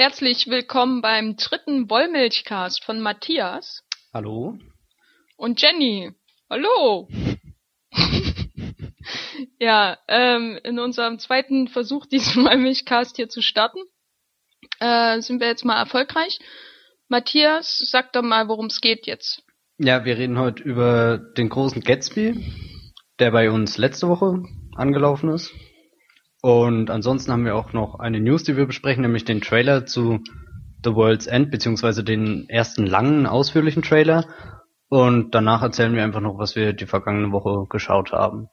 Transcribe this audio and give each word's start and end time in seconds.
Herzlich 0.00 0.46
willkommen 0.46 1.02
beim 1.02 1.34
dritten 1.34 1.90
Wollmilchcast 1.90 2.84
von 2.84 3.00
Matthias 3.00 3.82
Hallo. 4.14 4.56
und 5.36 5.60
Jenny. 5.60 6.12
Hallo. 6.48 7.08
ja, 9.58 9.98
ähm, 10.06 10.56
in 10.62 10.78
unserem 10.78 11.18
zweiten 11.18 11.66
Versuch, 11.66 12.06
diesen 12.06 12.44
Wollmilchcast 12.44 13.16
hier 13.16 13.28
zu 13.28 13.42
starten, 13.42 13.80
äh, 14.78 15.20
sind 15.20 15.40
wir 15.40 15.48
jetzt 15.48 15.64
mal 15.64 15.80
erfolgreich. 15.80 16.38
Matthias, 17.08 17.78
sag 17.90 18.12
doch 18.12 18.22
mal, 18.22 18.46
worum 18.46 18.66
es 18.66 18.80
geht 18.80 19.08
jetzt. 19.08 19.42
Ja, 19.78 20.04
wir 20.04 20.16
reden 20.16 20.38
heute 20.38 20.62
über 20.62 21.18
den 21.18 21.48
großen 21.48 21.82
Gatsby, 21.82 22.54
der 23.18 23.32
bei 23.32 23.50
uns 23.50 23.78
letzte 23.78 24.06
Woche 24.06 24.44
angelaufen 24.76 25.30
ist. 25.30 25.52
Und 26.40 26.90
ansonsten 26.90 27.32
haben 27.32 27.44
wir 27.44 27.56
auch 27.56 27.72
noch 27.72 27.98
eine 27.98 28.20
News, 28.20 28.44
die 28.44 28.56
wir 28.56 28.66
besprechen, 28.66 29.02
nämlich 29.02 29.24
den 29.24 29.40
Trailer 29.40 29.86
zu 29.86 30.20
The 30.84 30.94
World's 30.94 31.26
End, 31.26 31.50
beziehungsweise 31.50 32.04
den 32.04 32.48
ersten 32.48 32.86
langen, 32.86 33.26
ausführlichen 33.26 33.82
Trailer. 33.82 34.26
Und 34.88 35.34
danach 35.34 35.62
erzählen 35.62 35.94
wir 35.94 36.04
einfach 36.04 36.20
noch, 36.20 36.38
was 36.38 36.54
wir 36.54 36.72
die 36.72 36.86
vergangene 36.86 37.32
Woche 37.32 37.66
geschaut 37.68 38.12
haben. 38.12 38.48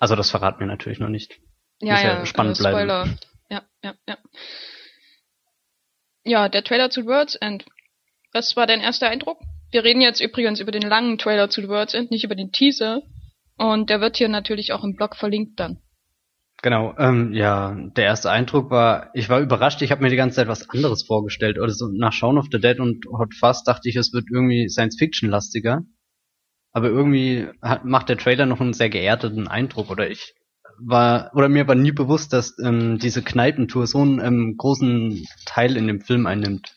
Also 0.00 0.16
das 0.16 0.30
verraten 0.30 0.60
wir 0.60 0.66
natürlich 0.66 0.98
noch 0.98 1.08
nicht. 1.08 1.40
Ja, 1.80 1.94
Muss 1.94 2.02
ja 2.02 2.08
ja, 2.18 2.26
spannend 2.26 2.58
äh, 2.58 2.62
Spoiler. 2.62 3.04
bleiben. 3.04 3.18
Ja, 3.48 3.62
ja, 3.82 3.94
ja. 4.06 4.18
Ja, 6.24 6.48
der 6.48 6.64
Trailer 6.64 6.90
zu 6.90 7.02
The 7.02 7.06
World's 7.06 7.34
End. 7.36 7.64
Was 8.32 8.56
war 8.56 8.66
dein 8.66 8.80
erster 8.80 9.08
Eindruck? 9.08 9.38
Wir 9.70 9.84
reden 9.84 10.00
jetzt 10.00 10.20
übrigens 10.20 10.60
über 10.60 10.72
den 10.72 10.82
langen 10.82 11.18
Trailer 11.18 11.50
zu 11.50 11.60
The 11.60 11.68
World's 11.68 11.94
End, 11.94 12.10
nicht 12.10 12.24
über 12.24 12.34
den 12.34 12.52
Teaser. 12.52 13.02
Und 13.56 13.90
der 13.90 14.00
wird 14.00 14.16
hier 14.16 14.28
natürlich 14.28 14.72
auch 14.72 14.84
im 14.84 14.94
Blog 14.96 15.16
verlinkt 15.16 15.58
dann. 15.60 15.80
Genau, 16.64 16.94
ähm, 16.96 17.34
ja, 17.34 17.76
der 17.94 18.06
erste 18.06 18.30
Eindruck 18.30 18.70
war, 18.70 19.10
ich 19.12 19.28
war 19.28 19.40
überrascht, 19.40 19.82
ich 19.82 19.90
habe 19.90 20.02
mir 20.02 20.08
die 20.08 20.16
ganze 20.16 20.36
Zeit 20.36 20.48
was 20.48 20.70
anderes 20.70 21.02
vorgestellt. 21.02 21.58
Oder 21.58 21.68
so 21.68 21.88
nach 21.88 22.14
Shaun 22.14 22.38
of 22.38 22.46
the 22.50 22.58
Dead 22.58 22.80
und 22.80 23.04
Hot 23.04 23.34
Fuzz 23.34 23.64
dachte 23.64 23.90
ich, 23.90 23.96
es 23.96 24.14
wird 24.14 24.30
irgendwie 24.32 24.70
Science-Fiction-lastiger. 24.70 25.82
Aber 26.72 26.88
irgendwie 26.88 27.48
hat, 27.60 27.84
macht 27.84 28.08
der 28.08 28.16
Trailer 28.16 28.46
noch 28.46 28.62
einen 28.62 28.72
sehr 28.72 28.88
geerdeten 28.88 29.46
Eindruck. 29.46 29.90
Oder 29.90 30.08
ich 30.08 30.36
war, 30.78 31.32
oder 31.34 31.50
mir 31.50 31.68
war 31.68 31.74
nie 31.74 31.92
bewusst, 31.92 32.32
dass 32.32 32.58
ähm, 32.58 32.98
diese 32.98 33.22
Kneipentour 33.22 33.86
so 33.86 33.98
einen 33.98 34.20
ähm, 34.20 34.54
großen 34.56 35.22
Teil 35.44 35.76
in 35.76 35.86
dem 35.86 36.00
Film 36.00 36.24
einnimmt. 36.26 36.74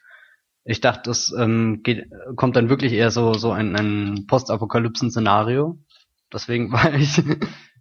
Ich 0.66 0.82
dachte, 0.82 1.04
das 1.06 1.34
ähm, 1.40 1.80
geht, 1.82 2.10
kommt 2.36 2.58
dann 2.58 2.68
wirklich 2.68 2.92
eher 2.92 3.10
so, 3.10 3.36
so 3.36 3.52
ein, 3.52 3.74
ein 3.78 4.26
Postapokalypsen-Szenario. 4.28 5.80
Deswegen 6.34 6.72
war 6.74 6.94
ich 6.94 7.22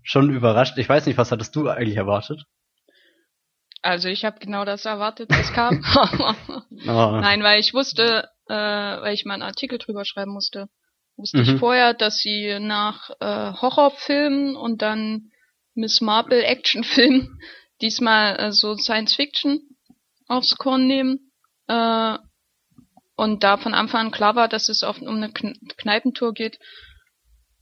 schon 0.06 0.30
überrascht. 0.30 0.78
Ich 0.78 0.88
weiß 0.88 1.04
nicht, 1.06 1.18
was 1.18 1.32
hattest 1.32 1.54
du 1.56 1.68
eigentlich 1.68 1.96
erwartet? 1.96 2.44
Also 3.82 4.08
ich 4.08 4.24
habe 4.24 4.38
genau 4.38 4.64
das 4.64 4.84
erwartet, 4.84 5.30
was 5.30 5.52
kam. 5.52 5.84
Oh. 5.94 6.62
Nein, 7.20 7.42
weil 7.42 7.60
ich 7.60 7.74
wusste, 7.74 8.28
äh, 8.48 8.54
weil 8.54 9.14
ich 9.14 9.24
mal 9.24 9.34
einen 9.34 9.42
Artikel 9.42 9.78
drüber 9.78 10.04
schreiben 10.04 10.32
musste, 10.32 10.68
wusste 11.16 11.40
ich 11.40 11.52
Mhm. 11.52 11.58
vorher, 11.58 11.92
dass 11.94 12.18
sie 12.18 12.58
nach 12.60 13.10
äh, 13.20 13.52
Horrorfilmen 13.60 14.56
und 14.56 14.82
dann 14.82 15.30
Miss 15.74 16.00
Marple 16.00 16.42
Actionfilm 16.44 17.38
diesmal 17.82 18.38
äh, 18.38 18.52
so 18.52 18.76
Science 18.76 19.14
Fiction 19.14 19.60
aufs 20.28 20.56
Korn 20.56 20.86
nehmen. 20.86 21.32
Äh, 21.68 22.18
und 23.16 23.42
da 23.44 23.56
von 23.56 23.74
Anfang 23.74 24.06
an 24.06 24.10
klar 24.12 24.36
war, 24.36 24.48
dass 24.48 24.68
es 24.68 24.82
auf, 24.82 25.00
um 25.00 25.16
eine 25.16 25.32
Kn 25.32 25.54
Kneipentour 25.78 26.34
geht, 26.34 26.58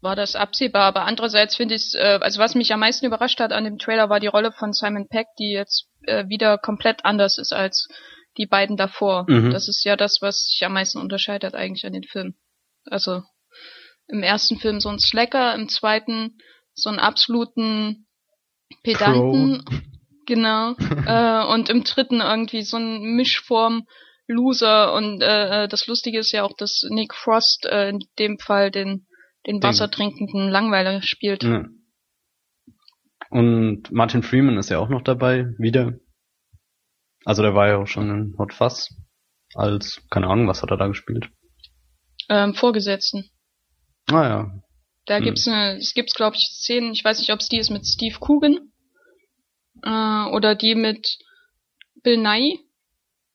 war 0.04 0.14
das 0.14 0.36
absehbar. 0.36 0.82
Aber 0.82 1.04
andererseits 1.04 1.56
finde 1.56 1.74
ich 1.74 1.94
äh, 1.94 2.18
also 2.20 2.38
was 2.38 2.54
mich 2.54 2.72
am 2.72 2.80
meisten 2.80 3.06
überrascht 3.06 3.40
hat 3.40 3.52
an 3.52 3.64
dem 3.64 3.78
Trailer, 3.78 4.08
war 4.08 4.20
die 4.20 4.28
Rolle 4.28 4.52
von 4.52 4.72
Simon 4.72 5.08
Peck, 5.08 5.26
die 5.38 5.50
jetzt 5.50 5.88
äh, 6.02 6.28
wieder 6.28 6.58
komplett 6.58 7.04
anders 7.04 7.38
ist 7.38 7.52
als 7.52 7.88
die 8.36 8.46
beiden 8.46 8.76
davor. 8.76 9.24
Mhm. 9.28 9.50
Das 9.50 9.68
ist 9.68 9.84
ja 9.84 9.96
das, 9.96 10.18
was 10.20 10.46
sich 10.46 10.64
am 10.64 10.74
meisten 10.74 10.98
unterscheidet 10.98 11.54
eigentlich 11.54 11.86
an 11.86 11.92
den 11.92 12.04
Filmen. 12.04 12.36
Also 12.84 13.22
im 14.06 14.22
ersten 14.22 14.58
Film 14.58 14.80
so 14.80 14.90
ein 14.90 14.98
Slacker, 14.98 15.54
im 15.54 15.68
zweiten 15.68 16.36
so 16.74 16.90
einen 16.90 16.98
absoluten 16.98 18.06
Pedanten, 18.82 19.64
genau, 20.26 20.74
äh, 21.06 21.52
und 21.52 21.70
im 21.70 21.84
dritten 21.84 22.20
irgendwie 22.20 22.62
so 22.62 22.76
ein 22.76 23.00
Mischform 23.16 23.86
Loser 24.26 24.94
und 24.94 25.22
äh, 25.22 25.64
äh, 25.64 25.68
das 25.68 25.86
Lustige 25.86 26.18
ist 26.18 26.32
ja 26.32 26.44
auch, 26.44 26.56
dass 26.56 26.84
Nick 26.88 27.14
Frost 27.14 27.66
äh, 27.66 27.90
in 27.90 28.00
dem 28.18 28.38
Fall 28.38 28.70
den 28.70 29.06
den 29.46 29.60
Den- 29.60 29.62
wassertrinkenden 29.62 30.48
Langweiler 30.48 31.02
spielt. 31.02 31.42
Ja. 31.42 31.64
Und 33.30 33.90
Martin 33.90 34.22
Freeman 34.22 34.58
ist 34.58 34.70
ja 34.70 34.78
auch 34.78 34.88
noch 34.88 35.02
dabei, 35.02 35.46
wieder. 35.58 35.94
Also 37.24 37.42
der 37.42 37.54
war 37.54 37.68
ja 37.68 37.78
auch 37.78 37.86
schon 37.86 38.10
in 38.10 38.34
Hot 38.38 38.52
Fuzz. 38.52 38.94
Als, 39.54 40.02
keine 40.10 40.26
Ahnung, 40.28 40.48
was 40.48 40.62
hat 40.62 40.70
er 40.70 40.76
da 40.76 40.88
gespielt? 40.88 41.28
Ähm, 42.28 42.54
Vorgesetzten. 42.54 43.30
Ah 44.10 44.24
ja. 44.24 44.60
Da 45.06 45.18
Hm. 45.18 45.24
gibt's 45.24 45.46
eine, 45.48 45.76
es 45.78 45.94
gibt's 45.94 46.14
glaube 46.14 46.36
ich 46.36 46.48
Szenen, 46.50 46.92
ich 46.92 47.04
weiß 47.04 47.18
nicht, 47.18 47.32
ob 47.32 47.40
es 47.40 47.48
die 47.48 47.58
ist 47.58 47.70
mit 47.70 47.86
Steve 47.86 48.18
Coogan 48.20 48.72
äh, 49.82 50.30
oder 50.34 50.54
die 50.54 50.74
mit 50.74 51.18
Bill 52.02 52.18
Nye, 52.18 52.58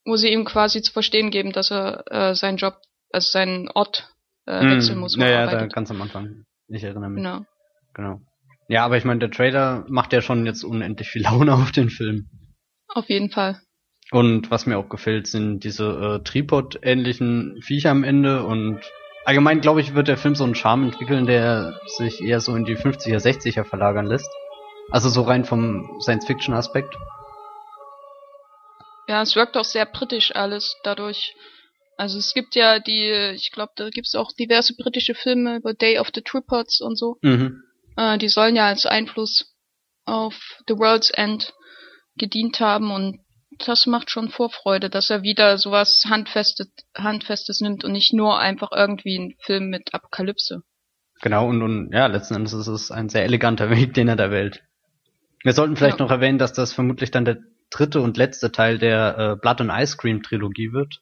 wo 0.05 0.15
sie 0.15 0.29
ihm 0.31 0.45
quasi 0.45 0.81
zu 0.81 0.91
verstehen 0.91 1.29
geben, 1.31 1.51
dass 1.51 1.71
er 1.71 2.03
äh, 2.11 2.35
seinen 2.35 2.57
Job, 2.57 2.75
also 3.11 3.29
seinen 3.31 3.69
Ort 3.69 4.09
äh, 4.49 4.81
Hm, 4.81 4.99
muss. 4.99 5.17
wo 5.17 5.21
Ja, 5.21 5.45
da 5.45 5.67
ganz 5.67 5.91
am 5.91 6.01
Anfang. 6.01 6.43
Ich 6.67 6.83
erinnere 6.83 7.09
mich. 7.09 7.23
Genau. 7.23 7.45
Genau. 7.93 8.21
Ja, 8.67 8.85
aber 8.85 8.97
ich 8.97 9.05
meine, 9.05 9.19
der 9.19 9.31
Trailer 9.31 9.85
macht 9.87 10.13
ja 10.13 10.21
schon 10.21 10.45
jetzt 10.45 10.63
unendlich 10.63 11.09
viel 11.09 11.23
Laune 11.23 11.53
auf 11.53 11.71
den 11.71 11.89
Film. 11.89 12.27
Auf 12.87 13.09
jeden 13.09 13.29
Fall. 13.29 13.61
Und 14.11 14.49
was 14.49 14.65
mir 14.65 14.77
auch 14.77 14.89
gefällt, 14.89 15.27
sind 15.27 15.63
diese 15.63 15.85
äh, 16.19 16.23
Tripod-ähnlichen 16.23 17.61
Viecher 17.61 17.91
am 17.91 18.03
Ende 18.03 18.43
und 18.43 18.79
allgemein, 19.23 19.61
glaube 19.61 19.81
ich, 19.81 19.93
wird 19.93 20.07
der 20.07 20.17
Film 20.17 20.33
so 20.33 20.43
einen 20.43 20.55
Charme 20.55 20.85
entwickeln, 20.85 21.27
der 21.27 21.79
sich 21.97 22.19
eher 22.21 22.39
so 22.41 22.55
in 22.55 22.65
die 22.65 22.75
50er, 22.75 23.17
60er 23.17 23.63
verlagern 23.63 24.07
lässt. 24.07 24.29
Also 24.89 25.09
so 25.09 25.21
rein 25.21 25.45
vom 25.45 25.99
Science-Fiction-Aspekt. 26.01 26.95
Ja, 29.07 29.21
es 29.21 29.35
wirkt 29.35 29.57
auch 29.57 29.65
sehr 29.65 29.85
britisch 29.85 30.35
alles 30.35 30.77
dadurch. 30.83 31.35
Also 31.99 32.17
es 32.17 32.33
gibt 32.33 32.55
ja 32.55 32.79
die, 32.79 33.33
ich 33.35 33.51
glaube, 33.51 33.73
da 33.75 33.89
gibt's 33.89 34.15
auch 34.15 34.31
diverse 34.31 34.73
britische 34.77 35.15
Filme 35.15 35.57
über 35.57 35.73
Day 35.73 35.99
of 35.99 36.07
the 36.15 36.21
Tripods 36.21 36.79
und 36.79 36.97
so. 36.97 37.17
Mhm. 37.21 37.61
Äh, 37.97 38.17
die 38.17 38.29
sollen 38.29 38.55
ja 38.55 38.67
als 38.67 38.85
Einfluss 38.85 39.53
auf 40.05 40.33
The 40.69 40.75
World's 40.75 41.09
End 41.09 41.53
gedient 42.15 42.61
haben 42.61 42.91
und 42.91 43.19
das 43.65 43.85
macht 43.85 44.11
schon 44.11 44.29
Vorfreude, 44.29 44.89
dass 44.89 45.09
er 45.09 45.23
wieder 45.23 45.57
sowas 45.57 46.03
Handfestes, 46.07 46.69
Handfestes 46.95 47.59
nimmt 47.59 47.83
und 47.83 47.91
nicht 47.91 48.13
nur 48.13 48.39
einfach 48.39 48.69
irgendwie 48.73 49.17
ein 49.19 49.35
Film 49.41 49.67
mit 49.67 49.93
Apokalypse. 49.93 50.61
Genau, 51.21 51.49
und, 51.49 51.61
und 51.61 51.91
ja, 51.91 52.07
letzten 52.07 52.35
Endes 52.35 52.53
ist 52.53 52.67
es 52.67 52.91
ein 52.91 53.09
sehr 53.09 53.25
eleganter 53.25 53.69
Weg, 53.75 53.93
den 53.93 54.07
er 54.07 54.15
da 54.15 54.31
wählt. 54.31 54.63
Wir 55.43 55.51
sollten 55.51 55.75
vielleicht 55.75 55.99
Ja. 55.99 56.05
noch 56.05 56.11
erwähnen, 56.11 56.37
dass 56.39 56.53
das 56.53 56.71
vermutlich 56.71 57.11
dann 57.11 57.25
der 57.25 57.39
dritte 57.69 57.99
und 57.99 58.15
letzte 58.15 58.53
Teil 58.53 58.77
der 58.77 59.17
äh, 59.17 59.35
Blood 59.41 59.59
and 59.59 59.71
Ice 59.73 59.97
Cream 59.97 60.23
Trilogie 60.23 60.71
wird. 60.71 61.01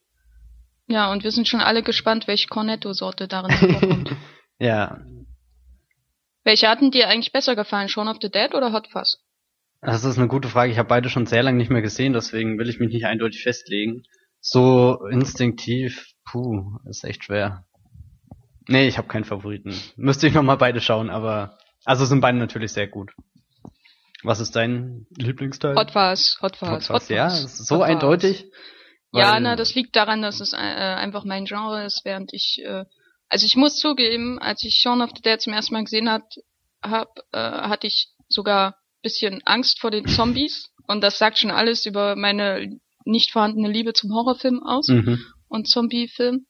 Ja, 0.87 1.11
und 1.11 1.23
wir 1.23 1.31
sind 1.31 1.47
schon 1.47 1.61
alle 1.61 1.83
gespannt, 1.83 2.27
welche 2.27 2.47
Cornetto-Sorte 2.47 3.27
darin 3.27 3.51
vorkommt. 3.51 4.15
ja, 4.59 5.01
welche 6.47 6.69
hatten 6.69 6.91
dir 6.91 7.09
eigentlich 7.09 7.33
besser 7.33 7.57
gefallen, 7.57 7.89
Shaun 7.89 8.07
of 8.07 8.19
the 8.21 8.31
Dead 8.31 8.55
oder 8.55 8.71
Hot 8.71 8.87
Fuzz? 8.87 9.17
das 9.81 10.05
ist 10.05 10.17
eine 10.17 10.29
gute 10.29 10.47
Frage. 10.47 10.71
Ich 10.71 10.77
habe 10.77 10.87
beide 10.87 11.09
schon 11.09 11.25
sehr 11.25 11.43
lange 11.43 11.57
nicht 11.57 11.69
mehr 11.69 11.81
gesehen, 11.81 12.13
deswegen 12.13 12.57
will 12.57 12.69
ich 12.69 12.79
mich 12.79 12.93
nicht 12.93 13.05
eindeutig 13.05 13.43
festlegen. 13.43 14.03
So 14.39 15.05
instinktiv, 15.11 16.13
puh, 16.23 16.77
ist 16.89 17.03
echt 17.03 17.25
schwer. 17.25 17.65
Nee, 18.69 18.87
ich 18.87 18.97
habe 18.97 19.09
keinen 19.09 19.25
Favoriten. 19.25 19.75
Müsste 19.97 20.27
ich 20.27 20.33
noch 20.33 20.41
mal 20.41 20.55
beide 20.55 20.79
schauen, 20.79 21.09
aber 21.09 21.57
also 21.83 22.05
sind 22.05 22.21
beide 22.21 22.37
natürlich 22.37 22.71
sehr 22.71 22.87
gut. 22.87 23.11
Was 24.23 24.39
ist 24.39 24.55
dein 24.55 25.05
Lieblingsteil? 25.17 25.75
Hot 25.75 25.91
Fuzz, 25.91 26.37
Hot 26.41 26.55
Fuzz, 26.55 26.69
Hot 26.69 26.89
Hot 26.89 27.01
Fuzz, 27.01 27.09
ja, 27.09 27.29
Fuzz, 27.29 27.43
ist 27.43 27.67
so 27.67 27.85
Hot 27.85 28.01
Fuzz. 28.01 28.45
Ja, 29.19 29.39
na, 29.39 29.55
das 29.55 29.75
liegt 29.75 29.95
daran, 29.95 30.21
dass 30.21 30.39
es 30.39 30.53
äh, 30.53 30.57
einfach 30.57 31.23
mein 31.25 31.45
Genre 31.45 31.85
ist, 31.85 32.01
während 32.05 32.33
ich, 32.33 32.61
äh, 32.63 32.85
also 33.29 33.45
ich 33.45 33.55
muss 33.55 33.77
zugeben, 33.77 34.39
als 34.39 34.63
ich 34.63 34.75
Shaun 34.81 35.01
of 35.01 35.11
the 35.15 35.21
Dead 35.21 35.41
zum 35.41 35.53
ersten 35.53 35.73
Mal 35.73 35.83
gesehen 35.83 36.09
hat, 36.09 36.23
hab, 36.81 37.09
äh, 37.31 37.37
hatte 37.39 37.87
ich 37.87 38.09
sogar 38.29 38.75
bisschen 39.01 39.41
Angst 39.45 39.79
vor 39.79 39.91
den 39.91 40.05
Zombies 40.07 40.69
und 40.87 41.01
das 41.01 41.17
sagt 41.17 41.37
schon 41.37 41.51
alles 41.51 41.85
über 41.85 42.15
meine 42.15 42.79
nicht 43.05 43.31
vorhandene 43.31 43.69
Liebe 43.71 43.93
zum 43.93 44.11
Horrorfilm 44.13 44.61
aus 44.63 44.87
Mhm. 44.89 45.19
und 45.47 45.67
Zombiefilm. 45.69 46.45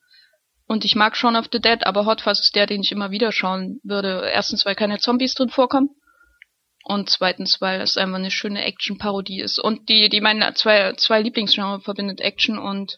Und 0.70 0.84
ich 0.84 0.96
mag 0.96 1.16
Shaun 1.16 1.36
of 1.38 1.48
the 1.52 1.62
Dead, 1.62 1.86
aber 1.86 2.06
Hot 2.06 2.22
Fuzz 2.22 2.40
ist 2.40 2.56
der, 2.56 2.66
den 2.66 2.82
ich 2.82 2.92
immer 2.92 3.10
wieder 3.12 3.32
schauen 3.32 3.80
würde. 3.84 4.30
Erstens, 4.34 4.66
weil 4.66 4.76
keine 4.76 4.98
Zombies 4.98 5.34
drin 5.34 5.50
vorkommen. 5.50 5.90
Und 6.88 7.10
zweitens, 7.10 7.60
weil 7.60 7.82
es 7.82 7.98
einfach 7.98 8.18
eine 8.18 8.32
schöne 8.32 8.64
Action-Parodie 8.64 9.42
ist. 9.42 9.60
Und 9.60 9.90
die, 9.90 10.08
die 10.08 10.22
meine 10.22 10.54
zwei, 10.54 10.94
zwei 10.94 11.22
Lieblingsgenre 11.22 11.82
verbindet 11.82 12.22
Action 12.22 12.58
und 12.58 12.98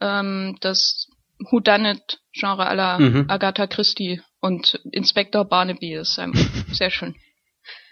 ähm, 0.00 0.56
das 0.60 1.06
Whodunit-Genre 1.38 2.66
aller 2.66 2.98
Mhm. 2.98 3.26
Agatha 3.28 3.68
Christie 3.68 4.20
und 4.40 4.80
Inspector 4.90 5.44
Barnaby 5.44 5.94
ist 5.94 6.18
einfach 6.18 6.40
sehr 6.72 6.90
schön. 6.90 7.14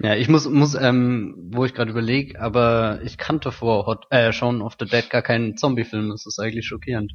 Ja, 0.01 0.17
ich 0.17 0.29
muss, 0.29 0.49
muss, 0.49 0.75
ähm, 0.75 1.37
wo 1.53 1.65
ich 1.65 1.73
gerade 1.73 1.93
überlege, 1.93 2.41
aber 2.41 3.01
ich 3.05 3.17
kannte 3.17 3.53
vor 3.53 3.87
Hot, 3.87 4.07
äh, 4.11 4.33
Shaun 4.33 4.61
of 4.61 4.75
the 4.81 4.87
Dead 4.87 5.09
gar 5.09 5.23
keinen 5.23 5.57
Zombie-Film. 5.57 6.11
Das 6.11 6.27
ist 6.27 6.41
eigentlich 6.41 6.67
schockierend. 6.67 7.13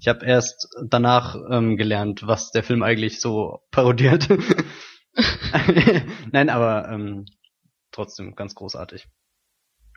Ich 0.00 0.08
habe 0.08 0.24
erst 0.24 0.66
danach 0.88 1.36
ähm, 1.50 1.76
gelernt, 1.76 2.26
was 2.26 2.52
der 2.52 2.62
Film 2.62 2.82
eigentlich 2.82 3.20
so 3.20 3.60
parodiert. 3.70 4.28
Nein, 6.32 6.48
aber 6.48 6.88
ähm, 6.90 7.26
trotzdem 7.92 8.34
ganz 8.34 8.54
großartig. 8.54 9.06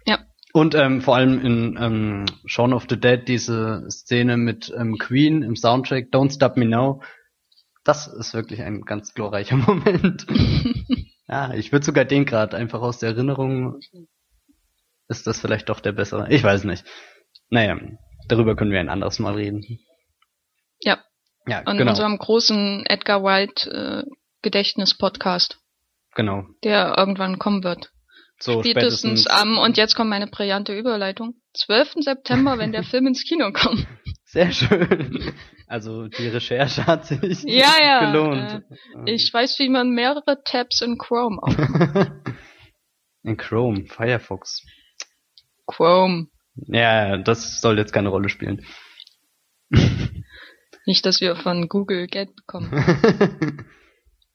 Ja. 0.06 0.20
Und 0.54 0.76
ähm, 0.76 1.02
vor 1.02 1.16
allem 1.16 1.44
in 1.44 1.78
ähm, 1.80 2.26
Shaun 2.46 2.74
of 2.74 2.86
the 2.90 3.00
Dead 3.00 3.28
diese 3.28 3.86
Szene 3.90 4.38
mit 4.38 4.72
ähm, 4.78 4.98
Queen 4.98 5.42
im 5.42 5.56
Soundtrack 5.56 6.10
Don't 6.12 6.34
Stop 6.34 6.58
Me 6.58 6.66
Now, 6.66 7.02
das 7.84 8.08
ist 8.08 8.34
wirklich 8.34 8.62
ein 8.62 8.82
ganz 8.82 9.14
glorreicher 9.14 9.58
Moment. 9.68 10.28
ja, 11.28 11.54
ich 11.54 11.72
würde 11.72 11.86
sogar 11.86 12.06
den 12.06 12.26
gerade 12.26 12.56
einfach 12.58 12.82
aus 12.82 13.00
der 13.00 13.10
Erinnerung 13.10 13.80
ist 15.10 15.28
das 15.28 15.40
vielleicht 15.40 15.70
doch 15.70 15.80
der 15.80 15.92
bessere. 15.92 16.32
Ich 16.32 16.44
weiß 16.44 16.64
nicht. 16.64 16.86
Naja, 17.50 17.78
darüber 18.28 18.56
können 18.56 18.72
wir 18.72 18.80
ein 18.80 18.90
anderes 18.90 19.20
Mal 19.20 19.36
reden. 19.36 19.64
Ja. 20.80 21.04
Ja, 21.46 21.60
An 21.66 21.78
genau. 21.78 21.92
unserem 21.92 22.18
großen 22.18 22.86
Edgar 22.86 23.24
White 23.24 23.70
äh, 23.70 24.10
Gedächtnis-Podcast, 24.42 25.60
Genau. 26.16 26.46
der 26.64 26.96
irgendwann 26.98 27.40
kommen 27.40 27.64
wird. 27.64 27.92
So 28.40 28.62
Spätestens 28.62 29.24
spätestens 29.24 29.28
am, 29.28 29.58
und 29.58 29.78
jetzt 29.78 29.96
kommt 29.96 30.10
meine 30.10 30.28
brillante 30.28 30.78
Überleitung, 30.78 31.36
12. 31.56 31.94
September, 32.00 32.58
wenn 32.58 32.72
der 32.72 32.84
Film 32.84 33.08
ins 33.08 33.24
Kino 33.24 33.52
kommt. 33.52 33.88
Sehr 34.26 34.52
schön. 34.52 35.34
Also 35.68 36.08
die 36.08 36.28
Recherche 36.28 36.86
hat 36.88 37.06
sich 37.06 37.44
Ja, 37.44 37.74
ja, 37.80 38.12
gelohnt. 38.12 38.64
Ich 39.06 39.32
weiß, 39.32 39.60
wie 39.60 39.70
man 39.70 39.92
mehrere 39.92 40.44
Tabs 40.44 40.82
in 40.82 40.98
Chrome 40.98 41.38
auf. 41.42 41.56
In 43.26 43.38
Chrome, 43.38 43.86
Firefox. 43.86 44.66
Chrome. 45.66 46.28
Ja, 46.56 47.16
das 47.18 47.62
soll 47.62 47.78
jetzt 47.78 47.94
keine 47.94 48.10
Rolle 48.10 48.28
spielen. 48.28 48.66
Nicht, 50.86 51.06
dass 51.06 51.22
wir 51.22 51.38
von 51.38 51.70
Google 51.70 52.08
Geld 52.08 52.36
bekommen. 52.36 52.70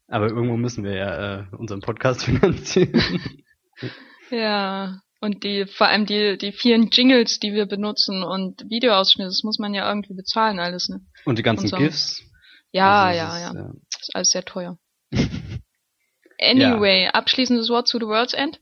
Aber 0.09 0.29
irgendwo 0.29 0.57
müssen 0.57 0.85
wir 0.85 0.95
ja 0.95 1.41
äh, 1.41 1.45
unseren 1.57 1.81
Podcast 1.81 2.25
finanzieren. 2.25 3.01
Ja. 4.31 5.01
Und 5.21 5.43
die, 5.43 5.67
vor 5.67 5.89
allem 5.89 6.07
die, 6.07 6.39
die 6.39 6.53
vielen 6.53 6.91
Jingles, 6.91 7.41
die 7.41 7.53
wir 7.53 7.67
benutzen 7.67 8.23
und 8.23 8.63
Videoausschnitte, 8.71 9.29
das 9.29 9.43
muss 9.43 9.59
man 9.59 9.75
ja 9.75 9.89
irgendwie 9.89 10.15
bezahlen 10.15 10.61
alles, 10.61 10.89
ne? 10.89 11.01
Und 11.25 11.39
die 11.39 11.43
ganzen 11.43 11.65
Und 11.65 11.71
so. 11.71 11.77
GIFs. 11.77 12.23
Ja, 12.71 13.07
Also 13.07 13.19
ja, 13.19 13.35
es 13.37 13.41
ja. 13.43 13.49
ist, 13.49 13.55
äh, 13.57 13.79
Das 13.93 14.03
ist 14.03 14.15
alles 14.15 14.31
sehr 14.31 14.45
teuer. 14.45 14.79
Anyway, 16.41 17.09
abschließendes 17.13 17.69
Wort 17.69 17.89
zu 17.89 17.99
The 17.99 18.07
World's 18.07 18.33
End. 18.33 18.61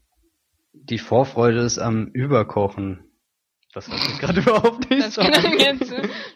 Die 0.73 0.99
Vorfreude 0.99 1.61
ist 1.61 1.79
am 1.79 2.07
Überkochen. 2.07 3.05
Das 3.75 3.89
hört 3.89 4.01
sich 4.01 4.19
gerade 4.19 4.41
überhaupt 4.41 4.89
nicht 4.89 5.05
Das 5.05 5.15
so 5.15 5.21
kann 5.21 5.35
an. 5.45 5.59
jetzt, 5.59 5.93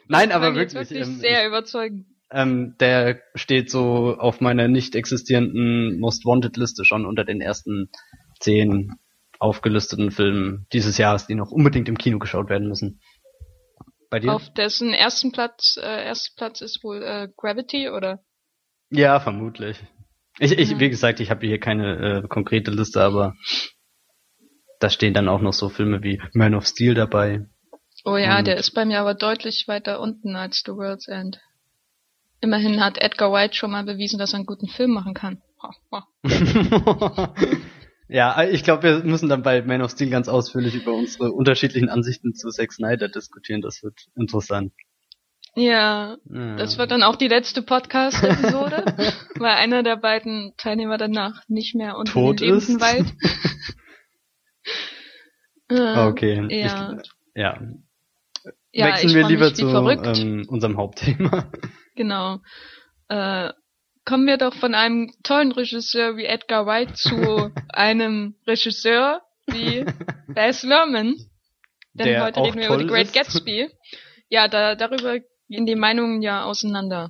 Nein, 0.07 0.29
das 0.29 0.37
aber 0.37 0.55
wirklich. 0.55 0.75
wirklich 0.75 1.01
ähm, 1.09 1.19
sehr 1.19 1.47
überzeugend. 1.47 2.07
Ähm, 2.31 2.77
der 2.79 3.21
steht 3.35 3.71
so 3.71 4.17
auf 4.19 4.41
meiner 4.41 4.69
nicht 4.69 4.95
existierenden 4.95 5.99
Most 6.01 6.25
Wanted 6.25 6.57
Liste 6.57 6.85
schon 6.85 7.07
unter 7.07 7.25
den 7.25 7.41
ersten 7.41 7.91
zehn 8.41 8.93
aufgelisteten 9.39 10.11
Filmen 10.11 10.67
dieses 10.73 10.99
Jahres, 10.99 11.27
die 11.27 11.35
noch 11.35 11.51
unbedingt 11.51 11.89
im 11.89 11.99
Kino 11.99 12.19
geschaut 12.19 12.51
werden 12.51 12.69
müssen. 12.69 13.01
Bei 14.11 14.21
dir? 14.21 14.33
Auf 14.33 14.53
dessen 14.53 14.93
ersten 14.93 15.33
Platz, 15.33 15.79
äh, 15.81 16.05
erster 16.05 16.33
Platz 16.37 16.61
ist 16.61 16.83
wohl 16.83 17.03
äh, 17.03 17.29
Gravity 17.37 17.89
oder? 17.91 18.21
Ja, 18.91 19.21
vermutlich. 19.21 19.79
Ich, 20.39 20.53
ich, 20.53 20.79
wie 20.79 20.91
gesagt, 20.91 21.21
ich 21.21 21.31
habe 21.31 21.47
hier 21.47 21.61
keine 21.61 22.23
äh, 22.25 22.29
konkrete 22.29 22.71
Liste, 22.71 23.03
aber 23.03 23.35
da 24.81 24.91
stehen 24.91 25.15
dann 25.15 25.29
auch 25.29 25.41
noch 25.41 25.53
so 25.53 25.69
Filme 25.69 26.03
wie 26.03 26.21
Man 26.35 26.55
of 26.55 26.67
Steel 26.67 26.95
dabei. 26.95 27.47
Oh 28.05 28.17
ja, 28.17 28.39
Und- 28.39 28.47
der 28.47 28.57
ist 28.57 28.73
bei 28.73 28.85
mir 28.85 29.01
aber 29.01 29.15
deutlich 29.15 29.65
weiter 29.69 30.01
unten 30.01 30.35
als 30.37 30.63
The 30.65 30.73
World's 30.73 31.07
End. 31.09 31.41
Immerhin 32.41 32.83
hat 32.83 32.99
Edgar 32.99 33.33
White 33.33 33.55
schon 33.55 33.71
mal 33.71 33.85
bewiesen, 33.85 34.19
dass 34.19 34.33
er 34.33 34.37
einen 34.37 34.47
guten 34.47 34.69
Film 34.69 34.93
machen 34.93 35.15
kann. 35.15 35.43
Ja, 38.13 38.43
ich 38.43 38.65
glaube, 38.65 38.83
wir 38.83 39.05
müssen 39.05 39.29
dann 39.29 39.45
bei 39.45 39.63
Man 39.63 39.83
of 39.83 39.93
Steel 39.93 40.11
ganz 40.11 40.27
ausführlich 40.27 40.75
über 40.75 40.93
unsere 40.93 41.31
unterschiedlichen 41.31 41.89
Ansichten 41.89 42.35
zu 42.35 42.49
Zack 42.49 42.73
Snyder 42.73 43.09
diskutieren. 43.09 43.61
Das 43.61 43.85
wird 43.85 44.09
interessant. 44.17 44.73
Ja, 45.55 46.17
Ja. 46.29 46.57
das 46.57 46.77
wird 46.77 46.91
dann 46.91 47.05
auch 47.05 47.15
die 47.15 47.29
letzte 47.29 47.63
Podcast-Episode, 47.63 48.85
weil 49.39 49.51
einer 49.53 49.85
der 49.85 49.95
beiden 49.97 50.55
Teilnehmer 50.57 50.99
danach 50.99 51.43
nicht 51.47 51.77
mehr 51.77 51.97
unter 51.97 52.13
Tot 52.13 52.41
den 52.41 52.57
ist. 52.57 52.81
Wald. 52.81 53.07
Äh, 55.69 56.07
Okay. 56.09 56.47
Ja, 56.51 56.97
Ich, 56.99 57.11
ja. 57.37 57.61
ja 58.73 58.87
Wechseln 58.87 59.15
wir 59.15 59.29
lieber 59.29 59.55
zu 59.55 59.69
ähm, 59.69 60.45
unserem 60.49 60.77
Hauptthema. 60.77 61.49
Genau. 61.97 62.39
Äh, 63.09 63.51
kommen 64.05 64.27
wir 64.27 64.37
doch 64.39 64.55
von 64.55 64.75
einem 64.75 65.13
tollen 65.23 65.53
Regisseur 65.53 66.17
wie 66.17 66.25
Edgar 66.25 66.67
Wright 66.67 66.97
zu 66.97 67.51
einem 67.69 68.35
Regisseur 68.47 69.23
wie 69.47 69.85
Baz 70.29 70.63
Luhrmann. 70.63 71.15
Denn 71.93 72.07
Der 72.07 72.25
heute 72.25 72.41
reden 72.43 72.59
wir 72.59 72.67
über 72.67 72.79
The 72.79 72.87
Great 72.87 73.07
ist. 73.07 73.15
Gatsby. 73.15 73.69
Ja, 74.29 74.47
da, 74.49 74.75
darüber 74.77 75.19
gehen 75.49 75.67
die 75.67 75.75
Meinungen 75.75 76.23
ja 76.23 76.45
auseinander. 76.45 77.09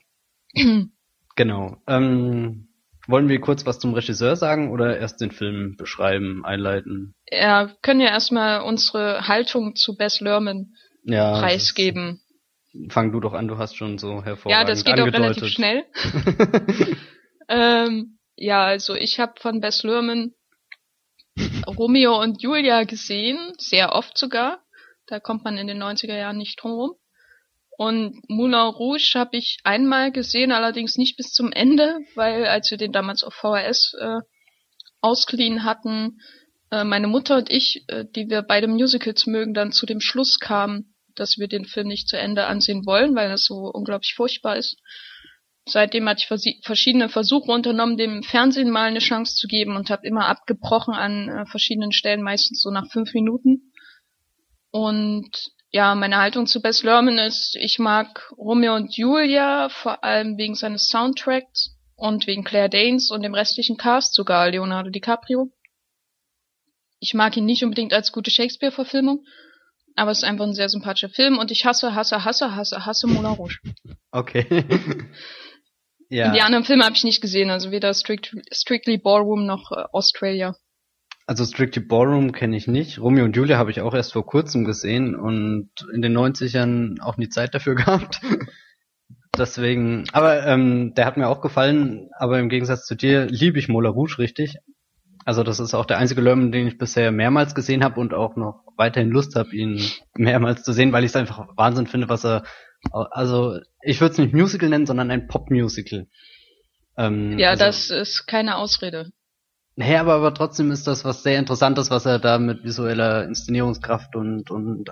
Genau. 1.36 1.76
Ähm, 1.86 2.68
wollen 3.06 3.28
wir 3.28 3.40
kurz 3.40 3.64
was 3.64 3.78
zum 3.78 3.94
Regisseur 3.94 4.36
sagen 4.36 4.70
oder 4.70 4.98
erst 4.98 5.20
den 5.20 5.30
Film 5.30 5.76
beschreiben, 5.76 6.44
einleiten? 6.44 7.14
Ja, 7.30 7.70
können 7.82 8.00
ja 8.00 8.08
erstmal 8.08 8.60
unsere 8.62 9.26
Haltung 9.26 9.74
zu 9.74 9.96
Baz 9.96 10.20
Luhrmann 10.20 10.74
Ja. 11.04 11.38
preisgeben. 11.40 12.20
Fang 12.88 13.12
du 13.12 13.20
doch 13.20 13.32
an, 13.32 13.48
du 13.48 13.58
hast 13.58 13.76
schon 13.76 13.98
so 13.98 14.22
hervorragend 14.24 14.50
Ja, 14.50 14.64
das 14.64 14.84
geht 14.84 14.94
auch 14.94 15.06
angedeutet. 15.06 15.42
relativ 15.42 15.48
schnell. 15.48 15.84
ähm, 17.48 18.18
ja, 18.36 18.64
also 18.64 18.94
ich 18.94 19.18
habe 19.18 19.34
von 19.40 19.60
Bess 19.60 19.82
Luhrmann 19.82 20.34
Romeo 21.66 22.20
und 22.20 22.42
Julia 22.42 22.84
gesehen, 22.84 23.52
sehr 23.58 23.92
oft 23.92 24.16
sogar. 24.16 24.62
Da 25.06 25.20
kommt 25.20 25.44
man 25.44 25.56
in 25.58 25.66
den 25.66 25.82
90er 25.82 26.16
Jahren 26.16 26.38
nicht 26.38 26.62
drum 26.62 26.72
rum. 26.72 26.94
Und 27.76 28.28
Moulin 28.28 28.54
Rouge 28.54 29.12
habe 29.14 29.38
ich 29.38 29.58
einmal 29.64 30.12
gesehen, 30.12 30.52
allerdings 30.52 30.98
nicht 30.98 31.16
bis 31.16 31.32
zum 31.32 31.50
Ende, 31.50 32.00
weil 32.14 32.46
als 32.46 32.70
wir 32.70 32.78
den 32.78 32.92
damals 32.92 33.24
auf 33.24 33.34
VHS 33.34 33.94
äh, 33.98 34.18
ausgeliehen 35.00 35.64
hatten, 35.64 36.20
äh, 36.70 36.84
meine 36.84 37.06
Mutter 37.06 37.38
und 37.38 37.50
ich, 37.50 37.84
äh, 37.88 38.04
die 38.04 38.28
wir 38.28 38.42
beide 38.42 38.68
Musicals 38.68 39.26
mögen, 39.26 39.54
dann 39.54 39.72
zu 39.72 39.86
dem 39.86 40.00
Schluss 40.00 40.38
kamen, 40.38 40.89
dass 41.20 41.38
wir 41.38 41.48
den 41.48 41.66
Film 41.66 41.88
nicht 41.88 42.08
zu 42.08 42.18
Ende 42.18 42.46
ansehen 42.46 42.86
wollen, 42.86 43.14
weil 43.14 43.28
das 43.28 43.44
so 43.44 43.70
unglaublich 43.72 44.14
furchtbar 44.14 44.56
ist. 44.56 44.78
Seitdem 45.66 46.08
hatte 46.08 46.24
ich 46.24 46.60
verschiedene 46.64 47.08
Versuche 47.08 47.52
unternommen, 47.52 47.96
dem 47.96 48.22
Fernsehen 48.22 48.70
mal 48.70 48.88
eine 48.88 48.98
Chance 48.98 49.36
zu 49.36 49.46
geben 49.46 49.76
und 49.76 49.90
habe 49.90 50.06
immer 50.06 50.26
abgebrochen 50.26 50.94
an 50.94 51.28
äh, 51.28 51.46
verschiedenen 51.46 51.92
Stellen, 51.92 52.22
meistens 52.22 52.62
so 52.62 52.70
nach 52.70 52.90
fünf 52.90 53.12
Minuten. 53.12 53.72
Und 54.70 55.30
ja, 55.70 55.94
meine 55.94 56.16
Haltung 56.16 56.46
zu 56.46 56.60
Bess 56.60 56.82
Luhrmann 56.82 57.18
ist, 57.18 57.56
ich 57.60 57.78
mag 57.78 58.32
Romeo 58.36 58.74
und 58.74 58.96
Julia, 58.96 59.68
vor 59.68 60.02
allem 60.02 60.36
wegen 60.38 60.54
seines 60.54 60.88
Soundtracks 60.88 61.76
und 61.94 62.26
wegen 62.26 62.42
Claire 62.42 62.68
Danes 62.70 63.10
und 63.10 63.22
dem 63.22 63.34
restlichen 63.34 63.76
Cast, 63.76 64.14
sogar 64.14 64.50
Leonardo 64.50 64.90
DiCaprio. 64.90 65.52
Ich 66.98 67.14
mag 67.14 67.36
ihn 67.36 67.44
nicht 67.44 67.62
unbedingt 67.62 67.92
als 67.92 68.10
gute 68.10 68.30
Shakespeare-Verfilmung, 68.30 69.24
aber 70.00 70.10
es 70.10 70.18
ist 70.18 70.24
einfach 70.24 70.46
ein 70.46 70.54
sehr 70.54 70.68
sympathischer 70.68 71.10
Film 71.10 71.38
und 71.38 71.50
ich 71.50 71.66
hasse, 71.66 71.94
hasse, 71.94 72.24
hasse, 72.24 72.56
hasse, 72.56 72.86
hasse 72.86 73.06
Moulin 73.06 73.32
Rouge. 73.32 73.58
Okay. 74.10 74.46
Und 76.10 76.16
ja. 76.16 76.32
die 76.32 76.40
anderen 76.40 76.64
Filme 76.64 76.84
habe 76.84 76.96
ich 76.96 77.04
nicht 77.04 77.20
gesehen, 77.20 77.50
also 77.50 77.70
weder 77.70 77.94
Strict, 77.94 78.34
Strictly 78.50 78.98
Ballroom 78.98 79.46
noch 79.46 79.70
äh, 79.70 79.84
Australia. 79.92 80.56
Also 81.26 81.44
Strictly 81.44 81.82
Ballroom 81.82 82.32
kenne 82.32 82.56
ich 82.56 82.66
nicht. 82.66 82.98
Romeo 82.98 83.24
und 83.24 83.36
Julia 83.36 83.58
habe 83.58 83.70
ich 83.70 83.80
auch 83.80 83.94
erst 83.94 84.14
vor 84.14 84.26
kurzem 84.26 84.64
gesehen 84.64 85.14
und 85.14 85.70
in 85.94 86.02
den 86.02 86.16
90ern 86.16 87.00
auch 87.00 87.16
nie 87.16 87.28
Zeit 87.28 87.54
dafür 87.54 87.74
gehabt. 87.76 88.20
Deswegen, 89.38 90.06
aber 90.12 90.44
ähm, 90.44 90.94
der 90.96 91.06
hat 91.06 91.16
mir 91.16 91.28
auch 91.28 91.40
gefallen, 91.40 92.10
aber 92.18 92.40
im 92.40 92.48
Gegensatz 92.48 92.86
zu 92.86 92.96
dir 92.96 93.26
liebe 93.26 93.60
ich 93.60 93.68
Moulin 93.68 93.92
Rouge 93.92 94.18
richtig. 94.18 94.56
Also 95.24 95.42
das 95.42 95.60
ist 95.60 95.74
auch 95.74 95.84
der 95.84 95.98
einzige 95.98 96.20
Lerman, 96.20 96.52
den 96.52 96.66
ich 96.66 96.78
bisher 96.78 97.12
mehrmals 97.12 97.54
gesehen 97.54 97.84
habe 97.84 98.00
und 98.00 98.14
auch 98.14 98.36
noch 98.36 98.64
weiterhin 98.76 99.10
Lust 99.10 99.36
habe, 99.36 99.54
ihn 99.54 99.80
mehrmals 100.16 100.62
zu 100.62 100.72
sehen, 100.72 100.92
weil 100.92 101.04
ich 101.04 101.10
es 101.10 101.16
einfach 101.16 101.48
Wahnsinn 101.56 101.86
finde, 101.86 102.08
was 102.08 102.24
er, 102.24 102.44
also 102.90 103.58
ich 103.82 104.00
würde 104.00 104.12
es 104.12 104.18
nicht 104.18 104.32
Musical 104.32 104.68
nennen, 104.68 104.86
sondern 104.86 105.10
ein 105.10 105.28
Pop-Musical. 105.28 106.06
Ähm, 106.96 107.38
Ja, 107.38 107.50
also, 107.50 107.64
das 107.64 107.90
ist 107.90 108.26
keine 108.26 108.56
Ausrede. 108.56 109.10
Naja, 109.76 110.00
aber, 110.00 110.14
aber 110.14 110.34
trotzdem 110.34 110.70
ist 110.70 110.86
das 110.86 111.04
was 111.04 111.22
sehr 111.22 111.38
Interessantes, 111.38 111.90
was 111.90 112.06
er 112.06 112.18
da 112.18 112.38
mit 112.38 112.64
visueller 112.64 113.24
Inszenierungskraft 113.24 114.16
und, 114.16 114.50
und 114.50 114.90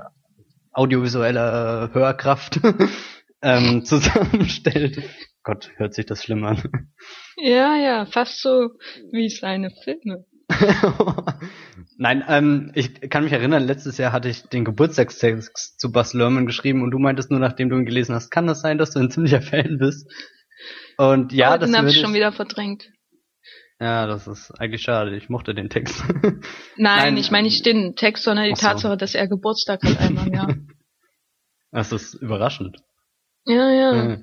audiovisueller 0.73 1.91
Hörkraft 1.93 2.61
ähm, 3.43 3.85
zusammenstellt. 3.85 5.03
Gott, 5.49 5.71
hört 5.77 5.95
sich 5.95 6.05
das 6.05 6.23
schlimm 6.23 6.45
an. 6.45 6.63
Ja, 7.39 7.75
ja, 7.75 8.05
fast 8.05 8.43
so 8.43 8.69
wie 9.13 9.31
seine 9.31 9.71
Filme. 9.83 10.27
Nein, 11.97 12.23
ähm, 12.29 12.71
ich 12.75 13.09
kann 13.09 13.25
mich 13.25 13.33
erinnern, 13.33 13.65
letztes 13.65 13.97
Jahr 13.97 14.13
hatte 14.13 14.29
ich 14.29 14.43
den 14.43 14.67
Geburtstagstext 14.67 15.81
zu 15.81 15.91
Bas 15.91 16.13
Lerman 16.13 16.45
geschrieben 16.45 16.83
und 16.83 16.91
du 16.91 16.99
meintest 16.99 17.31
nur, 17.31 17.41
nachdem 17.41 17.71
du 17.71 17.77
ihn 17.77 17.87
gelesen 17.87 18.15
hast, 18.15 18.29
kann 18.29 18.47
das 18.47 18.61
sein, 18.61 18.77
dass 18.77 18.91
du 18.91 18.99
ein 18.99 19.11
ziemlicher 19.11 19.41
Fan 19.41 19.79
bist? 19.79 20.07
Und 20.99 21.33
ja, 21.33 21.55
oh, 21.55 21.57
das 21.57 21.71
den 21.71 21.79
habe 21.79 21.89
ich 21.89 21.99
schon 21.99 22.13
wieder 22.13 22.33
verdrängt. 22.33 22.91
Ja, 23.81 24.07
das 24.07 24.27
ist 24.27 24.51
eigentlich 24.61 24.83
schade. 24.83 25.17
Ich 25.17 25.31
mochte 25.31 25.55
den 25.55 25.71
Text. 25.71 26.05
Nein, 26.23 26.43
Nein, 26.77 27.17
ich 27.17 27.31
meine 27.31 27.45
nicht 27.45 27.65
den 27.65 27.97
Text, 27.97 28.25
sondern 28.25 28.51
die 28.51 28.55
so. 28.55 28.67
Tatsache, 28.67 28.99
dass 28.99 29.15
er 29.15 29.29
Geburtstag 29.29 29.83
hat 29.83 29.99
einmal 29.99 30.27
im 30.27 30.35
Jahr. 30.35 30.57
Das 31.71 31.93
ist 31.93 32.13
überraschend. 32.13 32.83
Ja, 33.47 33.71
ja. 33.71 34.19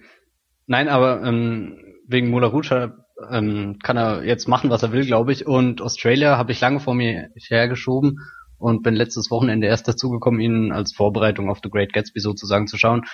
Äh, 0.68 0.72
Nein, 0.72 0.90
aber 0.90 1.24
ähm, 1.24 1.78
wegen 2.08 2.30
Moulin 2.30 2.50
Rouge 2.50 2.94
ähm, 3.30 3.80
kann 3.82 3.98
er 3.98 4.24
jetzt 4.24 4.48
machen, 4.48 4.70
was 4.70 4.84
er 4.84 4.92
will, 4.92 5.06
glaube 5.06 5.32
ich. 5.32 5.46
Und 5.46 5.82
Australia 5.82 6.38
habe 6.38 6.52
ich 6.52 6.62
lange 6.62 6.80
vor 6.80 6.96
mir 6.96 7.30
hergeschoben 7.48 8.20
und 8.58 8.84
bin 8.84 8.96
letztes 8.96 9.30
Wochenende 9.32 9.68
erst 9.68 9.88
dazugekommen, 9.88 10.40
ihn 10.40 10.72
als 10.72 10.94
Vorbereitung 10.94 11.50
auf 11.50 11.60
The 11.64 11.70
Great 11.70 11.94
Gatsby 11.94 12.20
sozusagen 12.20 12.68
zu 12.68 12.78
schauen. 12.78 13.06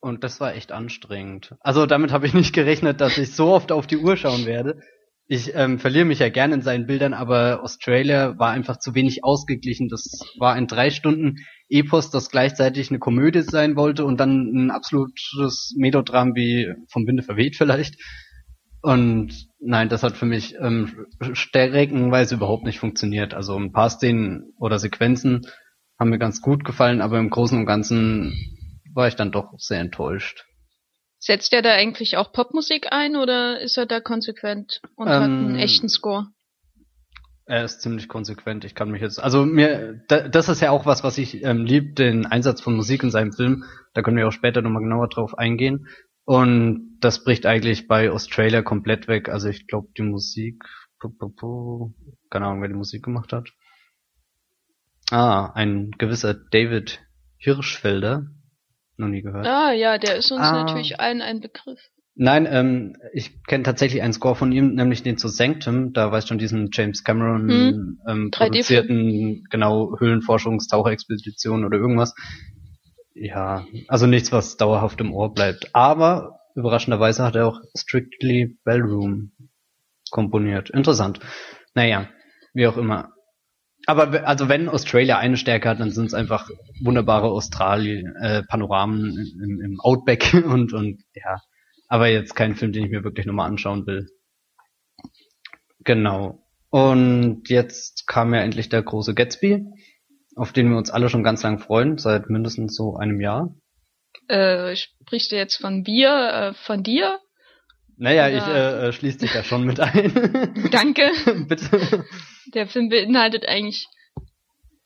Und 0.00 0.24
das 0.24 0.40
war 0.40 0.54
echt 0.54 0.72
anstrengend. 0.72 1.54
Also 1.60 1.86
damit 1.86 2.12
habe 2.12 2.26
ich 2.26 2.34
nicht 2.34 2.52
gerechnet, 2.52 3.00
dass 3.00 3.18
ich 3.18 3.34
so 3.34 3.52
oft 3.52 3.72
auf 3.72 3.86
die 3.86 3.98
Uhr 3.98 4.16
schauen 4.16 4.46
werde. 4.46 4.80
Ich 5.28 5.54
ähm, 5.54 5.78
verliere 5.78 6.04
mich 6.04 6.18
ja 6.18 6.28
gerne 6.28 6.54
in 6.54 6.62
seinen 6.62 6.86
Bildern, 6.86 7.14
aber 7.14 7.62
Australia 7.62 8.38
war 8.38 8.50
einfach 8.50 8.78
zu 8.78 8.94
wenig 8.94 9.24
ausgeglichen. 9.24 9.88
Das 9.88 10.18
war 10.38 10.54
ein 10.54 10.66
drei 10.66 10.90
Stunden 10.90 11.36
Epos, 11.72 12.10
das 12.10 12.30
gleichzeitig 12.30 12.90
eine 12.90 12.98
Komödie 12.98 13.42
sein 13.42 13.76
wollte 13.76 14.04
und 14.04 14.18
dann 14.20 14.52
ein 14.54 14.70
absolutes 14.70 15.74
Melodram 15.76 16.34
wie 16.34 16.74
vom 16.88 17.06
Winde 17.06 17.22
verweht 17.22 17.56
vielleicht. 17.56 17.96
Und 18.82 19.48
nein, 19.58 19.88
das 19.88 20.02
hat 20.02 20.16
für 20.16 20.26
mich 20.26 20.56
ähm, 20.60 21.06
streckenweise 21.32 22.34
überhaupt 22.34 22.64
nicht 22.64 22.78
funktioniert. 22.78 23.32
Also 23.32 23.56
ein 23.56 23.72
paar 23.72 23.90
Szenen 23.90 24.52
oder 24.58 24.78
Sequenzen 24.78 25.46
haben 25.98 26.10
mir 26.10 26.18
ganz 26.18 26.42
gut 26.42 26.64
gefallen, 26.64 27.00
aber 27.00 27.18
im 27.18 27.30
Großen 27.30 27.56
und 27.56 27.66
Ganzen 27.66 28.34
war 28.92 29.08
ich 29.08 29.14
dann 29.14 29.32
doch 29.32 29.52
sehr 29.58 29.80
enttäuscht. 29.80 30.44
Setzt 31.18 31.52
er 31.52 31.62
da 31.62 31.70
eigentlich 31.70 32.16
auch 32.16 32.32
Popmusik 32.32 32.88
ein 32.90 33.14
oder 33.14 33.60
ist 33.60 33.78
er 33.78 33.86
da 33.86 34.00
konsequent 34.00 34.80
und 34.96 35.08
hat 35.08 35.22
einen 35.22 35.50
Ähm, 35.50 35.56
echten 35.56 35.88
Score? 35.88 36.26
Er 37.52 37.66
ist 37.66 37.82
ziemlich 37.82 38.08
konsequent. 38.08 38.64
Ich 38.64 38.74
kann 38.74 38.90
mich 38.90 39.02
jetzt, 39.02 39.22
also 39.22 39.44
mir, 39.44 40.00
da, 40.08 40.26
das 40.26 40.48
ist 40.48 40.62
ja 40.62 40.70
auch 40.70 40.86
was, 40.86 41.04
was 41.04 41.18
ich 41.18 41.44
ähm, 41.44 41.66
lieb, 41.66 41.96
den 41.96 42.24
Einsatz 42.24 42.62
von 42.62 42.74
Musik 42.74 43.02
in 43.02 43.10
seinem 43.10 43.34
Film. 43.34 43.64
Da 43.92 44.00
können 44.00 44.16
wir 44.16 44.26
auch 44.26 44.32
später 44.32 44.62
nochmal 44.62 44.82
genauer 44.82 45.10
drauf 45.10 45.36
eingehen. 45.36 45.86
Und 46.24 46.96
das 47.00 47.24
bricht 47.24 47.44
eigentlich 47.44 47.88
bei 47.88 48.10
Australia 48.10 48.62
komplett 48.62 49.06
weg. 49.06 49.28
Also 49.28 49.50
ich 49.50 49.66
glaube, 49.66 49.88
die 49.98 50.02
Musik, 50.02 50.64
keine 52.30 52.46
Ahnung, 52.46 52.62
wer 52.62 52.68
die 52.68 52.74
Musik 52.74 53.04
gemacht 53.04 53.34
hat. 53.34 53.50
Ah, 55.10 55.52
ein 55.52 55.90
gewisser 55.98 56.32
David 56.32 57.02
Hirschfelder. 57.36 58.28
Noch 58.96 59.08
nie 59.08 59.20
gehört. 59.20 59.46
Ah, 59.46 59.72
ja, 59.72 59.98
der 59.98 60.16
ist 60.16 60.32
uns 60.32 60.40
Ah. 60.40 60.64
natürlich 60.64 61.00
allen 61.00 61.20
ein 61.20 61.40
Begriff. 61.40 61.80
Nein, 62.14 62.46
ähm, 62.50 62.96
ich 63.14 63.42
kenne 63.44 63.64
tatsächlich 63.64 64.02
einen 64.02 64.12
Score 64.12 64.34
von 64.34 64.52
ihm, 64.52 64.74
nämlich 64.74 65.02
den 65.02 65.16
zu 65.16 65.28
Sanctum. 65.28 65.92
Da 65.92 66.12
weiß 66.12 66.28
schon 66.28 66.38
diesen 66.38 66.68
James 66.72 67.04
Cameron 67.04 67.48
Hm. 67.48 67.98
ähm, 68.06 68.30
3D-Film. 68.30 68.50
produzierten, 68.50 69.44
genau, 69.50 69.98
Höhlenforschungstaucherexpedition 69.98 71.64
oder 71.64 71.78
irgendwas. 71.78 72.14
Ja, 73.14 73.64
also 73.88 74.06
nichts, 74.06 74.30
was 74.32 74.56
dauerhaft 74.56 75.00
im 75.00 75.12
Ohr 75.12 75.32
bleibt. 75.32 75.74
Aber 75.74 76.40
überraschenderweise 76.54 77.24
hat 77.24 77.34
er 77.34 77.46
auch 77.46 77.60
Strictly 77.76 78.58
Bellroom 78.64 79.32
komponiert. 80.10 80.70
Interessant. 80.70 81.20
Naja, 81.74 82.08
wie 82.52 82.66
auch 82.66 82.76
immer. 82.76 83.10
Aber 83.86 84.26
also 84.28 84.48
wenn 84.48 84.68
Australia 84.68 85.18
eine 85.18 85.36
Stärke 85.36 85.68
hat, 85.68 85.80
dann 85.80 85.90
sind 85.90 86.06
es 86.06 86.14
einfach 86.14 86.50
wunderbare 86.82 87.28
Australien 87.28 88.14
äh, 88.16 88.42
Panoramen 88.44 89.16
im, 89.18 89.60
im 89.60 89.80
Outback 89.80 90.34
und 90.46 90.72
und 90.72 91.02
ja, 91.14 91.40
aber 91.92 92.08
jetzt 92.08 92.34
kein 92.34 92.54
Film, 92.54 92.72
den 92.72 92.86
ich 92.86 92.90
mir 92.90 93.04
wirklich 93.04 93.26
nochmal 93.26 93.46
anschauen 93.50 93.86
will. 93.86 94.08
Genau. 95.80 96.42
Und 96.70 97.50
jetzt 97.50 98.06
kam 98.06 98.32
ja 98.32 98.40
endlich 98.40 98.70
der 98.70 98.82
große 98.82 99.12
Gatsby, 99.14 99.66
auf 100.34 100.54
den 100.54 100.70
wir 100.70 100.78
uns 100.78 100.90
alle 100.90 101.10
schon 101.10 101.22
ganz 101.22 101.42
lang 101.42 101.58
freuen, 101.58 101.98
seit 101.98 102.30
mindestens 102.30 102.74
so 102.74 102.96
einem 102.96 103.20
Jahr. 103.20 103.54
Äh, 104.28 104.74
sprichst 104.74 105.32
du 105.32 105.36
jetzt 105.36 105.60
von 105.60 105.84
wir, 105.84 106.08
äh, 106.32 106.54
von 106.54 106.82
dir? 106.82 107.18
Naja, 107.98 108.26
Ja. 108.26 108.38
ich 108.38 108.46
äh, 108.46 108.88
äh, 108.88 108.92
schließe 108.94 109.18
dich 109.18 109.32
da 109.34 109.44
schon 109.44 109.64
mit 109.64 109.78
ein. 109.78 110.14
Danke. 110.72 111.10
Bitte. 111.46 112.06
Der 112.54 112.68
Film 112.68 112.88
beinhaltet 112.88 113.44
eigentlich, 113.46 113.86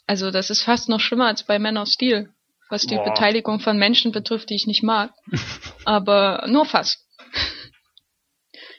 also 0.08 0.32
das 0.32 0.50
ist 0.50 0.62
fast 0.62 0.88
noch 0.88 0.98
schlimmer 0.98 1.28
als 1.28 1.44
bei 1.44 1.60
Man 1.60 1.76
of 1.76 1.86
Steel, 1.86 2.30
was 2.70 2.86
die 2.86 2.96
Boah. 2.96 3.04
Beteiligung 3.04 3.60
von 3.60 3.78
Menschen 3.78 4.12
betrifft, 4.12 4.50
die 4.50 4.54
ich 4.56 4.66
nicht 4.66 4.82
mag. 4.82 5.12
aber 5.84 6.46
nur 6.48 6.64
fast. 6.64 7.06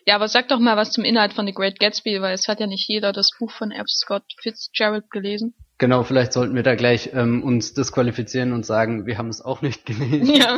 Ja, 0.06 0.16
aber 0.16 0.30
sag 0.30 0.48
doch 0.48 0.60
mal 0.60 0.78
was 0.78 0.92
zum 0.94 1.04
Inhalt 1.04 1.34
von 1.34 1.46
The 1.46 1.54
Great 1.54 1.80
Gatsby, 1.80 2.22
weil 2.22 2.34
es 2.34 2.48
hat 2.48 2.62
ja 2.62 2.68
nicht 2.68 2.88
jeder 2.88 3.12
das 3.12 3.32
Buch 3.38 3.52
von 3.52 3.72
F. 3.72 3.88
Scott 3.90 4.24
Fitzgerald 4.42 5.12
gelesen. 5.12 5.54
Genau, 5.80 6.04
vielleicht 6.04 6.32
sollten 6.32 6.56
wir 6.56 6.64
da 6.64 6.76
gleich 6.76 7.12
ähm, 7.14 7.44
uns 7.44 7.74
disqualifizieren 7.74 8.54
und 8.54 8.66
sagen, 8.66 9.06
wir 9.06 9.18
haben 9.18 9.28
es 9.28 9.42
auch 9.42 9.62
nicht 9.62 9.86
gelesen. 9.86 10.34
Ja. 10.34 10.58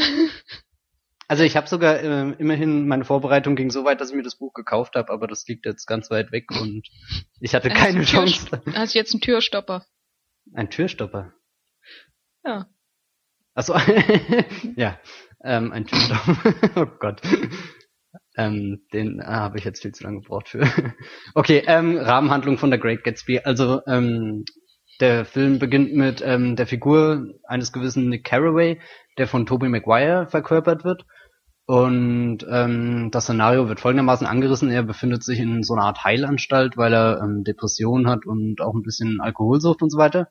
Also 1.27 1.43
ich 1.43 1.55
habe 1.55 1.67
sogar 1.67 2.01
ähm, 2.01 2.35
immerhin 2.39 2.87
meine 2.87 3.05
Vorbereitung 3.05 3.55
ging 3.55 3.69
so 3.69 3.85
weit, 3.85 4.01
dass 4.01 4.09
ich 4.09 4.15
mir 4.15 4.23
das 4.23 4.37
Buch 4.37 4.53
gekauft 4.53 4.95
habe, 4.95 5.11
aber 5.11 5.27
das 5.27 5.47
liegt 5.47 5.65
jetzt 5.65 5.85
ganz 5.85 6.09
weit 6.09 6.31
weg 6.31 6.45
und 6.59 6.87
ich 7.39 7.53
hatte 7.53 7.69
keine 7.69 7.99
du 7.99 8.05
Chance. 8.05 8.61
Hast 8.73 8.95
jetzt 8.95 9.13
einen 9.13 9.21
Türstopper. 9.21 9.85
Ein 10.53 10.71
Türstopper. 10.71 11.33
Ja. 12.43 12.67
Achso, 13.59 13.75
ja, 14.77 14.97
ähm, 15.43 15.73
ein 15.73 15.85
Türstopper. 15.85 16.53
oh 16.77 16.85
Gott. 16.97 17.21
Ähm, 18.37 18.83
den 18.93 19.21
ah, 19.21 19.41
habe 19.41 19.57
ich 19.57 19.65
jetzt 19.65 19.81
viel 19.81 19.91
zu 19.91 20.05
lange 20.05 20.21
gebraucht 20.21 20.47
für. 20.47 20.61
okay, 21.35 21.63
ähm, 21.67 21.97
Rahmenhandlung 21.97 22.57
von 22.57 22.69
der 22.69 22.79
Great 22.79 23.03
Gatsby. 23.03 23.41
Also 23.43 23.81
ähm, 23.85 24.45
der 25.01 25.25
Film 25.25 25.59
beginnt 25.59 25.93
mit 25.93 26.21
ähm, 26.25 26.55
der 26.55 26.67
Figur 26.67 27.33
eines 27.49 27.73
gewissen 27.73 28.07
Nick 28.07 28.23
Carraway, 28.23 28.79
der 29.17 29.27
von 29.27 29.45
Tobey 29.45 29.67
Maguire 29.67 30.27
verkörpert 30.27 30.85
wird. 30.85 31.05
Und 31.65 32.47
ähm, 32.49 33.11
das 33.11 33.25
Szenario 33.25 33.67
wird 33.67 33.81
folgendermaßen 33.81 34.25
angerissen. 34.25 34.71
Er 34.71 34.83
befindet 34.83 35.21
sich 35.21 35.37
in 35.37 35.63
so 35.63 35.73
einer 35.73 35.83
Art 35.83 36.05
Heilanstalt, 36.05 36.77
weil 36.77 36.93
er 36.93 37.19
ähm, 37.21 37.43
Depressionen 37.43 38.07
hat 38.07 38.25
und 38.25 38.61
auch 38.61 38.73
ein 38.73 38.83
bisschen 38.83 39.19
Alkoholsucht 39.19 39.81
und 39.81 39.89
so 39.89 39.97
weiter. 39.97 40.29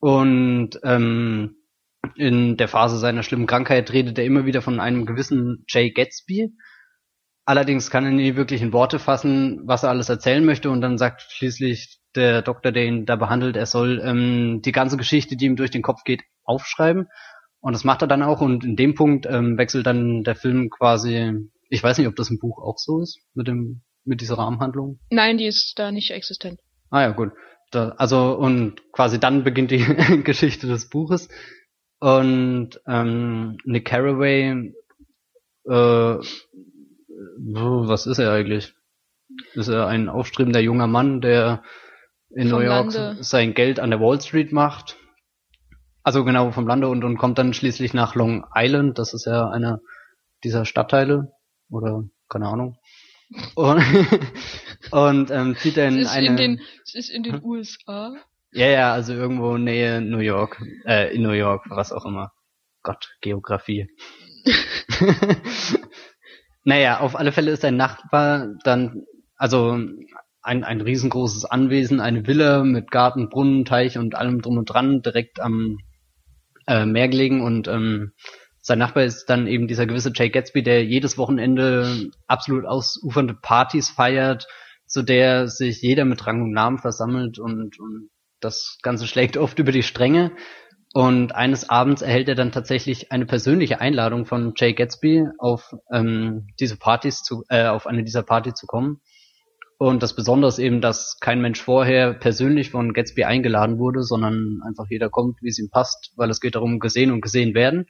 Und 0.00 0.80
ähm, 0.82 1.61
in 2.16 2.56
der 2.56 2.68
Phase 2.68 2.98
seiner 2.98 3.22
schlimmen 3.22 3.46
Krankheit 3.46 3.92
redet 3.92 4.18
er 4.18 4.24
immer 4.24 4.44
wieder 4.44 4.62
von 4.62 4.80
einem 4.80 5.06
gewissen 5.06 5.64
Jay 5.68 5.90
Gatsby. 5.90 6.52
Allerdings 7.44 7.90
kann 7.90 8.04
er 8.04 8.10
nie 8.10 8.36
wirklich 8.36 8.62
in 8.62 8.72
Worte 8.72 8.98
fassen, 8.98 9.62
was 9.64 9.82
er 9.82 9.90
alles 9.90 10.08
erzählen 10.08 10.44
möchte 10.44 10.70
und 10.70 10.80
dann 10.80 10.98
sagt 10.98 11.22
schließlich 11.22 11.98
der 12.14 12.42
Doktor, 12.42 12.72
der 12.72 12.84
ihn 12.84 13.06
da 13.06 13.16
behandelt, 13.16 13.56
er 13.56 13.66
soll 13.66 14.00
ähm, 14.04 14.60
die 14.62 14.72
ganze 14.72 14.96
Geschichte, 14.96 15.36
die 15.36 15.46
ihm 15.46 15.56
durch 15.56 15.70
den 15.70 15.82
Kopf 15.82 16.04
geht, 16.04 16.22
aufschreiben. 16.44 17.08
Und 17.60 17.72
das 17.72 17.84
macht 17.84 18.02
er 18.02 18.08
dann 18.08 18.22
auch 18.22 18.40
und 18.40 18.64
in 18.64 18.76
dem 18.76 18.94
Punkt 18.94 19.26
ähm, 19.26 19.56
wechselt 19.56 19.86
dann 19.86 20.24
der 20.24 20.36
Film 20.36 20.68
quasi, 20.68 21.32
ich 21.68 21.82
weiß 21.82 21.98
nicht, 21.98 22.08
ob 22.08 22.16
das 22.16 22.30
im 22.30 22.38
Buch 22.38 22.58
auch 22.58 22.76
so 22.76 23.00
ist, 23.00 23.20
mit 23.34 23.48
dem, 23.48 23.82
mit 24.04 24.20
dieser 24.20 24.36
Rahmenhandlung. 24.36 24.98
Nein, 25.10 25.38
die 25.38 25.46
ist 25.46 25.78
da 25.78 25.90
nicht 25.90 26.10
existent. 26.10 26.60
Ah 26.90 27.02
ja, 27.02 27.10
gut. 27.10 27.30
Da, 27.70 27.90
also 27.96 28.36
und 28.36 28.82
quasi 28.92 29.18
dann 29.18 29.44
beginnt 29.44 29.70
die 29.70 29.78
Geschichte 30.24 30.66
des 30.66 30.90
Buches. 30.90 31.28
Und 32.02 32.80
ähm, 32.88 33.58
Nick 33.62 33.84
Carraway, 33.84 34.74
äh, 35.66 36.16
was 37.38 38.06
ist 38.06 38.18
er 38.18 38.32
eigentlich? 38.32 38.74
Ist 39.54 39.68
er 39.68 39.86
ein 39.86 40.08
aufstrebender 40.08 40.58
junger 40.58 40.88
Mann, 40.88 41.20
der 41.20 41.62
in 42.30 42.48
Vom 42.48 42.58
New 42.58 42.64
York 42.64 42.92
Lande. 42.92 43.22
sein 43.22 43.54
Geld 43.54 43.78
an 43.78 43.90
der 43.90 44.00
Wall 44.00 44.20
Street 44.20 44.50
macht? 44.50 44.96
Also 46.02 46.24
genau 46.24 46.50
vom 46.50 46.66
Lande 46.66 46.88
und, 46.88 47.04
und 47.04 47.18
kommt 47.18 47.38
dann 47.38 47.54
schließlich 47.54 47.94
nach 47.94 48.16
Long 48.16 48.44
Island. 48.52 48.98
Das 48.98 49.14
ist 49.14 49.26
ja 49.26 49.48
einer 49.48 49.80
dieser 50.42 50.64
Stadtteile 50.64 51.30
oder 51.70 52.02
keine 52.28 52.48
Ahnung. 52.48 52.78
Und, 53.54 53.80
und 54.90 55.30
ähm, 55.30 55.54
zieht 55.54 55.76
er 55.76 55.96
ist 55.96 56.10
eine 56.10 56.26
in 56.26 56.36
den, 56.36 56.60
es 56.82 56.96
ist 56.96 57.10
in 57.10 57.22
den 57.22 57.44
USA. 57.44 58.12
Ja, 58.52 58.66
ja, 58.66 58.92
also 58.92 59.12
irgendwo 59.14 59.56
Nähe 59.56 60.00
New 60.00 60.18
York, 60.18 60.62
äh, 60.84 61.14
in 61.14 61.22
New 61.22 61.32
York, 61.32 61.64
was 61.68 61.92
auch 61.92 62.04
immer. 62.04 62.32
Gott, 62.82 63.16
Geografie. 63.20 63.88
naja, 66.64 67.00
auf 67.00 67.16
alle 67.16 67.32
Fälle 67.32 67.50
ist 67.50 67.64
ein 67.64 67.76
Nachbar 67.76 68.48
dann, 68.64 69.04
also 69.36 69.78
ein, 70.42 70.64
ein 70.64 70.80
riesengroßes 70.80 71.44
Anwesen, 71.44 72.00
eine 72.00 72.26
Villa 72.26 72.64
mit 72.64 72.90
Garten, 72.90 73.28
Brunnen, 73.28 73.64
Teich 73.64 73.98
und 73.98 74.14
allem 74.14 74.42
drum 74.42 74.58
und 74.58 74.66
dran, 74.66 75.02
direkt 75.02 75.40
am 75.40 75.78
äh, 76.66 76.84
Meer 76.84 77.08
gelegen 77.08 77.42
und 77.42 77.68
ähm, 77.68 78.12
sein 78.60 78.78
Nachbar 78.78 79.02
ist 79.02 79.26
dann 79.26 79.48
eben 79.48 79.66
dieser 79.66 79.86
gewisse 79.86 80.12
Jay 80.14 80.30
Gatsby, 80.30 80.62
der 80.62 80.84
jedes 80.84 81.18
Wochenende 81.18 82.10
absolut 82.28 82.64
ausufernde 82.64 83.34
Partys 83.34 83.90
feiert, 83.90 84.46
zu 84.86 85.02
der 85.02 85.48
sich 85.48 85.82
jeder 85.82 86.04
mit 86.04 86.24
Rang 86.26 86.42
und 86.42 86.52
Namen 86.52 86.78
versammelt 86.78 87.40
und, 87.40 87.80
und 87.80 88.08
das 88.44 88.78
Ganze 88.82 89.06
schlägt 89.06 89.36
oft 89.36 89.58
über 89.58 89.72
die 89.72 89.82
Stränge. 89.82 90.32
Und 90.94 91.34
eines 91.34 91.70
Abends 91.70 92.02
erhält 92.02 92.28
er 92.28 92.34
dann 92.34 92.52
tatsächlich 92.52 93.10
eine 93.12 93.24
persönliche 93.24 93.80
Einladung 93.80 94.26
von 94.26 94.52
Jay 94.56 94.74
Gatsby 94.74 95.26
auf 95.38 95.72
ähm, 95.90 96.48
diese 96.60 96.76
Partys 96.76 97.22
zu, 97.22 97.44
äh, 97.48 97.66
auf 97.66 97.86
eine 97.86 98.04
dieser 98.04 98.22
Partys 98.22 98.54
zu 98.54 98.66
kommen. 98.66 99.00
Und 99.78 100.02
das 100.02 100.14
Besondere 100.14 100.48
ist 100.48 100.58
eben, 100.58 100.80
dass 100.80 101.18
kein 101.18 101.40
Mensch 101.40 101.60
vorher 101.60 102.12
persönlich 102.12 102.70
von 102.70 102.92
Gatsby 102.92 103.24
eingeladen 103.24 103.78
wurde, 103.78 104.02
sondern 104.02 104.60
einfach 104.64 104.86
jeder 104.90 105.08
kommt, 105.08 105.42
wie 105.42 105.48
es 105.48 105.58
ihm 105.58 105.70
passt, 105.70 106.12
weil 106.16 106.30
es 106.30 106.40
geht 106.40 106.54
darum, 106.54 106.78
gesehen 106.78 107.10
und 107.10 107.20
gesehen 107.20 107.54
werden. 107.54 107.86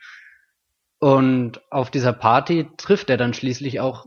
Und 1.01 1.61
auf 1.73 1.91
dieser 1.91 2.13
Party 2.13 2.69
trifft 2.77 3.11
er 3.11 3.17
dann 3.17 3.35
schließlich 3.35 3.81
auch 3.81 4.07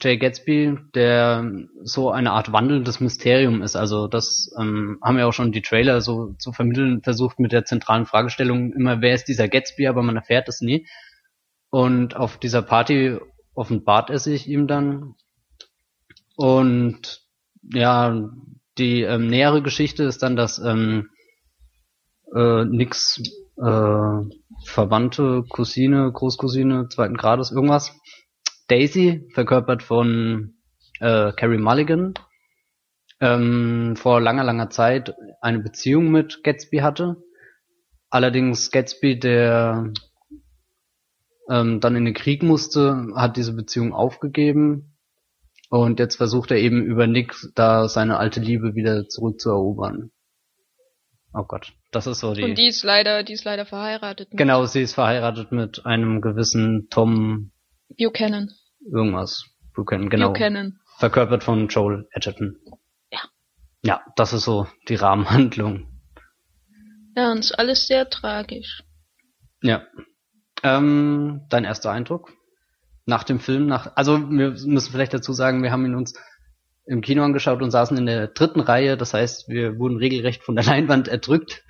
Jay 0.00 0.16
Gatsby, 0.16 0.78
der 0.94 1.50
so 1.82 2.10
eine 2.10 2.32
Art 2.32 2.52
wandelndes 2.52 3.00
Mysterium 3.00 3.62
ist. 3.62 3.76
Also 3.76 4.08
das 4.08 4.50
ähm, 4.58 4.98
haben 5.02 5.18
ja 5.18 5.26
auch 5.26 5.32
schon 5.32 5.52
die 5.52 5.62
Trailer 5.62 6.00
so 6.00 6.34
zu 6.38 6.52
vermitteln 6.52 7.02
versucht 7.02 7.38
mit 7.38 7.52
der 7.52 7.64
zentralen 7.64 8.06
Fragestellung 8.06 8.72
immer, 8.72 9.00
wer 9.00 9.14
ist 9.14 9.28
dieser 9.28 9.48
Gatsby, 9.48 9.86
aber 9.86 10.02
man 10.02 10.16
erfährt 10.16 10.48
es 10.48 10.60
nie. 10.60 10.86
Und 11.70 12.16
auf 12.16 12.38
dieser 12.38 12.62
Party 12.62 13.18
offenbart 13.54 14.10
er 14.10 14.18
sich 14.18 14.48
ihm 14.48 14.66
dann. 14.66 15.14
Und 16.36 17.22
ja, 17.62 18.30
die 18.78 19.02
ähm, 19.02 19.28
nähere 19.28 19.62
Geschichte 19.62 20.04
ist 20.04 20.22
dann, 20.22 20.36
dass 20.36 20.58
ähm, 20.58 21.10
äh, 22.34 22.64
nix 22.64 23.22
äh, 23.56 24.20
Verwandte, 24.64 25.44
Cousine, 25.48 26.10
Großcousine, 26.12 26.88
zweiten 26.88 27.16
Grades, 27.16 27.52
irgendwas, 27.52 27.92
Daisy, 28.74 29.28
verkörpert 29.34 29.84
von 29.84 30.54
äh, 30.98 31.30
Carrie 31.30 31.58
Mulligan, 31.58 32.14
ähm, 33.20 33.94
vor 33.94 34.20
langer, 34.20 34.42
langer 34.42 34.68
Zeit 34.68 35.14
eine 35.40 35.60
Beziehung 35.60 36.10
mit 36.10 36.42
Gatsby 36.42 36.78
hatte. 36.78 37.22
Allerdings 38.10 38.72
Gatsby, 38.72 39.20
der 39.20 39.92
ähm, 41.48 41.78
dann 41.78 41.94
in 41.94 42.04
den 42.04 42.14
Krieg 42.14 42.42
musste, 42.42 43.12
hat 43.14 43.36
diese 43.36 43.52
Beziehung 43.52 43.92
aufgegeben 43.94 44.96
und 45.70 46.00
jetzt 46.00 46.16
versucht 46.16 46.50
er 46.50 46.56
eben 46.56 46.82
über 46.82 47.06
Nick 47.06 47.32
da 47.54 47.86
seine 47.86 48.18
alte 48.18 48.40
Liebe 48.40 48.74
wieder 48.74 49.08
zurückzuerobern. 49.08 50.10
Oh 51.32 51.44
Gott, 51.46 51.74
das 51.92 52.08
ist 52.08 52.18
so 52.18 52.34
die. 52.34 52.42
Und 52.42 52.58
die 52.58 52.66
ist 52.66 52.82
leider, 52.82 53.22
die 53.22 53.34
ist 53.34 53.44
leider 53.44 53.66
verheiratet. 53.66 54.32
Mit 54.32 54.38
genau, 54.38 54.64
sie 54.66 54.82
ist 54.82 54.94
verheiratet 54.94 55.52
mit 55.52 55.86
einem 55.86 56.20
gewissen 56.20 56.88
Tom 56.90 57.52
Buchanan. 57.96 58.50
Irgendwas. 58.90 59.44
Buchanan, 59.74 60.08
genau. 60.08 60.32
Buchanan. 60.32 60.78
Verkörpert 60.98 61.42
von 61.42 61.68
Joel 61.68 62.06
Edgerton. 62.12 62.56
Ja. 63.10 63.20
Ja, 63.82 64.02
das 64.16 64.32
ist 64.32 64.44
so 64.44 64.66
die 64.88 64.94
Rahmenhandlung. 64.94 65.88
Ja, 67.16 67.32
und 67.32 67.38
ist 67.38 67.58
alles 67.58 67.86
sehr 67.86 68.08
tragisch. 68.08 68.82
Ja. 69.62 69.82
Ähm, 70.62 71.42
dein 71.48 71.64
erster 71.64 71.90
Eindruck? 71.90 72.32
Nach 73.06 73.24
dem 73.24 73.38
Film, 73.38 73.66
nach, 73.66 73.96
also 73.96 74.18
wir 74.30 74.50
müssen 74.50 74.92
vielleicht 74.92 75.12
dazu 75.12 75.32
sagen, 75.32 75.62
wir 75.62 75.70
haben 75.70 75.84
ihn 75.84 75.94
uns 75.94 76.14
im 76.86 77.00
Kino 77.00 77.22
angeschaut 77.22 77.62
und 77.62 77.70
saßen 77.70 77.96
in 77.96 78.06
der 78.06 78.28
dritten 78.28 78.60
Reihe, 78.60 78.96
das 78.96 79.14
heißt, 79.14 79.48
wir 79.48 79.78
wurden 79.78 79.96
regelrecht 79.96 80.42
von 80.42 80.56
der 80.56 80.64
Leinwand 80.64 81.08
erdrückt. 81.08 81.64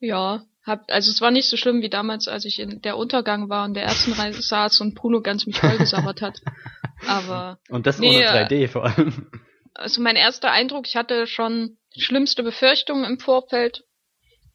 Ja, 0.00 0.42
hab, 0.68 0.84
also 0.88 1.10
es 1.10 1.20
war 1.20 1.30
nicht 1.30 1.48
so 1.48 1.56
schlimm 1.56 1.82
wie 1.82 1.90
damals, 1.90 2.28
als 2.28 2.44
ich 2.44 2.58
in 2.60 2.80
der 2.82 2.96
Untergang 2.96 3.48
war 3.48 3.64
und 3.64 3.74
der 3.74 3.84
ersten 3.84 4.12
Reihe 4.12 4.32
saß 4.32 4.80
und 4.80 4.94
Bruno 4.94 5.20
ganz 5.20 5.46
mich 5.46 5.58
vollgesabbert 5.58 6.22
hat. 6.22 6.38
Aber. 7.06 7.58
Und 7.68 7.86
das 7.86 7.98
nee, 7.98 8.18
ohne 8.18 8.46
3D 8.46 8.68
vor 8.68 8.84
allem. 8.84 9.30
Also 9.74 10.02
mein 10.02 10.16
erster 10.16 10.50
Eindruck, 10.50 10.88
ich 10.88 10.96
hatte 10.96 11.26
schon 11.26 11.78
schlimmste 11.96 12.42
Befürchtungen 12.42 13.04
im 13.04 13.18
Vorfeld. 13.18 13.84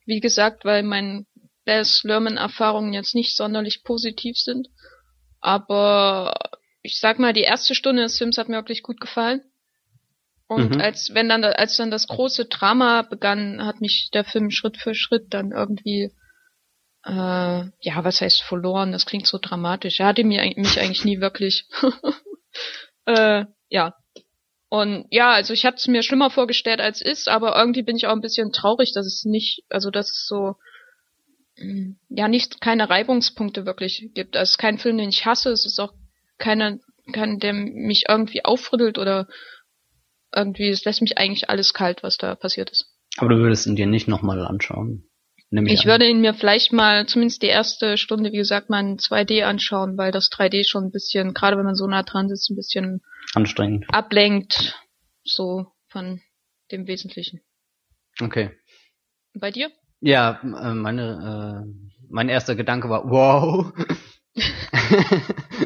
Wie 0.06 0.20
gesagt, 0.20 0.66
weil 0.66 0.84
mein 0.84 1.26
Les 1.66 2.04
Lerman-Erfahrungen 2.04 2.94
jetzt 2.94 3.16
nicht 3.16 3.36
sonderlich 3.36 3.84
positiv 3.84 4.38
sind. 4.38 4.68
Aber 5.40 6.34
ich 6.82 7.00
sag 7.00 7.20
mal, 7.20 7.34
die 7.34 7.42
erste 7.42 7.74
Stunde 7.74 8.04
des 8.04 8.18
Films 8.18 8.38
hat 8.38 8.50
mir 8.50 8.56
wirklich 8.58 8.84
gut 8.84 9.00
gefallen. 9.00 9.42
Und 10.48 10.76
mhm. 10.76 10.82
als 10.82 11.12
wenn 11.14 11.30
dann 11.30 11.44
als 11.44 11.78
dann 11.78 11.92
das 11.92 12.08
große 12.08 12.46
Drama 12.46 13.04
begann, 13.04 13.66
hat 13.66 13.82
mich 13.82 14.10
der 14.14 14.24
Film 14.24 14.52
Schritt 14.52 14.78
für 14.78 14.94
Schritt 14.94 15.34
dann 15.34 15.52
irgendwie 15.52 16.12
äh, 17.06 17.12
ja, 17.12 18.04
was 18.04 18.22
heißt 18.22 18.42
verloren? 18.44 18.92
Das 18.92 19.06
klingt 19.06 19.28
so 19.28 19.38
dramatisch. 19.42 20.00
Er 20.00 20.08
hatte 20.08 20.24
mir, 20.24 20.42
mich 20.56 20.80
eigentlich 20.80 21.06
nie 21.06 21.20
wirklich. 21.20 21.68
äh, 23.06 23.46
ja. 23.70 23.96
Und 24.70 25.06
ja, 25.12 25.32
also 25.32 25.54
ich 25.54 25.66
hatte 25.66 25.78
es 25.78 25.88
mir 25.88 26.02
schlimmer 26.02 26.32
vorgestellt 26.32 26.82
als 26.82 27.02
ist, 27.02 27.28
aber 27.28 27.56
irgendwie 27.56 27.84
bin 27.84 27.96
ich 27.96 28.08
auch 28.08 28.14
ein 28.14 28.22
bisschen 28.22 28.52
traurig, 28.52 28.94
dass 28.94 29.06
es 29.06 29.24
nicht, 29.24 29.64
also 29.70 29.92
dass 29.92 30.10
es 30.10 30.26
so 30.28 30.56
mm, 31.58 31.92
ja 32.10 32.28
nicht 32.28 32.60
keine 32.60 32.90
Reibungspunkte 32.90 33.66
wirklich 33.66 34.10
gibt. 34.16 34.36
Also 34.36 34.44
es 34.44 34.52
ist 34.52 34.58
kein 34.58 34.80
Film, 34.80 34.98
den 34.98 35.10
ich 35.10 35.26
hasse, 35.26 35.52
es 35.52 35.66
ist 35.66 35.80
auch 35.80 35.94
keiner, 36.40 36.80
kein, 37.12 37.38
der 37.38 37.54
mich 37.54 38.06
irgendwie 38.10 38.46
aufrüttelt 38.46 38.98
oder 38.98 39.28
irgendwie, 40.36 40.70
es 40.70 40.86
lässt 40.86 41.02
mich 41.02 41.18
eigentlich 41.18 41.50
alles 41.50 41.74
kalt, 41.74 42.04
was 42.04 42.18
da 42.18 42.36
passiert 42.36 42.70
ist. 42.70 42.86
Aber 43.18 43.30
du 43.30 43.38
würdest 43.38 43.68
ihn 43.68 43.76
dir 43.76 43.88
nicht 43.88 44.08
nochmal 44.08 44.46
anschauen? 44.46 45.08
ich 45.52 45.82
an. 45.82 45.86
würde 45.86 46.08
ihn 46.08 46.22
mir 46.22 46.34
vielleicht 46.34 46.74
mal, 46.74 47.06
zumindest 47.06 47.44
die 47.44 47.48
erste 47.48 47.98
Stunde, 47.98 48.32
wie 48.32 48.38
gesagt, 48.38 48.70
mal 48.70 48.80
in 48.80 48.98
2D 48.98 49.44
anschauen, 49.44 49.98
weil 49.98 50.12
das 50.12 50.30
3D 50.32 50.68
schon 50.68 50.86
ein 50.86 50.92
bisschen, 50.92 51.34
gerade 51.34 51.58
wenn 51.58 51.66
man 51.66 51.76
so 51.76 51.86
nah 51.86 52.04
dran 52.04 52.28
sitzt, 52.28 52.50
ein 52.50 52.56
bisschen 52.56 53.02
anstrengend 53.36 53.86
ablenkt, 53.90 54.80
so 55.24 55.68
von 55.90 56.22
dem 56.72 56.88
Wesentlichen. 56.88 57.42
Okay. 58.20 58.52
Bei 59.36 59.52
dir? 59.52 59.70
Ja, 60.00 60.40
äh, 60.42 60.74
meine, 60.74 61.66
äh, 61.66 61.94
mein 62.10 62.30
erster 62.30 62.56
Gedanke 62.56 62.90
war, 62.90 63.10
wow. 63.10 63.72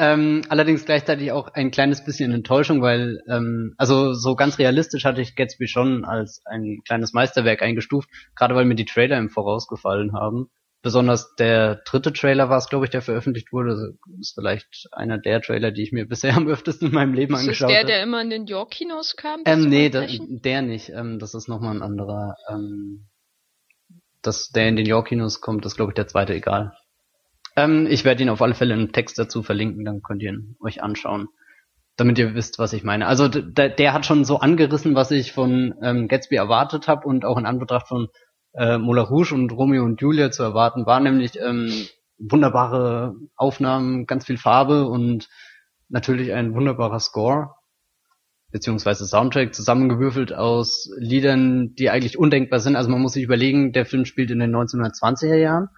Ähm, 0.00 0.42
allerdings 0.48 0.84
gleichzeitig 0.84 1.32
auch 1.32 1.48
ein 1.48 1.72
kleines 1.72 2.04
bisschen 2.04 2.32
Enttäuschung, 2.32 2.80
weil, 2.82 3.20
ähm, 3.28 3.74
also 3.78 4.14
so 4.14 4.36
ganz 4.36 4.60
realistisch 4.60 5.04
hatte 5.04 5.20
ich 5.20 5.34
Gatsby 5.34 5.66
schon 5.66 6.04
als 6.04 6.40
ein 6.46 6.82
kleines 6.86 7.12
Meisterwerk 7.12 7.62
eingestuft, 7.62 8.08
gerade 8.36 8.54
weil 8.54 8.64
mir 8.64 8.76
die 8.76 8.84
Trailer 8.84 9.18
im 9.18 9.28
Voraus 9.28 9.66
gefallen 9.66 10.12
haben. 10.12 10.50
Besonders 10.82 11.34
der 11.34 11.82
dritte 11.84 12.12
Trailer 12.12 12.48
war 12.48 12.58
es, 12.58 12.68
glaube 12.68 12.84
ich, 12.84 12.90
der 12.92 13.02
veröffentlicht 13.02 13.52
wurde. 13.52 13.70
Das 13.70 14.20
ist 14.20 14.34
vielleicht 14.36 14.86
einer 14.92 15.18
der 15.18 15.42
Trailer, 15.42 15.72
die 15.72 15.82
ich 15.82 15.90
mir 15.90 16.04
bisher 16.08 16.36
am 16.36 16.46
öftesten 16.46 16.88
in 16.88 16.94
meinem 16.94 17.14
Leben 17.14 17.34
ist 17.34 17.40
angeschaut 17.40 17.70
habe. 17.70 17.80
Ist 17.80 17.88
der, 17.88 17.96
der 17.96 18.02
immer 18.04 18.22
in 18.22 18.30
den 18.30 18.46
York-Kinos 18.46 19.16
kam? 19.16 19.42
Ähm, 19.46 19.68
nee, 19.68 19.88
da, 19.88 20.06
der 20.06 20.62
nicht. 20.62 20.90
Ähm, 20.90 21.18
das 21.18 21.34
ist 21.34 21.48
nochmal 21.48 21.74
ein 21.74 21.82
anderer. 21.82 22.36
Ähm, 22.48 23.08
dass 24.22 24.50
der 24.50 24.68
in 24.68 24.76
den 24.76 24.86
York-Kinos 24.86 25.40
kommt, 25.40 25.66
ist, 25.66 25.74
glaube 25.74 25.90
ich, 25.90 25.94
der 25.96 26.06
zweite, 26.06 26.34
egal. 26.34 26.76
Ähm, 27.58 27.88
ich 27.90 28.04
werde 28.04 28.22
ihn 28.22 28.28
auf 28.28 28.40
alle 28.40 28.54
Fälle 28.54 28.74
im 28.74 28.92
Text 28.92 29.18
dazu 29.18 29.42
verlinken, 29.42 29.84
dann 29.84 30.00
könnt 30.00 30.22
ihr 30.22 30.30
ihn 30.30 30.56
euch 30.60 30.80
anschauen. 30.80 31.28
Damit 31.96 32.16
ihr 32.20 32.34
wisst, 32.34 32.60
was 32.60 32.72
ich 32.72 32.84
meine. 32.84 33.08
Also 33.08 33.26
der, 33.26 33.92
hat 33.92 34.06
schon 34.06 34.24
so 34.24 34.38
angerissen, 34.38 34.94
was 34.94 35.10
ich 35.10 35.32
von 35.32 35.74
ähm, 35.82 36.06
Gatsby 36.06 36.36
erwartet 36.36 36.86
habe 36.86 37.08
und 37.08 37.24
auch 37.24 37.36
in 37.36 37.46
Anbetracht 37.46 37.88
von 37.88 38.06
äh, 38.54 38.78
Moulin 38.78 39.04
Rouge 39.04 39.34
und 39.34 39.50
Romeo 39.50 39.82
und 39.82 40.00
Julia 40.00 40.30
zu 40.30 40.44
erwarten 40.44 40.86
war, 40.86 41.00
nämlich 41.00 41.32
ähm, 41.40 41.72
wunderbare 42.18 43.16
Aufnahmen, 43.34 44.06
ganz 44.06 44.26
viel 44.26 44.38
Farbe 44.38 44.86
und 44.86 45.28
natürlich 45.88 46.32
ein 46.32 46.54
wunderbarer 46.54 47.00
Score 47.00 47.56
beziehungsweise 48.52 49.04
Soundtrack 49.04 49.52
zusammengewürfelt 49.52 50.32
aus 50.32 50.88
Liedern, 50.96 51.74
die 51.74 51.90
eigentlich 51.90 52.18
undenkbar 52.18 52.60
sind. 52.60 52.76
Also 52.76 52.88
man 52.88 53.02
muss 53.02 53.14
sich 53.14 53.24
überlegen, 53.24 53.72
der 53.72 53.84
Film 53.84 54.04
spielt 54.04 54.30
in 54.30 54.38
den 54.38 54.54
1920er 54.54 55.34
Jahren 55.34 55.68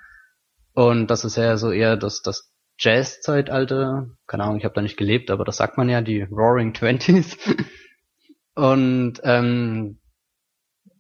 und 0.75 1.09
das 1.09 1.25
ist 1.25 1.37
ja 1.37 1.57
so 1.57 1.71
eher 1.71 1.97
das, 1.97 2.23
das 2.23 2.53
Jazz-Zeitalter. 2.79 4.09
Keine 4.27 4.45
Ahnung, 4.45 4.59
ich 4.59 4.65
habe 4.65 4.75
da 4.75 4.83
nicht 4.83 4.97
gelebt, 4.97 5.31
aber 5.31 5.45
das 5.45 5.57
sagt 5.57 5.77
man 5.77 5.89
ja, 5.89 6.01
die 6.01 6.23
Roaring 6.23 6.73
Twenties. 6.73 7.37
Und 8.55 9.21
ähm, 9.23 10.01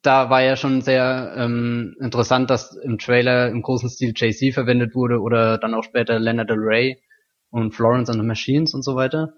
da 0.03 0.31
war 0.31 0.43
ja 0.43 0.57
schon 0.57 0.81
sehr 0.81 1.35
ähm, 1.37 1.95
interessant, 2.01 2.49
dass 2.51 2.75
im 2.77 2.99
Trailer 2.99 3.49
im 3.49 3.63
großen 3.63 3.91
Stil 3.91 4.13
Jay-Z 4.17 4.55
verwendet 4.55 4.95
wurde 4.95 5.21
oder 5.21 5.59
dann 5.59 5.75
auch 5.75 5.85
später 5.85 6.19
Leonard 6.19 6.49
Del 6.49 6.59
Rey 6.59 7.03
und 7.51 7.73
Florence 7.75 8.09
and 8.09 8.21
the 8.21 8.27
Machines 8.27 8.75
und 8.75 8.83
so 8.83 8.95
weiter. 8.97 9.35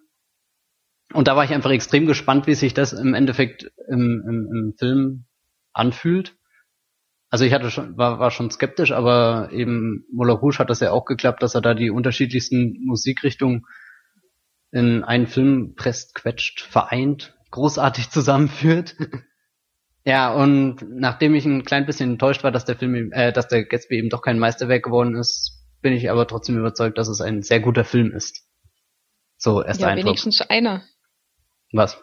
Und 1.12 1.28
da 1.28 1.36
war 1.36 1.44
ich 1.44 1.52
einfach 1.52 1.70
extrem 1.70 2.06
gespannt, 2.06 2.46
wie 2.46 2.54
sich 2.54 2.74
das 2.74 2.92
im 2.92 3.14
Endeffekt 3.14 3.70
im, 3.88 4.22
im, 4.26 4.48
im 4.52 4.74
Film 4.78 5.24
anfühlt. 5.72 6.36
Also 7.32 7.46
ich 7.46 7.54
hatte 7.54 7.70
schon, 7.70 7.96
war, 7.96 8.18
war 8.18 8.30
schon 8.30 8.50
skeptisch, 8.50 8.92
aber 8.92 9.48
eben 9.52 10.04
Moulin 10.12 10.36
Rouge 10.36 10.58
hat 10.58 10.68
das 10.68 10.80
ja 10.80 10.90
auch 10.90 11.06
geklappt, 11.06 11.42
dass 11.42 11.54
er 11.54 11.62
da 11.62 11.72
die 11.72 11.88
unterschiedlichsten 11.88 12.84
Musikrichtungen 12.84 13.64
in 14.70 15.02
einen 15.02 15.26
Film 15.26 15.74
presst, 15.74 16.14
quetscht, 16.14 16.60
vereint, 16.60 17.34
großartig 17.50 18.10
zusammenführt. 18.10 18.96
ja, 20.04 20.30
und 20.30 20.84
nachdem 20.90 21.34
ich 21.34 21.46
ein 21.46 21.64
klein 21.64 21.86
bisschen 21.86 22.10
enttäuscht 22.10 22.44
war, 22.44 22.52
dass 22.52 22.66
der 22.66 22.76
Film, 22.76 23.12
äh, 23.12 23.32
dass 23.32 23.48
der 23.48 23.64
Gatsby 23.64 23.96
eben 23.96 24.10
doch 24.10 24.20
kein 24.20 24.38
Meisterwerk 24.38 24.84
geworden 24.84 25.16
ist, 25.16 25.58
bin 25.80 25.94
ich 25.94 26.10
aber 26.10 26.26
trotzdem 26.26 26.58
überzeugt, 26.58 26.98
dass 26.98 27.08
es 27.08 27.22
ein 27.22 27.40
sehr 27.40 27.60
guter 27.60 27.84
Film 27.84 28.12
ist. 28.12 28.46
So, 29.38 29.62
erst 29.62 29.80
ja, 29.80 29.86
Eindruck. 29.86 30.04
wenigstens 30.04 30.42
einer. 30.42 30.82
Was? 31.72 31.98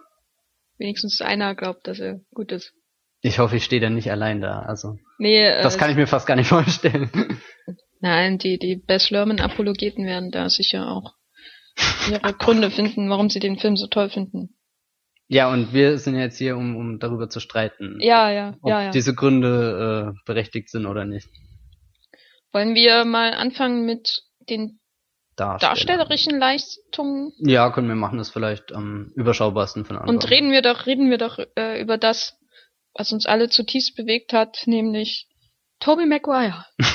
Wenigstens 0.79 1.21
einer 1.21 1.53
glaubt, 1.53 1.85
dass 1.85 1.99
er 1.99 2.19
gut 2.33 2.51
ist. 2.51 2.73
Ich 3.21 3.37
hoffe, 3.37 3.57
ich 3.57 3.63
stehe 3.63 3.79
dann 3.79 3.93
nicht 3.93 4.09
allein 4.09 4.41
da. 4.41 4.61
Also 4.61 4.97
Nee, 5.19 5.45
äh, 5.45 5.61
das 5.61 5.77
kann 5.77 5.91
ich 5.91 5.95
mir 5.97 6.07
fast 6.07 6.25
gar 6.25 6.35
nicht 6.35 6.47
vorstellen. 6.49 7.09
Nein, 7.99 8.37
die, 8.39 8.57
die 8.57 8.77
Bess 8.77 9.09
Lerman-Apologeten 9.11 10.05
werden 10.05 10.31
da 10.31 10.49
sicher 10.49 10.87
auch 10.91 11.13
ihre 12.09 12.33
Gründe 12.33 12.71
finden, 12.71 13.09
warum 13.09 13.29
sie 13.29 13.39
den 13.39 13.57
Film 13.59 13.77
so 13.77 13.87
toll 13.87 14.09
finden. 14.09 14.55
ja, 15.27 15.51
und 15.51 15.73
wir 15.73 15.97
sind 15.99 16.15
jetzt 16.17 16.37
hier, 16.37 16.57
um, 16.57 16.75
um 16.75 16.99
darüber 16.99 17.29
zu 17.29 17.39
streiten, 17.39 17.97
Ja, 18.01 18.31
ja, 18.31 18.55
ob 18.61 18.69
ja, 18.69 18.81
ja. 18.83 18.91
diese 18.91 19.13
Gründe 19.13 20.13
äh, 20.15 20.19
berechtigt 20.25 20.69
sind 20.69 20.85
oder 20.87 21.05
nicht. 21.05 21.27
Wollen 22.51 22.73
wir 22.73 23.05
mal 23.05 23.33
anfangen 23.33 23.85
mit 23.85 24.23
den 24.49 24.79
Darsteller. 25.35 25.69
darstellerischen 25.69 26.39
Leistungen? 26.39 27.31
Ja, 27.37 27.69
können 27.69 27.87
wir 27.87 27.95
machen 27.95 28.17
das 28.17 28.29
vielleicht 28.31 28.73
am 28.73 29.11
überschaubarsten 29.15 29.85
von 29.85 29.97
Anfang. 29.97 30.15
Und 30.15 30.29
reden 30.29 30.51
wir 30.51 30.61
doch, 30.63 30.85
reden 30.87 31.09
wir 31.11 31.17
doch 31.19 31.37
äh, 31.55 31.79
über 31.81 31.97
das, 31.97 32.37
was 32.93 33.11
uns 33.11 33.25
alle 33.25 33.49
zutiefst 33.49 33.95
bewegt 33.95 34.33
hat, 34.33 34.63
nämlich 34.65 35.27
Tobey 35.79 36.05
Maguire. 36.05 36.65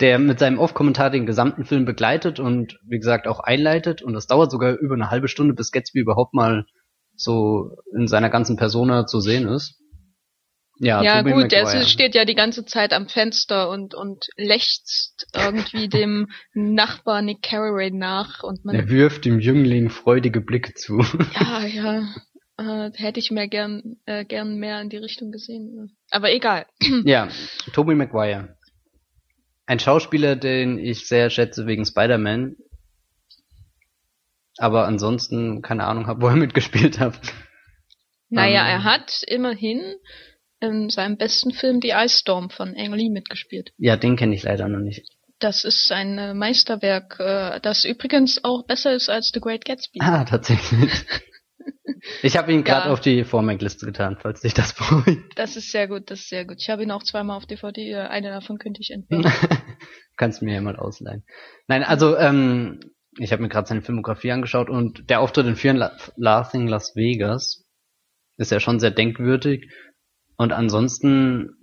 der 0.00 0.18
mit 0.18 0.38
seinem 0.38 0.58
Off-Kommentar 0.58 1.10
den 1.10 1.26
gesamten 1.26 1.64
Film 1.64 1.84
begleitet 1.84 2.40
und 2.40 2.78
wie 2.86 2.98
gesagt 2.98 3.26
auch 3.26 3.40
einleitet 3.40 4.02
und 4.02 4.14
das 4.14 4.26
dauert 4.26 4.50
sogar 4.50 4.78
über 4.78 4.94
eine 4.94 5.10
halbe 5.10 5.28
Stunde, 5.28 5.54
bis 5.54 5.72
Gatsby 5.72 6.00
überhaupt 6.00 6.34
mal 6.34 6.64
so 7.14 7.70
in 7.94 8.08
seiner 8.08 8.30
ganzen 8.30 8.56
Persona 8.56 9.06
zu 9.06 9.20
sehen 9.20 9.46
ist. 9.46 9.76
Ja, 10.78 11.02
Ja, 11.02 11.20
gut, 11.20 11.52
der 11.52 11.66
steht 11.84 12.14
ja 12.14 12.24
die 12.24 12.34
ganze 12.34 12.64
Zeit 12.64 12.94
am 12.94 13.06
Fenster 13.06 13.68
und, 13.68 13.94
und 13.94 14.24
lechzt 14.36 15.26
irgendwie 15.36 15.88
dem 15.90 16.28
Nachbar 16.54 17.20
Nick 17.20 17.42
Carraway 17.42 17.90
nach 17.90 18.42
und 18.42 18.64
man 18.64 18.74
er 18.74 18.88
wirft 18.88 19.26
dem 19.26 19.40
Jüngling 19.40 19.90
freudige 19.90 20.40
Blicke 20.40 20.72
zu. 20.72 21.04
Ja, 21.38 21.66
ja. 21.66 22.08
Äh, 22.60 22.90
hätte 22.94 23.20
ich 23.20 23.30
mehr 23.30 23.48
gern, 23.48 23.96
äh, 24.04 24.26
gern 24.26 24.56
mehr 24.56 24.82
in 24.82 24.90
die 24.90 24.98
Richtung 24.98 25.32
gesehen. 25.32 25.96
Aber 26.10 26.30
egal. 26.30 26.66
ja, 27.04 27.28
Tobey 27.72 27.94
Maguire. 27.94 28.54
Ein 29.64 29.78
Schauspieler, 29.78 30.36
den 30.36 30.78
ich 30.78 31.06
sehr 31.06 31.30
schätze 31.30 31.66
wegen 31.66 31.86
Spider-Man. 31.86 32.56
Aber 34.58 34.86
ansonsten 34.86 35.62
keine 35.62 35.84
Ahnung 35.84 36.06
habe, 36.06 36.20
wo 36.20 36.28
er 36.28 36.36
mitgespielt 36.36 37.00
hat. 37.00 37.18
Naja, 38.28 38.60
Ähm. 38.66 38.72
er 38.72 38.84
hat 38.84 39.22
immerhin 39.26 39.94
in 40.60 40.90
seinem 40.90 41.16
besten 41.16 41.52
Film 41.52 41.80
The 41.80 41.92
Ice 41.96 42.18
Storm 42.18 42.50
von 42.50 42.76
Ang 42.76 42.92
Lee 42.92 43.08
mitgespielt. 43.08 43.72
Ja, 43.78 43.96
den 43.96 44.16
kenne 44.16 44.34
ich 44.34 44.42
leider 44.42 44.68
noch 44.68 44.80
nicht. 44.80 45.08
Das 45.38 45.64
ist 45.64 45.90
ein 45.90 46.18
äh, 46.18 46.34
Meisterwerk, 46.34 47.18
äh, 47.20 47.60
das 47.62 47.86
übrigens 47.86 48.44
auch 48.44 48.66
besser 48.66 48.92
ist 48.92 49.08
als 49.08 49.30
The 49.32 49.40
Great 49.40 49.64
Gatsby. 49.64 50.00
Ah, 50.02 50.24
tatsächlich. 50.24 50.90
Ich 52.22 52.36
habe 52.36 52.52
ihn 52.52 52.64
gerade 52.64 52.86
Ja. 52.86 52.92
auf 52.92 53.00
die 53.00 53.24
Vormerkliste 53.24 53.86
getan, 53.86 54.16
falls 54.20 54.40
dich 54.40 54.54
das 54.54 54.72
beruhigt. 54.74 55.32
Das 55.36 55.56
ist 55.56 55.70
sehr 55.70 55.88
gut, 55.88 56.10
das 56.10 56.20
ist 56.20 56.28
sehr 56.28 56.44
gut. 56.44 56.56
Ich 56.60 56.70
habe 56.70 56.82
ihn 56.82 56.90
auch 56.90 57.02
zweimal 57.02 57.36
auf 57.36 57.46
DVD, 57.46 57.90
äh, 57.92 57.96
eine 58.08 58.30
davon 58.30 58.58
könnte 58.58 58.80
ich 58.80 58.90
entwickeln. 58.90 59.24
Kannst 60.16 60.42
mir 60.42 60.54
ja 60.54 60.60
mal 60.60 60.76
ausleihen. 60.76 61.24
Nein, 61.66 61.82
also 61.82 62.16
ähm, 62.16 62.80
ich 63.18 63.32
habe 63.32 63.42
mir 63.42 63.48
gerade 63.48 63.66
seine 63.68 63.82
Filmografie 63.82 64.32
angeschaut 64.32 64.68
und 64.70 65.08
der 65.10 65.20
Auftritt 65.20 65.46
in 65.46 65.56
Fear 65.56 65.72
and 65.72 65.80
La- 65.80 65.96
Laughing 66.16 66.66
Las 66.68 66.94
Vegas 66.96 67.64
ist 68.36 68.50
ja 68.52 68.60
schon 68.60 68.80
sehr 68.80 68.90
denkwürdig. 68.90 69.70
Und 70.36 70.52
ansonsten 70.52 71.56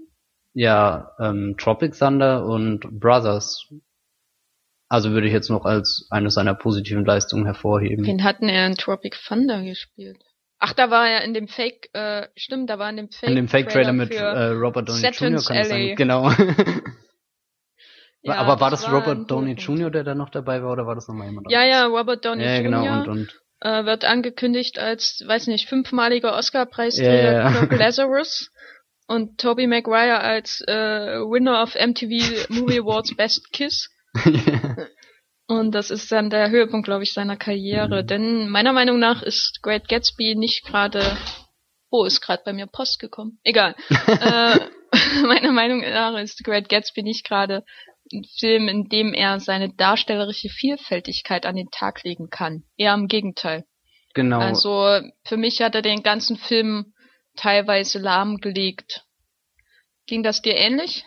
ja 0.53 1.11
ähm, 1.19 1.55
Tropic 1.57 1.97
Thunder 1.97 2.45
und 2.45 2.99
Brothers. 2.99 3.67
Also 4.89 5.11
würde 5.11 5.27
ich 5.27 5.33
jetzt 5.33 5.49
noch 5.49 5.65
als 5.65 6.07
eine 6.11 6.29
seiner 6.31 6.53
positiven 6.55 7.03
Leistungen 7.05 7.45
hervorheben. 7.45 8.05
Wen 8.05 8.23
hatten 8.23 8.47
er 8.49 8.65
in 8.67 8.75
Tropic 8.75 9.17
Thunder 9.27 9.61
gespielt? 9.63 10.23
Ach, 10.59 10.73
da 10.73 10.89
war 10.89 11.07
er 11.07 11.23
in 11.23 11.33
dem 11.33 11.47
Fake, 11.47 11.89
äh, 11.93 12.27
stimmt, 12.35 12.69
da 12.69 12.79
war 12.79 12.89
in 12.89 12.97
dem 12.97 13.09
Fake. 13.09 13.29
in 13.29 13.35
dem 13.35 13.47
Fake-Trailer 13.47 13.93
mit 13.93 14.11
äh, 14.11 14.23
Robert 14.23 14.89
Downey 14.89 15.01
Jr. 15.01 15.11
kann 15.13 15.33
es 15.35 15.49
Alley. 15.51 15.63
sein. 15.89 15.95
Genau. 15.95 16.31
Ja, 18.23 18.39
Aber 18.39 18.59
war 18.59 18.71
das, 18.71 18.83
war 18.83 18.95
Robert 18.95 19.31
Downey. 19.31 19.53
Jr., 19.53 19.89
der 19.89 20.03
da 20.03 20.13
noch 20.13 20.29
dabei 20.29 20.61
war, 20.61 20.73
oder 20.73 20.85
war 20.85 20.95
das 20.95 21.07
nochmal 21.07 21.27
jemand 21.27 21.49
Ja, 21.49 21.63
ja, 21.63 21.85
Robert 21.85 22.25
Downey 22.25 22.43
Ja, 22.43 22.55
ja, 22.55 22.61
genau. 22.61 22.83
Jr. 22.83 22.99
Und, 23.01 23.07
und 23.07 23.41
äh, 23.61 23.85
wird 23.85 24.03
angekündigt 24.03 24.79
als, 24.79 25.23
weiß 25.25 25.47
nicht, 25.47 25.69
fünfmaliger 25.69 26.35
Oscar-Preisträger 26.35 27.31
Ja, 27.31 27.51
ja. 27.51 27.67
Lazarus 27.77 28.51
und 29.07 29.39
Tobey 29.39 29.67
Maguire 29.67 30.19
als 30.19 30.61
äh, 30.67 30.73
Winner 31.21 31.63
of 31.63 31.75
MTV 31.75 32.49
Movie 32.49 32.79
Awards 32.81 33.15
Best 33.15 33.51
Kiss. 33.53 33.89
Und 35.47 35.71
das 35.71 35.91
ist 35.91 36.11
dann 36.11 36.29
der 36.29 36.49
Höhepunkt, 36.49 36.85
glaube 36.85 37.03
ich, 37.03 37.13
seiner 37.13 37.37
Karriere. 37.37 38.03
Mhm. 38.03 38.07
Denn 38.07 38.49
meiner 38.49 38.73
Meinung 38.73 38.99
nach 38.99 39.23
ist 39.23 39.59
Great 39.61 39.87
Gatsby 39.87 40.35
nicht 40.35 40.65
gerade. 40.65 41.17
Oh, 41.89 42.03
ist 42.03 42.19
gerade 42.19 42.43
bei 42.45 42.51
mir 42.51 42.67
Post 42.67 42.99
gekommen. 42.99 43.39
Egal. 43.43 43.75
äh, 43.89 44.59
meiner 45.25 45.53
Meinung 45.53 45.81
nach 45.81 46.19
ist 46.19 46.43
Great 46.43 46.67
Gatsby 46.67 47.01
nicht 47.01 47.25
gerade 47.25 47.63
ein 48.13 48.25
Film, 48.39 48.67
in 48.67 48.89
dem 48.89 49.13
er 49.13 49.39
seine 49.39 49.73
darstellerische 49.73 50.49
Vielfältigkeit 50.49 51.45
an 51.45 51.55
den 51.55 51.69
Tag 51.71 52.03
legen 52.03 52.29
kann. 52.29 52.63
Eher 52.77 52.93
im 52.93 53.07
Gegenteil. 53.07 53.65
genau. 54.13 54.39
Also 54.39 55.01
für 55.25 55.37
mich 55.37 55.61
hat 55.61 55.75
er 55.75 55.81
den 55.81 56.03
ganzen 56.03 56.37
Film 56.37 56.93
teilweise 57.35 57.99
lahmgelegt. 57.99 59.05
Ging 60.07 60.23
das 60.23 60.41
dir 60.41 60.55
ähnlich? 60.55 61.05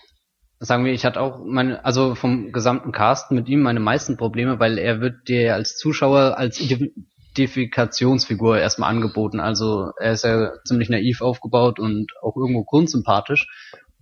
Sagen 0.61 0.85
wir, 0.85 0.93
ich 0.93 1.07
hatte 1.07 1.21
auch 1.21 1.43
meine, 1.45 1.85
also 1.85 2.15
vom 2.15 2.53
gesamten 2.53 2.93
Cast 2.93 3.33
mit 3.33 3.49
ihm 3.49 3.63
meine 3.63 3.81
meisten 3.81 4.19
Probleme, 4.19 4.61
weil 4.61 4.79
er 4.79 5.01
wird 5.01 5.27
dir 5.27 5.55
als 5.55 5.77
Zuschauer 5.77 6.37
als 6.37 6.61
Identifikationsfigur 6.61 8.59
erstmal 8.59 8.91
angeboten. 8.91 9.41
Also 9.41 9.91
er 9.99 10.13
ist 10.13 10.25
ja 10.25 10.53
ziemlich 10.65 10.91
naiv 10.91 11.23
aufgebaut 11.23 11.81
und 11.81 12.13
auch 12.23 12.37
irgendwo 12.37 12.65
grundsympathisch. 12.65 13.49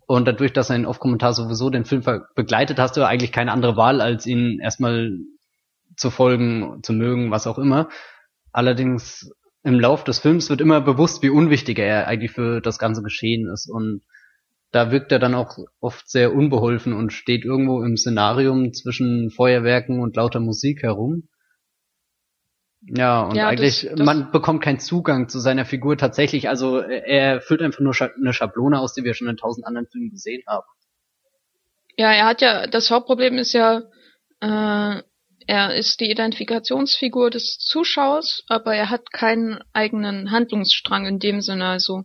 Und 0.07 0.27
dadurch, 0.27 0.53
dass 0.53 0.71
er 0.71 0.77
in 0.77 0.87
Off-Kommentar 0.87 1.33
sowieso 1.33 1.71
den 1.71 1.85
Film 1.85 2.03
begleitet, 2.35 2.81
hast 2.81 2.97
du 2.97 3.07
eigentlich 3.07 3.31
keine 3.31 3.53
andere 3.53 3.77
Wahl, 3.77 4.01
als 4.01 4.27
ihn 4.27 4.59
erstmal 4.61 5.17
zu 5.97 6.11
folgen, 6.11 6.81
zu 6.83 6.93
mögen, 6.93 7.31
was 7.31 7.47
auch 7.47 7.59
immer. 7.59 7.89
Allerdings 8.51 9.31
im 9.63 9.79
Lauf 9.79 10.03
des 10.03 10.19
Films 10.19 10.51
wird 10.51 10.61
immer 10.61 10.81
bewusst, 10.81 11.23
wie 11.23 11.31
unwichtig 11.31 11.79
er 11.79 12.09
eigentlich 12.09 12.33
für 12.33 12.61
das 12.61 12.79
ganze 12.79 13.03
Geschehen 13.03 13.49
ist. 13.53 13.71
Und 13.71 14.03
da 14.71 14.91
wirkt 14.91 15.13
er 15.13 15.19
dann 15.19 15.35
auch 15.35 15.59
oft 15.81 16.09
sehr 16.09 16.35
unbeholfen 16.35 16.93
und 16.93 17.13
steht 17.13 17.45
irgendwo 17.45 17.83
im 17.83 17.97
Szenarium 17.97 18.73
zwischen 18.73 19.31
Feuerwerken 19.31 20.01
und 20.01 20.17
lauter 20.17 20.41
Musik 20.41 20.83
herum. 20.83 21.29
Ja, 22.83 23.23
und 23.23 23.35
Ja, 23.35 23.51
das- 23.51 23.59
eigentlich, 23.85 23.89
das- 23.91 23.99
man 24.07 24.31
bekommt 24.31 24.63
keinen 24.63 24.79
Zugang 24.79 25.29
zu 25.29 25.41
seiner 25.41 25.65
Figur 25.65 25.97
tatsächlich. 25.97 26.49
Also 26.49 26.79
er 26.79 27.35
erfüllt 27.35 27.61
einfach 27.63 27.81
nur 27.81 27.95
eine 28.17 28.33
Schablone 28.33 28.79
aus, 28.79 28.95
die 28.95 29.05
wir 29.05 29.15
schon 29.15 29.29
in 29.29 29.37
tausend 29.37 29.67
anderen 29.67 29.89
Filmen 29.89 30.11
gesehen 30.11 30.43
haben. 30.47 30.67
Ja, 31.97 32.13
er 32.13 32.27
hat 32.27 32.41
ja, 32.41 32.67
das 32.69 32.91
Hauptproblem 32.91 33.39
ist 33.39 33.53
ja, 33.53 33.83
äh, 34.41 35.03
er 35.47 35.75
ist 35.75 35.99
die 36.01 36.11
Identifikationsfigur 36.11 37.31
des 37.31 37.59
Zuschauers, 37.59 38.45
aber 38.49 38.75
er 38.75 38.91
hat 38.91 39.11
keinen 39.13 39.59
eigenen 39.73 40.31
Handlungsstrang 40.31 41.07
in 41.07 41.19
dem 41.19 41.41
Sinne. 41.41 41.67
Also 41.67 42.05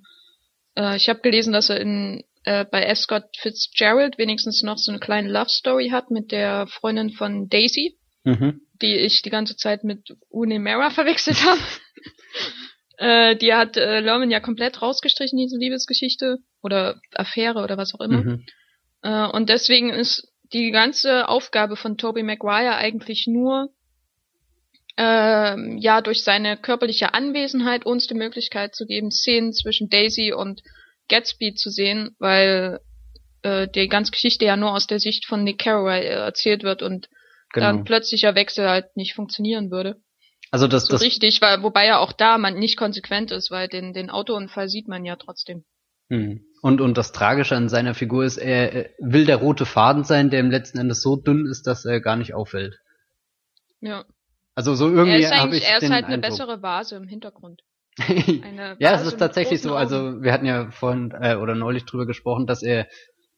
äh, 0.75 0.95
ich 0.95 1.09
habe 1.09 1.19
gelesen, 1.19 1.53
dass 1.53 1.69
er 1.69 1.79
in 1.79 2.23
äh, 2.43 2.65
bei 2.65 2.89
Ascot 2.89 3.23
Fitzgerald 3.37 4.17
wenigstens 4.17 4.63
noch 4.63 4.77
so 4.77 4.91
eine 4.91 4.99
kleine 4.99 5.29
Love 5.29 5.49
Story 5.49 5.89
hat 5.89 6.11
mit 6.11 6.31
der 6.31 6.67
Freundin 6.67 7.11
von 7.11 7.49
Daisy, 7.49 7.97
Mhm. 8.25 8.61
die 8.81 8.95
ich 8.95 9.21
die 9.21 9.29
ganze 9.29 9.57
Zeit 9.57 9.83
mit 9.83 10.15
Une 10.29 10.59
Mara 10.59 10.89
verwechselt 10.91 11.43
habe. 11.45 11.59
äh, 12.97 13.35
die 13.35 13.53
hat 13.53 13.75
äh, 13.77 13.99
Lerman 13.99 14.31
ja 14.31 14.39
komplett 14.39 14.81
rausgestrichen, 14.81 15.37
diese 15.37 15.57
Liebesgeschichte 15.57 16.37
oder 16.61 17.01
Affäre 17.13 17.63
oder 17.63 17.77
was 17.77 17.93
auch 17.93 18.01
immer. 18.01 18.23
Mhm. 18.23 18.45
Äh, 19.01 19.27
und 19.27 19.49
deswegen 19.49 19.89
ist 19.89 20.31
die 20.53 20.71
ganze 20.71 21.27
Aufgabe 21.27 21.75
von 21.75 21.97
Tobey 21.97 22.23
Maguire 22.23 22.75
eigentlich 22.75 23.25
nur, 23.27 23.69
ähm, 24.95 25.77
ja, 25.79 26.01
durch 26.01 26.23
seine 26.23 26.55
körperliche 26.55 27.13
Anwesenheit 27.13 27.85
uns 27.85 28.07
die 28.07 28.13
Möglichkeit 28.13 28.75
zu 28.75 28.85
geben, 28.85 29.11
Szenen 29.11 29.51
zwischen 29.51 29.89
Daisy 29.89 30.31
und 30.31 30.61
Gatsby 31.09 31.53
zu 31.55 31.69
sehen, 31.69 32.15
weil 32.19 32.79
äh, 33.41 33.67
die 33.67 33.87
ganze 33.87 34.11
Geschichte 34.11 34.45
ja 34.45 34.55
nur 34.55 34.71
aus 34.73 34.87
der 34.87 34.99
Sicht 34.99 35.25
von 35.25 35.43
Nick 35.43 35.59
Carraway 35.59 36.01
äh, 36.05 36.09
erzählt 36.09 36.63
wird 36.63 36.81
und 36.81 37.07
dann 37.53 37.75
Genau. 37.77 37.83
plötzlicher 37.85 38.33
Wechsel 38.35 38.67
halt 38.67 38.95
nicht 38.97 39.13
funktionieren 39.13 39.69
würde. 39.69 39.97
Also 40.49 40.67
das, 40.67 40.85
So 40.85 40.93
das, 40.93 41.01
richtig, 41.01 41.41
weil, 41.41 41.61
wobei 41.63 41.85
ja 41.85 41.99
auch 41.99 42.11
da 42.13 42.37
man 42.37 42.55
nicht 42.55 42.77
konsequent 42.77 43.31
ist, 43.31 43.51
weil 43.51 43.67
den, 43.67 43.93
den 43.93 44.09
Autounfall 44.09 44.69
sieht 44.69 44.87
man 44.87 45.05
ja 45.05 45.15
trotzdem. 45.17 45.63
Mhm. 46.09 46.45
Und, 46.61 46.79
und 46.81 46.97
das 46.97 47.11
Tragische 47.11 47.55
an 47.55 47.69
seiner 47.69 47.93
Figur 47.93 48.23
ist, 48.23 48.37
er 48.37 48.73
äh, 48.75 48.89
will 48.99 49.25
der 49.25 49.37
rote 49.37 49.65
Faden 49.65 50.03
sein, 50.03 50.29
der 50.29 50.39
im 50.39 50.49
letzten 50.51 50.77
Endes 50.79 51.01
so 51.01 51.15
dünn 51.15 51.45
ist, 51.45 51.67
dass 51.67 51.85
er 51.85 52.01
gar 52.01 52.15
nicht 52.15 52.33
auffällt. 52.33 52.79
Ja. 53.81 54.05
Also 54.55 54.75
so 54.75 54.87
Er 54.89 54.93
irgendwie 54.95 55.19
ist 55.19 55.31
habe 55.31 55.41
eigentlich, 55.43 55.63
ich 55.63 55.69
er 55.69 55.77
ist 55.77 55.89
halt 55.89 56.05
eine 56.05 56.15
Eindruck. 56.15 56.29
bessere 56.31 56.61
Vase 56.61 56.95
im 56.95 57.07
Hintergrund. 57.07 57.61
Ja, 58.79 58.93
es 58.93 59.05
ist 59.05 59.17
tatsächlich 59.17 59.61
so. 59.61 59.75
Also 59.75 60.21
wir 60.21 60.33
hatten 60.33 60.45
ja 60.45 60.71
vorhin 60.71 61.13
äh, 61.19 61.35
oder 61.35 61.55
neulich 61.55 61.85
drüber 61.85 62.05
gesprochen, 62.05 62.47
dass 62.47 62.63
er 62.63 62.87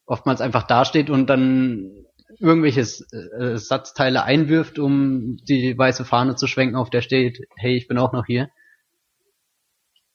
oftmals 0.05 0.41
einfach 0.41 0.63
dasteht 0.63 1.09
und 1.09 1.27
dann 1.27 2.05
irgendwelche 2.39 2.81
äh, 2.81 3.57
Satzteile 3.57 4.23
einwirft, 4.23 4.79
um 4.79 5.37
die 5.37 5.77
weiße 5.77 6.05
Fahne 6.05 6.35
zu 6.35 6.47
schwenken, 6.47 6.75
auf 6.75 6.89
der 6.89 7.01
steht, 7.01 7.39
hey, 7.57 7.75
ich 7.75 7.87
bin 7.87 7.97
auch 7.97 8.13
noch 8.13 8.25
hier. 8.25 8.49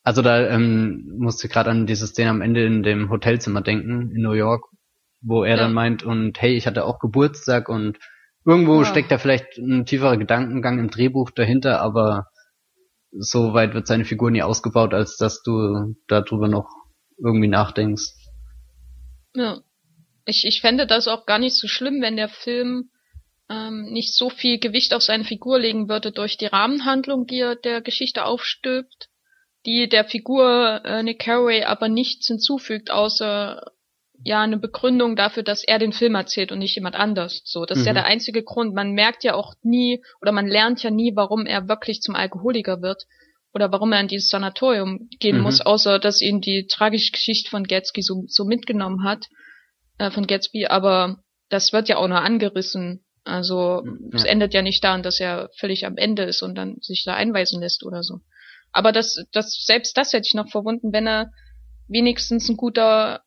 Also 0.03 0.23
da 0.23 0.49
ähm, 0.49 1.15
musste 1.19 1.49
gerade 1.49 1.71
an 1.71 1.87
diese 1.87 2.07
Szene 2.07 2.31
am 2.31 2.41
Ende 2.41 2.65
in 2.65 2.83
dem 2.83 3.11
Hotelzimmer 3.11 3.61
denken 3.61 4.11
in 4.15 4.23
New 4.23 4.33
York, 4.33 4.65
wo 5.21 5.45
er 5.45 5.57
ja. 5.57 5.63
dann 5.63 5.75
meint 5.75 6.03
und 6.03 6.41
hey, 6.41 6.55
ich 6.55 6.67
hatte 6.67 6.85
auch 6.85 6.99
Geburtstag 6.99 7.69
und 7.69 7.99
irgendwo 8.47 8.79
ja. 8.79 8.85
steckt 8.87 9.11
da 9.11 9.19
vielleicht 9.19 9.59
ein 9.59 9.85
tieferer 9.85 10.17
Gedankengang 10.17 10.79
im 10.79 10.91
Drehbuch 10.91 11.31
dahinter, 11.31 11.81
aber 11.81 12.29
so 13.13 13.55
weit 13.55 13.75
wird 13.75 13.87
seine 13.87 14.05
Figur 14.05 14.31
nie 14.31 14.43
ausgebaut, 14.43 14.95
als 14.95 15.17
dass 15.17 15.43
du 15.43 15.95
darüber 16.07 16.49
noch 16.49 16.69
irgendwie 17.19 17.49
nachdenkst. 17.49 18.13
Ja. 19.35 19.61
Ich, 20.27 20.45
ich 20.45 20.61
fände 20.61 20.87
das 20.87 21.09
auch 21.09 21.27
gar 21.27 21.39
nicht 21.39 21.57
so 21.57 21.67
schlimm, 21.67 22.03
wenn 22.03 22.17
der 22.17 22.29
Film 22.29 22.91
ähm, 23.49 23.87
nicht 23.87 24.15
so 24.15 24.31
viel 24.31 24.59
Gewicht 24.59 24.95
auf 24.95 25.03
seine 25.03 25.25
Figur 25.25 25.59
legen 25.59 25.89
würde 25.89 26.13
durch 26.13 26.37
die 26.37 26.47
Rahmenhandlung, 26.47 27.27
die 27.27 27.41
er 27.41 27.57
der 27.57 27.81
Geschichte 27.81 28.25
aufstülpt, 28.25 29.09
die 29.67 29.89
der 29.89 30.05
Figur 30.05 30.83
äh, 30.85 31.03
Nick 31.03 31.21
Carraway 31.21 31.65
aber 31.65 31.89
nichts 31.89 32.29
hinzufügt, 32.29 32.91
außer 32.91 33.73
ja 34.23 34.43
eine 34.43 34.59
Begründung 34.59 35.17
dafür, 35.17 35.43
dass 35.43 35.65
er 35.65 35.79
den 35.79 35.93
Film 35.93 36.15
erzählt 36.15 36.53
und 36.53 36.59
nicht 36.59 36.75
jemand 36.75 36.97
anders. 36.97 37.43
So, 37.45 37.65
das 37.65 37.77
mhm. 37.77 37.81
ist 37.81 37.87
ja 37.87 37.93
mhm. 37.93 37.97
der 37.97 38.07
einzige 38.07 38.43
Grund. 38.43 38.75
Man 38.75 38.93
merkt 38.93 39.25
ja 39.25 39.35
auch 39.35 39.55
nie 39.63 40.03
oder 40.21 40.33
man 40.33 40.47
lernt 40.47 40.83
ja 40.83 40.91
nie, 40.91 41.13
warum 41.17 41.47
er 41.47 41.69
wirklich 41.69 42.03
zum 42.03 42.15
Alkoholiker 42.15 42.83
wird 42.83 43.05
oder 43.53 43.73
warum 43.73 43.93
er 43.93 44.01
in 44.01 44.09
dieses 44.09 44.29
Sanatorium 44.29 45.09
gehen 45.19 45.39
mhm. 45.39 45.43
muss, 45.43 45.61
außer 45.61 45.99
dass 45.99 46.21
ihn 46.21 46.41
die 46.41 46.67
tragische 46.67 47.13
Geschichte 47.13 47.51
von 47.51 47.65
Gatsby 47.65 48.03
so, 48.03 48.25
so 48.27 48.45
mitgenommen 48.45 49.05
hat, 49.05 49.27
äh, 49.99 50.11
von 50.11 50.27
Gatsby, 50.27 50.67
aber 50.67 51.23
das 51.49 51.73
wird 51.73 51.89
ja 51.89 51.97
auch 51.97 52.09
nur 52.09 52.21
angerissen. 52.21 53.05
Also 53.25 53.85
ja. 53.85 53.93
es 54.13 54.25
endet 54.25 54.55
ja 54.55 54.63
nicht 54.63 54.83
daran, 54.83 55.03
dass 55.03 55.21
er 55.21 55.51
völlig 55.59 55.85
am 55.85 55.97
Ende 55.97 56.23
ist 56.23 56.43
und 56.43 56.55
dann 56.55 56.77
sich 56.81 57.05
da 57.05 57.15
einweisen 57.15 57.61
lässt 57.61 57.85
oder 57.85 58.03
so. 58.03 58.21
Aber 58.73 58.93
das, 58.93 59.25
das, 59.33 59.63
selbst 59.65 59.97
das 59.97 60.13
hätte 60.13 60.27
ich 60.27 60.35
noch 60.35 60.49
verwunden, 60.49 60.93
wenn 60.93 61.07
er 61.07 61.33
wenigstens 61.89 62.49
ein 62.49 62.57
guter, 62.57 63.23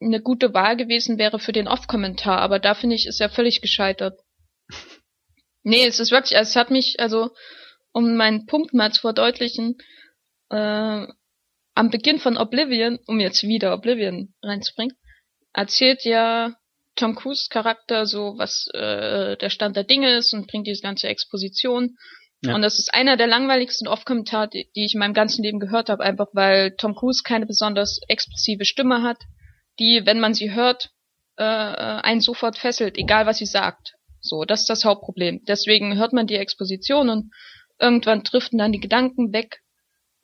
eine 0.00 0.20
gute 0.20 0.54
Wahl 0.54 0.76
gewesen 0.76 1.18
wäre 1.18 1.38
für 1.38 1.52
den 1.52 1.68
Off-Kommentar. 1.68 2.40
Aber 2.40 2.58
da 2.58 2.74
finde 2.74 2.96
ich, 2.96 3.06
ist 3.06 3.20
er 3.20 3.30
völlig 3.30 3.60
gescheitert. 3.60 4.18
Nee, 5.68 5.84
es 5.84 5.98
ist 5.98 6.12
wirklich, 6.12 6.38
es 6.38 6.54
hat 6.54 6.70
mich, 6.70 7.00
also, 7.00 7.30
um 7.90 8.14
meinen 8.16 8.46
Punkt 8.46 8.72
mal 8.72 8.92
zu 8.92 9.00
verdeutlichen, 9.00 9.76
äh, 10.48 11.06
am 11.74 11.90
Beginn 11.90 12.20
von 12.20 12.36
Oblivion, 12.36 13.00
um 13.08 13.18
jetzt 13.18 13.42
wieder 13.42 13.74
Oblivion 13.74 14.32
reinzubringen, 14.44 14.96
erzählt 15.52 16.04
ja 16.04 16.54
Tom 16.94 17.16
Cruise 17.16 17.48
Charakter 17.50 18.06
so, 18.06 18.34
was 18.38 18.68
äh, 18.74 19.36
der 19.36 19.50
Stand 19.50 19.76
der 19.76 19.82
Dinge 19.82 20.16
ist 20.16 20.32
und 20.32 20.46
bringt 20.46 20.68
diese 20.68 20.82
ganze 20.82 21.08
Exposition. 21.08 21.96
Ja. 22.42 22.54
Und 22.54 22.62
das 22.62 22.78
ist 22.78 22.94
einer 22.94 23.16
der 23.16 23.26
langweiligsten 23.26 23.88
Off-Kommentare, 23.88 24.48
die, 24.48 24.70
die 24.74 24.84
ich 24.86 24.94
in 24.94 25.00
meinem 25.00 25.14
ganzen 25.14 25.42
Leben 25.42 25.60
gehört 25.60 25.88
habe, 25.88 26.02
einfach 26.02 26.28
weil 26.32 26.76
Tom 26.76 26.94
Cruise 26.94 27.22
keine 27.24 27.46
besonders 27.46 28.00
expressive 28.08 28.64
Stimme 28.64 29.02
hat, 29.02 29.18
die, 29.78 30.02
wenn 30.04 30.20
man 30.20 30.34
sie 30.34 30.52
hört, 30.52 30.90
äh, 31.36 31.42
einen 31.42 32.20
sofort 32.20 32.58
fesselt, 32.58 32.96
egal 32.96 33.26
was 33.26 33.38
sie 33.38 33.46
sagt. 33.46 33.94
So, 34.20 34.44
das 34.44 34.60
ist 34.60 34.70
das 34.70 34.84
Hauptproblem. 34.84 35.42
Deswegen 35.46 35.96
hört 35.96 36.12
man 36.12 36.26
die 36.26 36.36
Exposition 36.36 37.08
und 37.08 37.32
irgendwann 37.78 38.22
driften 38.22 38.58
dann 38.58 38.72
die 38.72 38.80
Gedanken 38.80 39.32
weg 39.32 39.60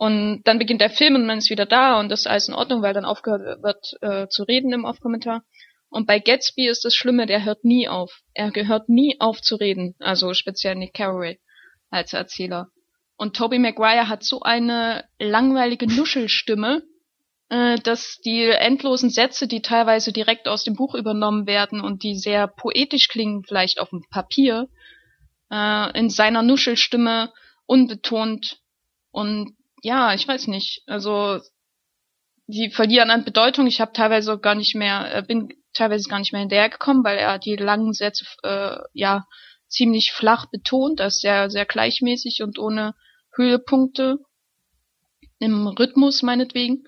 und 0.03 0.43
dann 0.45 0.59
beginnt 0.59 0.81
der 0.81 0.91
Film 0.91 1.15
und 1.15 1.27
man 1.27 1.39
ist 1.39 1.51
wieder 1.51 1.65
da 1.65 2.01
und 2.01 2.09
das 2.09 2.21
ist 2.23 2.27
alles 2.27 2.49
in 2.49 2.55
Ordnung, 2.55 2.83
weil 2.83 2.93
dann 2.93 3.05
aufgehört 3.05 3.63
wird 3.63 3.97
äh, 4.01 4.27
zu 4.29 4.43
reden 4.43 4.73
im 4.73 4.85
Off-Kommentar. 4.85 5.45
Und 5.91 6.09
bei 6.09 6.19
Gatsby 6.19 6.67
ist 6.67 6.85
das 6.85 6.97
Schlimme, 6.97 7.27
der 7.27 7.45
hört 7.45 7.65
nie 7.65 7.87
auf. 7.87 8.23
Er 8.35 8.51
gehört 8.51 8.89
nie 8.89 9.17
auf 9.21 9.41
zu 9.43 9.55
reden. 9.55 9.95
Also 10.01 10.35
speziell 10.35 10.75
Nick 10.75 10.95
Carraway 10.95 11.39
als 11.91 12.15
Erzähler. 12.15 12.71
Und 13.17 13.37
Toby 13.37 13.61
Maguire 13.61 14.09
hat 14.09 14.25
so 14.25 14.41
eine 14.41 15.05
langweilige 15.21 15.87
Nuschelstimme, 15.87 16.79
äh, 16.79 16.92
dass 17.83 18.19
die 18.25 18.45
endlosen 18.45 19.11
Sätze, 19.11 19.47
die 19.47 19.61
teilweise 19.61 20.11
direkt 20.11 20.49
aus 20.49 20.65
dem 20.65 20.75
Buch 20.75 20.95
übernommen 20.95 21.47
werden 21.47 21.83
und 21.83 22.03
die 22.03 22.17
sehr 22.17 22.47
poetisch 22.47 23.09
klingen, 23.09 23.45
vielleicht 23.45 23.79
auf 23.79 23.91
dem 23.91 24.05
Papier, 24.11 24.69
äh, 25.51 25.99
in 25.99 26.09
seiner 26.09 26.43
Nuschelstimme 26.43 27.33
unbetont 27.67 28.59
und 29.11 29.55
ja, 29.83 30.15
ich 30.15 30.27
weiß 30.27 30.47
nicht. 30.47 30.83
Also 30.87 31.41
die 32.47 32.71
verlieren 32.71 33.11
an 33.11 33.25
Bedeutung. 33.25 33.67
Ich 33.67 33.81
habe 33.81 33.93
teilweise 33.93 34.39
gar 34.39 34.55
nicht 34.55 34.75
mehr, 34.75 35.15
äh, 35.15 35.23
bin 35.23 35.53
teilweise 35.75 36.09
gar 36.09 36.19
nicht 36.19 36.33
mehr 36.33 36.41
hinterhergekommen, 36.41 37.05
weil 37.05 37.19
er 37.19 37.39
die 37.39 37.57
langen 37.57 37.93
Sätze 37.93 38.25
äh, 38.43 38.79
ja 38.95 39.27
ziemlich 39.69 40.13
flach 40.13 40.47
betont, 40.47 41.01
das 41.01 41.19
sehr, 41.19 41.51
sehr 41.51 41.67
gleichmäßig 41.67 42.43
und 42.43 42.59
ohne 42.59 42.95
Höhepunkte 43.35 44.19
im 45.39 45.67
Rhythmus 45.67 46.23
meinetwegen. 46.23 46.85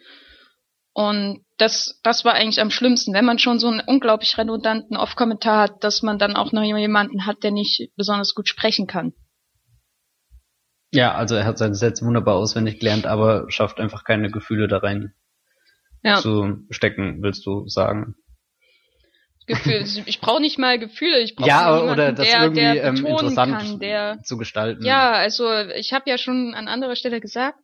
Und 0.94 1.44
das, 1.59 2.00
das 2.04 2.24
war 2.24 2.35
eigentlich 2.35 2.61
am 2.61 2.70
schlimmsten, 2.70 3.12
wenn 3.14 3.24
man 3.24 3.40
schon 3.40 3.59
so 3.59 3.66
einen 3.68 3.80
unglaublich 3.80 4.38
redundanten 4.38 4.96
Off-Kommentar 4.96 5.62
hat, 5.62 5.85
dass 5.85 6.02
man 6.02 6.18
dann 6.18 6.37
auch 6.37 6.52
noch 6.52 6.62
jemanden 6.62 7.26
hat, 7.26 7.42
der 7.42 7.50
nicht 7.50 7.90
besonders 7.96 8.35
gut 8.35 8.48
sprechen 8.48 8.87
kann. 8.87 9.12
Ja, 10.92 11.12
also 11.14 11.35
er 11.35 11.44
hat 11.44 11.59
seine 11.59 11.74
Sätze 11.74 12.07
wunderbar 12.07 12.37
auswendig 12.37 12.78
gelernt, 12.78 13.07
aber 13.07 13.50
schafft 13.50 13.80
einfach 13.80 14.04
keine 14.04 14.30
Gefühle 14.30 14.68
da 14.68 14.78
rein 14.78 15.12
ja. 16.04 16.20
zu 16.20 16.64
stecken, 16.70 17.22
willst 17.22 17.44
du 17.44 17.66
sagen. 17.66 18.14
Gefühl. 19.46 19.85
Ich 20.07 20.20
brauche 20.20 20.40
nicht 20.40 20.59
mal 20.59 20.78
Gefühle, 20.78 21.18
ich 21.20 21.35
brauche 21.35 21.48
ja, 21.48 21.74
jemanden, 21.74 21.92
oder 21.92 22.12
das 22.12 22.28
der, 22.28 22.40
irgendwie 22.42 22.61
der 22.61 22.85
ähm, 22.85 23.04
interessant 23.04 23.59
kann, 23.59 23.78
der 23.80 24.18
zu 24.22 24.38
gestalten. 24.38 24.85
Ja, 24.85 25.12
also 25.12 25.52
ich 25.74 25.92
habe 25.92 26.09
ja 26.09 26.18
schon 26.18 26.54
an 26.54 26.68
anderer 26.68 26.94
Stelle 26.94 27.20
gesagt, 27.20 27.59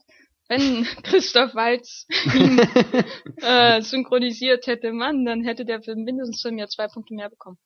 wenn 0.50 0.84
Christoph 1.04 1.54
Waltz 1.54 2.06
ihn 2.34 2.58
äh, 3.42 3.80
synchronisiert 3.80 4.66
hätte, 4.66 4.92
Mann, 4.92 5.24
dann 5.24 5.44
hätte 5.44 5.64
der 5.64 5.80
Film 5.80 6.02
mindestens 6.02 6.44
im 6.44 6.58
Jahr 6.58 6.68
zwei 6.68 6.88
Punkte 6.88 7.14
mehr 7.14 7.30
bekommen. 7.30 7.56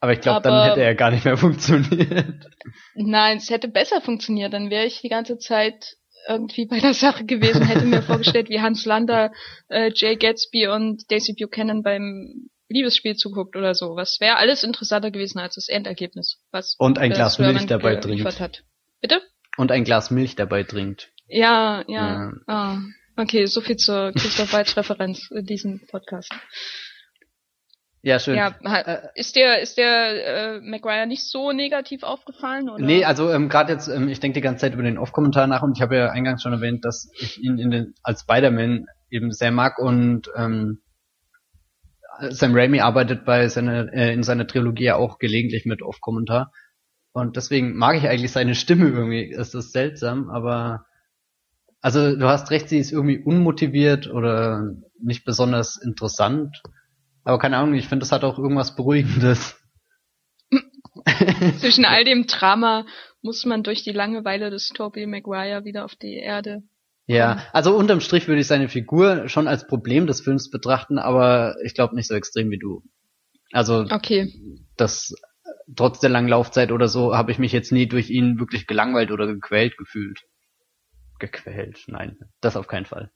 Aber 0.00 0.12
ich 0.12 0.20
glaube, 0.20 0.42
dann 0.42 0.68
hätte 0.68 0.82
er 0.82 0.94
gar 0.94 1.10
nicht 1.10 1.24
mehr 1.24 1.38
funktioniert. 1.38 2.46
Nein, 2.94 3.38
es 3.38 3.50
hätte 3.50 3.68
besser 3.68 4.00
funktioniert. 4.02 4.52
Dann 4.52 4.70
wäre 4.70 4.84
ich 4.84 5.00
die 5.00 5.08
ganze 5.08 5.38
Zeit 5.38 5.96
irgendwie 6.28 6.66
bei 6.66 6.78
der 6.78 6.94
Sache 6.94 7.24
gewesen, 7.24 7.66
hätte 7.66 7.86
mir 7.86 8.02
vorgestellt, 8.02 8.50
wie 8.50 8.60
Hans 8.60 8.84
Lander, 8.84 9.32
äh, 9.68 9.90
Jay 9.94 10.16
Gatsby 10.16 10.68
und 10.68 11.10
Daisy 11.10 11.34
Buchanan 11.34 11.82
beim 11.82 12.50
Liebesspiel 12.68 13.16
zuguckt 13.16 13.56
oder 13.56 13.74
so. 13.74 13.96
Was 13.96 14.18
wäre 14.20 14.36
alles 14.36 14.62
interessanter 14.62 15.10
gewesen 15.10 15.38
als 15.38 15.54
das 15.54 15.68
Endergebnis. 15.68 16.38
Was 16.50 16.74
und 16.78 16.98
ein 16.98 17.12
Glas 17.12 17.38
Milch 17.38 17.66
dabei 17.66 17.96
trinkt. 17.96 18.40
Hat. 18.40 18.64
Bitte? 19.00 19.22
Und 19.56 19.72
ein 19.72 19.84
Glas 19.84 20.10
Milch 20.10 20.36
dabei 20.36 20.64
trinkt. 20.64 21.12
Ja, 21.28 21.82
ja. 21.88 22.30
ja. 22.30 22.32
Ah, 22.46 22.78
okay, 23.16 23.46
so 23.46 23.60
viel 23.60 23.76
zur 23.76 24.12
Christoph 24.12 24.52
Waltz 24.52 24.76
Referenz 24.76 25.30
in 25.30 25.44
diesem 25.44 25.80
Podcast. 25.86 26.32
Ja, 28.02 28.20
schön. 28.20 28.36
Ja, 28.36 28.54
ist 29.16 29.34
der 29.34 29.60
ist 29.62 29.78
der 29.78 30.58
äh, 30.58 30.60
McGuire 30.60 31.08
nicht 31.08 31.28
so 31.28 31.50
negativ 31.50 32.04
aufgefallen 32.04 32.70
oder? 32.70 32.84
Nee, 32.84 33.04
also 33.04 33.32
ähm, 33.32 33.48
gerade 33.48 33.72
jetzt, 33.72 33.88
ähm, 33.88 34.08
ich 34.08 34.20
denke 34.20 34.34
die 34.34 34.42
ganze 34.42 34.60
Zeit 34.60 34.74
über 34.74 34.84
den 34.84 34.96
Off-Kommentar 34.96 35.48
nach 35.48 35.62
und 35.62 35.76
ich 35.76 35.82
habe 35.82 35.96
ja 35.96 36.10
eingangs 36.10 36.40
schon 36.40 36.52
erwähnt, 36.52 36.84
dass 36.84 37.10
ich 37.18 37.42
ihn 37.42 37.58
in 37.58 37.72
den 37.72 37.94
als 38.04 38.20
Spider-Man 38.20 38.86
eben 39.10 39.32
sehr 39.32 39.50
mag 39.50 39.80
und 39.80 40.30
ähm, 40.36 40.82
Sam 42.30 42.54
Raimi 42.54 42.78
arbeitet 42.78 43.24
bei 43.24 43.48
seiner 43.48 43.92
äh, 43.92 44.12
in 44.12 44.22
seiner 44.22 44.46
Trilogie 44.46 44.84
ja 44.84 44.94
auch 44.94 45.18
gelegentlich 45.18 45.66
mit 45.66 45.82
Off-Kommentar 45.82 46.52
und 47.12 47.34
deswegen 47.34 47.74
mag 47.74 47.96
ich 47.96 48.08
eigentlich 48.08 48.30
seine 48.30 48.54
Stimme 48.54 48.88
irgendwie. 48.88 49.32
Es 49.32 49.52
ist 49.52 49.72
seltsam, 49.72 50.30
aber 50.30 50.85
also 51.80 52.16
du 52.16 52.26
hast 52.26 52.50
recht, 52.50 52.68
sie 52.68 52.78
ist 52.78 52.92
irgendwie 52.92 53.18
unmotiviert 53.18 54.08
oder 54.08 54.74
nicht 55.00 55.24
besonders 55.24 55.76
interessant 55.76 56.62
aber 57.26 57.40
keine 57.40 57.56
Ahnung, 57.56 57.74
ich 57.74 57.88
finde, 57.88 58.04
das 58.04 58.12
hat 58.12 58.22
auch 58.22 58.38
irgendwas 58.38 58.76
Beruhigendes. 58.76 59.60
Zwischen 61.58 61.84
all 61.84 62.04
dem 62.04 62.28
Drama 62.28 62.86
muss 63.20 63.44
man 63.44 63.64
durch 63.64 63.82
die 63.82 63.90
Langeweile 63.90 64.48
des 64.48 64.68
Tobey 64.68 65.06
Maguire 65.06 65.64
wieder 65.64 65.84
auf 65.84 65.96
die 65.96 66.14
Erde. 66.14 66.62
Ja, 67.08 67.42
also 67.52 67.76
unterm 67.76 68.00
Strich 68.00 68.28
würde 68.28 68.42
ich 68.42 68.46
seine 68.46 68.68
Figur 68.68 69.28
schon 69.28 69.48
als 69.48 69.66
Problem 69.66 70.06
des 70.06 70.20
Films 70.20 70.50
betrachten, 70.50 71.00
aber 71.00 71.56
ich 71.64 71.74
glaube 71.74 71.96
nicht 71.96 72.06
so 72.06 72.14
extrem 72.14 72.48
wie 72.52 72.58
du. 72.58 72.84
Also 73.50 73.86
okay. 73.90 74.32
das 74.76 75.12
trotz 75.74 75.98
der 75.98 76.10
langen 76.10 76.28
Laufzeit 76.28 76.70
oder 76.70 76.86
so 76.86 77.16
habe 77.16 77.32
ich 77.32 77.40
mich 77.40 77.50
jetzt 77.50 77.72
nie 77.72 77.88
durch 77.88 78.08
ihn 78.08 78.38
wirklich 78.38 78.68
gelangweilt 78.68 79.10
oder 79.10 79.26
gequält 79.26 79.76
gefühlt. 79.76 80.20
Gequält, 81.18 81.84
nein, 81.86 82.18
das 82.40 82.56
auf 82.56 82.66
keinen 82.66 82.86
Fall. 82.86 83.10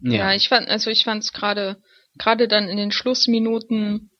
Ja, 0.00 0.12
ja 0.12 0.34
ich 0.34 0.48
fand, 0.48 0.68
also 0.68 0.90
ich 0.90 1.04
fand 1.04 1.22
es 1.22 1.32
gerade 1.32 1.82
gerade 2.18 2.48
dann 2.48 2.68
in 2.68 2.76
den 2.76 2.92
Schlussminuten 2.92 4.10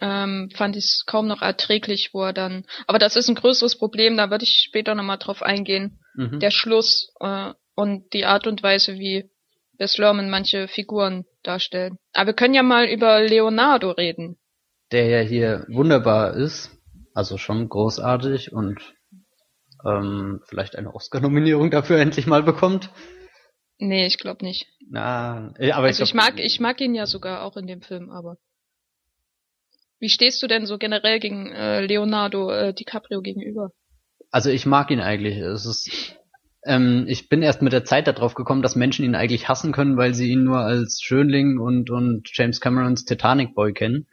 ähm, 0.00 0.50
fand 0.54 0.76
ich 0.76 0.84
es 0.84 1.04
kaum 1.06 1.26
noch 1.26 1.42
erträglich, 1.42 2.10
wo 2.12 2.22
er 2.22 2.32
dann. 2.32 2.64
Aber 2.86 2.98
das 2.98 3.16
ist 3.16 3.28
ein 3.28 3.34
größeres 3.34 3.76
Problem, 3.76 4.16
da 4.16 4.30
würde 4.30 4.44
ich 4.44 4.64
später 4.66 4.94
nochmal 4.94 5.18
drauf 5.18 5.42
eingehen. 5.42 6.00
Mhm. 6.14 6.40
Der 6.40 6.50
Schluss 6.50 7.12
äh, 7.20 7.52
und 7.74 8.12
die 8.12 8.24
Art 8.24 8.46
und 8.46 8.62
Weise, 8.62 8.94
wie 8.94 9.30
Bess 9.76 9.98
Lerman 9.98 10.30
manche 10.30 10.68
Figuren 10.68 11.24
darstellt. 11.42 11.94
Aber 12.12 12.28
wir 12.28 12.34
können 12.34 12.54
ja 12.54 12.62
mal 12.62 12.86
über 12.86 13.20
Leonardo 13.20 13.90
reden. 13.90 14.38
Der 14.92 15.06
ja 15.06 15.20
hier 15.20 15.66
wunderbar 15.68 16.34
ist, 16.34 16.70
also 17.14 17.38
schon 17.38 17.68
großartig 17.68 18.52
und 18.52 18.80
ähm, 19.84 20.40
vielleicht 20.46 20.76
eine 20.76 20.94
Oscar-Nominierung 20.94 21.70
dafür 21.70 21.98
endlich 21.98 22.26
mal 22.26 22.42
bekommt. 22.42 22.90
Nee, 23.78 24.06
ich 24.06 24.18
glaube 24.18 24.44
nicht. 24.44 24.66
Na, 24.88 25.54
äh, 25.58 25.72
aber 25.72 25.86
also 25.86 26.02
ich, 26.02 26.10
ich 26.10 26.14
mag, 26.14 26.38
ich 26.38 26.60
mag 26.60 26.80
ihn 26.80 26.94
ja 26.94 27.06
sogar 27.06 27.42
auch 27.42 27.56
in 27.56 27.66
dem 27.66 27.80
Film, 27.80 28.10
aber. 28.10 28.36
Wie 29.98 30.10
stehst 30.10 30.42
du 30.42 30.46
denn 30.46 30.66
so 30.66 30.78
generell 30.78 31.18
gegen 31.18 31.50
äh, 31.50 31.84
Leonardo 31.84 32.50
äh, 32.50 32.74
DiCaprio 32.74 33.20
gegenüber? 33.20 33.70
Also 34.30 34.50
ich 34.50 34.66
mag 34.66 34.90
ihn 34.90 35.00
eigentlich. 35.00 35.38
Es 35.38 35.66
ist, 35.66 36.16
ähm, 36.64 37.06
ich 37.08 37.28
bin 37.28 37.42
erst 37.42 37.62
mit 37.62 37.72
der 37.72 37.84
Zeit 37.84 38.06
darauf 38.06 38.34
gekommen, 38.34 38.62
dass 38.62 38.76
Menschen 38.76 39.04
ihn 39.04 39.14
eigentlich 39.14 39.48
hassen 39.48 39.72
können, 39.72 39.96
weil 39.96 40.14
sie 40.14 40.30
ihn 40.30 40.44
nur 40.44 40.60
als 40.60 41.00
Schönling 41.02 41.58
und 41.58 41.90
und 41.90 42.28
James 42.32 42.60
Camerons 42.60 43.04
Titanic 43.04 43.54
Boy 43.54 43.72
kennen, 43.72 44.06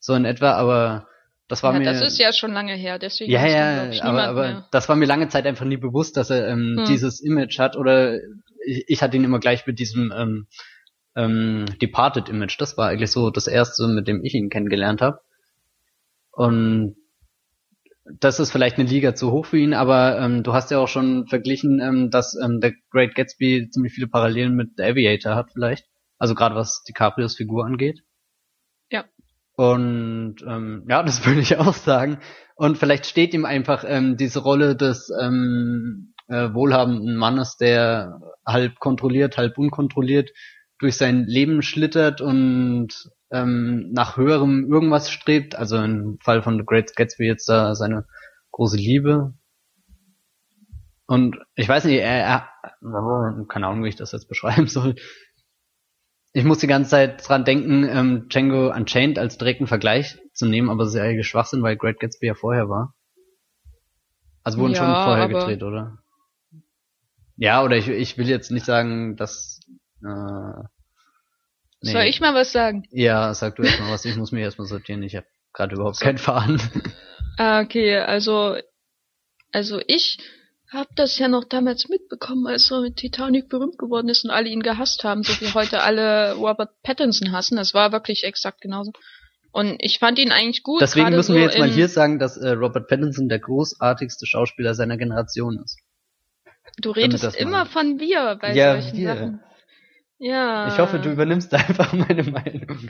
so 0.00 0.14
in 0.14 0.24
etwa. 0.24 0.52
Aber 0.52 1.06
das 1.52 1.62
war 1.62 1.74
ja, 1.74 1.80
mir. 1.80 1.84
das 1.84 2.00
ist 2.00 2.18
ja 2.18 2.32
schon 2.32 2.52
lange 2.52 2.74
her, 2.74 2.98
deswegen. 2.98 3.30
Ja, 3.30 3.46
ja, 3.46 3.90
ich, 3.90 4.02
aber, 4.02 4.22
aber 4.22 4.42
mehr. 4.42 4.68
das 4.70 4.88
war 4.88 4.96
mir 4.96 5.04
lange 5.04 5.28
Zeit 5.28 5.44
einfach 5.44 5.66
nie 5.66 5.76
bewusst, 5.76 6.16
dass 6.16 6.30
er 6.30 6.48
ähm, 6.48 6.76
Hm. 6.78 6.84
dieses 6.86 7.20
Image 7.20 7.58
hat 7.58 7.76
oder 7.76 8.16
ich, 8.64 8.84
ich 8.86 9.02
hatte 9.02 9.18
ihn 9.18 9.24
immer 9.24 9.38
gleich 9.38 9.66
mit 9.66 9.78
diesem 9.78 10.10
ähm, 10.16 10.46
ähm, 11.14 11.66
Departed 11.82 12.30
Image. 12.30 12.58
Das 12.58 12.78
war 12.78 12.88
eigentlich 12.88 13.10
so 13.10 13.28
das 13.28 13.48
erste, 13.48 13.86
mit 13.86 14.08
dem 14.08 14.24
ich 14.24 14.32
ihn 14.32 14.48
kennengelernt 14.48 15.02
habe. 15.02 15.20
Und 16.30 16.96
das 18.18 18.40
ist 18.40 18.50
vielleicht 18.50 18.78
eine 18.78 18.88
Liga 18.88 19.14
zu 19.14 19.30
hoch 19.30 19.44
für 19.44 19.58
ihn, 19.58 19.74
aber 19.74 20.18
ähm, 20.20 20.42
du 20.44 20.54
hast 20.54 20.70
ja 20.70 20.78
auch 20.78 20.88
schon 20.88 21.26
verglichen, 21.26 21.80
ähm, 21.80 22.08
dass 22.08 22.34
ähm, 22.42 22.60
der 22.60 22.72
Great 22.90 23.14
Gatsby 23.14 23.68
ziemlich 23.70 23.92
viele 23.92 24.08
Parallelen 24.08 24.54
mit 24.54 24.70
The 24.78 24.84
Aviator 24.84 25.34
hat 25.34 25.50
vielleicht. 25.52 25.84
Also 26.16 26.34
gerade 26.34 26.54
was 26.54 26.82
DiCaprios 26.88 27.36
Figur 27.36 27.66
angeht. 27.66 28.00
Und 29.62 30.36
ähm, 30.44 30.84
ja, 30.88 31.02
das 31.04 31.24
würde 31.24 31.40
ich 31.40 31.56
auch 31.56 31.74
sagen. 31.74 32.18
Und 32.56 32.78
vielleicht 32.78 33.06
steht 33.06 33.32
ihm 33.32 33.44
einfach 33.44 33.84
ähm, 33.86 34.16
diese 34.16 34.40
Rolle 34.40 34.74
des 34.74 35.10
ähm, 35.20 36.14
äh, 36.28 36.52
wohlhabenden 36.52 37.16
Mannes, 37.16 37.56
der 37.56 38.20
halb 38.44 38.80
kontrolliert, 38.80 39.36
halb 39.36 39.58
unkontrolliert 39.58 40.30
durch 40.78 40.96
sein 40.96 41.26
Leben 41.26 41.62
schlittert 41.62 42.20
und 42.20 42.88
ähm, 43.30 43.90
nach 43.92 44.16
höherem 44.16 44.68
irgendwas 44.70 45.10
strebt. 45.10 45.54
Also 45.54 45.76
im 45.76 46.18
Fall 46.20 46.42
von 46.42 46.58
The 46.58 46.64
Great 46.66 46.96
Gatsby 46.96 47.26
jetzt 47.26 47.48
da 47.48 47.76
seine 47.76 48.06
große 48.50 48.76
Liebe. 48.76 49.34
Und 51.06 51.38
ich 51.54 51.68
weiß 51.68 51.84
nicht, 51.84 52.00
er, 52.00 52.24
er 52.24 52.48
keine 53.48 53.68
Ahnung, 53.68 53.84
wie 53.84 53.88
ich 53.88 53.96
das 53.96 54.12
jetzt 54.12 54.28
beschreiben 54.28 54.66
soll. 54.66 54.96
Ich 56.34 56.44
muss 56.44 56.58
die 56.58 56.66
ganze 56.66 56.90
Zeit 56.90 57.28
dran 57.28 57.44
denken, 57.44 57.84
ähm, 57.88 58.28
Django 58.28 58.72
Unchained 58.74 59.18
als 59.18 59.36
direkten 59.36 59.66
Vergleich 59.66 60.18
zu 60.32 60.46
nehmen, 60.46 60.70
aber 60.70 60.84
das 60.84 60.92
ist 60.94 60.98
ja 60.98 61.04
eigentlich 61.04 61.26
Schwachsinn, 61.28 61.62
weil 61.62 61.76
Great 61.76 62.00
Gatsby 62.00 62.26
ja 62.28 62.34
vorher 62.34 62.68
war. 62.70 62.94
Also 64.42 64.58
wurden 64.58 64.74
schon 64.74 64.86
Ja, 64.86 65.04
vorher 65.04 65.24
aber- 65.24 65.38
gedreht, 65.40 65.62
oder? 65.62 65.98
Ja, 67.36 67.62
oder 67.62 67.76
ich, 67.76 67.88
ich 67.88 68.16
will 68.18 68.28
jetzt 68.28 68.50
nicht 68.50 68.64
sagen, 68.66 69.16
dass 69.16 69.60
äh, 70.04 70.62
nee. 71.82 71.92
Soll 71.92 72.02
ich 72.02 72.20
mal 72.20 72.34
was 72.34 72.52
sagen? 72.52 72.84
Ja, 72.90 73.32
sag 73.34 73.56
du 73.56 73.62
erstmal 73.62 73.90
was, 73.92 74.04
ich 74.04 74.16
muss 74.16 74.32
mich 74.32 74.42
erstmal 74.42 74.66
sortieren, 74.66 75.02
ich 75.02 75.16
habe 75.16 75.26
gerade 75.52 75.74
überhaupt 75.74 76.00
keinen 76.00 76.18
Faden. 76.18 76.60
Ah, 77.38 77.60
okay, 77.62 77.96
also, 77.98 78.56
also 79.52 79.80
ich 79.86 80.18
habe 80.72 80.88
das 80.96 81.18
ja 81.18 81.28
noch 81.28 81.44
damals 81.44 81.88
mitbekommen, 81.88 82.46
als 82.46 82.70
er 82.70 82.80
mit 82.80 82.96
Titanic 82.96 83.48
berühmt 83.48 83.78
geworden 83.78 84.08
ist 84.08 84.24
und 84.24 84.30
alle 84.30 84.48
ihn 84.48 84.62
gehasst 84.62 85.04
haben, 85.04 85.22
so 85.22 85.32
wie 85.40 85.52
heute 85.54 85.82
alle 85.82 86.34
Robert 86.34 86.70
Pattinson 86.82 87.32
hassen. 87.32 87.56
Das 87.56 87.74
war 87.74 87.92
wirklich 87.92 88.24
exakt 88.24 88.60
genauso. 88.60 88.92
Und 89.52 89.76
ich 89.80 89.98
fand 89.98 90.18
ihn 90.18 90.32
eigentlich 90.32 90.62
gut. 90.62 90.80
Deswegen 90.80 91.10
müssen 91.10 91.32
so 91.32 91.34
wir 91.34 91.42
jetzt 91.42 91.58
mal 91.58 91.68
hier 91.68 91.88
sagen, 91.88 92.18
dass 92.18 92.38
äh, 92.38 92.50
Robert 92.50 92.88
Pattinson 92.88 93.28
der 93.28 93.38
großartigste 93.38 94.26
Schauspieler 94.26 94.74
seiner 94.74 94.96
Generation 94.96 95.58
ist. 95.62 95.78
Du 96.80 96.90
redest 96.90 97.36
immer 97.36 97.66
von 97.66 98.00
wir 98.00 98.38
bei 98.40 98.54
Ja, 98.54 98.80
solchen 98.80 98.96
wir. 98.98 99.14
Sachen. 99.14 99.40
Ja. 100.18 100.68
Ich 100.68 100.78
hoffe, 100.78 101.00
du 101.00 101.10
übernimmst 101.10 101.52
einfach 101.54 101.92
meine 101.92 102.22
Meinung. 102.22 102.88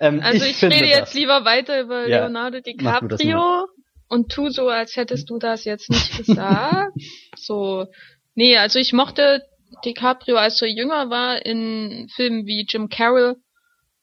Ähm, 0.00 0.20
Also 0.22 0.44
ich, 0.44 0.56
finde 0.56 0.76
rede 0.76 0.88
das. 0.88 0.98
jetzt 0.98 1.14
lieber 1.14 1.44
weiter 1.44 1.80
über 1.80 2.06
Ja, 2.06 2.20
Leonardo 2.20 2.60
DiCaprio 2.60 3.66
und 4.08 4.30
tu 4.30 4.50
so, 4.50 4.68
als 4.68 4.96
hättest 4.96 5.30
du 5.30 5.38
das 5.38 5.64
jetzt 5.64 5.90
nicht 5.90 6.16
gesagt. 6.16 6.92
so. 7.36 7.86
Nee, 8.34 8.56
also 8.56 8.78
ich 8.78 8.92
mochte 8.92 9.42
DiCaprio, 9.84 10.36
als 10.36 10.60
er 10.62 10.68
jünger 10.68 11.10
war, 11.10 11.44
in 11.44 12.08
Filmen 12.14 12.46
wie 12.46 12.66
Jim 12.68 12.88
Carroll 12.88 13.36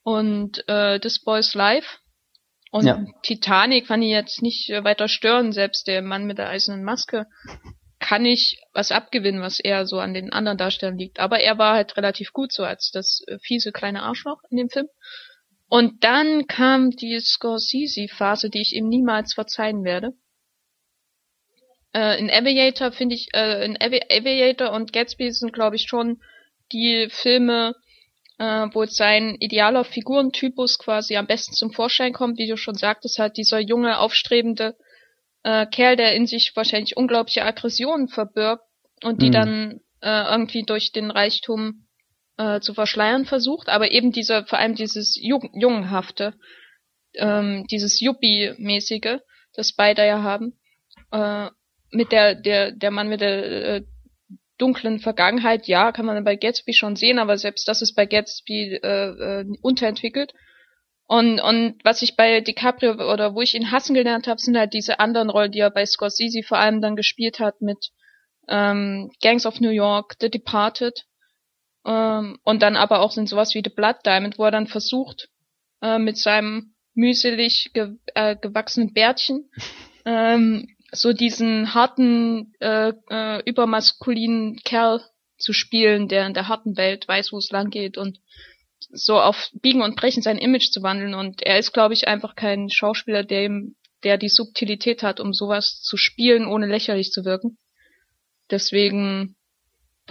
und 0.03 0.63
äh, 0.67 0.99
This 0.99 1.23
Boy's 1.23 1.53
Life. 1.53 1.87
Und 2.71 2.85
Ja. 2.85 3.03
Titanic 3.23 3.87
fand 3.87 4.03
ich 4.03 4.09
jetzt 4.09 4.41
nicht 4.41 4.69
äh, 4.69 4.83
weiter 4.83 5.07
stören, 5.07 5.51
selbst 5.51 5.87
der 5.87 6.01
Mann 6.01 6.25
mit 6.25 6.37
der 6.37 6.49
eisernen 6.49 6.83
Maske 6.83 7.27
kann 8.01 8.25
ich 8.25 8.59
was 8.73 8.91
abgewinnen, 8.91 9.41
was 9.41 9.59
eher 9.59 9.85
so 9.85 9.99
an 9.99 10.13
den 10.13 10.33
anderen 10.33 10.57
Darstellern 10.57 10.97
liegt. 10.97 11.19
Aber 11.19 11.39
er 11.39 11.57
war 11.57 11.75
halt 11.75 11.95
relativ 11.95 12.33
gut 12.33 12.51
so 12.51 12.63
als 12.63 12.91
das 12.91 13.21
äh, 13.27 13.37
fiese 13.41 13.71
kleine 13.71 14.01
Arschloch 14.01 14.41
in 14.49 14.57
dem 14.57 14.69
Film. 14.69 14.87
Und 15.71 16.03
dann 16.03 16.47
kam 16.47 16.89
die 16.91 17.17
Scorsese-Phase, 17.17 18.49
die 18.49 18.60
ich 18.60 18.73
ihm 18.73 18.89
niemals 18.89 19.34
verzeihen 19.34 19.86
werde. 19.86 20.12
Äh, 21.93 22.19
in 22.19 22.29
Aviator 22.29 22.91
finde 22.91 23.15
ich, 23.15 23.29
äh, 23.34 23.63
in 23.63 23.77
Avi 23.81 24.01
Aviator 24.12 24.73
und 24.73 24.91
Gatsby 24.91 25.31
sind, 25.31 25.53
glaube 25.53 25.77
ich, 25.77 25.84
schon 25.84 26.21
die 26.73 27.07
Filme, 27.10 27.73
äh, 28.38 28.67
wo 28.73 28.86
sein 28.86 29.38
idealer 29.39 29.86
Figurentypus 29.86 30.77
quasi 30.77 31.15
am 31.15 31.25
besten 31.25 31.53
zum 31.53 31.71
Vorschein 31.71 32.12
kommt, 32.12 32.38
wie 32.38 32.49
du 32.49 32.57
schon 32.57 32.75
sagtest, 32.75 33.17
halt 33.17 33.38
dieser 33.38 33.62
junge, 33.62 33.99
aufstrebende 33.99 34.75
äh, 35.43 35.65
Kerl, 35.67 35.95
der 35.95 36.15
in 36.15 36.27
sich 36.27 36.51
wahrscheinlich 36.53 36.97
unglaubliche 36.97 37.45
Aggressionen 37.45 38.10
verbirgt 38.10 38.65
und 39.05 39.21
die 39.21 39.29
Mhm. 39.29 39.31
dann 39.31 39.79
äh, 40.01 40.34
irgendwie 40.34 40.63
durch 40.63 40.91
den 40.91 41.12
Reichtum 41.12 41.88
äh, 42.41 42.60
zu 42.60 42.73
verschleiern 42.73 43.25
versucht, 43.25 43.69
aber 43.69 43.91
eben 43.91 44.12
dieser, 44.12 44.45
vor 44.45 44.58
allem 44.58 44.75
dieses 44.75 45.15
Jung 45.21 45.49
Jungenhafte, 45.54 46.34
ähm, 47.13 47.65
dieses 47.69 47.99
Yuppie-mäßige, 48.01 49.19
das 49.54 49.73
beide 49.73 50.06
ja 50.06 50.23
haben, 50.23 50.60
äh, 51.12 51.49
mit 51.91 52.12
der, 52.12 52.36
der, 52.36 52.71
der 52.71 52.91
Mann 52.91 53.10
mit 53.10 53.21
der 53.21 53.45
äh, 53.45 53.82
dunklen 54.58 54.99
Vergangenheit, 54.99 55.67
ja, 55.67 55.91
kann 55.91 56.06
man 56.06 56.23
bei 56.23 56.36
Gatsby 56.36 56.73
schon 56.73 56.95
sehen, 56.95 57.19
aber 57.19 57.38
selbst 57.38 57.67
das 57.67 57.82
ist 57.82 57.95
bei 57.95 58.06
Gatsby 58.06 58.80
äh, 58.82 59.41
äh, 59.41 59.45
unterentwickelt. 59.62 60.34
Und, 61.08 61.41
und 61.41 61.75
was 61.84 62.01
ich 62.01 62.15
bei 62.15 62.39
DiCaprio 62.39 62.93
oder 63.12 63.36
wo 63.36 63.41
ich 63.41 63.54
ihn 63.54 63.71
hassen 63.71 63.93
gelernt 63.93 64.27
habe, 64.27 64.39
sind 64.39 64.58
halt 64.58 64.73
diese 64.73 64.99
anderen 64.99 65.30
Rollen, 65.30 65.51
die 65.51 65.60
er 65.60 65.69
bei 65.69 65.86
Scorsese 65.86 66.41
vor 66.43 66.58
allem 66.58 66.80
dann 66.80 66.95
gespielt 66.95 67.39
hat 67.39 67.62
mit 67.62 67.89
ähm, 68.47 69.12
Gangs 69.21 69.45
of 69.45 69.60
New 69.60 69.71
York, 69.71 70.15
The 70.21 70.30
Departed 70.30 71.06
ähm, 71.85 72.37
und 72.43 72.61
dann 72.61 72.75
aber 72.75 72.99
auch 72.99 73.15
in 73.17 73.27
sowas 73.27 73.53
wie 73.53 73.61
The 73.63 73.73
Blood 73.73 73.97
Diamond, 74.05 74.37
wo 74.37 74.45
er 74.45 74.51
dann 74.51 74.67
versucht, 74.67 75.29
äh, 75.81 75.99
mit 75.99 76.17
seinem 76.17 76.73
mühselig 76.93 77.71
ge 77.73 77.95
äh, 78.15 78.35
gewachsenen 78.35 78.93
Bärtchen 78.93 79.49
ähm, 80.05 80.67
so 80.91 81.13
diesen 81.13 81.73
harten, 81.73 82.53
äh, 82.59 82.93
äh, 83.09 83.41
übermaskulinen 83.45 84.57
Kerl 84.57 85.01
zu 85.37 85.53
spielen, 85.53 86.07
der 86.07 86.27
in 86.27 86.33
der 86.33 86.47
harten 86.47 86.77
Welt 86.77 87.07
weiß, 87.07 87.31
wo 87.31 87.37
es 87.37 87.49
lang 87.51 87.69
geht 87.69 87.97
und 87.97 88.19
so 88.91 89.19
auf 89.19 89.49
Biegen 89.53 89.81
und 89.81 89.95
Brechen 89.95 90.21
sein 90.21 90.37
Image 90.37 90.71
zu 90.71 90.83
wandeln. 90.83 91.13
Und 91.13 91.41
er 91.41 91.57
ist, 91.57 91.71
glaube 91.71 91.93
ich, 91.93 92.07
einfach 92.07 92.35
kein 92.35 92.69
Schauspieler, 92.69 93.23
der, 93.23 93.45
ihm, 93.45 93.75
der 94.03 94.17
die 94.17 94.29
Subtilität 94.29 95.01
hat, 95.01 95.19
um 95.19 95.33
sowas 95.33 95.81
zu 95.81 95.97
spielen, 95.97 96.45
ohne 96.45 96.67
lächerlich 96.67 97.11
zu 97.11 97.23
wirken. 97.23 97.57
Deswegen 98.49 99.35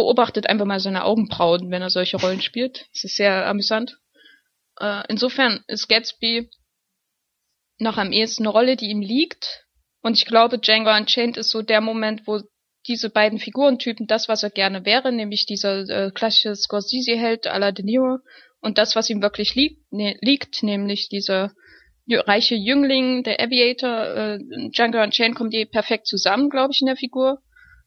beobachtet 0.01 0.49
einfach 0.49 0.65
mal 0.65 0.81
seine 0.81 1.05
Augenbrauen, 1.05 1.71
wenn 1.71 1.83
er 1.83 1.91
solche 1.91 2.17
Rollen 2.17 2.41
spielt. 2.41 2.87
Es 2.95 3.05
ist 3.05 3.17
sehr 3.17 3.47
amüsant. 3.47 3.99
Äh, 4.79 5.03
insofern 5.09 5.63
ist 5.67 5.89
Gatsby 5.89 6.49
noch 7.79 7.99
am 7.99 8.13
ehesten 8.13 8.45
eine 8.45 8.53
Rolle, 8.53 8.77
die 8.77 8.89
ihm 8.89 9.03
liegt. 9.03 9.67
Und 10.01 10.17
ich 10.17 10.25
glaube, 10.25 10.59
Django 10.59 10.91
Unchained 10.91 11.37
ist 11.37 11.51
so 11.51 11.61
der 11.61 11.83
Moment, 11.83 12.27
wo 12.27 12.41
diese 12.89 13.11
beiden 13.11 13.39
Figurentypen 13.39 14.07
das, 14.07 14.27
was 14.27 14.43
er 14.43 14.49
gerne 14.49 14.87
wäre, 14.87 15.13
nämlich 15.13 15.45
dieser 15.45 15.87
äh, 15.89 16.11
klassische 16.11 16.57
Scorsese-Held 16.57 17.47
à 17.47 17.59
la 17.59 17.73
De 17.73 17.85
Niro 17.85 18.21
und 18.61 18.79
das, 18.79 18.97
was 18.97 19.11
ihm 19.11 19.21
wirklich 19.21 19.55
liegt, 19.55 19.93
ne, 19.93 20.17
liegt 20.23 20.63
nämlich 20.63 21.11
dieser 21.11 21.53
reiche 22.09 22.55
Jüngling, 22.55 23.23
der 23.23 23.39
Aviator, 23.39 24.07
äh, 24.17 24.39
Django 24.71 25.03
Unchained 25.03 25.37
kommt 25.37 25.53
die 25.53 25.67
perfekt 25.67 26.07
zusammen, 26.07 26.49
glaube 26.49 26.73
ich, 26.73 26.81
in 26.81 26.87
der 26.87 26.97
Figur 26.97 27.43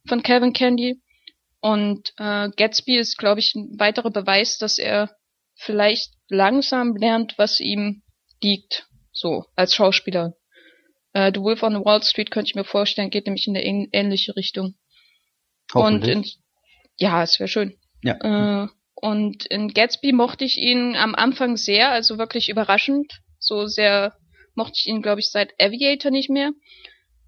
von 0.07 0.21
Calvin 0.21 0.53
Candy. 0.53 1.01
Und 1.63 2.11
äh, 2.17 2.49
Gatsby 2.57 2.97
ist, 2.97 3.17
glaube 3.17 3.39
ich, 3.39 3.55
ein 3.55 3.79
weiterer 3.79 4.11
Beweis, 4.11 4.57
dass 4.57 4.77
er 4.77 5.09
vielleicht 5.55 6.11
langsam 6.27 6.93
lernt, 6.97 7.35
was 7.37 7.61
ihm 7.61 8.03
liegt, 8.41 8.85
so 9.13 9.45
als 9.55 9.73
Schauspieler. 9.73 10.33
Äh, 11.13 11.31
The 11.33 11.39
Wolf 11.39 11.63
on 11.63 11.85
Wall 11.85 12.03
Street 12.03 12.31
könnte 12.31 12.49
ich 12.49 12.55
mir 12.55 12.65
vorstellen, 12.65 13.09
geht 13.09 13.27
nämlich 13.27 13.47
in 13.47 13.55
eine 13.55 13.65
ähn- 13.65 13.87
ähnliche 13.93 14.35
Richtung. 14.35 14.75
Und 15.73 16.05
in, 16.05 16.25
ja, 16.97 17.23
es 17.23 17.39
wäre 17.39 17.47
schön. 17.47 17.77
ja. 18.03 18.65
Äh, 18.65 18.67
und 18.95 19.45
in 19.45 19.69
Gatsby 19.69 20.11
mochte 20.11 20.43
ich 20.43 20.57
ihn 20.57 20.95
am 20.97 21.15
Anfang 21.15 21.55
sehr, 21.55 21.91
also 21.91 22.17
wirklich 22.17 22.49
überraschend. 22.49 23.21
So 23.39 23.67
sehr 23.67 24.17
mochte 24.53 24.75
ich 24.79 24.87
ihn, 24.87 25.01
glaube 25.01 25.21
ich, 25.21 25.29
seit 25.29 25.53
Aviator 25.61 26.11
nicht 26.11 26.29
mehr. 26.29 26.51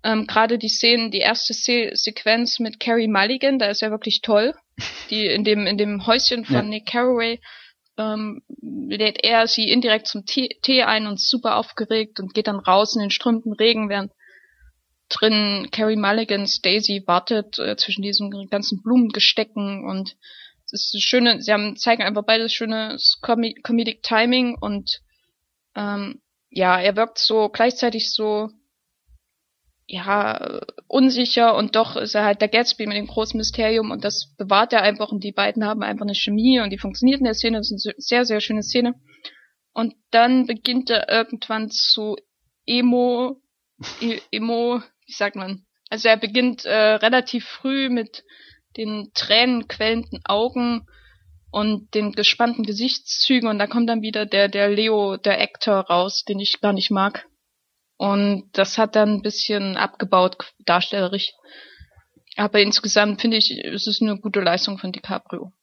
Ähm, 0.05 0.27
Gerade 0.27 0.59
die 0.59 0.69
Szenen, 0.69 1.09
die 1.09 1.17
erste 1.17 1.53
Se 1.53 1.89
Sequenz 1.93 2.59
mit 2.59 2.79
Carrie 2.79 3.07
Mulligan, 3.07 3.57
da 3.57 3.65
ist 3.65 3.81
ja 3.81 3.89
wirklich 3.89 4.21
toll. 4.21 4.53
Die 5.09 5.25
in 5.25 5.43
dem 5.43 5.65
in 5.65 5.79
dem 5.79 6.05
Häuschen 6.05 6.45
von 6.45 6.55
ja. 6.55 6.61
Nick 6.61 6.85
Carraway 6.85 7.39
ähm, 7.97 8.43
lädt 8.61 9.23
er 9.23 9.47
sie 9.47 9.69
indirekt 9.69 10.05
zum 10.07 10.25
Tee, 10.25 10.49
Tee 10.61 10.83
ein 10.83 11.07
und 11.07 11.15
ist 11.15 11.29
super 11.29 11.55
aufgeregt 11.55 12.19
und 12.19 12.35
geht 12.35 12.45
dann 12.45 12.59
raus 12.59 12.95
in 12.95 13.01
den 13.01 13.09
strömenden 13.09 13.53
Regen, 13.53 13.89
während 13.89 14.11
drin 15.09 15.69
Carrie 15.71 15.95
Mulligans 15.95 16.61
Daisy 16.61 17.03
wartet 17.07 17.57
äh, 17.57 17.75
zwischen 17.75 18.03
diesen 18.03 18.29
ganzen 18.49 18.83
Blumengestecken 18.83 19.85
und 19.85 20.15
es 20.65 20.93
ist 20.93 21.03
schöne, 21.03 21.41
sie 21.41 21.51
haben, 21.51 21.77
zeigen 21.77 22.03
einfach 22.03 22.25
beides 22.25 22.53
schönes 22.53 23.19
Com 23.21 23.43
Comedic 23.63 24.03
Timing 24.03 24.55
und 24.59 24.99
ähm, 25.75 26.21
ja, 26.49 26.79
er 26.79 26.95
wirkt 26.95 27.17
so 27.17 27.49
gleichzeitig 27.49 28.11
so 28.11 28.49
ja, 29.87 30.61
unsicher 30.87 31.55
und 31.55 31.75
doch 31.75 31.95
ist 31.95 32.15
er 32.15 32.25
halt 32.25 32.41
der 32.41 32.47
Gatsby 32.47 32.87
mit 32.87 32.97
dem 32.97 33.07
großen 33.07 33.37
Mysterium 33.37 33.91
und 33.91 34.03
das 34.03 34.33
bewahrt 34.37 34.73
er 34.73 34.81
einfach 34.81 35.11
und 35.11 35.23
die 35.23 35.31
beiden 35.31 35.63
haben 35.63 35.83
einfach 35.83 36.05
eine 36.05 36.15
Chemie 36.15 36.59
und 36.59 36.71
die 36.71 36.79
funktioniert 36.79 37.19
in 37.19 37.25
der 37.25 37.35
Szene, 37.35 37.57
das 37.57 37.71
ist 37.71 37.85
eine 37.85 37.95
sehr, 37.97 38.25
sehr 38.25 38.41
schöne 38.41 38.63
Szene. 38.63 38.95
Und 39.73 39.93
dann 40.09 40.47
beginnt 40.47 40.89
er 40.89 41.09
irgendwann 41.09 41.69
zu 41.69 42.15
Emo, 42.65 43.41
e 44.01 44.19
Emo, 44.31 44.81
wie 45.05 45.13
sagt 45.13 45.35
man? 45.35 45.65
Also 45.89 46.07
er 46.07 46.17
beginnt 46.17 46.65
äh, 46.65 46.73
relativ 46.73 47.45
früh 47.45 47.89
mit 47.89 48.23
den 48.77 49.11
tränenquellenden 49.13 50.21
Augen 50.25 50.87
und 51.51 51.93
den 51.93 52.11
gespannten 52.13 52.63
Gesichtszügen 52.63 53.47
und 53.47 53.59
da 53.59 53.67
kommt 53.67 53.87
dann 53.87 54.01
wieder 54.01 54.25
der, 54.25 54.47
der 54.47 54.69
Leo, 54.69 55.17
der 55.17 55.39
Actor 55.39 55.75
raus, 55.75 56.23
den 56.25 56.39
ich 56.39 56.59
gar 56.59 56.73
nicht 56.73 56.89
mag. 56.89 57.27
Und 57.97 58.49
das 58.53 58.77
hat 58.77 58.95
dann 58.95 59.15
ein 59.15 59.21
bisschen 59.21 59.77
abgebaut, 59.77 60.53
darstellerisch. 60.65 61.33
Aber 62.35 62.59
insgesamt 62.59 63.21
finde 63.21 63.37
ich, 63.37 63.57
es 63.63 63.87
ist 63.87 64.01
eine 64.01 64.19
gute 64.19 64.41
Leistung 64.41 64.77
von 64.77 64.91
DiCaprio. 64.91 65.53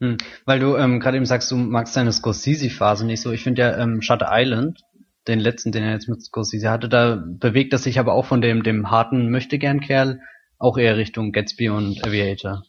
Hm, 0.00 0.16
weil 0.46 0.60
du 0.60 0.76
ähm, 0.76 1.00
gerade 1.00 1.16
eben 1.16 1.26
sagst, 1.26 1.50
du 1.50 1.56
magst 1.56 1.94
seine 1.94 2.12
Scorsese-Phase 2.12 3.04
nicht 3.04 3.20
so. 3.20 3.32
Ich 3.32 3.42
finde 3.42 3.62
ja 3.62 3.76
ähm, 3.78 4.00
Shutter 4.00 4.28
Island, 4.30 4.80
den 5.26 5.40
letzten, 5.40 5.72
den 5.72 5.84
er 5.84 5.92
jetzt 5.92 6.08
mit 6.08 6.22
Scorsese 6.22 6.70
hatte, 6.70 6.88
da 6.88 7.22
bewegt 7.26 7.72
er 7.72 7.78
sich 7.78 7.98
aber 7.98 8.14
auch 8.14 8.24
von 8.24 8.40
dem, 8.40 8.62
dem 8.62 8.90
harten 8.90 9.30
Möchtegern-Kerl 9.30 10.20
auch 10.58 10.78
eher 10.78 10.96
Richtung 10.96 11.32
Gatsby 11.32 11.68
und 11.68 12.04
Aviator. 12.04 12.62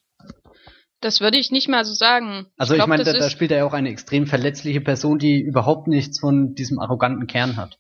Das 1.02 1.22
würde 1.22 1.40
ich 1.40 1.50
nicht 1.52 1.70
mal 1.70 1.86
so 1.86 1.94
sagen. 1.94 2.48
Also 2.58 2.74
ich, 2.74 2.82
ich 2.82 2.88
meine, 2.88 3.06
da, 3.06 3.14
da 3.14 3.30
spielt 3.30 3.52
er 3.52 3.60
ja 3.60 3.66
auch 3.66 3.74
eine 3.74 3.90
extrem 3.90 4.28
verletzliche 4.28 4.82
Person, 4.82 5.18
die 5.18 5.40
überhaupt 5.40 5.88
nichts 5.88 6.20
von 6.20 6.56
diesem 6.56 6.80
arroganten 6.80 7.26
Kern 7.26 7.56
hat. 7.56 7.80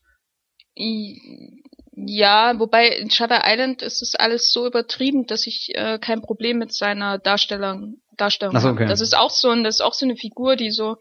Ja, 0.76 2.57
wobei 2.59 2.88
in 2.89 3.11
Shutter 3.11 3.41
Island 3.45 3.82
ist 3.82 4.01
es 4.01 4.15
alles 4.15 4.53
so 4.53 4.65
übertrieben, 4.65 5.26
dass 5.26 5.47
ich 5.47 5.72
äh, 5.74 5.99
kein 5.99 6.22
Problem 6.22 6.57
mit 6.57 6.74
seiner 6.74 7.17
Darstellung 7.17 8.01
Darstellung 8.15 8.57
so, 8.59 8.70
okay. 8.70 8.84
habe. 8.84 8.89
Das 8.89 9.01
ist 9.01 9.15
auch 9.15 9.32
so 9.32 9.49
ein, 9.49 9.63
das 9.63 9.76
ist 9.76 9.82
auch 9.82 9.93
so 9.93 10.05
eine 10.05 10.15
Figur, 10.15 10.55
die 10.55 10.72
so 10.72 10.97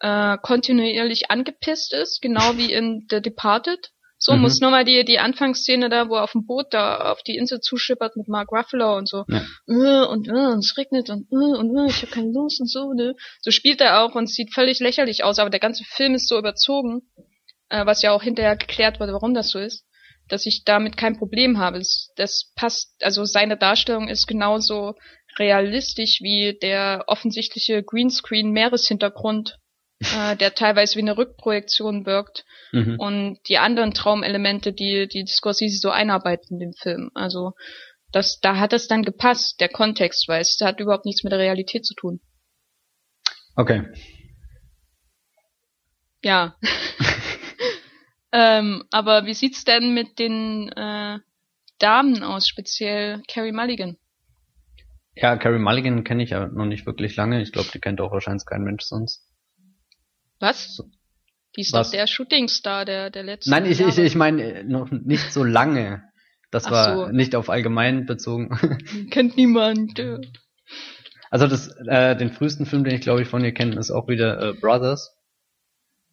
äh, 0.00 0.36
kontinuierlich 0.38 1.30
angepisst 1.30 1.92
ist, 1.92 2.20
genau 2.20 2.56
wie 2.56 2.72
in 2.72 3.06
The 3.10 3.20
Departed. 3.20 3.90
So 4.18 4.34
mhm. 4.34 4.42
muss 4.42 4.60
nur 4.60 4.70
mal 4.70 4.84
die 4.84 5.04
die 5.04 5.18
Anfangsszene 5.18 5.88
da, 5.90 6.08
wo 6.08 6.14
er 6.14 6.24
auf 6.24 6.32
dem 6.32 6.46
Boot 6.46 6.66
da 6.70 7.12
auf 7.12 7.22
die 7.22 7.36
Insel 7.36 7.60
zuschippert 7.60 8.16
mit 8.16 8.28
Mark 8.28 8.50
Ruffalo 8.50 8.96
und 8.96 9.08
so 9.08 9.24
ja. 9.28 9.42
äh, 9.68 10.06
und, 10.06 10.28
äh, 10.28 10.30
und 10.30 10.60
es 10.60 10.74
regnet 10.78 11.10
und 11.10 11.26
äh, 11.30 11.58
und 11.58 11.76
äh, 11.76 11.90
ich 11.90 12.02
habe 12.02 12.12
keine 12.12 12.32
Lust 12.32 12.60
und 12.60 12.70
so 12.70 12.92
ne. 12.94 13.14
So 13.42 13.50
spielt 13.50 13.80
er 13.80 14.00
auch 14.00 14.14
und 14.14 14.30
sieht 14.30 14.54
völlig 14.54 14.80
lächerlich 14.80 15.22
aus, 15.22 15.38
aber 15.38 15.50
der 15.50 15.60
ganze 15.60 15.84
Film 15.84 16.14
ist 16.14 16.28
so 16.28 16.38
überzogen 16.38 17.02
äh, 17.68 17.86
was 17.86 18.02
ja 18.02 18.12
auch 18.12 18.22
hinterher 18.22 18.56
geklärt 18.56 19.00
wurde, 19.00 19.12
warum 19.12 19.34
das 19.34 19.50
so 19.50 19.58
ist, 19.58 19.84
dass 20.28 20.46
ich 20.46 20.64
damit 20.64 20.96
kein 20.96 21.18
Problem 21.18 21.58
habe. 21.58 21.78
Das, 21.78 22.10
das 22.16 22.52
passt, 22.56 22.94
also 23.02 23.24
seine 23.24 23.56
Darstellung 23.56 24.08
ist 24.08 24.26
genauso 24.26 24.94
realistisch 25.38 26.20
wie 26.20 26.58
der 26.60 27.04
offensichtliche 27.06 27.82
Greenscreen-Meereshintergrund, 27.82 29.58
äh, 30.00 30.36
der 30.36 30.54
teilweise 30.54 30.96
wie 30.96 31.02
eine 31.02 31.16
Rückprojektion 31.16 32.06
wirkt 32.06 32.44
mhm. 32.72 32.98
und 32.98 33.38
die 33.48 33.58
anderen 33.58 33.92
Traumelemente, 33.92 34.72
die 34.72 35.08
die 35.08 35.26
Scorsese 35.26 35.78
so 35.78 35.90
einarbeiten 35.90 36.54
in 36.54 36.58
dem 36.60 36.72
Film. 36.72 37.10
Also 37.14 37.52
das, 38.12 38.40
da 38.40 38.56
hat 38.56 38.72
es 38.72 38.88
dann 38.88 39.02
gepasst, 39.02 39.60
der 39.60 39.68
Kontext, 39.68 40.28
weil 40.28 40.40
es 40.40 40.58
hat 40.62 40.80
überhaupt 40.80 41.04
nichts 41.04 41.22
mit 41.22 41.32
der 41.32 41.40
Realität 41.40 41.84
zu 41.84 41.94
tun. 41.94 42.20
Okay. 43.56 43.84
Ja. 46.22 46.56
Ähm, 48.38 48.84
aber 48.90 49.24
wie 49.24 49.32
sieht's 49.32 49.64
denn 49.64 49.94
mit 49.94 50.18
den 50.18 50.68
äh, 50.72 51.18
Damen 51.78 52.22
aus, 52.22 52.46
speziell 52.46 53.22
Carrie 53.28 53.52
Mulligan? 53.52 53.96
Ja, 55.14 55.38
Carrie 55.38 55.58
Mulligan 55.58 56.04
kenne 56.04 56.22
ich 56.22 56.30
ja 56.30 56.46
noch 56.46 56.66
nicht 56.66 56.84
wirklich 56.84 57.16
lange. 57.16 57.40
Ich 57.40 57.50
glaube, 57.50 57.70
die 57.72 57.80
kennt 57.80 57.98
auch 58.02 58.12
wahrscheinlich 58.12 58.44
kein 58.44 58.62
Mensch 58.62 58.84
sonst. 58.84 59.22
Was? 60.38 60.82
Die 61.56 61.62
ist 61.62 61.72
Was? 61.72 61.90
doch 61.90 61.96
der 61.96 62.06
Shootingstar 62.06 62.84
der, 62.84 63.08
der 63.08 63.22
letzten 63.22 63.48
Nein, 63.48 63.64
ich, 63.64 63.78
Jahre. 63.78 63.92
ich, 63.92 63.98
ich 63.98 64.14
meine 64.14 64.42
äh, 64.42 64.64
noch 64.64 64.90
nicht 64.90 65.32
so 65.32 65.42
lange. 65.42 66.02
Das 66.50 66.66
Ach 66.66 66.72
war 66.72 67.06
so. 67.06 67.12
nicht 67.12 67.34
auf 67.36 67.48
allgemein 67.48 68.04
bezogen. 68.04 68.50
Kennt 69.10 69.38
niemand. 69.38 69.98
Also 71.30 71.46
das, 71.46 71.68
äh, 71.86 72.14
den 72.16 72.32
frühesten 72.32 72.66
Film, 72.66 72.84
den 72.84 72.96
ich 72.96 73.00
glaube 73.00 73.22
ich 73.22 73.28
von 73.28 73.42
ihr 73.42 73.54
kenne, 73.54 73.76
ist 73.76 73.90
auch 73.90 74.08
wieder 74.08 74.50
äh, 74.50 74.52
Brothers. 74.52 75.16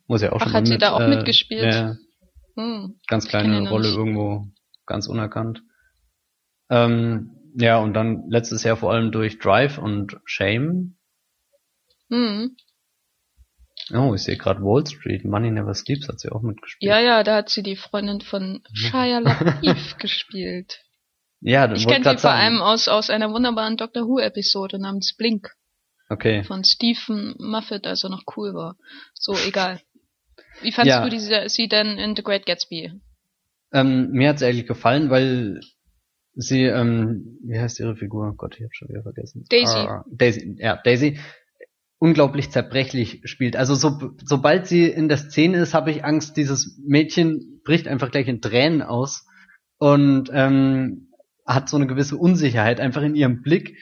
Muss 0.07 0.21
ja 0.21 0.31
auch 0.31 0.39
Ach, 0.39 0.45
schon 0.45 0.53
hat 0.53 0.67
sie 0.67 0.73
mit, 0.73 0.81
da 0.81 0.93
auch 0.93 1.01
äh, 1.01 1.09
mitgespielt? 1.09 1.73
Ja, 1.73 1.97
hm, 2.55 2.99
ganz 3.07 3.27
kleine 3.27 3.69
Rolle 3.69 3.87
nicht. 3.87 3.97
irgendwo, 3.97 4.47
ganz 4.85 5.07
unerkannt. 5.07 5.63
Ähm, 6.69 7.31
ja, 7.55 7.77
und 7.77 7.93
dann 7.93 8.29
letztes 8.29 8.63
Jahr 8.63 8.77
vor 8.77 8.91
allem 8.91 9.11
durch 9.11 9.39
Drive 9.39 9.77
und 9.77 10.17
Shame. 10.25 10.97
Hm. 12.09 12.55
Oh, 13.93 14.13
ich 14.13 14.23
sehe 14.23 14.37
gerade 14.37 14.61
Wall 14.61 14.85
Street, 14.87 15.25
Money 15.25 15.51
Never 15.51 15.73
Sleeps 15.73 16.07
hat 16.07 16.19
sie 16.19 16.31
auch 16.31 16.41
mitgespielt. 16.41 16.89
Ja, 16.89 16.99
ja, 16.99 17.23
da 17.23 17.37
hat 17.37 17.49
sie 17.49 17.63
die 17.63 17.75
Freundin 17.75 18.21
von 18.21 18.63
Shia 18.73 19.19
LaBeouf 19.19 19.97
gespielt. 19.99 20.79
Ja, 21.41 21.69
ich 21.71 21.85
kenne 21.85 22.09
sie 22.09 22.17
vor 22.17 22.31
allem 22.31 22.61
aus, 22.61 22.87
aus 22.87 23.09
einer 23.09 23.31
wunderbaren 23.31 23.75
Doctor 23.75 24.07
Who 24.07 24.19
Episode 24.19 24.79
namens 24.79 25.13
Blink. 25.17 25.51
Okay. 26.09 26.43
Von 26.43 26.63
Stephen 26.63 27.35
Muffet, 27.37 27.85
als 27.85 28.03
er 28.03 28.09
noch 28.09 28.23
cool 28.37 28.53
war. 28.53 28.77
So, 29.13 29.35
egal. 29.45 29.81
Wie 30.63 30.71
fandest 30.71 30.97
ja. 30.97 31.03
du 31.03 31.09
diese, 31.09 31.49
sie 31.49 31.67
denn 31.67 31.97
in 31.97 32.15
The 32.15 32.23
Great 32.23 32.45
Gatsby? 32.45 32.91
Ähm, 33.71 34.11
mir 34.11 34.29
hat's 34.29 34.43
eigentlich 34.43 34.67
gefallen, 34.67 35.09
weil 35.09 35.59
sie, 36.35 36.63
ähm, 36.63 37.39
wie 37.43 37.59
heißt 37.59 37.79
ihre 37.79 37.95
Figur? 37.95 38.33
Gott, 38.37 38.55
ich 38.57 38.63
hab 38.63 38.73
schon 38.73 38.89
wieder 38.89 39.03
vergessen. 39.03 39.45
Daisy. 39.49 39.77
Ah, 39.77 40.05
Daisy, 40.11 40.55
ja, 40.59 40.79
Daisy 40.83 41.17
unglaublich 42.03 42.51
zerbrechlich 42.51 43.21
spielt. 43.23 43.55
Also 43.55 43.75
so, 43.75 44.11
sobald 44.25 44.67
sie 44.67 44.87
in 44.87 45.07
der 45.07 45.15
Szene 45.15 45.59
ist, 45.59 45.73
habe 45.73 45.89
ich 45.89 46.03
Angst, 46.03 46.35
dieses 46.35 46.77
Mädchen 46.85 47.61
bricht 47.63 47.87
einfach 47.87 48.11
gleich 48.11 48.27
in 48.27 48.41
Tränen 48.41 48.81
aus 48.81 49.25
und 49.77 50.29
ähm, 50.33 51.13
hat 51.45 51.69
so 51.69 51.77
eine 51.77 51.87
gewisse 51.87 52.17
Unsicherheit 52.17 52.81
einfach 52.81 53.03
in 53.03 53.15
ihrem 53.15 53.41
Blick. 53.41 53.77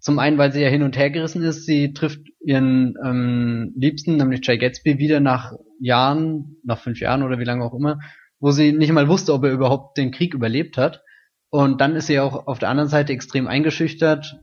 Zum 0.00 0.18
einen, 0.18 0.38
weil 0.38 0.50
sie 0.50 0.62
ja 0.62 0.68
hin 0.68 0.82
und 0.82 0.96
her 0.96 1.10
gerissen 1.10 1.42
ist. 1.42 1.66
Sie 1.66 1.92
trifft 1.92 2.20
ihren 2.40 2.94
ähm, 3.04 3.74
Liebsten, 3.76 4.16
nämlich 4.16 4.46
Jay 4.46 4.56
Gatsby, 4.56 4.98
wieder 4.98 5.20
nach 5.20 5.52
Jahren, 5.80 6.56
nach 6.64 6.78
fünf 6.78 7.00
Jahren 7.00 7.22
oder 7.22 7.38
wie 7.38 7.44
lange 7.44 7.64
auch 7.64 7.74
immer, 7.74 7.98
wo 8.40 8.50
sie 8.50 8.72
nicht 8.72 8.92
mal 8.92 9.08
wusste, 9.08 9.32
ob 9.32 9.44
er 9.44 9.52
überhaupt 9.52 9.96
den 9.98 10.10
Krieg 10.10 10.34
überlebt 10.34 10.76
hat. 10.76 11.02
Und 11.50 11.80
dann 11.80 11.96
ist 11.96 12.06
sie 12.06 12.20
auch 12.20 12.46
auf 12.46 12.58
der 12.58 12.68
anderen 12.68 12.88
Seite 12.88 13.12
extrem 13.12 13.46
eingeschüchtert 13.46 14.36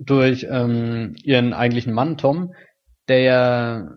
durch 0.00 0.46
ähm, 0.50 1.14
ihren 1.22 1.52
eigentlichen 1.52 1.92
Mann 1.92 2.16
Tom, 2.16 2.54
der 3.08 3.20
ja 3.20 3.88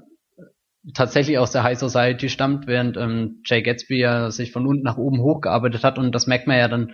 tatsächlich 0.93 1.39
aus 1.39 1.51
der 1.51 1.63
High 1.63 1.79
Society 1.79 2.29
stammt, 2.29 2.67
während 2.67 2.97
ähm, 2.97 3.41
Jay 3.45 3.61
Gatsby 3.63 3.99
ja 3.99 4.29
sich 4.29 4.51
von 4.51 4.67
unten 4.67 4.83
nach 4.83 4.97
oben 4.97 5.19
hochgearbeitet 5.21 5.83
hat 5.83 5.97
und 5.97 6.13
das 6.13 6.27
merkt 6.27 6.47
man 6.47 6.57
ja 6.57 6.67
dann 6.67 6.93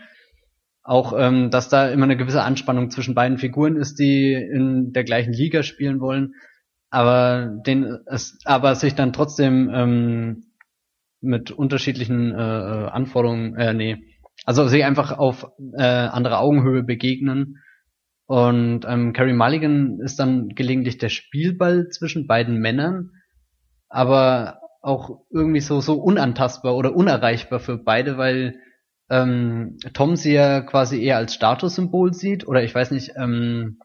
auch, 0.84 1.14
ähm, 1.18 1.52
dass 1.52 1.70
da 1.70 1.90
immer 1.90 2.06
eine 2.06 2.18
gewisse 2.18 2.44
Anspannung 2.44 2.90
zwischen 2.90 3.16
beiden 3.16 3.38
Figuren 3.38 3.76
ist, 3.76 4.00
die 4.00 4.34
in 4.34 4.94
der 4.94 5.04
gleichen 5.04 5.34
Liga 5.34 5.62
spielen 5.62 6.00
wollen 6.00 6.34
aber 6.92 7.48
den 7.66 8.00
es 8.06 8.40
aber 8.46 8.76
sich 8.76 8.94
dann 8.96 9.14
trotzdem 9.14 9.70
ähm, 9.74 10.44
mit 11.22 11.52
unterschiedlichen 11.52 12.34
äh, 12.34 12.38
äh, 12.38 12.88
Anforderungen 12.90 13.56
äh, 13.56 13.74
nee. 13.74 13.98
Also 14.46 14.68
sich 14.68 14.84
einfach 14.86 15.18
auf 15.18 15.48
äh, 15.78 15.84
andere 15.84 16.40
Augenhöhe 16.40 16.84
begegnen. 16.84 17.58
Und 18.26 18.86
ähm, 18.88 19.14
Carrie 19.14 19.34
Mulligan 19.34 20.00
ist 20.00 20.20
dann 20.20 20.50
gelegentlich 20.50 20.98
der 20.98 21.10
Spielball 21.10 21.90
zwischen 21.90 22.28
beiden 22.28 22.60
Männern 22.60 23.12
aber 23.92 24.60
auch 24.82 25.26
irgendwie 25.30 25.60
so 25.60 25.82
so 25.82 25.96
unantastbar 25.96 26.76
oder 26.76 26.96
unerreichbar 26.96 27.60
für 27.60 27.78
beide 27.78 28.18
weil 28.18 28.56
ähm, 29.10 29.78
Tom 29.94 30.16
sie 30.16 30.34
ja 30.34 30.62
quasi 30.62 31.04
eher 31.04 31.18
als 31.18 31.34
Statussymbol 31.36 32.14
sieht. 32.14 32.48
Oder 32.48 32.64
ich 32.64 32.74
weiß 32.74 32.92
nicht 32.92 33.12
ähm, 33.18 33.80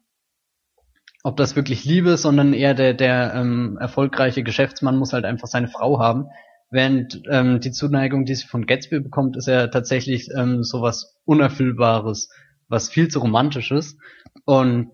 ob 1.26 1.36
das 1.36 1.56
wirklich 1.56 1.84
Liebe 1.84 2.10
ist, 2.10 2.22
sondern 2.22 2.52
eher 2.52 2.72
der, 2.72 2.94
der 2.94 3.34
ähm, 3.34 3.78
erfolgreiche 3.80 4.44
Geschäftsmann 4.44 4.96
muss 4.96 5.12
halt 5.12 5.24
einfach 5.24 5.48
seine 5.48 5.66
Frau 5.66 5.98
haben. 5.98 6.28
während 6.70 7.20
ähm, 7.28 7.58
die 7.58 7.72
Zuneigung, 7.72 8.24
die 8.24 8.36
sie 8.36 8.46
von 8.46 8.64
Gatsby 8.64 9.00
bekommt, 9.00 9.36
ist 9.36 9.48
ja 9.48 9.66
tatsächlich 9.66 10.28
ähm, 10.36 10.62
sowas 10.62 11.16
Unerfüllbares, 11.24 12.30
was 12.68 12.88
viel 12.88 13.08
zu 13.08 13.18
romantisches. 13.18 13.98
Und 14.44 14.92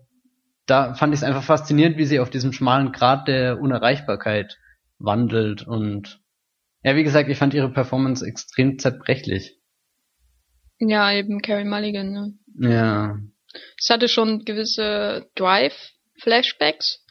da 0.65 0.95
fand 0.95 1.13
ich 1.13 1.19
es 1.19 1.23
einfach 1.23 1.43
faszinierend, 1.43 1.97
wie 1.97 2.05
sie 2.05 2.19
auf 2.19 2.31
diesem 2.31 2.51
schmalen 2.51 2.91
Grad 2.91 3.27
der 3.27 3.61
Unerreichbarkeit 3.61 4.57
wandelt 4.97 5.67
und 5.67 6.19
ja, 6.81 6.95
wie 6.95 7.03
gesagt, 7.03 7.29
ich 7.29 7.37
fand 7.37 7.53
ihre 7.53 7.71
Performance 7.71 8.25
extrem 8.25 8.79
zerbrechlich. 8.79 9.59
Ja, 10.79 11.13
eben 11.13 11.41
Carrie 11.41 11.63
Mulligan, 11.63 12.11
ne? 12.11 12.33
Ja. 12.59 13.19
Es 13.77 13.89
hatte 13.89 14.07
schon 14.07 14.43
gewisse 14.45 15.29
Drive-Flashbacks, 16.23 17.05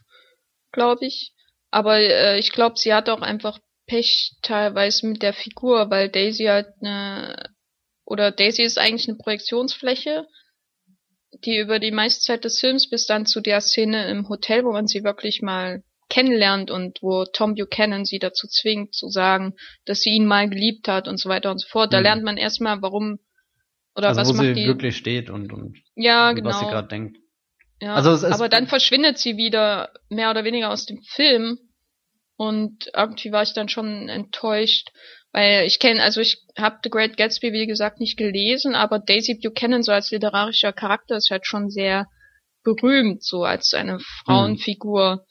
glaube 0.73 1.07
ich. 1.07 1.33
Aber 1.71 1.99
äh, 1.99 2.39
ich 2.39 2.53
glaube, 2.53 2.77
sie 2.77 2.93
hat 2.93 3.09
auch 3.09 3.23
einfach 3.23 3.59
Pech 3.87 4.37
teilweise 4.43 5.07
mit 5.07 5.23
der 5.23 5.33
Figur, 5.33 5.91
weil 5.91 6.09
Daisy 6.09 6.45
halt 6.45 6.69
eine 6.81 7.51
oder 8.05 8.31
Daisy 8.31 8.63
ist 8.63 8.79
eigentlich 8.79 9.09
eine 9.09 9.19
Projektionsfläche, 9.19 10.27
die 11.45 11.59
über 11.59 11.79
die 11.79 11.93
meiste 11.93 12.21
Zeit 12.21 12.45
des 12.45 12.61
Films 12.61 12.89
bis 12.89 13.07
dann 13.07 13.27
zu 13.27 13.41
der 13.41 13.61
Szene 13.61 14.09
im 14.11 14.29
Hotel, 14.29 14.65
wo 14.65 14.73
man 14.73 14.87
sie 14.87 15.03
wirklich 15.03 15.41
mal 15.41 15.83
kennenlernt 16.09 16.71
und 16.71 16.99
wo 17.01 17.25
Tom 17.25 17.55
Buchanan 17.55 18.05
sie 18.05 18.19
dazu 18.19 18.47
zwingt 18.47 18.95
zu 18.95 19.09
sagen, 19.09 19.55
dass 19.87 20.01
sie 20.01 20.11
ihn 20.11 20.27
mal 20.27 20.49
geliebt 20.49 20.89
hat 20.89 21.09
und 21.09 21.19
so 21.19 21.29
weiter 21.29 21.51
und 21.51 21.59
so 21.59 21.69
fort. 21.69 21.93
Da 21.93 21.99
mhm. 21.99 22.03
lernt 22.03 22.25
man 22.25 22.37
erstmal, 22.37 22.83
warum 22.83 23.19
oder 23.95 24.09
also 24.09 24.21
was 24.21 24.29
wo 24.29 24.33
macht 24.35 24.47
sie 24.47 24.55
die 24.55 24.67
wirklich 24.67 24.97
steht 24.97 25.31
und 25.31 25.53
und 25.53 25.79
ja 25.95 26.33
genau 26.33 26.51
was 26.51 26.61
sie 26.61 26.67
gerade 26.67 26.89
denkt. 26.89 27.22
Ja, 27.83 27.95
Also 27.95 28.13
es 28.13 28.23
ist- 28.23 28.33
aber 28.33 28.49
dann 28.49 28.69
verschwindet 28.69 29.19
sie 29.19 29.37
wieder 29.37 29.93
mehr 30.09 30.31
oder 30.31 30.45
weniger 30.45 30.71
aus 30.71 30.87
dem 30.87 31.03
Film. 31.03 31.59
Und 32.37 32.91
irgendwie 32.95 33.33
war 33.33 33.43
ich 33.43 33.53
dann 33.55 33.69
schon 33.69 34.09
enttäuscht, 34.09 34.89
weil 35.33 35.67
ich 35.67 35.79
kenne, 35.79 36.03
also 36.03 36.21
ich 36.21 36.43
habe 36.57 36.79
The 36.83 36.91
Great 36.91 37.17
Gatsby 37.17 37.53
wie 37.53 37.67
gesagt 37.67 37.99
nicht 38.01 38.17
gelesen, 38.17 38.75
aber 38.75 38.99
Daisy 39.01 39.35
Buchanan 39.35 39.83
so 39.83 39.93
als 39.93 40.11
literarischer 40.13 40.73
Charakter 40.73 41.17
ist 41.17 41.31
halt 41.31 41.47
schon 41.47 41.71
sehr 41.71 42.07
berühmt 42.65 43.25
so 43.25 43.45
als 43.45 43.75
eine 43.75 43.99
Frauenfigur. 44.25 45.27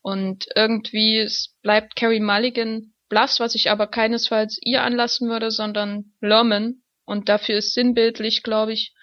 Und 0.00 0.46
irgendwie 0.54 1.18
es 1.18 1.56
bleibt 1.62 1.96
Carrie 1.96 2.20
Mulligan 2.20 2.92
blass, 3.08 3.40
was 3.40 3.54
ich 3.56 3.70
aber 3.70 3.88
keinesfalls 3.88 4.58
ihr 4.62 4.82
anlassen 4.82 5.28
würde, 5.28 5.50
sondern 5.50 6.12
Lerman 6.20 6.82
und 7.04 7.28
dafür 7.28 7.56
ist 7.58 7.74
sinnbildlich, 7.74 8.42
glaube 8.44 8.72
ich, 8.72 8.94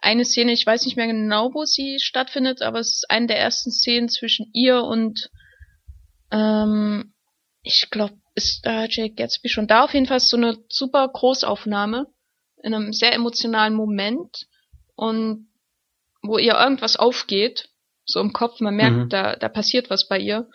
eine 0.00 0.24
Szene, 0.24 0.52
ich 0.52 0.64
weiß 0.64 0.84
nicht 0.84 0.96
mehr 0.96 1.06
genau, 1.06 1.52
wo 1.54 1.64
sie 1.64 1.98
stattfindet, 2.00 2.62
aber 2.62 2.78
es 2.78 2.88
ist 2.88 3.10
eine 3.10 3.26
der 3.26 3.38
ersten 3.38 3.70
Szenen 3.70 4.08
zwischen 4.08 4.50
ihr 4.52 4.82
und 4.82 5.30
ähm, 6.30 7.12
ich 7.62 7.88
glaube, 7.90 8.14
ist 8.34 8.64
da 8.64 8.84
Jake 8.84 9.14
Gatsby 9.14 9.48
schon 9.48 9.66
da? 9.66 9.84
Auf 9.84 9.94
jeden 9.94 10.06
Fall 10.06 10.18
ist 10.18 10.28
so 10.30 10.36
eine 10.36 10.56
super 10.68 11.08
Großaufnahme 11.08 12.06
in 12.62 12.74
einem 12.74 12.92
sehr 12.92 13.12
emotionalen 13.12 13.74
Moment 13.74 14.46
und 14.94 15.48
wo 16.22 16.38
ihr 16.38 16.54
irgendwas 16.54 16.96
aufgeht, 16.96 17.68
so 18.04 18.20
im 18.20 18.32
Kopf, 18.32 18.60
man 18.60 18.74
merkt, 18.76 18.96
Mhm. 18.96 19.08
da, 19.08 19.36
da 19.36 19.48
passiert 19.48 19.90
was 19.90 20.08
bei 20.08 20.18
ihr. 20.18 20.48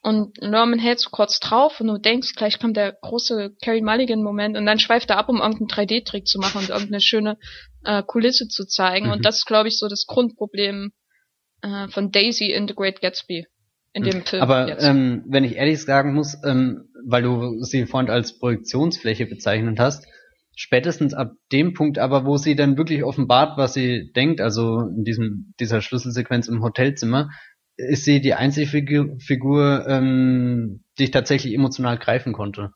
Und 0.00 0.40
Norman 0.40 0.78
hält 0.78 1.00
so 1.00 1.10
kurz 1.10 1.40
drauf 1.40 1.80
und 1.80 1.88
du 1.88 1.98
denkst, 1.98 2.34
gleich 2.36 2.60
kommt 2.60 2.76
der 2.76 2.92
große 2.92 3.56
Carrie 3.60 3.82
Mulligan-Moment 3.82 4.56
und 4.56 4.64
dann 4.64 4.78
schweift 4.78 5.10
er 5.10 5.18
ab, 5.18 5.28
um 5.28 5.40
irgendeinen 5.40 5.68
3D-Trick 5.68 6.26
zu 6.26 6.38
machen 6.38 6.58
und 6.58 6.68
irgendeine 6.70 7.00
schöne 7.00 7.36
äh, 7.84 8.02
Kulisse 8.04 8.46
zu 8.46 8.64
zeigen. 8.64 9.06
Mhm. 9.06 9.12
Und 9.12 9.24
das 9.24 9.38
ist, 9.38 9.46
glaube 9.46 9.68
ich, 9.68 9.78
so 9.78 9.88
das 9.88 10.06
Grundproblem 10.06 10.92
äh, 11.62 11.88
von 11.88 12.12
Daisy 12.12 12.52
in 12.52 12.68
The 12.68 12.74
Great 12.74 13.00
Gatsby. 13.00 13.46
In 13.92 14.04
dem 14.04 14.22
Film 14.22 14.42
Aber 14.42 14.68
jetzt. 14.68 14.84
ähm, 14.84 15.24
wenn 15.26 15.44
ich 15.44 15.56
ehrlich 15.56 15.82
sagen 15.82 16.14
muss, 16.14 16.36
ähm, 16.44 16.90
weil 17.06 17.22
du 17.22 17.62
sie 17.62 17.86
vorhin 17.86 18.10
als 18.10 18.38
Projektionsfläche 18.38 19.26
bezeichnet 19.26 19.80
hast, 19.80 20.06
spätestens 20.54 21.14
ab 21.14 21.32
dem 21.52 21.72
Punkt 21.72 21.98
aber, 21.98 22.24
wo 22.24 22.36
sie 22.36 22.54
dann 22.54 22.76
wirklich 22.76 23.02
offenbart, 23.02 23.56
was 23.56 23.74
sie 23.74 24.12
denkt, 24.14 24.40
also 24.40 24.80
in 24.80 25.04
diesem 25.04 25.54
dieser 25.58 25.80
Schlüsselsequenz 25.80 26.48
im 26.48 26.62
Hotelzimmer, 26.62 27.30
ist 27.78 28.04
sie 28.04 28.20
die 28.20 28.34
einzige 28.34 28.66
Figur, 28.66 29.16
Figur 29.20 29.86
ähm, 29.88 30.82
die 30.98 31.04
ich 31.04 31.10
tatsächlich 31.12 31.54
emotional 31.54 31.96
greifen 31.96 32.32
konnte. 32.32 32.72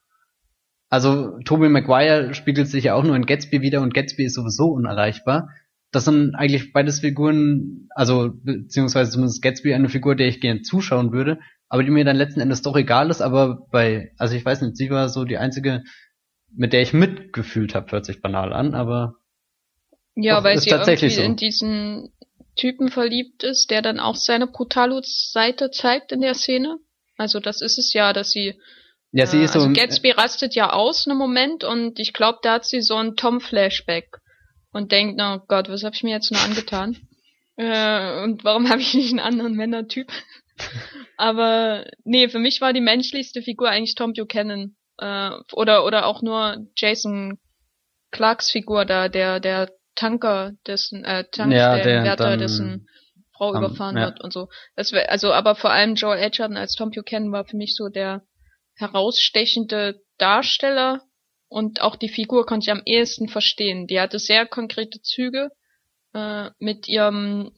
Also 0.89 1.39
Tobey 1.45 1.69
Maguire 1.69 2.35
spiegelt 2.35 2.69
sich 2.69 2.85
ja 2.85 2.95
auch 2.95 3.03
nur 3.03 3.17
in 3.17 3.27
Gatsby 3.27 3.63
wieder 3.63 3.81
und 3.83 3.95
Gatsby 3.95 4.25
ist 4.25 4.35
sowieso 4.35 4.69
unerreichbar. 4.69 5.49
Das 5.91 6.05
sind 6.05 6.35
eigentlich 6.37 6.73
beides 6.73 7.01
Figuren, 7.01 7.89
also 7.95 8.31
beziehungsweise 8.33 9.11
zumindest 9.11 9.43
Gatsby 9.43 9.75
eine 9.75 9.89
Figur, 9.89 10.15
der 10.15 10.29
ich 10.29 10.41
gerne 10.41 10.63
zuschauen 10.63 11.13
würde, 11.13 11.39
aber 11.69 11.83
die 11.83 11.91
mir 11.91 12.05
dann 12.05 12.17
letzten 12.17 12.41
Endes 12.41 12.63
doch 12.63 12.77
egal 12.77 13.11
ist, 13.11 13.21
aber 13.23 13.67
bei, 13.71 14.13
also 14.19 14.37
ich 14.37 14.45
weiß 14.45 14.63
nicht, 14.63 14.77
sie 14.77 14.91
war 14.91 15.09
so 15.09 15.25
die 15.25 15.39
einzige, 15.39 15.83
mit 16.55 16.73
der 16.73 16.83
ich 16.83 16.93
mitgefühlt 16.93 17.75
habe, 17.75 17.91
hört 17.91 18.05
sich 18.05 18.23
banal 18.23 18.53
an, 18.53 18.75
aber 18.75 19.17
Ja, 20.15 20.45
weil 20.45 20.57
ist 20.57 20.65
sie 20.65 20.71
tatsächlich 20.71 21.19
irgendwie 21.19 21.25
so. 21.25 21.31
in 21.31 21.37
diesen 21.37 22.13
Typen 22.57 22.91
verliebt 22.91 23.43
ist, 23.45 23.71
der 23.71 23.83
dann 23.83 24.01
auch 24.01 24.17
seine 24.17 24.47
Brutalos-Seite 24.47 25.71
zeigt 25.71 26.13
in 26.13 26.21
der 26.21 26.35
Szene. 26.35 26.79
Also 27.17 27.41
das 27.41 27.61
ist 27.61 27.79
es 27.79 27.93
ja, 27.93 28.13
dass 28.13 28.31
sie 28.31 28.55
ja, 29.13 29.27
sie 29.27 29.39
äh, 29.39 29.45
ist 29.45 29.53
so, 29.53 29.61
also 29.61 29.73
Gatsby 29.73 30.11
rastet 30.11 30.55
ja 30.55 30.73
aus 30.73 31.07
in 31.07 31.13
einem 31.13 31.19
Moment 31.19 31.65
und 31.65 31.99
ich 31.99 32.13
glaube, 32.13 32.39
da 32.43 32.55
hat 32.55 32.65
sie 32.65 32.81
so 32.81 32.97
ein 32.97 33.15
Tom-Flashback 33.15 34.19
und 34.73 34.91
denkt, 34.91 35.21
oh 35.23 35.39
Gott, 35.47 35.69
was 35.69 35.85
habe 35.85 35.95
ich 35.95 36.03
mir 36.03 36.13
jetzt 36.13 36.33
nur 36.33 36.41
angetan? 36.41 36.97
Äh, 37.57 38.23
und 38.23 38.45
warum 38.45 38.71
habe 38.71 38.81
ich 38.81 38.95
nicht 38.95 39.11
einen 39.11 39.21
anderen 39.21 39.55
Männertyp? 39.55 40.11
Aber 41.19 41.85
nee, 42.05 42.29
für 42.29 42.39
mich 42.39 42.61
war 42.61 42.73
die 42.73 42.81
menschlichste 42.81 43.43
Figur 43.43 43.69
eigentlich 43.69 43.95
Tom 43.95 44.15
Buchanan. 44.15 44.77
Äh, 44.99 45.31
oder, 45.53 45.85
oder 45.85 46.07
auch 46.07 46.23
nur 46.23 46.67
Jason 46.75 47.39
Clarks 48.11 48.51
Figur 48.51 48.85
da, 48.87 49.09
der, 49.09 49.41
der 49.41 49.71
Tanker, 49.95 50.53
dessen, 50.67 51.05
äh, 51.05 51.25
Tankstellenwärter, 51.31 52.31
dann 52.31 52.39
dessen 52.39 52.87
Frau 53.37 53.53
am- 53.53 53.65
überfahren 53.65 53.97
ja. 53.97 54.07
wird 54.07 54.21
und 54.23 54.33
so. 54.33 54.49
Das 54.77 54.93
wär, 54.93 55.11
also, 55.11 55.33
aber 55.33 55.55
vor 55.55 55.71
allem 55.71 55.95
Joel 55.95 56.19
Edgerton 56.19 56.57
als 56.57 56.75
Tom 56.75 56.91
Buchanan 56.91 57.33
war 57.33 57.45
für 57.45 57.57
mich 57.57 57.75
so 57.77 57.89
der 57.89 58.23
herausstechende 58.75 60.01
Darsteller 60.19 61.03
und 61.49 61.83
auch 61.83 61.97
die 61.97 62.09
Figur 62.09 62.47
konnte 62.47 62.65
ich 62.65 62.71
am 62.73 62.83
ehesten 62.85 63.29
verstehen. 63.29 63.87
Die 63.87 64.01
hatte 64.01 64.19
sehr 64.19 64.47
konkrete 64.47 65.01
Züge 65.03 65.51
äh, 66.15 66.51
mit 66.59 66.89
ihrem 66.89 67.53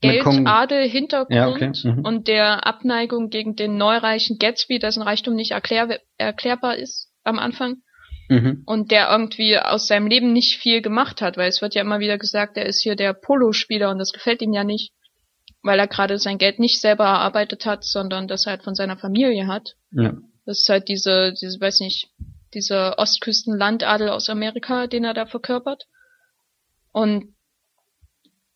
Geldadel-Hintergrund 0.00 1.34
Ja, 1.34 1.48
okay, 1.48 1.72
mhm. 1.84 2.04
und 2.04 2.28
der 2.28 2.66
Abneigung 2.66 3.28
gegen 3.28 3.54
den 3.56 3.76
neureichen 3.76 4.38
Gatsby, 4.38 4.78
dessen 4.78 5.02
Reichtum 5.02 5.34
nicht 5.34 5.50
erklär 5.50 6.00
erklärbar 6.16 6.76
ist 6.76 7.12
am 7.22 7.38
Anfang 7.38 7.82
mhm. 8.30 8.62
und 8.64 8.90
der 8.90 9.10
irgendwie 9.10 9.58
aus 9.58 9.86
seinem 9.86 10.06
Leben 10.06 10.32
nicht 10.32 10.56
viel 10.58 10.80
gemacht 10.80 11.20
hat, 11.20 11.36
weil 11.36 11.48
es 11.48 11.60
wird 11.60 11.74
ja 11.74 11.82
immer 11.82 12.00
wieder 12.00 12.16
gesagt, 12.16 12.56
er 12.56 12.64
ist 12.64 12.82
hier 12.82 12.96
der 12.96 13.12
Polospieler 13.12 13.90
und 13.90 13.98
das 13.98 14.12
gefällt 14.12 14.40
ihm 14.40 14.54
ja 14.54 14.64
nicht, 14.64 14.92
weil 15.62 15.78
er 15.78 15.88
gerade 15.88 16.18
sein 16.18 16.38
Geld 16.38 16.58
nicht 16.58 16.80
selber 16.80 17.04
erarbeitet 17.04 17.66
hat, 17.66 17.84
sondern 17.84 18.28
das 18.28 18.46
halt 18.46 18.62
von 18.62 18.74
seiner 18.74 18.96
Familie 18.96 19.46
hat. 19.46 19.74
ja. 19.90 20.14
Das 20.46 20.60
ist 20.60 20.68
halt 20.68 20.88
diese, 20.88 21.34
diese, 21.40 21.60
weiß 21.60 21.80
nicht, 21.80 22.08
dieser 22.54 22.98
Ostküstenlandadel 22.98 24.08
aus 24.08 24.28
Amerika, 24.28 24.86
den 24.86 25.04
er 25.04 25.14
da 25.14 25.26
verkörpert. 25.26 25.84
Und 26.92 27.34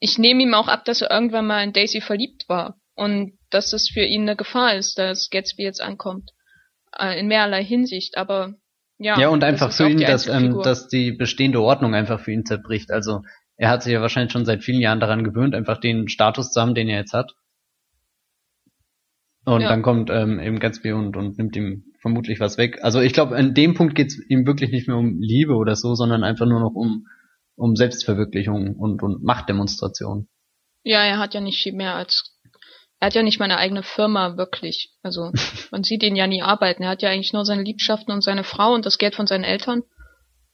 ich 0.00 0.18
nehme 0.18 0.42
ihm 0.42 0.54
auch 0.54 0.66
ab, 0.66 0.84
dass 0.86 1.02
er 1.02 1.10
irgendwann 1.10 1.46
mal 1.46 1.62
in 1.62 1.72
Daisy 1.72 2.00
verliebt 2.00 2.48
war. 2.48 2.80
Und 2.96 3.38
dass 3.50 3.72
es 3.72 3.90
für 3.90 4.04
ihn 4.04 4.22
eine 4.22 4.34
Gefahr 4.34 4.74
ist, 4.74 4.98
dass 4.98 5.30
Gatsby 5.30 5.62
jetzt 5.62 5.80
ankommt. 5.80 6.32
Äh, 6.98 7.20
in 7.20 7.28
mehrerlei 7.28 7.62
Hinsicht, 7.62 8.16
aber 8.16 8.54
ja. 9.04 9.20
Ja, 9.20 9.28
und 9.28 9.44
einfach 9.44 9.70
für 9.70 9.88
ihn, 9.88 10.00
dass, 10.00 10.26
ähm, 10.26 10.62
dass 10.62 10.88
die 10.88 11.12
bestehende 11.12 11.60
Ordnung 11.60 11.94
einfach 11.94 12.20
für 12.20 12.32
ihn 12.32 12.46
zerbricht. 12.46 12.90
Also 12.90 13.22
er 13.56 13.68
hat 13.68 13.82
sich 13.82 13.92
ja 13.92 14.00
wahrscheinlich 14.00 14.32
schon 14.32 14.46
seit 14.46 14.64
vielen 14.64 14.80
Jahren 14.80 14.98
daran 14.98 15.24
gewöhnt, 15.24 15.54
einfach 15.54 15.78
den 15.78 16.08
Status 16.08 16.50
zu 16.52 16.60
haben, 16.60 16.74
den 16.74 16.88
er 16.88 17.00
jetzt 17.00 17.12
hat. 17.12 17.32
Und 19.44 19.60
Ja. 19.60 19.68
dann 19.68 19.82
kommt 19.82 20.08
ähm, 20.10 20.40
eben 20.40 20.58
Gatsby 20.58 20.92
und, 20.92 21.18
und 21.18 21.36
nimmt 21.36 21.54
ihm 21.54 21.84
vermutlich 22.00 22.40
was 22.40 22.56
weg. 22.56 22.78
Also 22.82 23.00
ich 23.00 23.12
glaube, 23.12 23.36
an 23.36 23.52
dem 23.52 23.74
Punkt 23.74 23.94
geht's 23.94 24.18
ihm 24.30 24.46
wirklich 24.46 24.70
nicht 24.70 24.88
mehr 24.88 24.96
um 24.96 25.20
Liebe 25.20 25.54
oder 25.54 25.76
so, 25.76 25.94
sondern 25.94 26.24
einfach 26.24 26.46
nur 26.46 26.60
noch 26.60 26.74
um, 26.74 27.06
um 27.56 27.76
Selbstverwirklichung 27.76 28.74
und, 28.76 29.02
und 29.02 29.22
Machtdemonstration. 29.22 30.28
Ja, 30.82 31.02
er 31.04 31.18
hat 31.18 31.34
ja 31.34 31.42
nicht 31.42 31.62
viel 31.62 31.74
mehr 31.74 31.94
als. 31.94 32.33
Er 33.04 33.08
hat 33.08 33.14
ja 33.14 33.22
nicht 33.22 33.38
mal 33.38 33.44
eine 33.44 33.58
eigene 33.58 33.82
Firma, 33.82 34.38
wirklich. 34.38 34.94
Also, 35.02 35.30
man 35.70 35.84
sieht 35.84 36.02
ihn 36.02 36.16
ja 36.16 36.26
nie 36.26 36.40
arbeiten. 36.40 36.82
Er 36.84 36.88
hat 36.88 37.02
ja 37.02 37.10
eigentlich 37.10 37.34
nur 37.34 37.44
seine 37.44 37.62
Liebschaften 37.62 38.14
und 38.14 38.22
seine 38.24 38.44
Frau 38.44 38.72
und 38.72 38.86
das 38.86 38.96
Geld 38.96 39.14
von 39.14 39.26
seinen 39.26 39.44
Eltern. 39.44 39.82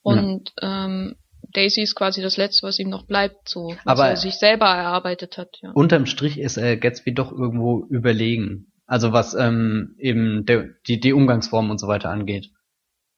Und 0.03 0.51
ähm, 0.61 1.15
Daisy 1.53 1.83
ist 1.83 1.95
quasi 1.95 2.23
das 2.23 2.37
Letzte, 2.37 2.67
was 2.67 2.81
ihm 2.81 2.89
noch 2.89 3.07
bleibt, 3.07 3.49
so 3.49 3.77
was 3.85 4.01
Aber- 4.01 4.09
er 4.09 4.17
sich 4.17 4.35
selber 4.35 4.67
erarbeitet 4.67 5.39
hat, 5.39 5.51
ja. 5.63 5.71
Unterm 5.75 6.07
Strich 6.07 6.41
ist 6.41 6.57
äh, 6.57 6.77
Gatsby 6.77 7.15
doch 7.15 7.31
irgendwo 7.31 7.87
überlegen. 7.89 8.73
Also 8.85 9.13
was 9.13 9.35
ähm, 9.35 9.95
eben 9.99 10.45
der, 10.45 10.71
die, 10.89 10.99
die 10.99 11.13
Umgangsform 11.13 11.71
und 11.71 11.79
so 11.79 11.87
weiter 11.87 12.11
angeht. 12.11 12.49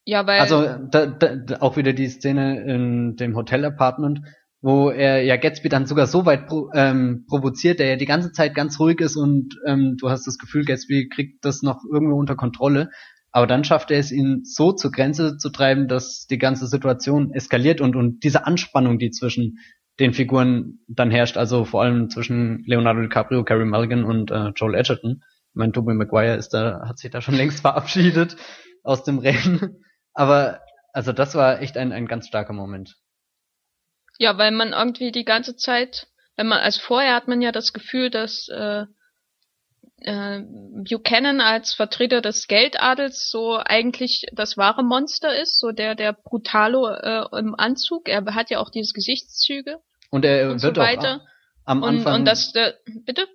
Ja, 0.04 0.26
weil 0.26 0.40
Also 0.40 0.66
da, 0.90 1.06
da 1.06 1.60
auch 1.60 1.78
wieder 1.78 1.94
die 1.94 2.08
Szene 2.08 2.60
in 2.64 3.16
dem 3.16 3.34
Hotel-Apartment, 3.34 4.20
wo 4.62 4.90
er 4.90 5.22
ja 5.24 5.36
Gatsby 5.36 5.68
dann 5.68 5.86
sogar 5.86 6.06
so 6.06 6.24
weit 6.24 6.46
pro, 6.46 6.70
ähm, 6.72 7.26
provoziert, 7.28 7.80
der 7.80 7.88
ja 7.88 7.96
die 7.96 8.06
ganze 8.06 8.32
Zeit 8.32 8.54
ganz 8.54 8.78
ruhig 8.78 9.00
ist 9.00 9.16
und 9.16 9.58
ähm, 9.66 9.96
du 10.00 10.08
hast 10.08 10.26
das 10.26 10.38
Gefühl, 10.38 10.64
Gatsby 10.64 11.08
kriegt 11.08 11.44
das 11.44 11.62
noch 11.62 11.82
irgendwo 11.92 12.16
unter 12.16 12.36
Kontrolle, 12.36 12.90
Aber 13.32 13.46
dann 13.46 13.64
schafft 13.64 13.90
er 13.90 13.98
es, 13.98 14.12
ihn 14.12 14.42
so 14.44 14.72
zur 14.72 14.92
Grenze 14.92 15.38
zu 15.38 15.50
treiben, 15.50 15.88
dass 15.88 16.26
die 16.26 16.38
ganze 16.38 16.66
Situation 16.66 17.32
eskaliert 17.32 17.80
und, 17.80 17.96
und 17.96 18.22
diese 18.22 18.46
Anspannung, 18.46 18.98
die 18.98 19.10
zwischen 19.10 19.58
den 19.98 20.12
Figuren 20.12 20.80
dann 20.86 21.10
herrscht, 21.10 21.36
also 21.36 21.64
vor 21.64 21.82
allem 21.82 22.08
zwischen 22.10 22.62
Leonardo 22.66 23.00
DiCaprio, 23.00 23.44
Carey 23.44 23.64
Mulligan 23.64 24.04
und 24.04 24.30
äh, 24.30 24.50
Joel 24.54 24.74
Edgerton. 24.74 25.22
Ich 25.22 25.54
meine, 25.54 25.72
Tobey 25.72 25.94
Maguire 25.94 26.36
ist 26.36 26.50
da, 26.50 26.82
hat 26.86 26.98
sich 26.98 27.10
da 27.10 27.20
schon 27.20 27.34
längst 27.34 27.60
verabschiedet 27.62 28.36
aus 28.84 29.02
dem 29.02 29.18
Rennen. 29.18 29.82
Aber 30.14 30.60
also 30.92 31.12
das 31.12 31.34
war 31.34 31.60
echt 31.60 31.76
ein, 31.76 31.92
ein 31.92 32.06
ganz 32.06 32.28
starker 32.28 32.52
Moment. 32.52 33.01
Ja, 34.22 34.38
weil 34.38 34.52
man 34.52 34.72
irgendwie 34.72 35.10
die 35.10 35.24
ganze 35.24 35.56
Zeit, 35.56 36.06
wenn 36.36 36.46
man, 36.46 36.60
also 36.60 36.80
vorher 36.80 37.16
hat 37.16 37.26
man 37.26 37.42
ja 37.42 37.50
das 37.50 37.72
Gefühl, 37.72 38.08
dass 38.08 38.46
äh, 38.50 38.84
äh, 39.98 40.40
Buchanan 40.88 41.40
als 41.40 41.74
Vertreter 41.74 42.20
des 42.20 42.46
Geldadels 42.46 43.28
so 43.28 43.58
eigentlich 43.58 44.26
das 44.32 44.56
wahre 44.56 44.84
Monster 44.84 45.36
ist, 45.36 45.58
so 45.58 45.72
der 45.72 45.96
der 45.96 46.12
Brutalo 46.12 46.88
äh, 46.88 47.24
im 47.36 47.56
Anzug. 47.58 48.08
Er 48.08 48.24
hat 48.36 48.50
ja 48.50 48.60
auch 48.60 48.70
diese 48.70 48.92
Gesichtszüge 48.92 49.78
und 50.12 50.24
er 50.24 50.52
und 50.52 50.62
wird 50.62 50.76
so 50.76 50.80
weiter. 50.80 51.16
auch 51.16 51.26
am 51.64 51.82
Anfang 51.82 52.12
und, 52.12 52.20
und 52.20 52.24
das 52.24 52.54
äh, 52.54 52.74
bitte 53.04 53.26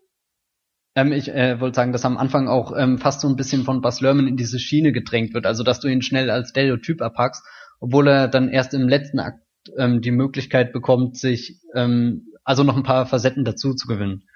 ähm, 0.95 1.11
ich 1.11 1.27
äh, 1.27 1.59
wollte 1.59 1.75
sagen, 1.75 1.91
dass 1.91 2.05
am 2.05 2.17
Anfang 2.17 2.47
auch 2.47 2.71
ähm, 2.77 2.97
fast 2.97 3.19
so 3.19 3.27
ein 3.27 3.35
bisschen 3.35 3.65
von 3.65 3.81
Bas 3.81 3.99
Lerman 3.99 4.25
in 4.25 4.37
diese 4.37 4.57
Schiene 4.57 4.93
gedrängt 4.93 5.33
wird, 5.33 5.45
also 5.45 5.65
dass 5.65 5.81
du 5.81 5.89
ihn 5.89 6.01
schnell 6.01 6.29
als 6.29 6.51
Stereotyp 6.51 7.01
abpackst, 7.01 7.43
obwohl 7.81 8.07
er 8.07 8.29
dann 8.29 8.47
erst 8.47 8.73
im 8.73 8.87
letzten 8.87 9.19
Akt 9.19 9.46
ähm, 9.77 10.01
die 10.01 10.11
Möglichkeit 10.11 10.73
bekommt, 10.73 11.17
sich 11.17 11.59
ähm, 11.73 12.33
also 12.43 12.63
noch 12.63 12.77
ein 12.77 12.83
paar 12.83 13.05
Facetten 13.05 13.45
dazu 13.45 13.73
zu 13.73 13.87
gewinnen. 13.87 14.27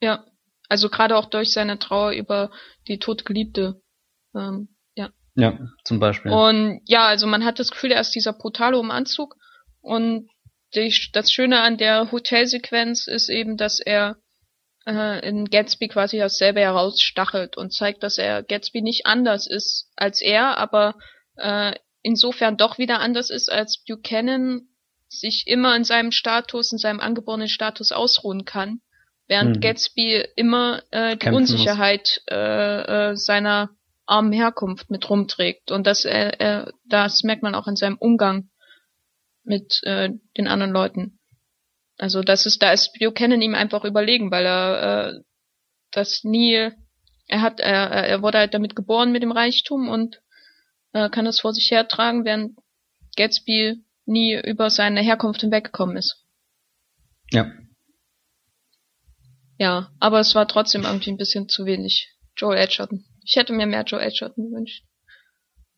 Ja, 0.00 0.24
also 0.68 0.88
gerade 0.88 1.16
auch 1.16 1.26
durch 1.26 1.52
seine 1.52 1.78
Trauer 1.78 2.12
über 2.12 2.50
die 2.88 2.98
totgeliebte. 2.98 3.82
Ähm, 4.34 4.68
ja. 4.94 5.10
Ja, 5.34 5.58
zum 5.84 6.00
Beispiel. 6.00 6.32
Und 6.32 6.80
ja, 6.86 7.06
also 7.06 7.26
man 7.26 7.44
hat 7.44 7.58
das 7.58 7.70
Gefühl, 7.70 7.92
er 7.92 8.00
ist 8.00 8.14
dieser 8.14 8.32
Brutalo 8.32 8.80
im 8.80 8.90
Anzug. 8.90 9.36
Und 9.80 10.28
die, 10.74 10.94
das 11.12 11.30
Schöne 11.30 11.60
an 11.60 11.76
der 11.76 12.10
Hotelsequenz 12.10 13.06
ist 13.06 13.28
eben, 13.28 13.56
dass 13.56 13.80
er 13.80 14.16
äh, 14.86 15.26
in 15.28 15.46
Gatsby 15.46 15.88
quasi 15.88 16.18
dasselbe 16.18 16.60
herausstachelt 16.60 17.56
und 17.56 17.72
zeigt, 17.72 18.02
dass 18.02 18.18
er 18.18 18.42
Gatsby 18.42 18.82
nicht 18.82 19.06
anders 19.06 19.46
ist 19.46 19.90
als 19.96 20.20
er, 20.20 20.56
aber 20.58 20.94
äh, 21.36 21.74
insofern 22.02 22.56
doch 22.56 22.78
wieder 22.78 23.00
anders 23.00 23.30
ist, 23.30 23.50
als 23.50 23.82
Buchanan 23.86 24.68
sich 25.08 25.44
immer 25.46 25.76
in 25.76 25.84
seinem 25.84 26.12
Status, 26.12 26.72
in 26.72 26.78
seinem 26.78 27.00
angeborenen 27.00 27.48
Status 27.48 27.92
ausruhen 27.92 28.44
kann 28.44 28.80
während 29.32 29.56
hm. 29.56 29.60
Gatsby 29.62 30.24
immer 30.36 30.82
äh, 30.90 31.12
die 31.12 31.18
Kämpfen 31.18 31.36
Unsicherheit 31.36 32.22
äh, 32.30 33.10
äh, 33.10 33.16
seiner 33.16 33.70
armen 34.06 34.32
Herkunft 34.32 34.90
mit 34.90 35.08
rumträgt. 35.08 35.70
Und 35.70 35.86
das, 35.86 36.04
äh, 36.04 36.32
äh, 36.38 36.66
das 36.84 37.22
merkt 37.22 37.42
man 37.42 37.54
auch 37.54 37.66
in 37.66 37.76
seinem 37.76 37.96
Umgang 37.96 38.50
mit 39.44 39.80
äh, 39.84 40.10
den 40.36 40.48
anderen 40.48 40.72
Leuten. 40.72 41.18
Also 41.98 42.20
das 42.20 42.46
ist, 42.46 42.62
da 42.62 42.72
ist 42.72 42.92
Buchanan 42.98 43.42
ihm 43.42 43.54
einfach 43.54 43.84
überlegen, 43.84 44.30
weil 44.30 44.44
er 44.44 45.14
äh, 45.14 45.20
das 45.92 46.24
nie, 46.24 46.70
er 47.26 47.40
hat, 47.40 47.60
er, 47.60 47.90
er 47.90 48.22
wurde 48.22 48.38
halt 48.38 48.54
damit 48.54 48.74
geboren 48.76 49.12
mit 49.12 49.22
dem 49.22 49.32
Reichtum 49.32 49.88
und 49.88 50.20
äh, 50.92 51.10
kann 51.10 51.24
das 51.24 51.40
vor 51.40 51.52
sich 51.52 51.70
hertragen, 51.70 52.24
während 52.24 52.58
Gatsby 53.16 53.84
nie 54.04 54.40
über 54.44 54.70
seine 54.70 55.00
Herkunft 55.00 55.40
hinweggekommen 55.40 55.96
ist. 55.96 56.24
Ja. 57.30 57.50
Ja, 59.58 59.92
aber 60.00 60.20
es 60.20 60.34
war 60.34 60.48
trotzdem 60.48 60.84
irgendwie 60.84 61.10
ein 61.10 61.18
bisschen 61.18 61.48
zu 61.48 61.66
wenig 61.66 62.08
Joel 62.36 62.58
Edgerton. 62.58 63.04
Ich 63.24 63.36
hätte 63.36 63.52
mir 63.52 63.66
mehr 63.66 63.84
Joel 63.84 64.06
Edgerton 64.06 64.50
gewünscht. 64.50 64.84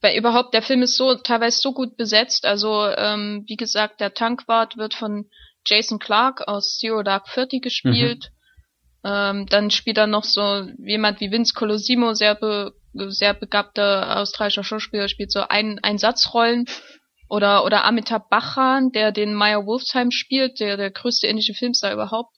Weil 0.00 0.16
überhaupt, 0.18 0.54
der 0.54 0.62
Film 0.62 0.82
ist 0.82 0.96
so 0.96 1.14
teilweise 1.16 1.60
so 1.60 1.72
gut 1.72 1.96
besetzt. 1.96 2.44
Also, 2.44 2.86
ähm, 2.86 3.44
wie 3.46 3.56
gesagt, 3.56 4.00
der 4.00 4.14
Tankwart 4.14 4.76
wird 4.76 4.94
von 4.94 5.30
Jason 5.66 5.98
Clark 5.98 6.46
aus 6.46 6.78
Zero 6.78 7.02
Dark 7.02 7.26
Thirty 7.32 7.60
gespielt. 7.60 8.30
Mhm. 9.02 9.10
Ähm, 9.10 9.46
dann 9.46 9.70
spielt 9.70 9.98
er 9.98 10.06
noch 10.06 10.24
so 10.24 10.68
jemand 10.78 11.20
wie 11.20 11.30
Vince 11.30 11.54
Colosimo, 11.54 12.14
sehr, 12.14 12.34
be 12.34 12.74
sehr 12.94 13.34
begabter 13.34 14.18
australischer 14.20 14.64
Schauspieler, 14.64 15.08
spielt 15.08 15.32
so 15.32 15.40
ein 15.48 15.78
Einsatzrollen. 15.82 16.66
Oder, 17.28 17.64
oder 17.64 17.84
Amitabh 17.84 18.28
Bachchan, 18.28 18.92
der 18.92 19.10
den 19.10 19.34
Meyer 19.34 19.66
Wolfsheim 19.66 20.10
spielt, 20.10 20.60
der 20.60 20.76
der 20.76 20.90
größte 20.90 21.26
indische 21.26 21.54
Filmstar 21.54 21.92
überhaupt 21.92 22.34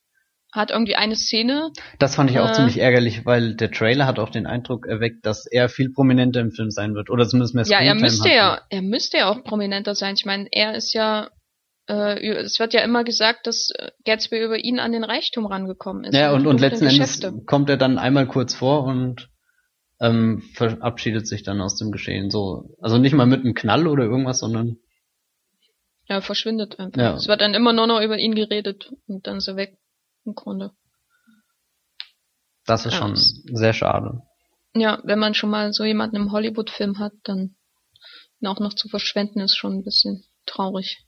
hat 0.56 0.70
irgendwie 0.70 0.96
eine 0.96 1.14
Szene. 1.14 1.70
Das 1.98 2.16
fand 2.16 2.30
ich 2.30 2.38
auch 2.38 2.48
äh, 2.48 2.52
ziemlich 2.52 2.78
ärgerlich, 2.78 3.26
weil 3.26 3.54
der 3.54 3.70
Trailer 3.70 4.06
hat 4.06 4.18
auch 4.18 4.30
den 4.30 4.46
Eindruck 4.46 4.86
erweckt, 4.86 5.26
dass 5.26 5.46
er 5.46 5.68
viel 5.68 5.92
prominenter 5.92 6.40
im 6.40 6.50
Film 6.50 6.70
sein 6.70 6.94
wird. 6.94 7.10
Oder 7.10 7.28
zumindest 7.28 7.54
mehr 7.54 7.64
Ja, 7.66 7.80
er 7.80 7.94
müsste 7.94 8.30
ja, 8.30 8.60
er 8.70 8.82
müsste 8.82 9.18
ja 9.18 9.30
auch 9.30 9.44
prominenter 9.44 9.94
sein. 9.94 10.14
Ich 10.16 10.24
meine, 10.24 10.48
er 10.50 10.74
ist 10.74 10.94
ja, 10.94 11.28
äh, 11.88 12.26
es 12.26 12.58
wird 12.58 12.72
ja 12.72 12.80
immer 12.80 13.04
gesagt, 13.04 13.46
dass 13.46 13.68
Gatsby 14.04 14.42
über 14.42 14.56
ihn 14.56 14.80
an 14.80 14.92
den 14.92 15.04
Reichtum 15.04 15.46
rangekommen 15.46 16.04
ist. 16.04 16.14
Ja, 16.14 16.32
und, 16.32 16.46
und 16.46 16.60
letzten 16.60 16.86
Geschäfte. 16.86 17.28
Endes 17.28 17.46
kommt 17.46 17.68
er 17.68 17.76
dann 17.76 17.98
einmal 17.98 18.26
kurz 18.26 18.54
vor 18.54 18.84
und 18.84 19.28
ähm, 20.00 20.42
verabschiedet 20.54 21.26
sich 21.26 21.42
dann 21.42 21.60
aus 21.60 21.76
dem 21.76 21.90
Geschehen. 21.90 22.30
So, 22.30 22.76
also 22.80 22.98
nicht 22.98 23.14
mal 23.14 23.26
mit 23.26 23.40
einem 23.40 23.54
Knall 23.54 23.86
oder 23.86 24.04
irgendwas, 24.04 24.40
sondern 24.40 24.76
ja, 26.08 26.20
verschwindet 26.20 26.78
einfach. 26.78 27.00
Ja. 27.00 27.14
Es 27.14 27.26
wird 27.26 27.40
dann 27.40 27.54
immer 27.54 27.72
nur 27.72 27.86
noch 27.86 28.00
über 28.00 28.16
ihn 28.16 28.34
geredet 28.34 28.92
und 29.06 29.26
dann 29.26 29.38
ist 29.38 29.48
er 29.48 29.56
weg 29.56 29.76
im 30.24 30.34
Grunde. 30.34 30.72
Das 32.64 32.86
ist 32.86 32.94
ja, 32.94 32.98
schon 32.98 33.16
sehr 33.16 33.72
schade. 33.72 34.22
Ja, 34.74 35.00
wenn 35.04 35.18
man 35.18 35.34
schon 35.34 35.50
mal 35.50 35.72
so 35.72 35.84
jemanden 35.84 36.16
im 36.16 36.32
Hollywood-Film 36.32 36.98
hat, 36.98 37.12
dann 37.24 37.56
ihn 38.40 38.46
auch 38.46 38.60
noch 38.60 38.74
zu 38.74 38.88
verschwenden, 38.88 39.40
ist 39.40 39.56
schon 39.56 39.78
ein 39.78 39.84
bisschen 39.84 40.24
traurig. 40.46 41.04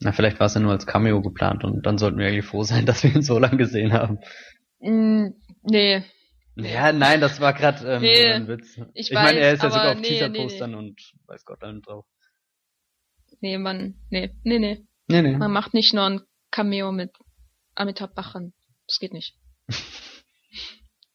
Na, 0.00 0.12
vielleicht 0.12 0.38
war 0.38 0.46
es 0.46 0.54
ja 0.54 0.60
nur 0.60 0.72
als 0.72 0.86
Cameo 0.86 1.22
geplant 1.22 1.64
und 1.64 1.86
dann 1.86 1.98
sollten 1.98 2.18
wir 2.18 2.26
eigentlich 2.26 2.44
froh 2.44 2.62
sein, 2.62 2.86
dass 2.86 3.02
wir 3.02 3.14
ihn 3.14 3.22
so 3.22 3.38
lange 3.38 3.56
gesehen 3.56 3.92
haben. 3.92 4.18
Mm, 4.80 5.28
nee. 5.62 6.04
Ja, 6.56 6.90
nein, 6.92 7.20
das 7.20 7.40
war 7.40 7.52
gerade 7.52 7.86
ähm, 7.86 8.02
nee, 8.02 8.32
ein 8.32 8.48
Witz. 8.48 8.78
Ich, 8.94 9.10
ich 9.10 9.12
meine, 9.12 9.38
er 9.38 9.52
ist 9.52 9.62
ja 9.62 9.70
sogar 9.70 9.92
auf 9.92 10.00
nee, 10.00 10.08
Teaser-Postern 10.08 10.70
nee, 10.70 10.76
nee. 10.76 10.88
und 10.88 11.00
weiß 11.26 11.44
Gott 11.44 11.62
allem 11.62 11.82
drauf. 11.82 12.06
Nee, 13.40 13.58
man, 13.58 13.94
nee, 14.08 14.32
nee, 14.42 14.58
nee. 14.58 14.86
Nee, 15.08 15.22
nee. 15.22 15.36
Man 15.36 15.52
macht 15.52 15.74
nicht 15.74 15.92
nur 15.92 16.04
ein 16.04 16.22
Cameo 16.50 16.92
mit 16.92 17.12
Amitabh 17.74 18.14
Bachchan. 18.14 18.54
Das 18.86 18.98
geht 18.98 19.12
nicht. 19.12 19.36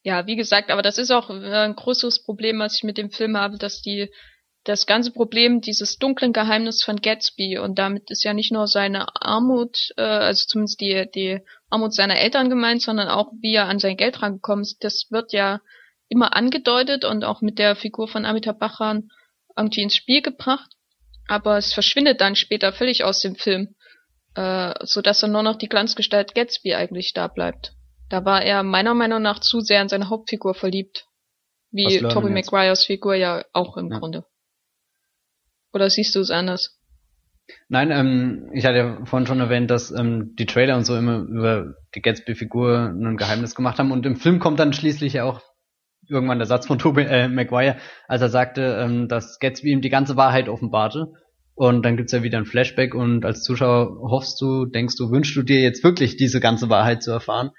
ja, 0.04 0.28
wie 0.28 0.36
gesagt, 0.36 0.70
aber 0.70 0.84
das 0.84 1.00
ist 1.00 1.10
auch 1.10 1.32
ein 1.32 1.76
größeres 1.76 2.24
Problem, 2.24 2.60
was 2.60 2.76
ich 2.76 2.84
mit 2.84 3.00
dem 3.00 3.10
Film 3.10 3.36
habe, 3.36 3.58
dass 3.58 3.82
die 3.82 4.12
das 4.64 4.86
ganze 4.86 5.12
Problem 5.12 5.62
dieses 5.62 5.98
dunklen 5.98 6.34
Geheimnis 6.34 6.84
von 6.84 6.98
Gatsby 6.98 7.58
und 7.58 7.80
damit 7.80 8.12
ist 8.12 8.24
ja 8.24 8.34
nicht 8.34 8.52
nur 8.52 8.68
seine 8.68 9.08
Armut, 9.20 9.90
äh, 9.98 10.02
also 10.02 10.46
zumindest 10.48 10.82
die, 10.82 11.08
die 11.14 11.40
Armut 11.70 11.94
seiner 11.94 12.18
Eltern 12.18 12.50
gemeint, 12.50 12.82
sondern 12.82 13.08
auch 13.08 13.32
wie 13.42 13.56
er 13.56 13.68
an 13.68 13.80
sein 13.80 13.98
Geld 13.98 14.22
rangekommen 14.22 14.64
ist. 14.64 14.84
Das 14.84 15.08
wird 15.10 15.34
ja 15.34 15.62
immer 16.10 16.36
angedeutet 16.36 17.06
und 17.06 17.24
auch 17.24 17.42
mit 17.42 17.58
der 17.58 17.76
Figur 17.76 18.08
von 18.08 18.26
Amitabh 18.26 18.60
Bachchan 18.60 19.10
irgendwie 19.58 19.82
ins 19.82 19.96
Spiel 19.96 20.22
gebracht, 20.22 20.72
aber 21.28 21.58
es 21.58 21.74
verschwindet 21.74 22.22
dann 22.22 22.36
später 22.36 22.72
völlig 22.74 23.04
aus 23.04 23.20
dem 23.20 23.36
Film 23.36 23.76
äh, 24.36 24.74
so 24.86 25.02
dass 25.02 25.20
dann 25.20 25.32
nur 25.32 25.44
noch 25.44 25.58
die 25.58 25.68
Glanzgestalt 25.68 26.36
Gatsby 26.36 26.76
eigentlich 26.76 27.14
da 27.14 27.28
bleibt. 27.28 27.74
Da 28.10 28.26
war 28.26 28.44
er 28.44 28.64
meiner 28.64 28.94
Meinung 28.94 29.22
nach 29.22 29.40
zu 29.40 29.62
sehr 29.62 29.82
in 29.82 29.90
seine 29.90 30.10
Hauptfigur 30.10 30.54
verliebt. 30.54 31.06
Wie 31.72 32.00
Tobey 32.00 32.30
Maguires 32.30 32.86
Figur 32.86 33.16
ja 33.16 33.46
auch 33.54 33.78
im 33.78 33.90
ja. 33.90 34.00
Grunde. 34.00 34.26
Oder 35.74 35.90
siehst 35.90 36.16
du 36.16 36.20
es 36.20 36.32
anders? 36.32 36.78
Nein, 37.70 37.92
ähm, 37.92 38.50
ich 38.54 38.66
hatte 38.66 38.78
ja 38.78 39.06
vorhin 39.06 39.28
schon 39.28 39.40
erwähnt, 39.40 39.70
dass 39.70 39.92
ähm, 39.92 40.36
die 40.38 40.46
Trailer 40.46 40.78
und 40.78 40.86
so 40.86 40.96
immer 40.96 41.20
über 41.20 41.76
die 41.96 42.02
Gatsby-Figur 42.02 42.94
ein 42.94 43.18
Geheimnis 43.18 43.56
gemacht 43.56 43.80
haben 43.80 43.92
und 43.92 44.06
im 44.06 44.16
Film 44.16 44.40
kommt 44.40 44.60
dann 44.60 44.74
schließlich 44.74 45.22
auch 45.22 45.42
irgendwann 46.08 46.40
der 46.40 46.48
Satz 46.48 46.68
von 46.68 46.80
Tobey 46.80 47.04
äh, 47.04 47.28
Maguire, 47.28 47.78
als 48.08 48.22
er 48.22 48.30
sagte, 48.30 48.78
ähm, 48.80 49.08
dass 49.08 49.40
Gatsby 49.40 49.72
ihm 49.72 49.82
die 49.82 49.90
ganze 49.90 50.18
Wahrheit 50.18 50.50
offenbarte 50.50 51.14
und 51.56 51.84
dann 51.84 51.98
gibt's 51.98 52.12
ja 52.12 52.24
wieder 52.24 52.38
ein 52.38 52.46
Flashback 52.46 52.96
und 52.96 53.26
als 53.26 53.44
Zuschauer 53.44 53.98
hoffst 54.10 54.40
du, 54.42 54.66
denkst 54.66 54.96
du, 54.98 55.12
wünschst 55.12 55.36
du 55.36 55.44
dir 55.44 55.62
jetzt 55.62 55.84
wirklich 55.84 56.18
diese 56.18 56.40
ganze 56.40 56.70
Wahrheit 56.70 57.04
zu 57.04 57.12
erfahren. 57.12 57.52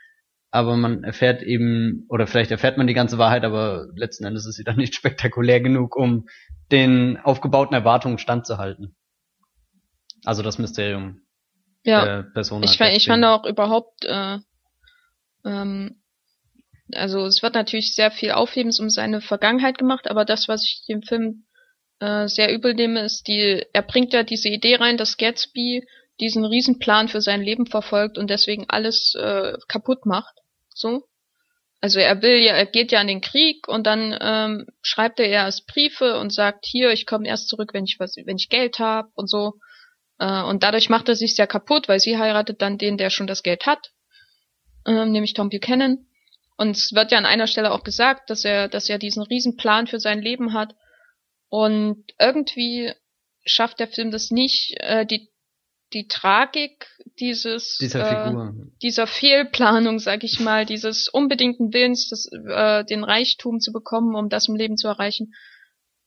Aber 0.55 0.76
man 0.76 1.03
erfährt 1.03 1.42
eben, 1.42 2.05
oder 2.11 2.26
vielleicht 2.26 2.50
erfährt 2.50 2.76
man 2.76 2.86
die 2.86 2.94
ganze 2.94 3.16
Wahrheit, 3.16 3.42
aber 3.42 3.86
letzten 3.96 4.24
Endes 4.24 4.46
ist 4.46 4.57
sie 4.57 4.64
dann 4.64 4.76
nicht 4.76 4.94
spektakulär 4.94 5.61
genug, 5.61 5.96
um 5.96 6.28
den 6.70 7.16
aufgebauten 7.16 7.74
Erwartungen 7.74 8.18
standzuhalten. 8.18 8.94
Also 10.24 10.42
das 10.42 10.59
Mysterium 10.59 11.22
ja. 11.84 12.05
der 12.05 12.22
Person. 12.22 12.62
Ich, 12.62 12.76
fand, 12.76 12.94
ich 12.94 13.07
fand 13.07 13.24
auch 13.24 13.44
überhaupt, 13.46 14.05
äh, 14.05 14.38
ähm, 15.44 16.03
also 16.92 17.24
es 17.24 17.42
wird 17.42 17.55
natürlich 17.55 17.94
sehr 17.94 18.11
viel 18.11 18.32
Aufhebens 18.32 18.78
um 18.78 18.90
seine 18.90 19.20
Vergangenheit 19.20 19.78
gemacht, 19.78 20.09
aber 20.09 20.24
das, 20.24 20.48
was 20.48 20.64
ich 20.64 20.84
dem 20.86 21.03
Film 21.03 21.46
äh, 22.00 22.28
sehr 22.28 22.53
übel 22.53 22.74
nehme, 22.74 23.00
ist 23.00 23.26
die, 23.26 23.64
er 23.72 23.82
bringt 23.82 24.12
ja 24.12 24.22
diese 24.22 24.50
Idee 24.50 24.76
rein, 24.76 24.96
dass 24.98 25.16
Gatsby 25.16 25.86
diesen 26.20 26.44
Riesenplan 26.44 27.09
für 27.09 27.20
sein 27.20 27.42
Leben 27.42 27.66
verfolgt 27.66 28.18
und 28.18 28.28
deswegen 28.28 28.66
alles 28.68 29.14
äh, 29.14 29.55
kaputt 29.66 30.05
macht. 30.05 30.41
So. 30.83 31.05
also 31.80 32.01
er 32.01 32.22
will 32.22 32.39
ja, 32.41 32.55
er 32.55 32.66
geht 32.66 32.91
ja 32.93 33.01
an 33.01 33.07
den 33.07 33.20
Krieg 33.20 33.68
und 33.68 33.87
dann 33.87 34.16
ähm, 34.20 34.66
schreibt 34.83 35.20
er 35.20 35.28
erst 35.28 35.66
Briefe 35.68 36.18
und 36.18 36.33
sagt, 36.33 36.66
hier, 36.66 36.91
ich 36.91 37.07
komme 37.07 37.28
erst 37.28 37.49
zurück, 37.49 37.70
wenn 37.72 37.85
ich 37.85 38.01
was, 38.01 38.16
wenn 38.16 38.37
ich 38.37 38.49
Geld 38.49 38.78
habe 38.80 39.09
und 39.14 39.30
so. 39.30 39.55
Äh, 40.18 40.43
und 40.43 40.64
dadurch 40.64 40.89
macht 40.89 41.09
er 41.09 41.16
sich 41.16 41.37
ja 41.37 41.47
kaputt, 41.47 41.89
weil 41.89 42.01
sie 42.01 42.18
heiratet 42.18 42.61
dann 42.62 42.78
den, 42.78 42.99
der 42.99 43.11
schon 43.11 43.28
das 43.28 43.43
Geld 43.43 43.64
hat, 43.64 43.93
ähm, 44.87 45.12
nämlich 45.12 45.35
Tom 45.35 45.51
Buchanan. 45.51 46.07
Und 46.57 46.76
es 46.76 46.93
wird 46.93 47.12
ja 47.12 47.18
an 47.18 47.26
einer 47.26 47.47
Stelle 47.47 47.72
auch 47.72 47.85
gesagt, 47.85 48.28
dass 48.28 48.45
er, 48.45 48.68
dass 48.68 48.89
er 48.89 48.99
diesen 48.99 49.22
riesen 49.22 49.57
Plan 49.57 49.87
für 49.87 50.01
sein 50.01 50.20
Leben 50.20 50.53
hat. 50.53 50.74
Und 51.49 52.05
irgendwie 52.18 52.93
schafft 53.45 53.80
der 53.80 53.89
Film 53.89 54.11
das 54.11 54.30
nicht, 54.30 54.74
äh, 54.78 55.07
die 55.07 55.32
die 55.93 56.09
Tragik 56.09 56.86
dieses 57.18 57.76
dieser, 57.78 58.28
äh, 58.28 58.53
dieser 58.82 59.07
Fehlplanung, 59.07 59.99
sag 59.99 60.24
ich 60.24 60.40
mal, 60.40 60.66
dieses 60.66 61.09
unbedingten 61.09 61.72
Willens, 61.72 62.09
das, 62.09 62.26
äh, 62.32 62.84
den 62.84 63.05
Reichtum 63.05 63.61
zu 63.61 63.72
bekommen, 63.72 64.14
um 64.14 64.28
das 64.28 64.49
im 64.49 64.57
Leben 64.57 64.76
zu 64.76 64.88
erreichen, 64.88 65.34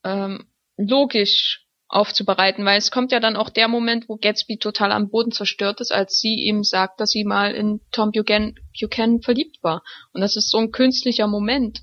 ähm, 0.04 0.46
logisch 0.76 1.66
aufzubereiten, 1.88 2.64
weil 2.64 2.78
es 2.78 2.90
kommt 2.90 3.12
ja 3.12 3.20
dann 3.20 3.36
auch 3.36 3.48
der 3.48 3.68
Moment, 3.68 4.08
wo 4.08 4.16
Gatsby 4.16 4.58
total 4.58 4.90
am 4.90 5.08
Boden 5.08 5.30
zerstört 5.30 5.80
ist, 5.80 5.92
als 5.92 6.18
sie 6.18 6.34
ihm 6.34 6.64
sagt, 6.64 7.00
dass 7.00 7.10
sie 7.10 7.24
mal 7.24 7.54
in 7.54 7.80
Tom 7.92 8.10
Buchanan, 8.10 8.56
Buchanan 8.78 9.22
verliebt 9.22 9.62
war. 9.62 9.82
Und 10.12 10.20
das 10.20 10.36
ist 10.36 10.50
so 10.50 10.58
ein 10.58 10.72
künstlicher 10.72 11.28
Moment. 11.28 11.82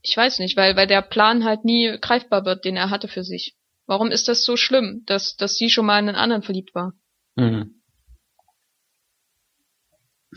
Ich 0.00 0.16
weiß 0.16 0.38
nicht, 0.38 0.56
weil, 0.56 0.76
weil 0.76 0.86
der 0.86 1.02
Plan 1.02 1.44
halt 1.44 1.64
nie 1.64 1.98
greifbar 2.00 2.44
wird, 2.46 2.64
den 2.64 2.76
er 2.76 2.90
hatte 2.90 3.08
für 3.08 3.24
sich. 3.24 3.56
Warum 3.86 4.10
ist 4.10 4.28
das 4.28 4.44
so 4.44 4.56
schlimm, 4.56 5.02
dass, 5.06 5.36
dass 5.36 5.54
sie 5.56 5.68
schon 5.68 5.86
mal 5.86 5.98
in 5.98 6.08
einen 6.08 6.16
anderen 6.16 6.42
verliebt 6.42 6.74
war? 6.74 6.94
Mhm. 7.36 7.74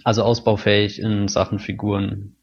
Also 0.03 0.23
ausbaufähig 0.23 0.99
in 0.99 1.27
Sachen 1.27 1.59
Figuren 1.59 2.37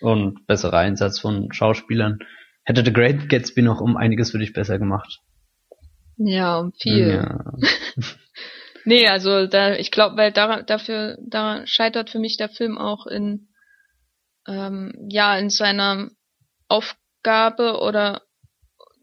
und 0.00 0.46
besserer 0.46 0.78
Einsatz 0.78 1.18
von 1.18 1.52
Schauspielern. 1.52 2.18
Hätte 2.64 2.84
The 2.84 2.92
Great 2.92 3.28
Gatsby 3.28 3.62
noch 3.62 3.80
um 3.80 3.96
einiges 3.96 4.30
für 4.30 4.38
dich 4.38 4.52
besser 4.52 4.78
gemacht. 4.78 5.20
Ja, 6.16 6.58
um 6.58 6.72
viel. 6.72 7.08
Ja. 7.08 7.52
nee, 8.84 9.06
also 9.06 9.46
da, 9.46 9.74
ich 9.74 9.90
glaube, 9.90 10.16
weil 10.16 10.32
da, 10.32 10.62
dafür, 10.62 11.18
da 11.26 11.66
scheitert 11.66 12.10
für 12.10 12.18
mich 12.18 12.36
der 12.36 12.48
Film 12.48 12.78
auch 12.78 13.06
in, 13.06 13.48
ähm, 14.46 14.94
ja, 15.10 15.36
in 15.36 15.50
seiner 15.50 16.10
Aufgabe 16.68 17.80
oder 17.80 18.22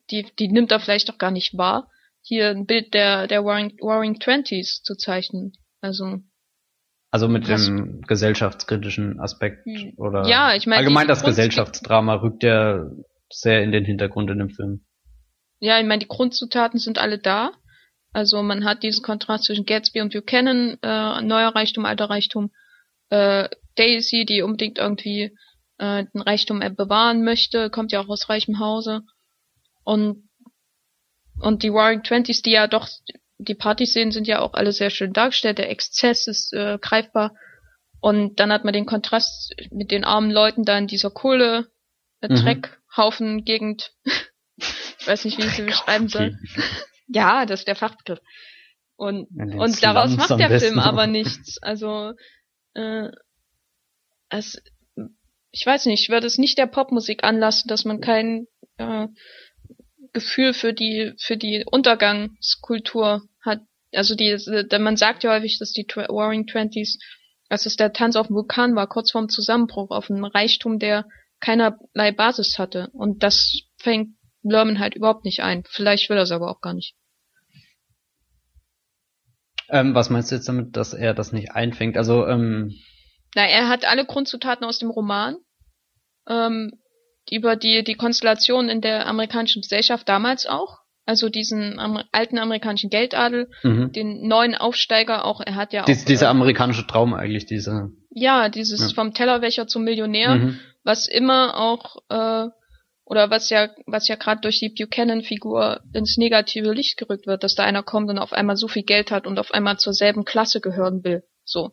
die, 0.09 0.27
die 0.39 0.47
nimmt 0.47 0.71
er 0.71 0.79
vielleicht 0.79 1.11
auch 1.11 1.17
gar 1.17 1.31
nicht 1.31 1.57
wahr, 1.57 1.90
hier 2.23 2.49
ein 2.49 2.65
Bild 2.65 2.93
der, 2.93 3.27
der 3.27 3.43
Warring, 3.43 3.77
Warring 3.81 4.19
Twenties 4.19 4.81
zu 4.83 4.95
zeichnen. 4.95 5.53
Also. 5.81 6.19
Also 7.09 7.27
mit 7.27 7.47
dem 7.47 8.01
gesellschaftskritischen 8.07 9.19
Aspekt 9.19 9.65
hm. 9.65 9.93
oder 9.97 10.25
ja, 10.27 10.55
ich 10.55 10.65
meine 10.65 10.77
allgemein 10.77 11.09
das 11.09 11.23
Gesellschaftsdrama 11.25 12.15
rückt 12.15 12.43
ja 12.43 12.85
sehr 13.29 13.63
in 13.63 13.73
den 13.73 13.83
Hintergrund 13.83 14.29
in 14.29 14.39
dem 14.39 14.49
Film. 14.49 14.85
Ja, 15.59 15.77
ich 15.77 15.85
meine 15.85 15.99
die 15.99 16.07
Grundzutaten 16.07 16.79
sind 16.79 16.99
alle 16.99 17.19
da. 17.19 17.51
Also 18.13 18.41
man 18.43 18.63
hat 18.63 18.83
diesen 18.83 19.03
Kontrast 19.03 19.45
zwischen 19.45 19.65
Gatsby 19.65 20.01
und 20.01 20.13
Buchanan, 20.13 20.77
äh, 20.81 21.21
neuer 21.21 21.53
Reichtum, 21.53 21.85
alter 21.85 22.09
Reichtum, 22.09 22.51
äh, 23.09 23.49
Daisy, 23.75 24.25
die 24.25 24.41
unbedingt 24.41 24.77
irgendwie 24.77 25.35
äh, 25.77 26.05
den 26.05 26.21
Reichtum 26.21 26.59
bewahren 26.59 27.23
möchte, 27.23 27.69
kommt 27.69 27.91
ja 27.91 28.01
auch 28.01 28.09
aus 28.09 28.29
reichem 28.29 28.59
Hause. 28.59 29.01
Und 29.83 30.29
und 31.41 31.63
die 31.63 31.69
Roaring 31.69 32.03
Twenties, 32.03 32.41
die 32.41 32.51
ja 32.51 32.67
doch, 32.67 32.87
die 33.37 33.55
Partyszenen 33.55 34.11
sind 34.11 34.27
ja 34.27 34.39
auch 34.39 34.53
alle 34.53 34.71
sehr 34.71 34.89
schön 34.89 35.13
dargestellt, 35.13 35.57
der 35.57 35.69
Exzess 35.69 36.27
ist 36.27 36.53
äh, 36.53 36.77
greifbar. 36.79 37.35
Und 37.99 38.39
dann 38.39 38.51
hat 38.51 38.63
man 38.63 38.73
den 38.73 38.85
Kontrast 38.85 39.53
mit 39.71 39.91
den 39.91 40.03
armen 40.03 40.31
Leuten 40.31 40.63
da 40.63 40.77
in 40.77 40.87
dieser 40.87 41.11
Kohle, 41.11 41.67
äh, 42.21 42.29
mhm. 42.29 42.35
Dreckhaufen 42.35 43.43
Gegend. 43.45 43.93
ich 44.55 45.07
weiß 45.07 45.25
nicht, 45.25 45.37
wie 45.37 45.45
ich 45.45 45.53
sie 45.53 45.63
beschreiben 45.63 46.07
soll. 46.07 46.37
ja, 47.07 47.45
das 47.45 47.61
ist 47.61 47.67
der 47.67 47.75
Fachbegriff. 47.75 48.19
Und, 48.95 49.27
und 49.31 49.83
daraus 49.83 50.15
macht 50.15 50.39
der 50.39 50.59
Film 50.59 50.77
aber 50.77 51.07
nichts. 51.07 51.57
Also, 51.61 52.13
äh, 52.75 53.09
es, 54.29 54.61
ich 55.51 55.65
weiß 55.65 55.87
nicht, 55.87 56.03
ich 56.03 56.09
würde 56.09 56.27
es 56.27 56.37
nicht 56.37 56.57
der 56.57 56.67
Popmusik 56.67 57.23
anlassen, 57.23 57.67
dass 57.67 57.83
man 57.85 57.99
kein 57.99 58.45
äh, 58.77 59.07
Gefühl 60.13 60.53
für 60.53 60.73
die 60.73 61.13
für 61.17 61.37
die 61.37 61.63
Untergangskultur 61.69 63.23
hat. 63.43 63.61
Also 63.93 64.15
die, 64.15 64.37
man 64.79 64.97
sagt 64.97 65.23
ja 65.23 65.31
häufig, 65.31 65.59
dass 65.59 65.71
die 65.71 65.85
Warring 65.85 66.47
Twenties, 66.47 66.97
dass 67.49 67.65
es 67.65 67.75
der 67.75 67.93
Tanz 67.93 68.15
auf 68.15 68.27
dem 68.27 68.35
Vulkan 68.35 68.75
war, 68.75 68.87
kurz 68.87 69.11
vorm 69.11 69.29
Zusammenbruch, 69.29 69.91
auf 69.91 70.09
einem 70.09 70.23
Reichtum, 70.23 70.79
der 70.79 71.05
keinerlei 71.39 72.11
Basis 72.11 72.57
hatte. 72.57 72.89
Und 72.93 73.23
das 73.23 73.61
fängt 73.77 74.15
Lerman 74.43 74.79
halt 74.79 74.95
überhaupt 74.95 75.25
nicht 75.25 75.41
ein. 75.41 75.63
Vielleicht 75.67 76.09
will 76.09 76.17
er 76.17 76.23
es 76.23 76.31
aber 76.31 76.49
auch 76.49 76.61
gar 76.61 76.73
nicht. 76.73 76.95
Ähm, 79.69 79.95
was 79.95 80.09
meinst 80.09 80.31
du 80.31 80.35
jetzt 80.35 80.47
damit, 80.49 80.75
dass 80.75 80.93
er 80.93 81.13
das 81.13 81.31
nicht 81.31 81.51
einfängt? 81.51 81.97
Also, 81.97 82.27
ähm 82.27 82.73
Na, 83.35 83.45
er 83.45 83.69
hat 83.69 83.85
alle 83.85 84.05
Grundzutaten 84.05 84.65
aus 84.65 84.79
dem 84.79 84.89
Roman. 84.89 85.37
Ähm, 86.27 86.80
über 87.29 87.55
die, 87.55 87.83
die 87.83 87.95
Konstellation 87.95 88.69
in 88.69 88.81
der 88.81 89.07
amerikanischen 89.07 89.61
Gesellschaft 89.61 90.07
damals 90.09 90.45
auch. 90.45 90.79
Also 91.05 91.29
diesen 91.29 91.79
am, 91.79 92.01
alten 92.11 92.37
amerikanischen 92.37 92.89
Geldadel, 92.89 93.49
mhm. 93.63 93.91
den 93.91 94.27
neuen 94.27 94.55
Aufsteiger 94.55 95.25
auch, 95.25 95.41
er 95.41 95.55
hat 95.55 95.73
ja 95.73 95.81
auch. 95.81 95.85
Dies, 95.85 96.05
dieser 96.05 96.27
äh, 96.27 96.29
amerikanische 96.29 96.85
Traum 96.85 97.13
eigentlich, 97.13 97.45
diese. 97.45 97.89
Ja, 98.11 98.49
dieses 98.49 98.79
ja. 98.79 98.89
vom 98.93 99.13
Tellerwäscher 99.13 99.67
zum 99.67 99.83
Millionär, 99.83 100.35
mhm. 100.35 100.59
was 100.83 101.07
immer 101.07 101.57
auch, 101.57 101.97
äh, 102.09 102.49
oder 103.03 103.29
was 103.29 103.49
ja, 103.49 103.69
was 103.87 104.07
ja 104.07 104.15
gerade 104.15 104.41
durch 104.41 104.59
die 104.59 104.69
Buchanan-Figur 104.69 105.81
ins 105.91 106.17
negative 106.17 106.71
Licht 106.71 106.97
gerückt 106.97 107.25
wird, 107.25 107.43
dass 107.43 107.55
da 107.55 107.63
einer 107.63 107.83
kommt 107.83 108.09
und 108.09 108.19
auf 108.19 108.31
einmal 108.31 108.55
so 108.55 108.67
viel 108.67 108.83
Geld 108.83 109.11
hat 109.11 109.25
und 109.25 109.39
auf 109.39 109.51
einmal 109.53 109.77
zur 109.77 109.93
selben 109.93 110.23
Klasse 110.23 110.61
gehören 110.61 111.03
will. 111.03 111.23
So. 111.43 111.71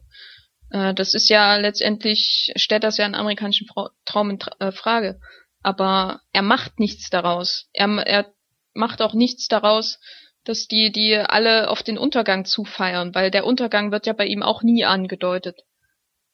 Äh, 0.70 0.94
das 0.94 1.14
ist 1.14 1.28
ja 1.28 1.56
letztendlich, 1.56 2.52
stellt 2.56 2.84
das 2.84 2.96
ja 2.96 3.04
einen 3.04 3.14
amerikanischen 3.14 3.68
Traum 4.04 4.30
in 4.30 4.38
äh, 4.60 4.72
Frage 4.72 5.20
aber 5.62 6.20
er 6.32 6.42
macht 6.42 6.78
nichts 6.78 7.10
daraus. 7.10 7.68
Er, 7.72 7.88
er 8.06 8.32
macht 8.74 9.02
auch 9.02 9.14
nichts 9.14 9.48
daraus, 9.48 9.98
dass 10.44 10.66
die, 10.66 10.92
die 10.92 11.16
alle 11.16 11.68
auf 11.68 11.82
den 11.82 11.98
Untergang 11.98 12.44
zufeiern, 12.44 13.14
weil 13.14 13.30
der 13.30 13.44
Untergang 13.44 13.92
wird 13.92 14.06
ja 14.06 14.12
bei 14.12 14.26
ihm 14.26 14.42
auch 14.42 14.62
nie 14.62 14.84
angedeutet. 14.84 15.60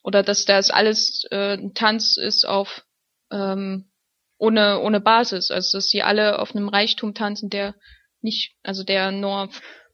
Oder 0.02 0.22
dass 0.22 0.44
das 0.44 0.70
alles 0.70 1.24
äh, 1.30 1.54
ein 1.54 1.74
Tanz 1.74 2.16
ist 2.16 2.46
auf 2.46 2.84
ähm, 3.30 3.90
ohne, 4.38 4.80
ohne 4.80 5.00
Basis. 5.00 5.50
Also 5.50 5.78
dass 5.78 5.88
sie 5.88 6.02
alle 6.02 6.38
auf 6.38 6.54
einem 6.54 6.68
Reichtum 6.68 7.14
tanzen, 7.14 7.48
der 7.48 7.74
nicht, 8.20 8.54
also 8.62 8.84
der 8.84 9.10
nur 9.10 9.48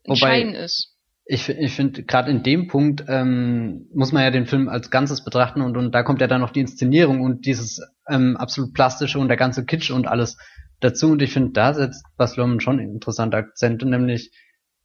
ein 0.07 0.15
Schein 0.15 0.53
ist 0.53 0.90
ich, 1.25 1.47
ich 1.49 1.73
finde, 1.73 2.03
gerade 2.03 2.31
in 2.31 2.43
dem 2.43 2.67
Punkt 2.67 3.05
ähm, 3.07 3.87
muss 3.93 4.11
man 4.11 4.23
ja 4.23 4.31
den 4.31 4.47
Film 4.47 4.69
als 4.69 4.89
Ganzes 4.89 5.23
betrachten 5.23 5.61
und, 5.61 5.77
und 5.77 5.93
da 5.93 6.03
kommt 6.03 6.21
ja 6.21 6.27
dann 6.27 6.41
noch 6.41 6.51
die 6.51 6.61
Inszenierung 6.61 7.21
und 7.21 7.45
dieses 7.45 7.81
ähm, 8.09 8.35
absolut 8.37 8.73
plastische 8.73 9.19
und 9.19 9.27
der 9.27 9.37
ganze 9.37 9.65
Kitsch 9.65 9.91
und 9.91 10.07
alles 10.07 10.37
dazu. 10.79 11.11
Und 11.11 11.21
ich 11.21 11.31
finde, 11.31 11.51
da 11.51 11.73
setzt 11.73 12.05
Bas 12.17 12.35
Luhrmann 12.35 12.59
schon 12.59 12.79
interessante 12.79 13.37
Akzente, 13.37 13.87
nämlich 13.87 14.31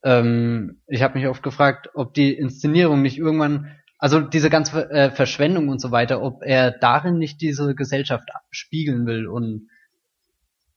ähm, 0.05 0.83
ich 0.87 1.03
habe 1.03 1.19
mich 1.19 1.27
oft 1.27 1.43
gefragt, 1.43 1.89
ob 1.95 2.15
die 2.15 2.33
Inszenierung 2.33 3.03
nicht 3.03 3.19
irgendwann, 3.19 3.73
also 3.99 4.21
diese 4.21 4.51
ganze 4.51 4.91
äh, 4.91 5.11
Verschwendung 5.11 5.69
und 5.69 5.81
so 5.81 5.91
weiter, 5.91 6.23
ob 6.23 6.43
er 6.45 6.71
darin 6.71 7.19
nicht 7.19 7.41
diese 7.41 7.75
Gesellschaft 7.75 8.29
spiegeln 8.51 9.07
will 9.07 9.27
und 9.27 9.69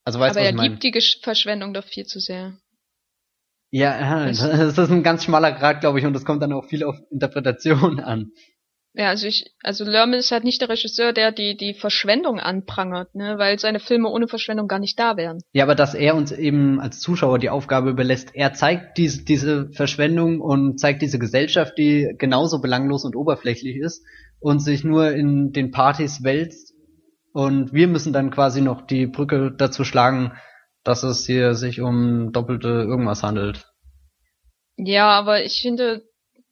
also 0.06 0.20
weißt, 0.20 0.38
Aber 0.38 0.46
er 0.46 0.54
liebt 0.54 0.82
die 0.82 1.00
Verschwendung 1.22 1.74
doch 1.74 1.84
viel 1.84 2.06
zu 2.06 2.20
sehr. 2.20 2.58
Ja, 3.72 4.00
ja 4.00 4.26
das 4.26 4.78
ist 4.78 4.92
ein 4.92 5.04
ganz 5.04 5.24
schmaler 5.24 5.52
Grad, 5.52 5.82
glaube 5.82 6.00
ich, 6.00 6.06
und 6.06 6.14
das 6.14 6.26
kommt 6.26 6.42
dann 6.42 6.54
auch 6.54 6.66
viel 6.66 6.84
auf 6.84 6.98
Interpretation 7.12 8.00
an. 8.00 8.32
Ja, 8.96 9.10
also 9.10 9.28
ich, 9.28 9.54
also 9.62 9.84
Lerman 9.84 10.18
ist 10.18 10.32
halt 10.32 10.44
nicht 10.44 10.62
der 10.62 10.70
Regisseur, 10.70 11.14
der 11.14 11.32
die, 11.32 11.56
die 11.56 11.76
Verschwendung 11.76 12.40
anprangert, 12.40 13.14
ne, 13.14 13.38
weil 13.38 13.60
seine 13.60 13.80
Filme 13.80 14.10
ohne 14.10 14.28
Verschwendung 14.28 14.68
gar 14.68 14.80
nicht 14.80 15.00
da 15.00 15.16
wären. 15.16 15.40
Ja, 15.54 15.64
aber 15.64 15.76
dass 15.76 15.94
er 15.94 16.16
uns 16.16 16.32
eben 16.32 16.80
als 16.80 17.00
Zuschauer 17.00 17.38
die 17.38 17.52
Aufgabe 17.52 17.92
überlässt, 17.92 18.32
er 18.34 18.54
zeigt 18.54 18.98
diese, 18.98 19.24
diese 19.24 19.70
Verschwendung 19.72 20.42
und 20.42 20.80
zeigt 20.80 21.04
diese 21.04 21.20
Gesellschaft, 21.20 21.78
die 21.78 22.16
genauso 22.18 22.62
belanglos 22.62 23.06
und 23.06 23.16
oberflächlich 23.16 23.78
ist 23.78 24.04
und 24.40 24.60
sich 24.60 24.84
nur 24.84 25.12
in 25.12 25.52
den 25.52 25.70
Partys 25.70 26.24
wälzt 26.24 26.74
und 27.32 27.72
wir 27.74 27.88
müssen 27.88 28.12
dann 28.12 28.32
quasi 28.32 28.60
noch 28.62 28.82
die 28.88 29.06
Brücke 29.06 29.54
dazu 29.56 29.84
schlagen, 29.84 30.34
dass 30.84 31.04
es 31.04 31.26
hier 31.26 31.56
sich 31.56 31.82
um 31.82 32.32
doppelte 32.32 32.68
irgendwas 32.68 33.24
handelt. 33.24 33.66
Ja, 34.78 35.10
aber 35.10 35.44
ich 35.44 35.62
finde, 35.62 36.04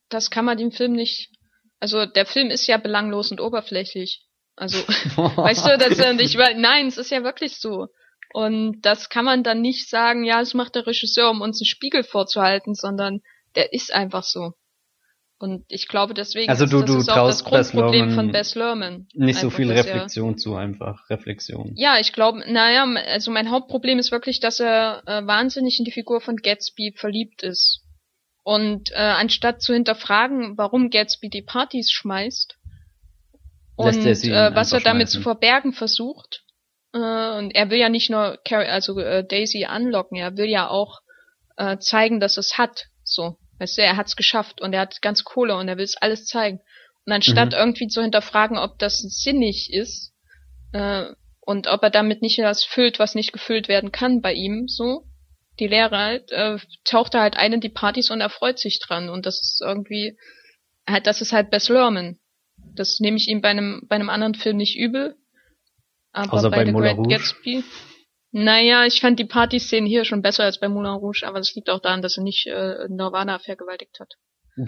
das 0.10 0.30
kann 0.30 0.46
man 0.46 0.58
dem 0.58 0.72
Film 0.72 0.94
nicht. 0.94 1.32
Also 1.80 2.06
der 2.06 2.26
Film 2.26 2.50
ist 2.50 2.68
ja 2.68 2.78
belanglos 2.78 3.32
und 3.32 3.40
oberflächlich. 3.40 4.26
Also, 4.56 4.78
weißt 4.88 5.66
du, 5.66 5.78
das 5.78 6.00
weil, 6.00 6.56
nein, 6.60 6.88
es 6.88 6.98
ist 6.98 7.12
ja 7.12 7.24
wirklich 7.24 7.58
so. 7.58 7.88
Und 8.34 8.82
das 8.82 9.10
kann 9.10 9.24
man 9.24 9.44
dann 9.44 9.62
nicht 9.62 9.90
sagen, 9.90 10.24
ja, 10.24 10.42
es 10.42 10.54
macht 10.54 10.76
der 10.76 10.86
Regisseur, 10.88 11.30
um 11.30 11.42
uns 11.42 11.62
einen 11.62 11.68
Spiegel 11.68 12.04
vorzuhalten, 12.04 12.74
sondern 12.74 13.22
der 13.56 13.74
ist 13.74 13.94
einfach 13.94 14.24
so. 14.24 14.54
Und 15.40 15.66
ich 15.68 15.88
glaube 15.88 16.16
deswegen 16.16 16.50
also 16.50 16.66
du, 16.66 16.78
ist 16.80 16.88
das 16.88 16.96
du 16.96 16.98
ist 17.00 17.10
auch 17.10 17.28
das 17.28 17.44
Grundproblem 17.44 18.08
Luhrmann 18.08 18.16
von 18.16 18.32
Bess 18.32 18.56
Lerman. 18.56 19.08
Nicht 19.14 19.40
so 19.40 19.52
viel 19.52 19.68
dass 19.68 19.86
er- 19.86 19.94
Reflexion 19.94 20.38
zu 20.38 20.56
einfach. 20.56 21.08
Reflexion. 21.12 21.74
Ja, 21.76 22.00
ich 22.00 22.12
glaube, 22.12 22.40
naja, 22.52 22.86
also 23.08 23.30
mein 23.30 23.52
Hauptproblem 23.52 24.00
ist 24.00 24.12
wirklich, 24.12 24.40
dass 24.40 24.60
er 24.60 25.04
äh, 25.06 25.28
wahnsinnig 25.28 25.78
in 25.78 25.86
die 25.86 25.92
Figur 25.92 26.22
von 26.22 26.38
Gatsby 26.38 26.94
verliebt 26.98 27.44
ist. 27.44 27.84
Und 28.44 28.92
äh, 28.94 28.96
anstatt 28.96 29.62
zu 29.62 29.74
hinterfragen, 29.74 30.58
warum 30.58 30.90
Gatsby 30.90 31.30
die 31.30 31.42
Partys 31.44 31.92
schmeißt 31.92 32.58
und 33.76 34.06
äh, 34.06 34.56
was 34.56 34.72
er 34.72 34.80
damit 34.80 35.10
zu 35.10 35.22
verbergen 35.22 35.72
versucht, 35.74 36.44
äh, 36.94 36.98
und 37.38 37.52
er 37.52 37.70
will 37.70 37.78
ja 37.78 37.90
nicht 37.90 38.10
nur 38.10 38.40
Carrie, 38.44 38.70
also 38.70 38.98
äh, 39.00 39.24
Daisy 39.24 39.66
anlocken, 39.66 40.18
er 40.18 40.36
will 40.36 40.50
ja 40.50 40.68
auch 40.68 41.02
äh, 41.58 41.78
zeigen, 41.78 42.20
dass 42.20 42.38
es 42.38 42.58
hat. 42.58 42.86
So, 43.04 43.38
weißt 43.60 43.78
du, 43.78 43.82
er 43.82 43.98
hat's 43.98 44.16
geschafft 44.16 44.62
und 44.62 44.74
er 44.74 44.82
hat 44.82 45.02
ganz 45.02 45.24
Kohle 45.24 45.56
und 45.56 45.68
er 45.68 45.78
will 45.78 45.84
es 45.86 45.98
alles 45.98 46.26
zeigen. 46.26 46.60
Und 47.06 47.14
anstatt 47.14 47.50
Mhm. 47.52 47.58
irgendwie 47.58 47.88
zu 47.88 48.02
hinterfragen, 48.02 48.58
ob 48.58 48.80
das 48.80 49.00
sinnig 49.00 49.72
ist 49.74 50.14
äh, 50.74 51.06
und 51.42 51.68
ob 51.68 51.82
er 51.84 51.90
damit 51.90 52.22
nicht 52.22 52.38
das 52.40 52.64
füllt, 52.66 53.00
was 53.00 53.16
nicht 53.16 53.32
gefüllt 53.34 53.68
werden 53.68 53.92
kann 53.92 54.22
bei 54.22 54.34
ihm, 54.34 54.68
so 54.68 55.06
die 55.60 55.68
Lehre 55.68 55.98
halt, 55.98 56.32
äh, 56.32 56.58
taucht 56.84 57.16
er 57.16 57.22
halt 57.22 57.38
ein 57.38 57.54
in 57.54 57.62
die 57.62 57.70
Partys 57.70 58.12
und 58.12 58.22
er 58.22 58.30
freut 58.30 58.60
sich 58.60 58.80
dran 58.80 59.10
und 59.10 59.26
das 59.26 59.40
ist 59.42 59.62
irgendwie 59.62 60.18
halt, 60.88 61.08
das 61.08 61.22
ist 61.22 61.34
halt 61.34 61.50
Bess 61.50 61.70
Lerman. 61.70 62.20
Das 62.76 63.00
nehme 63.00 63.18
ich 63.18 63.28
ihm 63.28 63.42
bei 63.42 63.50
einem 63.50 63.82
bei 63.88 63.96
einem 63.96 64.10
anderen 64.10 64.36
Film 64.36 64.58
nicht 64.58 64.78
übel. 64.78 65.16
Aber 66.12 66.34
Außer 66.34 66.50
bei 66.50 66.58
bei 66.58 66.66
The 66.66 66.72
Moulin 66.72 66.96
Great 66.96 66.98
Rouge? 66.98 67.16
Gatsby. 67.16 67.64
Naja, 68.32 68.86
ich 68.86 69.00
fand 69.02 69.20
die 69.20 69.26
Partyszenen 69.26 69.88
hier 69.88 70.04
schon 70.06 70.22
besser 70.22 70.44
als 70.44 70.60
bei 70.60 70.68
Moulin 70.68 70.94
Rouge, 70.94 71.24
aber 71.26 71.38
das 71.40 71.56
liegt 71.56 71.70
auch 71.70 71.80
daran, 71.80 72.02
dass 72.02 72.18
er 72.18 72.24
nicht 72.24 72.46
äh, 72.48 72.88
Nirvana 72.90 73.40
vergewaltigt 73.40 74.00
hat. 74.00 74.14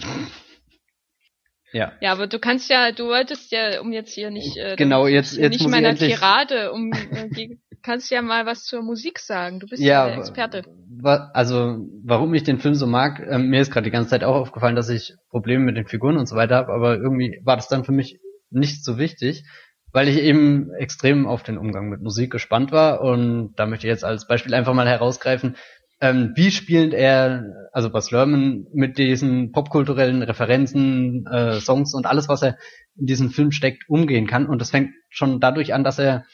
Ja. 1.71 1.91
Ja, 2.01 2.13
aber 2.13 2.25
du 2.25 2.39
kannst 2.39 2.67
ja, 2.71 2.91
du 2.91 3.05
wolltest 3.09 3.51
ja, 3.51 3.79
um 3.81 3.91
jetzt 3.91 4.11
hier 4.13 4.31
nicht, 4.31 4.57
äh, 4.57 4.75
Genau, 4.75 5.05
jetzt- 5.05 5.37
jetzt 5.37 5.51
nicht 5.59 5.69
meiner 5.69 5.89
endlich- 5.89 6.15
Tirade, 6.15 6.71
um, 6.71 6.91
äh, 6.91 7.29
die, 7.29 7.59
kannst 7.83 8.09
ja 8.09 8.23
mal 8.23 8.47
was 8.47 8.63
zur 8.65 8.81
Musik 8.81 9.19
sagen. 9.19 9.59
Du 9.59 9.67
bist 9.67 9.79
ja, 9.81 10.07
Ja, 10.07 10.09
der 10.09 10.17
Experte. 10.17 10.63
wa- 10.99 11.29
also 11.35 11.77
warum 12.03 12.33
ich 12.33 12.41
den 12.43 12.57
Film 12.57 12.73
so 12.73 12.87
mag, 12.87 13.19
ähm, 13.29 13.49
mir 13.49 13.61
ist 13.61 13.69
gerade 13.71 13.83
die 13.85 13.91
ganze 13.91 14.09
Zeit 14.09 14.23
auch 14.23 14.33
aufgefallen, 14.35 14.75
dass 14.75 14.89
ich 14.89 15.13
Probleme 15.29 15.63
mit 15.63 15.77
den 15.77 15.85
Figuren 15.87 16.17
und 16.17 16.25
so 16.25 16.35
weiter 16.35 16.55
habe, 16.55 16.73
aber 16.73 16.95
irgendwie 16.95 17.39
war 17.43 17.55
das 17.55 17.67
dann 17.67 17.85
für 17.85 17.91
mich 17.91 18.19
nicht 18.49 18.83
so 18.83 18.97
wichtig, 18.97 19.43
weil 19.91 20.07
ich 20.07 20.17
eben 20.17 20.71
extrem 20.73 21.27
auf 21.27 21.43
den 21.43 21.57
Umgang 21.57 21.89
mit 21.89 22.01
Musik 22.01 22.31
gespannt 22.31 22.71
war 22.71 23.01
und 23.01 23.53
da 23.55 23.65
möchte 23.65 23.87
ich 23.87 23.91
jetzt 23.91 24.05
als 24.05 24.27
Beispiel 24.27 24.53
einfach 24.53 24.73
mal 24.73 24.87
herausgreifen, 24.87 25.55
ähm, 26.01 26.31
wie 26.35 26.51
spielend 26.51 26.93
er, 26.93 27.69
also 27.73 27.89
Bas 27.89 28.11
Lerman, 28.11 28.67
mit 28.73 28.97
diesen 28.97 29.51
popkulturellen 29.51 30.21
Referenzen, 30.21 31.25
äh, 31.27 31.59
Songs 31.59 31.93
und 31.93 32.05
alles, 32.05 32.29
was 32.29 32.41
er 32.41 32.57
in 32.95 33.05
diesen 33.05 33.31
Film 33.31 33.51
steckt, 33.51 33.89
umgehen 33.89 34.25
kann. 34.25 34.45
Und 34.45 34.61
das 34.61 34.71
fängt 34.71 34.91
schon 35.09 35.39
dadurch 35.39 35.73
an, 35.73 35.83
dass 35.83 35.99
er, 35.99 36.25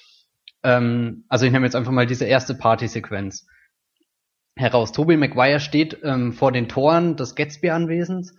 ähm, 0.63 1.25
also 1.29 1.45
ich 1.45 1.51
nehme 1.51 1.65
jetzt 1.65 1.75
einfach 1.75 1.91
mal 1.91 2.05
diese 2.05 2.25
erste 2.25 2.53
Partysequenz 2.53 3.47
heraus. 4.55 4.91
Tobey 4.91 5.17
Maguire 5.17 5.59
steht 5.59 5.97
ähm, 6.03 6.31
vor 6.31 6.51
den 6.51 6.69
Toren 6.69 7.15
des 7.15 7.35
Gatsby-Anwesens 7.35 8.35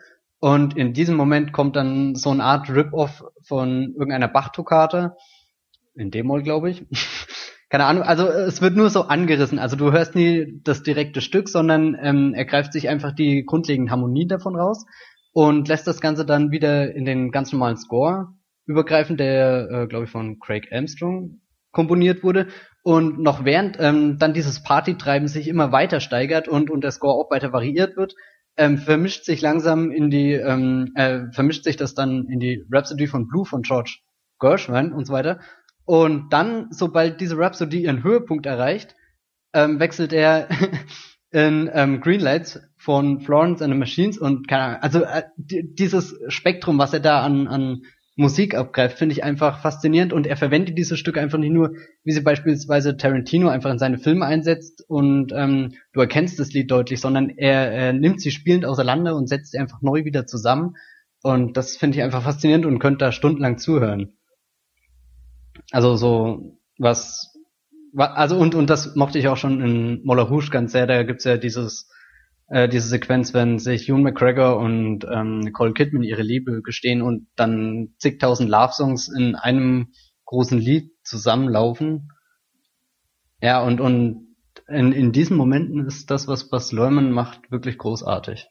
und 0.46 0.76
in 0.76 0.92
diesem 0.92 1.16
Moment 1.16 1.52
kommt 1.52 1.74
dann 1.74 2.14
so 2.14 2.30
eine 2.30 2.44
Art 2.44 2.70
Rip-Off 2.70 3.24
von 3.42 3.94
irgendeiner 3.94 4.28
Bach-Toccate, 4.28 5.16
in 5.96 6.12
D-Moll, 6.12 6.44
glaube 6.44 6.70
ich. 6.70 6.86
Keine 7.68 7.84
Ahnung, 7.84 8.04
also 8.04 8.28
es 8.28 8.62
wird 8.62 8.76
nur 8.76 8.88
so 8.88 9.08
angerissen. 9.08 9.58
Also 9.58 9.74
du 9.74 9.90
hörst 9.90 10.14
nie 10.14 10.60
das 10.62 10.84
direkte 10.84 11.20
Stück, 11.20 11.48
sondern 11.48 11.96
ähm, 12.00 12.32
er 12.32 12.44
greift 12.44 12.72
sich 12.72 12.88
einfach 12.88 13.12
die 13.12 13.44
grundlegenden 13.44 13.90
Harmonien 13.90 14.28
davon 14.28 14.54
raus 14.54 14.86
und 15.32 15.66
lässt 15.66 15.88
das 15.88 16.00
Ganze 16.00 16.24
dann 16.24 16.52
wieder 16.52 16.94
in 16.94 17.04
den 17.04 17.32
ganz 17.32 17.52
normalen 17.52 17.76
Score 17.76 18.28
übergreifen, 18.66 19.16
der, 19.16 19.68
äh, 19.68 19.86
glaube 19.88 20.04
ich, 20.04 20.12
von 20.12 20.38
Craig 20.38 20.68
Armstrong 20.70 21.40
komponiert 21.72 22.22
wurde. 22.22 22.46
Und 22.84 23.18
noch 23.18 23.44
während 23.44 23.78
ähm, 23.80 24.18
dann 24.20 24.32
dieses 24.32 24.62
Partytreiben 24.62 25.26
sich 25.26 25.48
immer 25.48 25.72
weiter 25.72 25.98
steigert 25.98 26.46
und, 26.46 26.70
und 26.70 26.84
der 26.84 26.92
Score 26.92 27.14
auch 27.14 27.32
weiter 27.32 27.52
variiert 27.52 27.96
wird, 27.96 28.14
ähm, 28.56 28.78
vermischt 28.78 29.24
sich 29.24 29.40
langsam 29.42 29.90
in 29.90 30.10
die, 30.10 30.32
ähm, 30.32 30.92
äh, 30.94 31.30
vermischt 31.32 31.64
sich 31.64 31.76
das 31.76 31.94
dann 31.94 32.26
in 32.28 32.40
die 32.40 32.64
Rhapsody 32.70 33.06
von 33.06 33.28
Blue 33.28 33.44
von 33.44 33.62
George 33.62 33.98
Gershwin 34.40 34.92
und 34.92 35.06
so 35.06 35.12
weiter. 35.12 35.40
Und 35.84 36.32
dann, 36.32 36.68
sobald 36.70 37.20
diese 37.20 37.38
Rhapsody 37.38 37.82
ihren 37.82 38.02
Höhepunkt 38.02 38.46
erreicht, 38.46 38.96
ähm, 39.54 39.78
wechselt 39.80 40.12
er 40.12 40.48
in 41.30 41.70
ähm, 41.72 42.00
Greenlights 42.00 42.60
von 42.76 43.20
Florence 43.20 43.62
and 43.62 43.72
the 43.72 43.78
Machines 43.78 44.18
und 44.18 44.48
keine 44.48 44.62
Ahnung, 44.64 44.82
also 44.82 45.02
äh, 45.02 45.22
di- 45.36 45.74
dieses 45.74 46.16
Spektrum, 46.28 46.78
was 46.78 46.92
er 46.92 47.00
da 47.00 47.22
an, 47.22 47.48
an 47.48 47.82
Musik 48.16 48.54
abgreift, 48.54 48.98
finde 48.98 49.12
ich 49.12 49.22
einfach 49.22 49.60
faszinierend 49.60 50.14
und 50.14 50.26
er 50.26 50.38
verwendet 50.38 50.78
diese 50.78 50.96
Stücke 50.96 51.20
einfach 51.20 51.38
nicht 51.38 51.52
nur, 51.52 51.74
wie 52.02 52.12
sie 52.12 52.22
beispielsweise 52.22 52.96
Tarantino 52.96 53.48
einfach 53.48 53.70
in 53.70 53.78
seine 53.78 53.98
Filme 53.98 54.24
einsetzt 54.24 54.82
und 54.88 55.32
ähm, 55.34 55.74
du 55.92 56.00
erkennst 56.00 56.40
das 56.40 56.52
Lied 56.52 56.70
deutlich, 56.70 57.00
sondern 57.00 57.28
er, 57.28 57.70
er 57.70 57.92
nimmt 57.92 58.22
sie 58.22 58.30
spielend 58.30 58.64
auseinander 58.64 59.14
und 59.16 59.28
setzt 59.28 59.52
sie 59.52 59.58
einfach 59.58 59.82
neu 59.82 60.04
wieder 60.06 60.26
zusammen 60.26 60.76
und 61.22 61.58
das 61.58 61.76
finde 61.76 61.98
ich 61.98 62.02
einfach 62.04 62.22
faszinierend 62.22 62.64
und 62.64 62.78
könnte 62.78 63.04
da 63.04 63.12
stundenlang 63.12 63.58
zuhören. 63.58 64.14
Also 65.72 65.96
so 65.96 66.58
was, 66.78 67.34
wa- 67.92 68.14
also 68.14 68.38
und 68.38 68.54
und 68.54 68.70
das 68.70 68.94
mochte 68.96 69.18
ich 69.18 69.28
auch 69.28 69.36
schon 69.36 69.60
in 69.60 70.04
Moulin 70.04 70.26
Rouge 70.26 70.50
ganz 70.50 70.72
sehr. 70.72 70.86
Da 70.86 71.02
gibt's 71.02 71.24
ja 71.24 71.36
dieses 71.36 71.90
äh, 72.48 72.68
diese 72.68 72.88
Sequenz, 72.88 73.34
wenn 73.34 73.58
sich 73.58 73.88
Ewan 73.88 74.02
McGregor 74.02 74.58
und 74.58 75.04
ähm, 75.10 75.40
Nicole 75.40 75.72
Kidman 75.72 76.02
ihre 76.02 76.22
Liebe 76.22 76.62
gestehen 76.62 77.02
und 77.02 77.28
dann 77.36 77.94
zigtausend 77.98 78.48
Love-Songs 78.48 79.08
in 79.08 79.34
einem 79.34 79.88
großen 80.24 80.58
Lied 80.58 80.92
zusammenlaufen. 81.02 82.10
Ja, 83.40 83.62
und 83.62 83.80
und 83.80 84.26
in, 84.68 84.92
in 84.92 85.12
diesen 85.12 85.36
Momenten 85.36 85.86
ist 85.86 86.10
das, 86.10 86.28
was 86.28 86.48
Bas 86.48 86.72
Lerman 86.72 87.10
macht, 87.10 87.50
wirklich 87.50 87.78
großartig. 87.78 88.48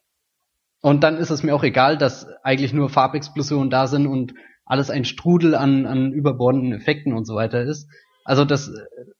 Und 0.81 1.03
dann 1.03 1.17
ist 1.17 1.31
es 1.31 1.43
mir 1.43 1.55
auch 1.55 1.63
egal, 1.63 1.97
dass 1.97 2.27
eigentlich 2.43 2.73
nur 2.73 2.89
Farbexplosionen 2.89 3.69
da 3.69 3.87
sind 3.87 4.07
und 4.07 4.33
alles 4.65 4.89
ein 4.89 5.05
Strudel 5.05 5.55
an, 5.55 5.85
an 5.85 6.11
überbordenden 6.11 6.73
Effekten 6.73 7.13
und 7.13 7.25
so 7.25 7.35
weiter 7.35 7.63
ist. 7.63 7.89
Also 8.25 8.43
das 8.43 8.73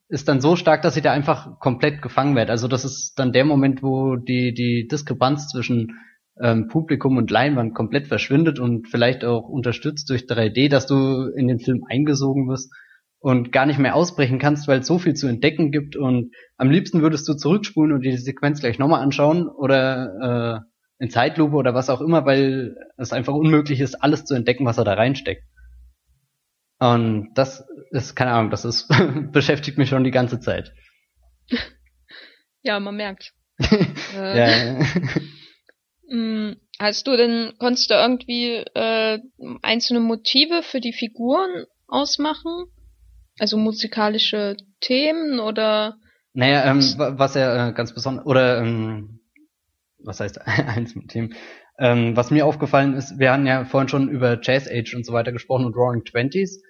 ist 0.10 0.28
dann 0.28 0.42
so 0.42 0.56
stark, 0.56 0.82
dass 0.82 0.98
ich 0.98 1.04
da 1.04 1.12
einfach 1.12 1.60
komplett 1.60 2.02
gefangen 2.02 2.36
werde. 2.36 2.52
Also 2.52 2.68
das 2.68 2.84
ist 2.84 3.14
dann 3.18 3.32
der 3.32 3.46
Moment, 3.46 3.82
wo 3.84 4.16
die, 4.16 4.54
die 4.54 4.88
Diskrepanz 4.88 5.48
zwischen 5.48 6.00
ähm, 6.42 6.68
Publikum 6.68 7.18
und 7.18 7.32
Leinwand 7.32 7.76
komplett 7.76 8.08
verschwindet 8.08 8.60
und 8.60 8.88
vielleicht 8.90 9.24
auch 9.24 9.48
unterstützt 9.48 10.10
durch 10.10 10.24
3D, 10.24 10.70
dass 10.70 10.88
du 10.88 11.28
in 11.36 11.48
den 11.48 11.60
Film 11.60 11.84
eingesogen 11.88 12.50
wirst 12.50 12.74
und 13.20 13.52
gar 13.52 13.66
nicht 13.66 13.80
mehr 13.80 13.96
ausbrechen 13.96 14.40
kannst, 14.40 14.68
weil 14.68 14.80
es 14.80 14.88
so 14.88 15.00
viel 15.00 15.14
zu 15.14 15.28
entdecken 15.28 15.72
gibt 15.72 15.96
und 15.96 16.34
am 16.58 16.70
liebsten 16.70 17.02
würdest 17.02 17.28
du 17.28 17.36
zurückspulen 17.36 17.94
und 17.94 18.02
die 18.02 18.18
Sequenz 18.18 18.60
gleich 18.60 18.80
nochmal 18.80 19.02
anschauen 19.02 19.48
oder 19.48 20.62
äh, 21.00 21.04
in 21.04 21.10
Zeitlupe 21.10 21.56
oder 21.56 21.74
was 21.74 21.90
auch 21.90 22.02
immer, 22.02 22.26
weil 22.26 22.76
es 22.98 23.14
einfach 23.14 23.34
unmöglich 23.34 23.80
ist, 23.82 23.96
alles 23.96 24.26
zu 24.26 24.34
entdecken, 24.34 24.66
was 24.66 24.78
er 24.78 24.84
da 24.84 24.94
reinsteckt. 24.94 25.44
Und 26.94 27.34
das 27.36 27.66
ist, 27.92 28.16
keine 28.16 28.32
Ahnung, 28.32 28.52
das 28.52 28.66
ist, 28.66 28.88
beschäftigt 29.32 29.78
mich 29.78 29.90
schon 29.90 30.04
die 30.04 30.12
ganze 30.12 30.40
Zeit. 30.40 30.74
Ja, 32.64 32.80
man 32.80 32.96
merkt. 32.96 33.34
äh, 34.16 34.38
Ja, 34.38 34.48
ja. 34.50 34.80
mh, 36.10 36.56
Hast 36.80 37.08
du 37.08 37.16
denn, 37.16 37.54
konntest 37.58 37.90
du 37.90 37.94
irgendwie 37.94 38.56
äh, 38.74 39.20
einzelne 39.62 40.00
Motive 40.02 40.62
für 40.64 40.82
die 40.82 40.92
Figuren 40.92 41.66
ausmachen? 41.88 42.66
Also 43.40 43.58
musikalische 43.58 44.58
Themen 44.82 45.40
oder 45.40 45.98
Naja, 46.34 46.66
ähm, 46.66 46.80
wa- 46.98 47.14
was 47.18 47.36
ja 47.36 47.70
äh, 47.70 47.74
ganz 47.74 47.94
besonders, 47.94 48.26
oder 48.26 48.58
ähm, 48.62 49.20
was 50.00 50.20
heißt 50.20 50.40
mit 50.96 51.14
dem, 51.14 51.34
ähm, 51.80 52.16
was 52.18 52.32
mir 52.32 52.46
aufgefallen 52.46 52.94
ist, 52.96 53.20
wir 53.20 53.32
hatten 53.32 53.46
ja 53.46 53.64
vorhin 53.66 53.90
schon 53.90 54.10
über 54.10 54.40
Jazz 54.42 54.68
Age 54.70 54.96
und 54.96 55.06
so 55.06 55.14
weiter 55.14 55.32
gesprochen 55.32 55.66
und 55.66 55.76
Roaring 55.76 56.04
Twenties. 56.04 56.62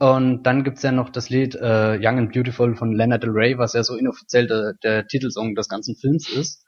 Und 0.00 0.44
dann 0.44 0.64
gibt's 0.64 0.82
ja 0.82 0.92
noch 0.92 1.10
das 1.10 1.28
Lied 1.28 1.54
äh, 1.54 1.98
Young 2.00 2.18
and 2.18 2.32
Beautiful 2.32 2.74
von 2.74 2.92
Lana 2.92 3.18
Del 3.18 3.30
Rey, 3.30 3.58
was 3.58 3.74
ja 3.74 3.84
so 3.84 3.96
inoffiziell 3.96 4.46
der, 4.46 4.72
der 4.82 5.06
Titelsong 5.06 5.54
des 5.54 5.68
ganzen 5.68 5.94
Films 5.94 6.30
ist. 6.30 6.64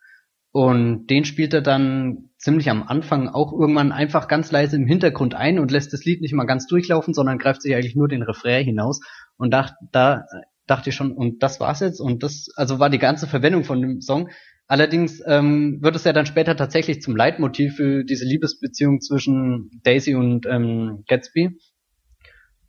Und 0.53 1.07
den 1.07 1.25
spielt 1.25 1.55
er 1.55 1.63
dann 1.63 2.29
ziemlich 2.37 2.69
am 2.69 2.83
Anfang 2.83 3.29
auch 3.29 3.59
irgendwann 3.59 3.91
einfach 3.91 4.29
ganz 4.29 4.53
leise 4.53 4.77
im 4.77 4.87
Hintergrund 4.87 5.35
ein 5.35 5.59
und 5.59 5.71
lässt 5.71 5.95
das 5.95 6.05
Lied 6.05 6.21
nicht 6.21 6.35
mal 6.35 6.45
ganz 6.45 6.67
durchlaufen, 6.67 7.15
sondern 7.15 7.39
greift 7.39 7.63
sich 7.63 7.75
eigentlich 7.75 7.97
nur 7.97 8.07
den 8.07 8.23
Refrain 8.23 8.67
hinaus. 8.67 9.01
Und 9.39 9.51
da, 9.51 9.71
da 9.93 10.27
dachte 10.67 10.91
ich 10.91 10.95
schon, 10.95 11.13
und 11.13 11.43
das 11.43 11.59
war's 11.59 11.81
jetzt. 11.81 12.01
Und 12.01 12.23
das, 12.23 12.49
also 12.57 12.81
war 12.81 12.91
die 12.91 12.99
ganze 12.99 13.27
Verwendung 13.27 13.65
von 13.65 13.81
dem 13.81 14.03
Song. 14.03 14.29
Allerdings 14.67 15.23
ähm, 15.27 15.79
wird 15.81 15.97
es 15.97 16.05
ja 16.05 16.13
dann 16.13 16.27
später 16.27 16.55
tatsächlich 16.55 17.01
zum 17.01 17.17
Leitmotiv 17.17 17.77
für 17.77 18.05
diese 18.05 18.27
Liebesbeziehung 18.27 19.01
zwischen 19.01 19.71
Daisy 19.85 20.15
und 20.15 20.45
ähm, 20.45 21.05
Gatsby. 21.09 21.57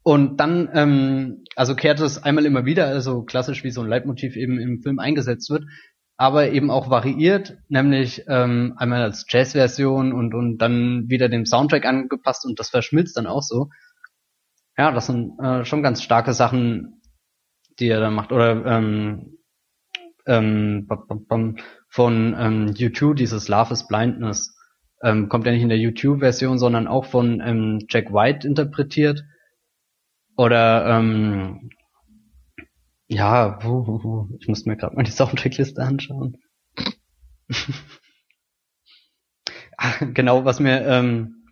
Und 0.04 0.38
dann, 0.40 0.70
ähm, 0.74 1.46
also 1.56 1.76
kehrt 1.76 2.02
es 2.02 2.22
einmal 2.22 2.46
immer 2.46 2.66
wieder, 2.66 2.88
also 2.88 3.24
klassisch 3.24 3.64
wie 3.64 3.72
so 3.72 3.82
ein 3.82 3.88
Leitmotiv 3.88 4.36
eben 4.36 4.60
im 4.60 4.82
Film 4.82 5.00
eingesetzt 5.00 5.50
wird. 5.50 5.66
aber 6.16 6.52
eben 6.52 6.70
auch 6.70 6.90
variiert, 6.90 7.58
nämlich 7.70 8.26
ähm, 8.28 8.76
einmal 8.78 9.02
als 9.02 9.26
Jazz-Version 9.28 10.14
und, 10.14 10.34
und 10.36 10.60
dann 10.60 11.10
wieder 11.10 11.28
dem 11.28 11.46
Soundtrack 11.46 11.86
angepasst 11.86 12.46
und 12.46 12.60
das 12.60 12.70
verschmilzt 12.70 13.18
dann 13.18 13.28
auch 13.28 13.42
so. 13.42 13.70
Ja, 14.78 14.92
das 14.92 15.08
sind 15.08 15.40
äh, 15.40 15.66
schon 15.66 15.84
ganz 15.84 16.04
starke 16.04 16.34
Sachen, 16.34 17.02
die 17.80 17.88
er 17.88 18.00
da 18.00 18.12
macht. 18.12 18.32
Oder 18.32 18.66
ähm, 18.66 19.38
ähm, 20.26 20.88
von 21.90 22.36
ähm, 22.40 22.68
U2, 22.74 23.16
dieses 23.16 23.48
Love 23.48 23.74
is 23.74 23.88
Blindness, 23.88 24.56
ähm, 25.04 25.30
kommt 25.30 25.46
ja 25.46 25.52
nicht 25.52 25.64
in 25.64 25.70
der 25.70 25.78
YouTube-Version, 25.78 26.58
sondern 26.58 26.88
auch 26.88 27.06
von 27.06 27.42
ähm, 27.42 27.86
Jack 27.90 28.14
White 28.14 28.48
interpretiert. 28.48 29.24
Oder 30.36 30.86
ähm, 30.88 31.70
ja, 33.08 33.60
ich 34.40 34.48
muss 34.48 34.66
mir 34.66 34.78
gerade 34.78 34.96
mal 34.96 35.04
die 35.04 35.12
Soundtrackliste 35.12 35.82
anschauen. 35.82 36.38
Genau, 40.14 40.46
was 40.46 40.60
mir 40.60 40.86
ähm, 40.86 41.44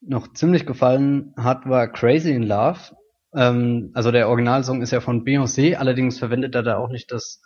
noch 0.00 0.32
ziemlich 0.32 0.66
gefallen 0.66 1.34
hat, 1.36 1.68
war 1.68 1.88
Crazy 1.88 2.32
in 2.32 2.44
Love. 2.44 2.96
Ähm, 3.34 3.90
also 3.94 4.10
der 4.10 4.28
Originalsong 4.28 4.80
ist 4.82 4.92
ja 4.92 5.00
von 5.00 5.24
Beyoncé, 5.24 5.74
allerdings 5.74 6.18
verwendet 6.18 6.54
er 6.54 6.62
da 6.62 6.78
auch 6.78 6.90
nicht 6.90 7.12
das, 7.12 7.42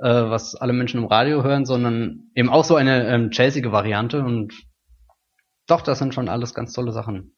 äh, 0.00 0.08
was 0.08 0.56
alle 0.56 0.72
Menschen 0.72 1.00
im 1.00 1.06
Radio 1.06 1.44
hören, 1.44 1.66
sondern 1.66 2.30
eben 2.34 2.48
auch 2.48 2.64
so 2.64 2.74
eine 2.76 3.06
ähm, 3.08 3.30
jazzige 3.32 3.70
Variante 3.70 4.24
und 4.24 4.54
doch, 5.66 5.82
das 5.82 5.98
sind 5.98 6.14
schon 6.14 6.28
alles 6.28 6.54
ganz 6.54 6.72
tolle 6.72 6.92
Sachen. 6.92 7.37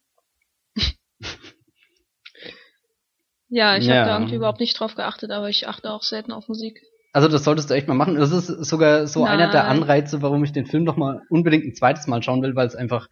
Ja, 3.51 3.77
ich 3.77 3.87
ja. 3.87 3.97
habe 3.97 4.09
da 4.09 4.17
irgendwie 4.17 4.37
überhaupt 4.37 4.61
nicht 4.61 4.79
drauf 4.79 4.95
geachtet, 4.95 5.33
aber 5.33 5.49
ich 5.49 5.69
achte 5.69 5.91
auch 5.91 6.03
selten 6.03 6.33
auf 6.33 6.49
Musik. 6.49 6.81
Also 7.13 7.27
das 7.27 7.43
solltest 7.43 7.69
du 7.69 7.75
echt 7.75 7.89
mal 7.89 7.95
machen. 7.95 8.15
Das 8.15 8.31
ist 8.31 8.47
sogar 8.47 9.09
so 9.09 9.25
Nein. 9.25 9.41
einer 9.41 9.51
der 9.51 9.67
Anreize, 9.67 10.23
warum 10.23 10.45
ich 10.45 10.53
den 10.53 10.67
Film 10.67 10.85
noch 10.85 10.97
mal 10.97 11.23
unbedingt 11.29 11.65
ein 11.65 11.75
zweites 11.75 12.07
Mal 12.07 12.23
schauen 12.23 12.43
will, 12.43 12.55
weil 12.55 12.69
es 12.69 12.77
einfach 12.77 13.09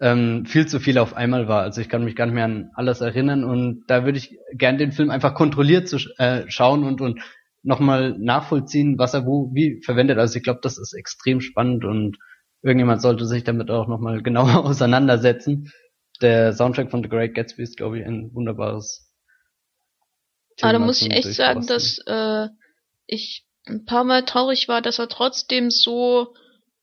ähm, 0.00 0.46
viel 0.46 0.66
zu 0.66 0.80
viel 0.80 0.96
auf 0.96 1.14
einmal 1.14 1.46
war. 1.46 1.60
Also 1.60 1.82
ich 1.82 1.90
kann 1.90 2.04
mich 2.04 2.16
gar 2.16 2.24
nicht 2.24 2.34
mehr 2.34 2.46
an 2.46 2.70
alles 2.74 3.02
erinnern 3.02 3.44
und 3.44 3.84
da 3.86 4.06
würde 4.06 4.16
ich 4.16 4.38
gern 4.54 4.78
den 4.78 4.92
Film 4.92 5.10
einfach 5.10 5.34
kontrolliert 5.34 5.88
zu, 5.88 5.98
äh, 6.16 6.44
schauen 6.48 6.84
und 6.84 7.02
und 7.02 7.20
nochmal 7.62 8.16
nachvollziehen, 8.18 8.98
was 8.98 9.12
er 9.12 9.26
wo 9.26 9.50
wie 9.52 9.82
verwendet. 9.84 10.16
Also 10.18 10.38
ich 10.38 10.42
glaube, 10.42 10.60
das 10.62 10.78
ist 10.78 10.94
extrem 10.94 11.42
spannend 11.42 11.84
und 11.84 12.16
irgendjemand 12.62 13.02
sollte 13.02 13.26
sich 13.26 13.44
damit 13.44 13.70
auch 13.70 13.88
nochmal 13.88 14.22
genauer 14.22 14.64
auseinandersetzen. 14.64 15.70
Der 16.22 16.54
Soundtrack 16.54 16.90
von 16.90 17.02
The 17.02 17.10
Great 17.10 17.34
Gatsby 17.34 17.62
ist, 17.62 17.76
glaube 17.76 17.98
ich, 17.98 18.06
ein 18.06 18.30
wunderbares 18.32 19.09
aber 20.62 20.72
da 20.74 20.78
muss 20.78 21.02
ich 21.02 21.10
echt 21.10 21.34
sagen, 21.34 21.66
dass 21.66 21.98
äh, 22.06 22.48
ich 23.06 23.44
ein 23.66 23.84
paar 23.84 24.04
Mal 24.04 24.24
traurig 24.24 24.68
war, 24.68 24.82
dass 24.82 24.98
er 24.98 25.08
trotzdem 25.08 25.70
so 25.70 26.34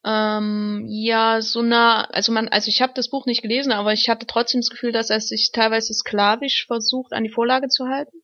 ähm, 0.05 0.85
ja 0.87 1.41
so 1.41 1.61
nah, 1.61 2.05
also 2.05 2.31
man, 2.31 2.47
also 2.47 2.69
ich 2.69 2.81
habe 2.81 2.93
das 2.95 3.09
Buch 3.09 3.25
nicht 3.25 3.41
gelesen, 3.41 3.71
aber 3.71 3.93
ich 3.93 4.09
hatte 4.09 4.27
trotzdem 4.27 4.61
das 4.61 4.69
Gefühl, 4.69 4.91
dass 4.91 5.09
er 5.09 5.19
sich 5.19 5.51
teilweise 5.51 5.93
sklavisch 5.93 6.65
versucht, 6.67 7.13
an 7.13 7.23
die 7.23 7.31
Vorlage 7.31 7.67
zu 7.67 7.87
halten. 7.87 8.17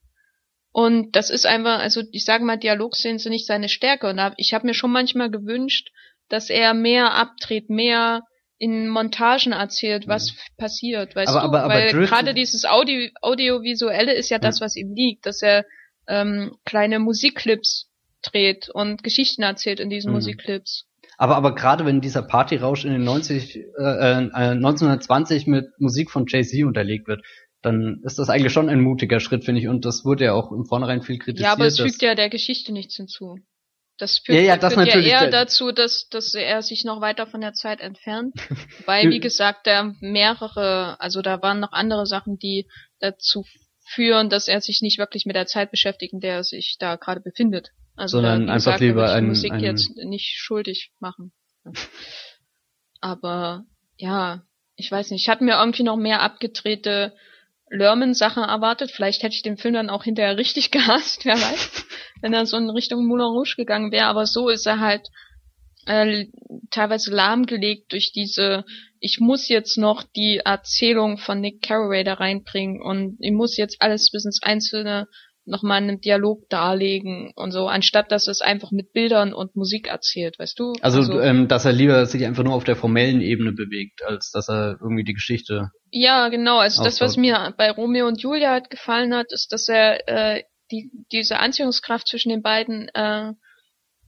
Und 0.72 1.16
das 1.16 1.30
ist 1.30 1.46
einfach, 1.46 1.80
also 1.80 2.02
ich 2.12 2.26
sage 2.26 2.44
mal, 2.44 2.58
Dialogszenen 2.58 3.20
sind 3.20 3.32
nicht 3.32 3.46
seine 3.46 3.70
Stärke. 3.70 4.08
Und 4.08 4.20
ich 4.38 4.54
habe 4.54 4.66
mir 4.66 4.74
schon 4.74 4.92
manchmal 4.92 5.30
gewünscht, 5.30 5.92
dass 6.30 6.50
er 6.50 6.74
mehr 6.74 7.14
abdreht, 7.14 7.70
mehr 7.70 8.24
in 8.64 8.88
Montagen 8.88 9.52
erzählt, 9.52 10.08
was 10.08 10.32
mhm. 10.32 10.38
passiert, 10.58 11.18
weißt 11.18 11.28
aber, 11.30 11.42
du? 11.42 11.46
Aber, 11.48 11.64
aber 11.64 11.74
Weil 11.74 11.92
gerade 11.92 12.34
dieses 12.34 12.64
Audio, 12.64 13.10
Audiovisuelle 13.22 14.14
ist 14.14 14.30
ja 14.30 14.40
das, 14.40 14.62
was 14.62 14.78
ihm 14.78 14.94
liegt, 14.96 15.26
dass 15.26 15.42
er 15.42 15.66
ähm, 16.08 16.56
kleine 16.64 17.00
Musikclips 17.00 17.90
dreht 18.22 18.70
und 18.70 19.04
Geschichten 19.04 19.44
erzählt 19.44 19.82
in 19.82 19.90
diesen 19.90 20.12
mhm. 20.12 20.16
Musikclips. 20.16 20.86
Aber, 21.18 21.36
aber 21.36 21.56
gerade 21.56 21.86
wenn 21.86 22.00
dieser 22.00 22.22
Partyrausch 22.22 22.86
in 22.86 22.94
den 22.94 23.04
90, 23.04 23.58
äh, 23.58 23.62
äh, 23.82 24.30
1920 24.32 25.46
mit 25.46 25.68
Musik 25.78 26.10
von 26.10 26.26
Jay-Z 26.26 26.64
unterlegt 26.64 27.10
wird, 27.10 27.22
dann 27.62 28.00
ist 28.04 28.18
das 28.18 28.30
eigentlich 28.30 28.54
schon 28.54 28.70
ein 28.70 28.80
mutiger 28.80 29.20
Schritt, 29.20 29.44
finde 29.44 29.60
ich. 29.60 29.68
Und 29.68 29.84
das 29.84 30.06
wurde 30.06 30.24
ja 30.24 30.34
auch 30.34 30.54
im 30.54 30.64
Vornherein 30.66 31.02
viel 31.02 31.18
kritisiert. 31.18 31.48
Ja, 31.48 31.52
aber 31.52 31.66
es 31.66 31.80
fügt 31.80 32.02
ja 32.02 32.16
der 32.16 32.30
Geschichte 32.30 32.72
nichts 32.72 32.96
hinzu. 32.96 33.40
Das 33.98 34.18
führt, 34.20 34.40
ja, 34.40 34.44
ja, 34.44 34.58
das 34.58 34.74
führt 34.74 34.88
ja 34.88 35.00
eher 35.00 35.30
dazu, 35.30 35.72
dass, 35.72 36.08
dass 36.10 36.34
er 36.34 36.64
sich 36.64 36.84
noch 36.84 37.00
weiter 37.00 37.28
von 37.28 37.42
der 37.42 37.54
Zeit 37.54 37.80
entfernt. 37.80 38.34
Weil, 38.86 39.10
wie 39.12 39.20
gesagt, 39.20 39.68
da 39.68 39.94
mehrere, 40.00 41.00
also 41.00 41.22
da 41.22 41.42
waren 41.42 41.60
noch 41.60 41.72
andere 41.74 42.08
Sachen, 42.08 42.38
die 42.40 42.68
dazu 43.00 43.46
führen, 43.86 44.30
dass 44.30 44.48
er 44.48 44.62
sich 44.62 44.82
nicht 44.82 44.98
wirklich 44.98 45.26
mit 45.26 45.36
der 45.36 45.46
Zeit 45.46 45.70
beschäftigt, 45.70 46.14
in 46.14 46.22
der 46.22 46.36
er 46.36 46.44
sich 46.44 46.78
da 46.80 46.96
gerade 46.96 47.22
befindet. 47.22 47.70
Also 47.96 48.18
Sondern 48.18 48.48
da, 48.48 48.54
einfach 48.54 48.72
gesagt, 48.72 48.82
lieber 48.82 49.12
ein, 49.12 49.28
Musik 49.28 49.52
ein 49.52 49.60
jetzt 49.60 49.96
nicht 49.96 50.38
schuldig 50.38 50.92
machen. 51.00 51.32
Aber 53.00 53.66
ja, 53.98 54.44
ich 54.76 54.92
weiß 54.92 55.12
nicht, 55.12 55.22
ich 55.22 55.30
hatte 55.30 55.44
mir 55.44 55.60
irgendwie 55.60 55.84
noch 55.84 55.98
mehr 55.98 56.22
abgedrehte 56.22 57.14
Lerman-Sachen 57.74 58.44
erwartet. 58.44 58.92
Vielleicht 58.92 59.24
hätte 59.24 59.36
ich 59.36 59.42
den 59.42 59.58
Film 59.58 59.74
dann 59.74 59.90
auch 59.90 60.04
hinterher 60.04 60.38
richtig 60.38 60.72
gehasst, 60.72 61.26
wer 61.26 61.36
weiß 61.36 61.86
wenn 62.24 62.34
er 62.34 62.46
so 62.46 62.58
in 62.58 62.70
Richtung 62.70 63.06
Moulin 63.06 63.28
Rouge 63.28 63.56
gegangen 63.58 63.92
wäre, 63.92 64.08
aber 64.08 64.26
so 64.26 64.48
ist 64.48 64.66
er 64.66 64.80
halt 64.80 65.10
äh, 65.86 66.28
teilweise 66.72 67.14
lahmgelegt 67.14 67.92
durch 67.92 68.14
diese, 68.14 68.64
ich 69.02 69.20
muss 69.20 69.50
jetzt 69.50 69.78
noch 69.78 70.04
die 70.04 70.38
Erzählung 70.38 71.18
von 71.18 71.42
Nick 71.42 71.62
Carraway 71.62 72.06
da 72.06 72.14
reinbringen 72.14 72.82
und 72.82 73.18
ich 73.20 73.34
muss 73.34 73.58
jetzt 73.58 73.82
alles 73.82 74.10
bis 74.10 74.24
ins 74.24 74.42
Einzelne 74.42 75.10
nochmal 75.46 75.82
in 75.82 75.90
einem 75.90 76.02
Dialog 76.02 76.48
darlegen 76.50 77.32
und 77.36 77.52
so, 77.52 77.68
anstatt 77.68 78.12
dass 78.12 78.28
es 78.28 78.42
einfach 78.42 78.72
mit 78.72 78.94
Bildern 78.94 79.34
und 79.34 79.56
Musik 79.56 79.88
erzählt, 79.88 80.40
weißt 80.40 80.58
du? 80.58 80.74
Also, 80.82 81.00
also 81.00 81.20
ähm, 81.20 81.48
dass 81.48 81.66
er 81.66 81.74
lieber 81.74 82.06
sich 82.06 82.26
einfach 82.26 82.44
nur 82.44 82.54
auf 82.54 82.64
der 82.64 82.76
formellen 82.76 83.22
Ebene 83.22 83.52
bewegt, 83.52 84.04
als 84.06 84.32
dass 84.32 84.50
er 84.50 84.78
irgendwie 84.82 85.04
die 85.04 85.14
Geschichte. 85.14 85.72
Ja, 85.92 86.30
genau. 86.30 86.58
Also 86.58 86.82
aufbaut. 86.82 86.88
das, 86.88 87.02
was 87.02 87.18
mir 87.18 87.54
bei 87.58 87.72
Romeo 87.72 88.08
und 88.08 88.22
Julia 88.22 88.52
halt 88.52 88.70
gefallen 88.70 89.14
hat, 89.14 89.32
ist, 89.32 89.52
dass 89.52 89.68
er 89.68 90.08
äh, 90.08 90.44
die, 90.72 90.92
diese 91.12 91.40
Anziehungskraft 91.40 92.08
zwischen 92.08 92.30
den 92.30 92.42
beiden 92.42 92.90
äh, 92.90 93.34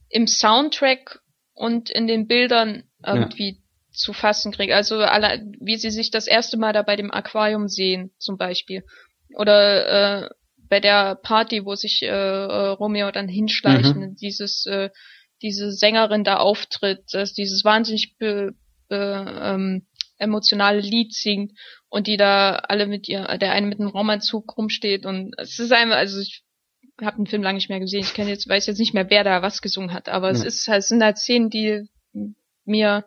im 0.08 0.26
Soundtrack 0.26 1.20
und 1.54 1.90
in 1.90 2.06
den 2.06 2.26
Bildern 2.26 2.84
irgendwie 3.04 3.50
ja. 3.50 3.92
zu 3.92 4.12
fassen 4.12 4.52
kriegt. 4.52 4.72
Also 4.72 4.96
alle, 4.98 5.44
wie 5.60 5.76
sie 5.76 5.90
sich 5.90 6.10
das 6.10 6.26
erste 6.26 6.56
Mal 6.56 6.72
da 6.72 6.82
bei 6.82 6.96
dem 6.96 7.10
Aquarium 7.10 7.68
sehen, 7.68 8.10
zum 8.18 8.36
Beispiel. 8.36 8.84
Oder 9.34 10.24
äh, 10.24 10.28
bei 10.68 10.80
der 10.80 11.14
Party, 11.16 11.64
wo 11.64 11.74
sich 11.74 12.02
äh, 12.02 12.06
äh 12.06 12.68
Romeo 12.68 13.10
dann 13.10 13.28
hinschleicht, 13.28 13.96
mhm. 13.96 14.16
dieses 14.16 14.66
äh, 14.66 14.90
diese 15.42 15.70
Sängerin 15.70 16.24
da 16.24 16.38
auftritt, 16.38 17.04
dass 17.12 17.34
dieses 17.34 17.64
wahnsinnig 17.64 18.16
be, 18.18 18.54
be, 18.88 19.40
ähm, 19.42 19.86
emotionale 20.18 20.80
Lied 20.80 21.12
singt 21.12 21.52
und 21.88 22.06
die 22.06 22.16
da 22.16 22.56
alle 22.56 22.86
mit 22.86 23.08
ihr, 23.08 23.36
der 23.38 23.52
eine 23.52 23.66
mit 23.66 23.78
einem 23.78 23.90
Raumanzug 23.90 24.56
rumsteht 24.56 25.04
und 25.04 25.34
es 25.38 25.58
ist 25.58 25.72
einfach, 25.72 25.96
also 25.96 26.20
ich 26.20 26.42
habe 27.02 27.16
den 27.16 27.26
Film 27.26 27.42
lange 27.42 27.56
nicht 27.56 27.68
mehr 27.68 27.80
gesehen. 27.80 28.00
Ich 28.00 28.14
kenne 28.14 28.30
jetzt, 28.30 28.48
weiß 28.48 28.66
jetzt 28.66 28.78
nicht 28.78 28.94
mehr, 28.94 29.10
wer 29.10 29.24
da 29.24 29.42
was 29.42 29.60
gesungen 29.60 29.92
hat, 29.92 30.08
aber 30.08 30.28
ja. 30.28 30.32
es 30.32 30.44
ist, 30.44 30.68
es 30.68 30.88
sind 30.88 31.02
halt 31.02 31.18
Szenen, 31.18 31.50
die 31.50 31.86
mir, 32.64 33.04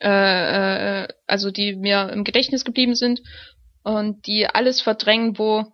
äh, 0.00 1.04
äh, 1.04 1.08
also 1.26 1.50
die 1.50 1.76
mir 1.76 2.10
im 2.10 2.24
Gedächtnis 2.24 2.64
geblieben 2.64 2.94
sind 2.94 3.22
und 3.82 4.26
die 4.26 4.46
alles 4.46 4.82
verdrängen, 4.82 5.38
wo 5.38 5.73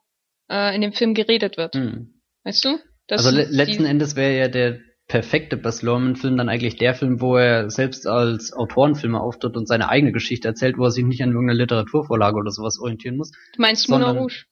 äh, 0.51 0.75
in 0.75 0.83
dem 0.83 0.93
Film 0.93 1.15
geredet 1.15 1.57
wird. 1.57 1.75
Mhm. 1.75 2.21
Weißt 2.45 2.65
du? 2.65 2.79
also 3.09 3.31
le 3.31 3.47
letzten 3.51 3.85
Endes 3.85 4.15
wäre 4.15 4.37
ja 4.37 4.49
der 4.49 4.79
perfekte 5.09 5.57
Baz 5.57 5.83
Luhrmann-Film 5.83 6.37
dann 6.37 6.49
eigentlich 6.49 6.77
der 6.77 6.95
Film, 6.95 7.21
wo 7.21 7.37
er 7.37 7.69
selbst 7.71 8.07
als 8.07 8.53
Autorenfilmer 8.53 9.21
auftritt 9.21 9.57
und 9.57 9.67
seine 9.67 9.89
eigene 9.89 10.13
Geschichte 10.13 10.47
erzählt, 10.47 10.79
wo 10.79 10.85
er 10.85 10.93
sich 10.93 11.05
nicht 11.05 11.23
an 11.23 11.31
irgendeiner 11.31 11.59
Literaturvorlage 11.59 12.37
oder 12.37 12.53
sowas 12.53 12.79
orientieren 12.79 13.17
muss. 13.17 13.33
Du 13.55 13.63
meinst 13.63 13.89
Moulin 13.89 14.17
Rouge? 14.17 14.45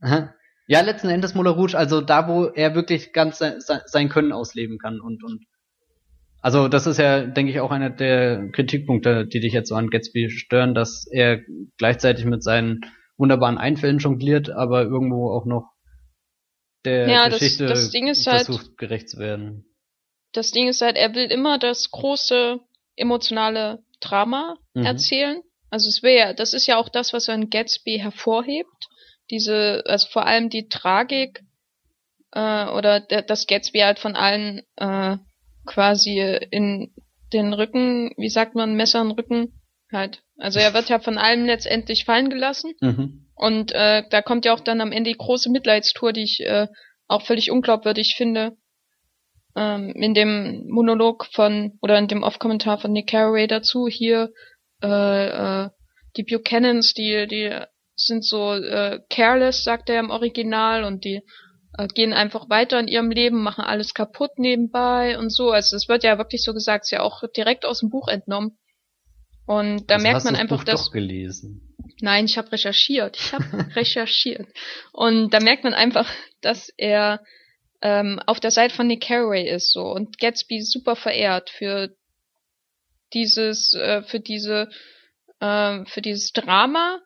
Ja, 0.68 0.80
letzten 0.80 1.08
Endes 1.08 1.36
Moulin 1.36 1.52
Rouge, 1.52 1.78
also 1.78 2.00
da, 2.00 2.26
wo 2.26 2.46
er 2.46 2.74
wirklich 2.74 3.12
ganz 3.12 3.38
sein, 3.38 3.60
sein 3.60 4.08
Können 4.08 4.32
ausleben 4.32 4.78
kann 4.78 5.00
und, 5.00 5.22
und 5.22 5.44
also 6.40 6.66
das 6.66 6.88
ist 6.88 6.98
ja, 6.98 7.24
denke 7.24 7.52
ich, 7.52 7.60
auch 7.60 7.70
einer 7.70 7.90
der 7.90 8.50
Kritikpunkte, 8.50 9.26
die 9.26 9.38
dich 9.38 9.52
jetzt 9.52 9.68
so 9.68 9.76
an 9.76 9.90
Gatsby 9.90 10.28
stören, 10.28 10.74
dass 10.74 11.06
er 11.10 11.40
gleichzeitig 11.78 12.24
mit 12.24 12.42
seinen 12.42 12.80
wunderbaren 13.16 13.58
Einfällen 13.58 13.98
jongliert, 13.98 14.50
aber 14.50 14.82
irgendwo 14.82 15.30
auch 15.30 15.46
noch 15.46 15.72
der 16.84 17.08
ja, 17.08 17.28
Geschichte 17.28 17.66
das, 17.66 17.90
das 17.90 18.22
versucht 18.22 18.66
halt, 18.66 18.78
gerecht 18.78 19.08
zu 19.08 19.18
werden. 19.18 19.66
Das 20.32 20.50
Ding 20.50 20.68
ist 20.68 20.82
halt, 20.82 20.96
er 20.96 21.14
will 21.14 21.30
immer 21.30 21.58
das 21.58 21.90
große 21.90 22.60
emotionale 22.94 23.82
Drama 24.00 24.56
mhm. 24.74 24.84
erzählen. 24.84 25.42
Also 25.70 25.88
es 25.88 26.02
wäre, 26.02 26.34
das 26.34 26.54
ist 26.54 26.66
ja 26.66 26.78
auch 26.78 26.88
das, 26.88 27.12
was 27.12 27.28
er 27.28 27.34
in 27.34 27.50
Gatsby 27.50 27.98
hervorhebt 27.98 28.88
diese, 29.30 29.82
also 29.86 30.06
vor 30.08 30.26
allem 30.26 30.50
die 30.50 30.68
Tragik 30.68 31.42
äh, 32.32 32.66
oder 32.66 33.00
der, 33.00 33.22
das 33.22 33.46
Gatsby 33.46 33.80
halt 33.80 33.98
von 33.98 34.16
allen 34.16 34.62
äh, 34.76 35.16
quasi 35.64 36.20
in 36.50 36.94
den 37.32 37.52
Rücken, 37.52 38.12
wie 38.16 38.28
sagt 38.28 38.54
man, 38.54 38.76
Messer 38.76 39.02
in 39.02 39.10
Rücken 39.10 39.55
halt. 39.92 40.22
Also 40.38 40.58
er 40.58 40.74
wird 40.74 40.88
ja 40.88 40.98
von 40.98 41.18
allem 41.18 41.44
letztendlich 41.46 42.04
fallen 42.04 42.30
gelassen. 42.30 42.72
Mhm. 42.80 43.26
Und 43.34 43.72
äh, 43.72 44.02
da 44.10 44.22
kommt 44.22 44.44
ja 44.44 44.54
auch 44.54 44.60
dann 44.60 44.80
am 44.80 44.92
Ende 44.92 45.10
die 45.10 45.18
große 45.18 45.50
Mitleidstour, 45.50 46.12
die 46.12 46.24
ich 46.24 46.40
äh, 46.40 46.68
auch 47.08 47.22
völlig 47.22 47.50
unglaubwürdig 47.50 48.14
finde. 48.16 48.56
ähm, 49.56 49.92
in 49.96 50.14
dem 50.14 50.66
Monolog 50.68 51.26
von 51.32 51.78
oder 51.80 51.98
in 51.98 52.08
dem 52.08 52.22
Off-Kommentar 52.22 52.78
von 52.78 52.92
Nick 52.92 53.08
Carraway 53.08 53.46
dazu 53.46 53.88
hier 53.88 54.30
äh, 54.82 55.64
äh, 55.64 55.70
die 56.16 56.24
Buchanans, 56.24 56.92
die 56.94 57.26
die 57.26 57.58
sind 57.96 58.24
so 58.24 58.52
äh, 58.52 59.00
careless, 59.08 59.64
sagt 59.64 59.88
er 59.88 60.00
im 60.00 60.10
Original, 60.10 60.84
und 60.84 61.04
die 61.04 61.22
äh, 61.78 61.86
gehen 61.88 62.12
einfach 62.12 62.50
weiter 62.50 62.78
in 62.78 62.88
ihrem 62.88 63.10
Leben, 63.10 63.42
machen 63.42 63.64
alles 63.64 63.94
kaputt 63.94 64.32
nebenbei 64.36 65.18
und 65.18 65.30
so. 65.30 65.50
Also 65.50 65.76
es 65.76 65.88
wird 65.88 66.04
ja 66.04 66.18
wirklich 66.18 66.42
so 66.42 66.52
gesagt, 66.52 66.84
ist 66.84 66.90
ja 66.90 67.00
auch 67.00 67.22
direkt 67.34 67.64
aus 67.64 67.80
dem 67.80 67.88
Buch 67.88 68.08
entnommen. 68.08 68.58
Und 69.46 69.90
da 69.90 69.94
also 69.94 70.06
merkt 70.06 70.24
man 70.24 70.36
einfach, 70.36 70.58
Buch 70.58 70.64
dass. 70.64 70.86
Doch 70.86 70.92
gelesen. 70.92 71.74
Nein, 72.00 72.26
ich 72.26 72.36
habe 72.36 72.52
recherchiert. 72.52 73.16
Ich 73.16 73.32
habe 73.32 73.44
recherchiert. 73.76 74.46
Und 74.92 75.30
da 75.30 75.40
merkt 75.40 75.64
man 75.64 75.74
einfach, 75.74 76.10
dass 76.40 76.68
er 76.76 77.24
ähm, 77.82 78.20
auf 78.26 78.40
der 78.40 78.50
Seite 78.50 78.74
von 78.74 78.86
Nick 78.86 79.02
Carraway 79.02 79.48
ist 79.48 79.72
so 79.72 79.82
und 79.82 80.18
Gatsby 80.18 80.62
super 80.62 80.96
verehrt 80.96 81.50
für 81.50 81.94
dieses, 83.12 83.74
äh, 83.74 84.02
für 84.02 84.20
diese, 84.20 84.68
äh, 85.40 85.84
für 85.86 86.02
dieses 86.02 86.32
Drama 86.32 87.00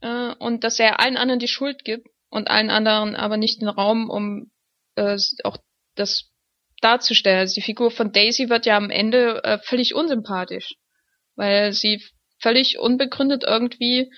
äh, 0.00 0.34
und 0.38 0.64
dass 0.64 0.78
er 0.78 1.00
allen 1.00 1.16
anderen 1.16 1.38
die 1.38 1.48
Schuld 1.48 1.84
gibt 1.84 2.08
und 2.30 2.48
allen 2.48 2.70
anderen 2.70 3.16
aber 3.16 3.36
nicht 3.36 3.60
den 3.60 3.68
Raum, 3.68 4.10
um 4.10 4.50
äh, 4.96 5.16
auch 5.44 5.58
das 5.94 6.30
darzustellen. 6.80 7.38
Also 7.38 7.54
die 7.54 7.62
Figur 7.62 7.90
von 7.90 8.12
Daisy 8.12 8.48
wird 8.48 8.66
ja 8.66 8.76
am 8.76 8.90
Ende 8.90 9.42
äh, 9.44 9.58
völlig 9.58 9.94
unsympathisch, 9.94 10.74
weil 11.38 11.72
sie 11.72 12.02
völlig 12.40 12.78
unbegründet 12.78 13.44
irgendwie 13.46 14.12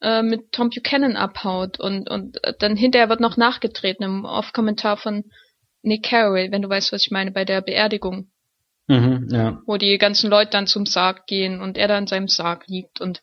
äh, 0.00 0.22
mit 0.22 0.52
Tom 0.52 0.70
Buchanan 0.70 1.16
abhaut 1.16 1.80
und 1.80 2.08
und 2.08 2.42
äh, 2.44 2.54
dann 2.58 2.76
hinterher 2.76 3.08
wird 3.08 3.20
noch 3.20 3.36
nachgetreten 3.36 4.04
im 4.04 4.24
Off-Kommentar 4.24 4.96
von 4.96 5.24
Nick 5.82 6.04
Carroll, 6.04 6.50
wenn 6.50 6.62
du 6.62 6.68
weißt, 6.68 6.92
was 6.92 7.02
ich 7.02 7.10
meine, 7.10 7.32
bei 7.32 7.44
der 7.44 7.60
Beerdigung. 7.60 8.30
Mhm, 8.88 9.28
ja. 9.30 9.62
Wo 9.66 9.76
die 9.76 9.98
ganzen 9.98 10.30
Leute 10.30 10.50
dann 10.52 10.66
zum 10.66 10.86
Sarg 10.86 11.26
gehen 11.26 11.60
und 11.60 11.76
er 11.76 11.88
da 11.88 11.98
in 11.98 12.06
seinem 12.06 12.28
Sarg 12.28 12.66
liegt 12.68 13.00
und 13.00 13.20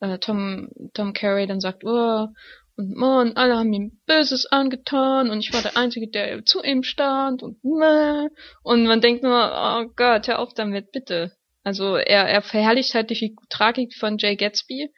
äh, 0.00 0.18
Tom, 0.18 0.68
Tom 0.92 1.12
Carey 1.12 1.46
dann 1.46 1.60
sagt, 1.60 1.84
oh, 1.84 2.28
und 2.76 2.96
man, 2.96 3.36
alle 3.36 3.56
haben 3.58 3.72
ihm 3.72 4.00
Böses 4.06 4.46
angetan 4.46 5.30
und 5.30 5.40
ich 5.40 5.52
war 5.52 5.62
der 5.62 5.76
Einzige, 5.76 6.08
der 6.08 6.44
zu 6.44 6.62
ihm 6.62 6.82
stand 6.82 7.42
und 7.42 7.62
meh. 7.62 8.28
und 8.62 8.86
man 8.86 9.00
denkt 9.00 9.22
nur, 9.22 9.52
oh 9.54 9.90
Gott, 9.96 10.28
hör 10.28 10.38
auf 10.38 10.54
damit, 10.54 10.90
bitte. 10.92 11.32
Also 11.62 11.96
er, 11.96 12.26
er 12.26 12.42
verherrlicht 12.42 12.94
halt 12.94 13.10
die 13.10 13.36
Tragik 13.48 13.94
von 13.94 14.16
Jay 14.18 14.36
Gatsby. 14.36 14.90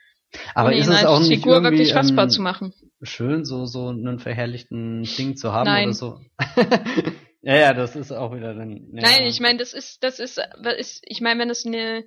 Aber 0.55 0.73
ist 0.73 0.89
es 0.89 1.05
auch 1.05 1.21
nicht 1.21 1.29
Figur 1.29 1.63
wirklich 1.63 1.93
fassbar 1.93 2.25
ähm, 2.25 2.31
zu 2.31 2.41
machen. 2.41 2.73
Schön, 3.03 3.45
so, 3.45 3.67
so 3.67 3.89
einen 3.89 4.19
verherrlichten 4.19 5.03
Ding 5.19 5.37
zu 5.37 5.53
haben 5.53 5.67
Nein. 5.67 5.89
oder 5.89 5.95
so. 5.95 6.21
ja, 7.43 7.57
ja, 7.57 7.75
das 7.75 7.97
ist 7.97 8.13
auch 8.13 8.35
wieder 8.35 8.55
dann. 8.55 8.89
Ja. 8.95 9.03
Nein, 9.03 9.27
ich 9.27 9.41
meine, 9.41 9.59
das 9.59 9.75
ist, 9.75 10.03
das 10.03 10.21
ist, 10.21 10.41
ist 10.79 11.03
ich 11.05 11.21
meine, 11.21 11.41
wenn 11.41 11.51
es 11.51 11.67
eine 11.67 12.05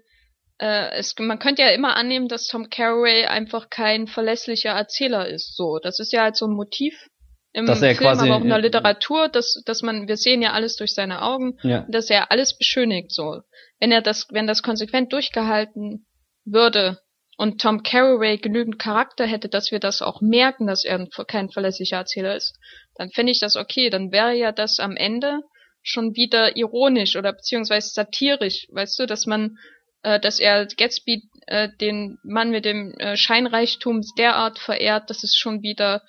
äh, 0.57 0.91
es, 0.97 1.15
man 1.19 1.39
könnte 1.39 1.61
ja 1.61 1.69
immer 1.69 1.95
annehmen, 1.95 2.27
dass 2.27 2.47
Tom 2.47 2.69
Carraway 2.69 3.25
einfach 3.25 3.69
kein 3.69 4.07
verlässlicher 4.07 4.71
Erzähler 4.71 5.27
ist. 5.27 5.55
So, 5.55 5.79
das 5.79 5.99
ist 5.99 6.13
ja 6.13 6.23
halt 6.23 6.37
so 6.37 6.45
ein 6.47 6.53
Motiv 6.53 7.09
im 7.55 7.65
dass 7.65 7.81
er 7.81 7.95
Film, 7.95 8.09
quasi, 8.09 8.27
aber 8.27 8.37
auch 8.37 8.43
in 8.43 8.49
der 8.49 8.59
Literatur, 8.59 9.29
dass, 9.29 9.61
dass 9.65 9.81
man, 9.81 10.09
wir 10.09 10.17
sehen 10.17 10.41
ja 10.41 10.51
alles 10.51 10.75
durch 10.75 10.93
seine 10.93 11.21
Augen, 11.21 11.57
ja. 11.63 11.85
dass 11.89 12.09
er 12.09 12.29
alles 12.29 12.57
beschönigt. 12.57 13.13
So, 13.13 13.41
wenn 13.79 13.93
er 13.93 14.01
das, 14.01 14.27
wenn 14.29 14.45
das 14.45 14.61
konsequent 14.61 15.13
durchgehalten 15.13 16.05
würde 16.43 16.99
und 17.37 17.61
Tom 17.61 17.81
Carraway 17.81 18.37
genügend 18.37 18.77
Charakter 18.77 19.25
hätte, 19.25 19.47
dass 19.47 19.71
wir 19.71 19.79
das 19.79 20.01
auch 20.01 20.19
merken, 20.19 20.67
dass 20.67 20.83
er 20.83 21.07
kein 21.27 21.49
verlässlicher 21.49 21.97
Erzähler 21.97 22.35
ist, 22.35 22.59
dann 22.95 23.09
fände 23.11 23.31
ich 23.31 23.39
das 23.39 23.55
okay. 23.55 23.89
Dann 23.89 24.11
wäre 24.11 24.35
ja 24.35 24.51
das 24.51 24.79
am 24.79 24.97
Ende 24.97 25.39
schon 25.81 26.13
wieder 26.13 26.57
ironisch 26.57 27.15
oder 27.15 27.31
beziehungsweise 27.31 27.89
satirisch, 27.89 28.67
weißt 28.71 28.99
du, 28.99 29.05
dass 29.05 29.25
man 29.25 29.57
äh, 30.03 30.19
dass 30.19 30.39
er 30.39 30.65
Gatsby 30.65 31.23
äh, 31.47 31.69
den 31.79 32.17
Mann 32.23 32.51
mit 32.51 32.65
dem 32.65 32.93
äh, 32.99 33.15
Scheinreichtum 33.15 34.01
derart 34.17 34.59
verehrt, 34.59 35.09
dass 35.09 35.23
es 35.23 35.37
schon 35.37 35.61
wieder 35.61 36.01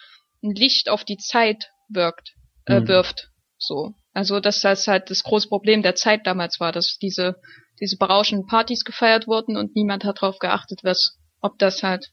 ein 0.43 0.55
Licht 0.55 0.89
auf 0.89 1.05
die 1.05 1.16
Zeit 1.16 1.70
wirkt, 1.89 2.34
äh, 2.66 2.80
mhm. 2.80 2.89
wirft. 2.89 3.30
So. 3.59 3.95
Also, 4.12 4.41
dass 4.41 4.61
das 4.61 4.87
halt 4.87 5.11
das 5.11 5.22
große 5.22 5.49
Problem 5.49 5.82
der 5.82 5.95
Zeit 5.95 6.26
damals 6.26 6.61
war, 6.61 6.72
dass 6.72 6.99
diese, 6.99 7.37
diese 7.80 7.97
berauschenden 7.97 8.47
Partys 8.47 8.84
gefeiert 8.84 9.26
wurden 9.26 9.57
und 9.57 9.74
niemand 9.76 10.05
hat 10.05 10.22
darauf 10.22 10.39
geachtet, 10.39 10.80
was, 10.82 11.18
ob 11.41 11.59
das 11.59 11.82
halt 11.82 12.11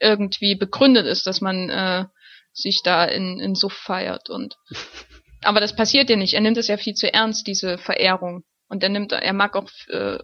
irgendwie 0.00 0.56
begründet 0.56 1.06
ist, 1.06 1.26
dass 1.26 1.40
man 1.40 1.68
äh, 1.70 2.04
sich 2.52 2.80
da 2.82 3.04
in, 3.04 3.38
in 3.38 3.54
Suff 3.54 3.74
feiert 3.74 4.30
und 4.30 4.56
aber 5.42 5.60
das 5.60 5.76
passiert 5.76 6.10
ja 6.10 6.16
nicht. 6.16 6.34
Er 6.34 6.40
nimmt 6.40 6.56
es 6.56 6.68
ja 6.68 6.76
viel 6.76 6.94
zu 6.94 7.12
ernst, 7.12 7.46
diese 7.46 7.78
Verehrung. 7.78 8.44
Und 8.68 8.82
er 8.82 8.88
nimmt, 8.88 9.12
er 9.12 9.32
mag 9.32 9.56
auch 9.56 9.68
äh, 9.88 10.18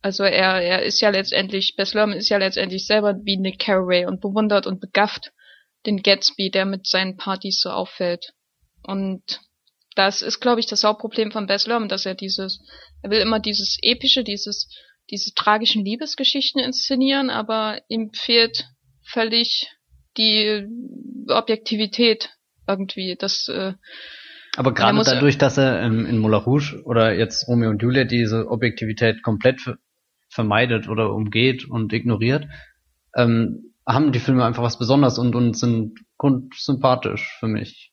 also 0.00 0.22
er, 0.24 0.62
er 0.62 0.82
ist 0.82 1.00
ja 1.00 1.10
letztendlich, 1.10 1.74
Bess 1.76 1.94
Lerman 1.94 2.16
ist 2.16 2.28
ja 2.28 2.38
letztendlich 2.38 2.86
selber 2.86 3.14
wie 3.24 3.36
Nick 3.36 3.58
Carraway 3.58 4.06
und 4.06 4.20
bewundert 4.20 4.66
und 4.66 4.80
begafft 4.80 5.32
den 5.88 6.02
Gatsby, 6.02 6.50
der 6.50 6.66
mit 6.66 6.86
seinen 6.86 7.16
Partys 7.16 7.60
so 7.60 7.70
auffällt. 7.70 8.32
Und 8.82 9.22
das 9.96 10.22
ist, 10.22 10.40
glaube 10.40 10.60
ich, 10.60 10.66
das 10.66 10.84
Hauptproblem 10.84 11.32
von 11.32 11.46
Bess 11.46 11.66
Lerman, 11.66 11.88
dass 11.88 12.06
er 12.06 12.14
dieses, 12.14 12.60
er 13.02 13.10
will 13.10 13.20
immer 13.20 13.40
dieses 13.40 13.78
epische, 13.82 14.22
dieses, 14.22 14.68
diese 15.10 15.34
tragischen 15.34 15.84
Liebesgeschichten 15.84 16.62
inszenieren, 16.62 17.30
aber 17.30 17.80
ihm 17.88 18.12
fehlt 18.12 18.68
völlig 19.02 19.68
die 20.16 20.66
Objektivität 21.28 22.30
irgendwie. 22.66 23.16
Das, 23.18 23.48
äh, 23.48 23.72
aber 24.56 24.74
gerade 24.74 25.02
dadurch, 25.04 25.38
dass 25.38 25.56
er 25.56 25.82
ähm, 25.82 26.04
in 26.04 26.18
Moulin 26.18 26.40
Rouge 26.40 26.82
oder 26.84 27.14
jetzt 27.14 27.48
Romeo 27.48 27.70
und 27.70 27.82
Juliet 27.82 28.10
diese 28.10 28.48
Objektivität 28.48 29.22
komplett 29.22 29.60
vermeidet 30.28 30.88
oder 30.88 31.12
umgeht 31.12 31.64
und 31.68 31.92
ignoriert, 31.92 32.46
ähm, 33.16 33.67
haben 33.88 34.12
die 34.12 34.20
Filme 34.20 34.44
einfach 34.44 34.62
was 34.62 34.78
Besonderes 34.78 35.18
und, 35.18 35.34
und 35.34 35.56
sind 35.56 35.98
grundsympathisch 36.18 37.36
für 37.40 37.48
mich. 37.48 37.92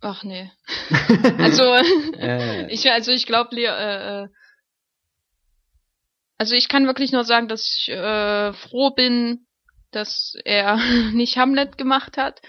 Ach 0.00 0.24
nee. 0.24 0.50
also 1.38 1.62
äh. 2.18 2.66
ich 2.72 2.90
also 2.90 3.12
ich 3.12 3.26
glaube 3.26 3.56
äh, 3.56 4.24
äh, 4.24 4.28
also 6.38 6.56
ich 6.56 6.68
kann 6.68 6.86
wirklich 6.86 7.12
nur 7.12 7.22
sagen, 7.22 7.46
dass 7.46 7.64
ich 7.64 7.88
äh, 7.88 8.52
froh 8.52 8.90
bin, 8.90 9.46
dass 9.92 10.34
er 10.44 10.76
nicht 11.12 11.36
Hamlet 11.36 11.78
gemacht 11.78 12.16
hat 12.16 12.42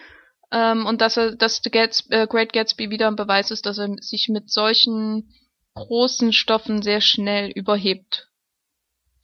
ähm, 0.52 0.88
und 0.88 1.00
dass 1.00 1.16
er 1.16 1.36
dass 1.36 1.62
The 1.64 1.70
Gats, 1.70 2.08
äh, 2.10 2.26
Great 2.26 2.54
Gatsby 2.54 2.90
wieder 2.90 3.08
ein 3.08 3.16
Beweis 3.16 3.52
ist, 3.52 3.68
dass 3.68 3.78
er 3.78 3.90
sich 4.00 4.30
mit 4.30 4.50
solchen 4.50 5.32
großen 5.76 6.34
Stoffen 6.34 6.82
sehr 6.82 7.02
schnell 7.02 7.52
überhebt 7.52 8.30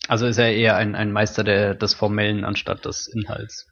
also 0.08 0.26
ist 0.28 0.38
er 0.38 0.54
eher 0.54 0.76
ein, 0.76 0.95
ein 0.95 1.12
Meister 1.12 1.43
der, 1.43 1.76
des 1.76 1.93
Formellen 1.93 2.45
anstatt 2.45 2.86
des 2.86 3.08
Inhalts. 3.08 3.68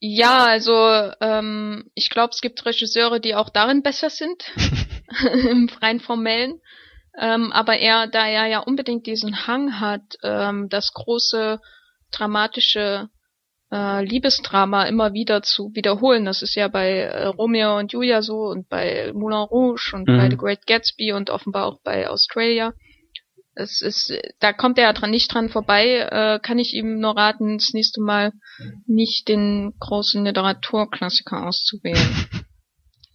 Ja, 0.00 0.46
also 0.46 0.74
ähm, 1.20 1.90
ich 1.94 2.08
glaube, 2.08 2.30
es 2.32 2.40
gibt 2.40 2.64
Regisseure, 2.64 3.20
die 3.20 3.34
auch 3.34 3.50
darin 3.50 3.82
besser 3.82 4.08
sind, 4.08 4.50
im 5.50 5.68
freien 5.68 6.00
Formellen. 6.00 6.60
Ähm, 7.18 7.52
aber 7.52 7.76
er, 7.78 8.06
da 8.06 8.26
er 8.26 8.46
ja 8.46 8.60
unbedingt 8.60 9.06
diesen 9.06 9.46
Hang 9.46 9.80
hat, 9.80 10.16
ähm, 10.22 10.68
das 10.68 10.92
große 10.94 11.60
dramatische 12.12 13.08
äh, 13.72 14.04
Liebesdrama 14.04 14.84
immer 14.84 15.12
wieder 15.12 15.42
zu 15.42 15.70
wiederholen. 15.74 16.24
Das 16.24 16.42
ist 16.42 16.54
ja 16.54 16.68
bei 16.68 17.00
äh, 17.00 17.26
Romeo 17.26 17.78
und 17.78 17.92
Julia 17.92 18.22
so 18.22 18.46
und 18.46 18.68
bei 18.68 19.12
Moulin 19.12 19.38
Rouge 19.38 19.92
und 19.92 20.08
mhm. 20.08 20.16
bei 20.16 20.30
The 20.30 20.36
Great 20.36 20.66
Gatsby 20.66 21.12
und 21.12 21.30
offenbar 21.30 21.66
auch 21.66 21.80
bei 21.82 22.08
Australia 22.08 22.72
es 23.60 23.80
ist, 23.82 24.12
da 24.40 24.52
kommt 24.52 24.78
er 24.78 24.84
ja 24.84 24.92
dran, 24.92 25.10
nicht 25.10 25.32
dran 25.32 25.48
vorbei, 25.48 26.08
äh, 26.10 26.40
kann 26.40 26.58
ich 26.58 26.74
ihm 26.74 26.98
nur 26.98 27.16
raten, 27.16 27.58
das 27.58 27.72
nächste 27.72 28.00
Mal 28.00 28.32
nicht 28.86 29.28
den 29.28 29.74
großen 29.78 30.24
Literaturklassiker 30.24 31.46
auszuwählen. 31.46 31.98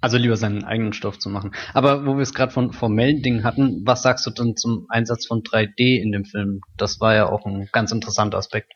Also 0.02 0.18
lieber 0.18 0.38
seinen 0.38 0.64
eigenen 0.64 0.94
Stoff 0.94 1.18
zu 1.18 1.30
machen. 1.30 1.56
Aber 1.74 2.06
wo 2.06 2.16
wir 2.16 2.22
es 2.22 2.36
gerade 2.36 2.52
von 2.52 2.74
formellen 2.74 3.24
Dingen 3.24 3.44
hatten, 3.44 3.82
was 3.86 4.04
sagst 4.04 4.24
du 4.28 4.30
denn 4.30 4.56
zum 4.56 4.86
Einsatz 4.88 5.26
von 5.26 5.42
3D 5.42 6.00
in 6.00 6.12
dem 6.12 6.26
Film? 6.26 6.62
Das 6.78 7.00
war 7.00 7.16
ja 7.16 7.28
auch 7.28 7.48
ein 7.48 7.70
ganz 7.72 7.92
interessanter 7.92 8.38
Aspekt. 8.38 8.72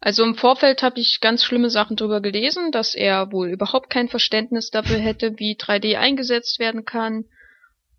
Also 0.00 0.24
im 0.24 0.34
Vorfeld 0.34 0.82
habe 0.82 1.00
ich 1.00 1.20
ganz 1.20 1.44
schlimme 1.44 1.68
Sachen 1.68 1.96
darüber 1.96 2.22
gelesen, 2.22 2.72
dass 2.72 2.94
er 2.94 3.30
wohl 3.30 3.48
überhaupt 3.48 3.90
kein 3.90 4.08
Verständnis 4.08 4.70
dafür 4.70 4.96
hätte, 4.96 5.38
wie 5.38 5.54
3D 5.54 5.98
eingesetzt 5.98 6.58
werden 6.58 6.86
kann 6.86 7.26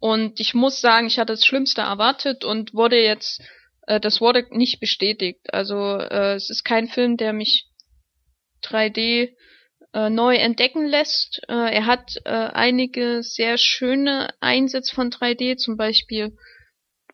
und 0.03 0.41
ich 0.41 0.53
muss 0.53 0.81
sagen, 0.81 1.07
ich 1.07 1.17
hatte 1.17 1.31
das 1.31 1.45
Schlimmste 1.45 1.80
erwartet 1.80 2.43
und 2.43 2.73
wurde 2.73 3.01
jetzt, 3.01 3.41
äh, 3.88 4.01
das 4.01 4.19
wurde 4.19 4.45
nicht 4.49 4.81
bestätigt. 4.81 5.53
Also 5.53 5.97
äh, 5.97 6.34
es 6.34 6.49
ist 6.49 6.65
kein 6.65 6.89
Film, 6.89 7.15
der 7.15 7.31
mich 7.31 7.69
3D 8.65 9.30
äh, 9.93 10.09
neu 10.09 10.35
entdecken 10.35 10.85
lässt. 10.88 11.39
Äh, 11.47 11.73
er 11.73 11.85
hat 11.85 12.17
äh, 12.25 12.31
einige 12.31 13.23
sehr 13.23 13.57
schöne 13.57 14.34
Einsätze 14.41 14.93
von 14.93 15.09
3D, 15.09 15.55
zum 15.55 15.77
Beispiel 15.77 16.35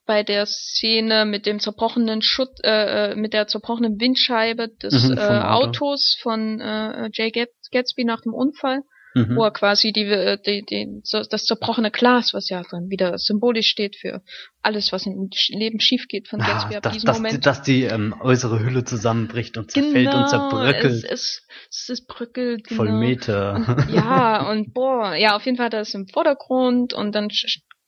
bei 0.07 0.23
der 0.23 0.47
Szene 0.47 1.25
mit 1.25 1.45
dem 1.45 1.59
zerbrochenen 1.59 2.23
Schutt, 2.23 2.57
äh, 2.63 3.11
äh 3.11 3.15
mit 3.15 3.33
der 3.33 3.45
zerbrochenen 3.45 3.99
Windscheibe 4.01 4.67
des 4.67 5.09
mhm, 5.09 5.15
äh, 5.15 5.21
Auto. 5.21 5.67
Autos 5.67 6.17
von 6.19 6.59
äh, 6.59 7.11
Jay 7.13 7.29
Gatsby 7.71 8.03
nach 8.03 8.21
dem 8.21 8.33
Unfall. 8.33 8.81
Mhm. 9.27 9.35
wo 9.35 9.43
er 9.43 9.51
quasi 9.51 9.91
die, 9.91 10.05
äh, 10.05 10.37
die, 10.45 10.63
die, 10.63 11.01
so, 11.03 11.21
das 11.21 11.45
zerbrochene 11.45 11.91
Glas, 11.91 12.33
was 12.33 12.49
ja 12.49 12.63
dann 12.69 12.89
wieder 12.89 13.17
symbolisch 13.17 13.67
steht 13.67 13.95
für 13.95 14.21
alles, 14.61 14.91
was 14.91 15.05
im 15.05 15.29
Leben 15.49 15.79
schief 15.79 16.07
geht 16.07 16.27
von 16.27 16.39
Gatsby 16.39 16.75
ab 16.75 16.91
diesem 16.91 17.07
dass, 17.07 17.17
Moment. 17.17 17.45
Dass 17.45 17.61
die 17.61 17.83
ähm, 17.83 18.15
äußere 18.19 18.59
Hülle 18.59 18.83
zusammenbricht 18.83 19.57
und 19.57 19.71
zerfällt 19.71 20.09
genau, 20.09 20.23
und 20.23 20.29
zerbröckelt. 20.29 21.03
Es, 21.03 21.45
es, 21.69 21.89
es 21.89 22.05
bröckelt. 22.05 22.67
Genau. 22.67 22.83
Voll 22.83 22.91
Meter. 22.91 23.55
Und, 23.55 23.93
ja, 23.93 24.49
und 24.49 24.73
boah, 24.73 25.15
ja, 25.15 25.35
auf 25.35 25.45
jeden 25.45 25.57
Fall 25.57 25.67
hat 25.67 25.73
er 25.73 25.79
das 25.79 25.93
im 25.93 26.07
Vordergrund 26.07 26.93
und 26.93 27.13
dann 27.13 27.29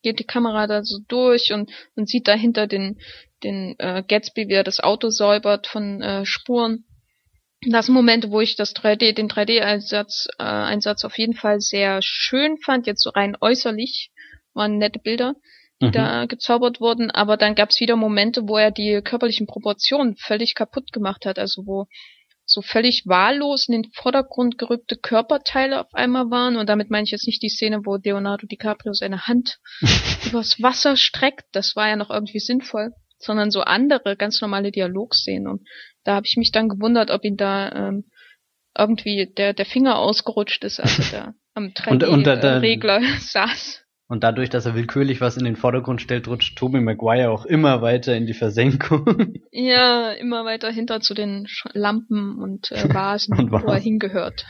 geht 0.01 0.19
die 0.19 0.25
Kamera 0.25 0.67
da 0.67 0.83
so 0.83 0.97
durch 1.07 1.53
und 1.53 1.71
man 1.95 2.05
sieht 2.05 2.27
dahinter 2.27 2.67
den, 2.67 2.99
den 3.43 3.75
äh, 3.77 4.03
Gatsby, 4.07 4.47
wie 4.47 4.53
er 4.53 4.63
das 4.63 4.79
Auto 4.79 5.09
säubert 5.09 5.67
von 5.67 6.01
äh, 6.01 6.25
Spuren 6.25 6.85
das 7.67 7.89
Moment, 7.89 8.29
wo 8.29 8.41
ich 8.41 8.55
das 8.55 8.75
3D, 8.75 9.13
den 9.13 9.29
3D-Einsatz 9.29 10.27
äh, 10.39 10.43
Einsatz 10.43 11.05
auf 11.05 11.17
jeden 11.17 11.35
Fall 11.35 11.59
sehr 11.59 11.99
schön 12.01 12.57
fand, 12.57 12.87
jetzt 12.87 13.03
so 13.03 13.11
rein 13.11 13.37
äußerlich, 13.39 14.11
waren 14.53 14.77
nette 14.77 14.99
Bilder, 14.99 15.35
die 15.81 15.87
mhm. 15.87 15.91
da 15.91 16.25
gezaubert 16.25 16.79
wurden, 16.79 17.11
aber 17.11 17.37
dann 17.37 17.55
gab 17.55 17.69
es 17.69 17.79
wieder 17.79 17.95
Momente, 17.95 18.47
wo 18.47 18.57
er 18.57 18.71
die 18.71 19.01
körperlichen 19.03 19.47
Proportionen 19.47 20.15
völlig 20.17 20.55
kaputt 20.55 20.91
gemacht 20.91 21.25
hat, 21.25 21.37
also 21.37 21.65
wo 21.65 21.85
so 22.45 22.61
völlig 22.61 23.03
wahllos 23.05 23.67
in 23.67 23.81
den 23.81 23.91
Vordergrund 23.93 24.57
gerückte 24.57 24.97
Körperteile 24.97 25.79
auf 25.79 25.93
einmal 25.93 26.29
waren. 26.29 26.57
Und 26.57 26.67
damit 26.67 26.89
meine 26.89 27.03
ich 27.03 27.11
jetzt 27.11 27.27
nicht 27.27 27.41
die 27.41 27.49
Szene, 27.49 27.85
wo 27.85 27.95
Leonardo 27.95 28.45
DiCaprio 28.45 28.93
seine 28.93 29.27
Hand 29.27 29.59
übers 30.25 30.61
Wasser 30.61 30.97
streckt, 30.97 31.45
das 31.53 31.75
war 31.75 31.87
ja 31.87 31.95
noch 31.95 32.09
irgendwie 32.09 32.39
sinnvoll, 32.39 32.91
sondern 33.19 33.51
so 33.51 33.61
andere, 33.61 34.17
ganz 34.17 34.41
normale 34.41 34.71
Dialogszenen. 34.71 35.47
Und 35.47 35.67
da 36.03 36.15
habe 36.15 36.25
ich 36.25 36.37
mich 36.37 36.51
dann 36.51 36.69
gewundert, 36.69 37.11
ob 37.11 37.23
ihn 37.23 37.37
da 37.37 37.71
ähm, 37.71 38.05
irgendwie 38.77 39.31
der, 39.37 39.53
der 39.53 39.65
Finger 39.65 39.97
ausgerutscht 39.99 40.63
ist, 40.63 40.79
als 40.79 41.11
er 41.11 41.19
da 41.19 41.33
am 41.53 41.67
3D-Regler 41.67 43.01
saß. 43.19 43.85
Und 44.07 44.25
dadurch, 44.25 44.49
dass 44.49 44.65
er 44.65 44.75
willkürlich 44.75 45.21
was 45.21 45.37
in 45.37 45.45
den 45.45 45.55
Vordergrund 45.55 46.01
stellt, 46.01 46.27
rutscht 46.27 46.57
Tobey 46.57 46.81
Maguire 46.81 47.31
auch 47.31 47.45
immer 47.45 47.81
weiter 47.81 48.13
in 48.15 48.25
die 48.25 48.33
Versenkung. 48.33 49.05
Ja, 49.53 50.11
immer 50.11 50.45
weiter 50.45 50.71
hinter 50.71 51.01
zu 51.01 51.13
den 51.13 51.45
Lampen 51.73 52.39
und 52.39 52.71
äh, 52.71 52.93
Vasen, 52.93 53.37
und 53.37 53.51
wo 53.51 53.57
er 53.57 53.79
hingehört. 53.79 54.45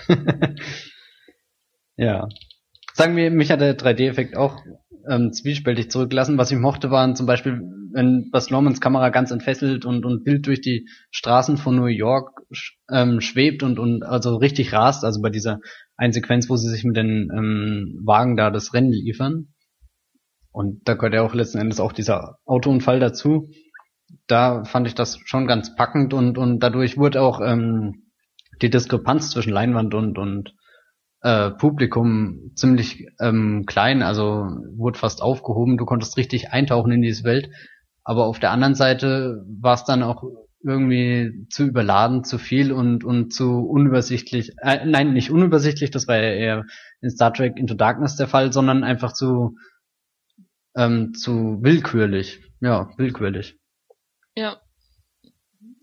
ja. 1.98 2.28
Sagen 2.94 3.16
wir, 3.16 3.32
mich 3.32 3.50
hat 3.50 3.62
der 3.62 3.76
3D-Effekt 3.76 4.38
auch 4.38 4.60
ähm, 5.10 5.32
zwiespältig 5.34 5.92
zurückgelassen. 5.92 6.38
Was 6.38 6.52
ich 6.52 6.58
mochte, 6.58 6.92
waren 6.92 7.16
zum 7.16 7.26
Beispiel, 7.26 7.62
wenn 7.94 8.30
Bas 8.32 8.50
Lormans 8.50 8.82
Kamera 8.82 9.10
ganz 9.10 9.32
entfesselt 9.32 9.86
und, 9.86 10.06
und 10.06 10.24
Bild 10.24 10.48
durch 10.48 10.62
die 10.62 10.88
Straßen 11.12 11.58
von 11.58 11.76
New 11.76 11.86
York 11.86 12.42
ähm, 12.92 13.22
schwebt 13.22 13.64
und, 13.64 13.80
und 13.80 14.04
also 14.04 14.38
richtig 14.38 14.74
rast, 14.74 15.04
also 15.04 15.22
bei 15.22 15.30
dieser 15.30 15.60
einen 15.98 16.14
Sequenz, 16.14 16.50
wo 16.50 16.56
sie 16.56 16.70
sich 16.70 16.84
mit 16.84 16.98
den 16.98 17.30
ähm, 17.36 18.02
Wagen 18.04 18.38
da 18.38 18.50
das 18.50 18.74
Rennen 18.74 18.92
liefern. 18.92 19.54
Und 20.52 20.88
da 20.88 20.96
gehört 20.96 21.14
ja 21.14 21.22
auch 21.22 21.34
letzten 21.34 21.60
Endes 21.60 21.80
auch 21.80 21.94
dieser 21.94 22.38
Autounfall 22.46 23.00
dazu. 23.00 23.50
Da 24.28 24.66
fand 24.66 24.88
ich 24.88 24.96
das 24.96 25.20
schon 25.26 25.48
ganz 25.48 25.76
packend 25.76 26.14
und, 26.14 26.38
und 26.38 26.60
dadurch 26.60 26.98
wurde 26.98 27.22
auch 27.22 27.40
ähm, 27.42 28.12
die 28.62 28.70
Diskrepanz 28.70 29.32
zwischen 29.32 29.54
Leinwand 29.54 29.94
und, 29.94 30.18
und 30.18 30.54
äh, 31.22 31.52
Publikum 31.52 32.52
ziemlich 32.56 33.08
ähm, 33.20 33.66
klein, 33.66 34.02
also 34.02 34.48
wurde 34.76 34.98
fast 35.00 35.22
aufgehoben, 35.22 35.78
du 35.78 35.86
konntest 35.86 36.18
richtig 36.18 36.52
eintauchen 36.52 36.92
in 36.92 37.02
diese 37.02 37.24
Welt. 37.24 37.50
Aber 38.04 38.26
auf 38.26 38.40
der 38.40 38.52
anderen 38.52 38.76
Seite 38.76 39.46
war 39.48 39.76
es 39.76 39.84
dann 39.84 40.02
auch 40.02 40.24
irgendwie 40.64 41.48
zu 41.50 41.64
überladen, 41.64 42.24
zu 42.24 42.38
viel 42.38 42.72
und, 42.72 43.04
und 43.04 43.34
zu 43.34 43.60
unübersichtlich. 43.60 44.54
Äh, 44.62 44.86
nein, 44.86 45.14
nicht 45.14 45.32
unübersichtlich, 45.32 45.92
das 45.92 46.08
war 46.08 46.18
ja 46.18 46.34
eher 46.34 46.66
in 47.02 47.10
Star 47.10 47.34
Trek 47.34 47.58
Into 47.58 47.74
Darkness 47.74 48.16
der 48.16 48.28
Fall, 48.28 48.52
sondern 48.52 48.84
einfach 48.84 49.14
zu, 49.14 49.56
ähm, 50.76 51.14
zu 51.14 51.60
willkürlich. 51.62 52.42
Ja, 52.60 52.92
willkürlich. 52.98 53.58
Ja. 54.36 54.62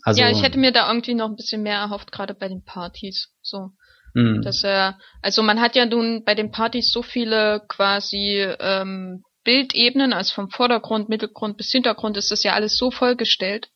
Also, 0.02 0.20
ja, 0.20 0.30
ich 0.30 0.42
hätte 0.42 0.58
mir 0.58 0.72
da 0.72 0.88
irgendwie 0.88 1.14
noch 1.14 1.28
ein 1.28 1.36
bisschen 1.36 1.62
mehr 1.62 1.78
erhofft, 1.78 2.12
gerade 2.12 2.34
bei 2.34 2.48
den 2.48 2.64
Partys. 2.64 3.32
So. 3.42 3.72
Mhm. 4.14 4.42
Dass 4.42 4.64
er, 4.64 4.98
also 5.22 5.42
man 5.42 5.60
hat 5.60 5.76
ja 5.76 5.86
nun 5.86 6.24
bei 6.24 6.34
den 6.34 6.50
Partys 6.50 6.90
so 6.92 7.02
viele 7.02 7.62
quasi 7.68 8.46
ähm, 8.60 9.22
Bildebenen, 9.44 10.12
also 10.12 10.34
vom 10.34 10.50
Vordergrund, 10.50 11.08
Mittelgrund 11.08 11.56
bis 11.56 11.70
Hintergrund 11.70 12.16
ist 12.16 12.30
das 12.30 12.42
ja 12.42 12.52
alles 12.52 12.76
so 12.76 12.90
vollgestellt 12.90 13.68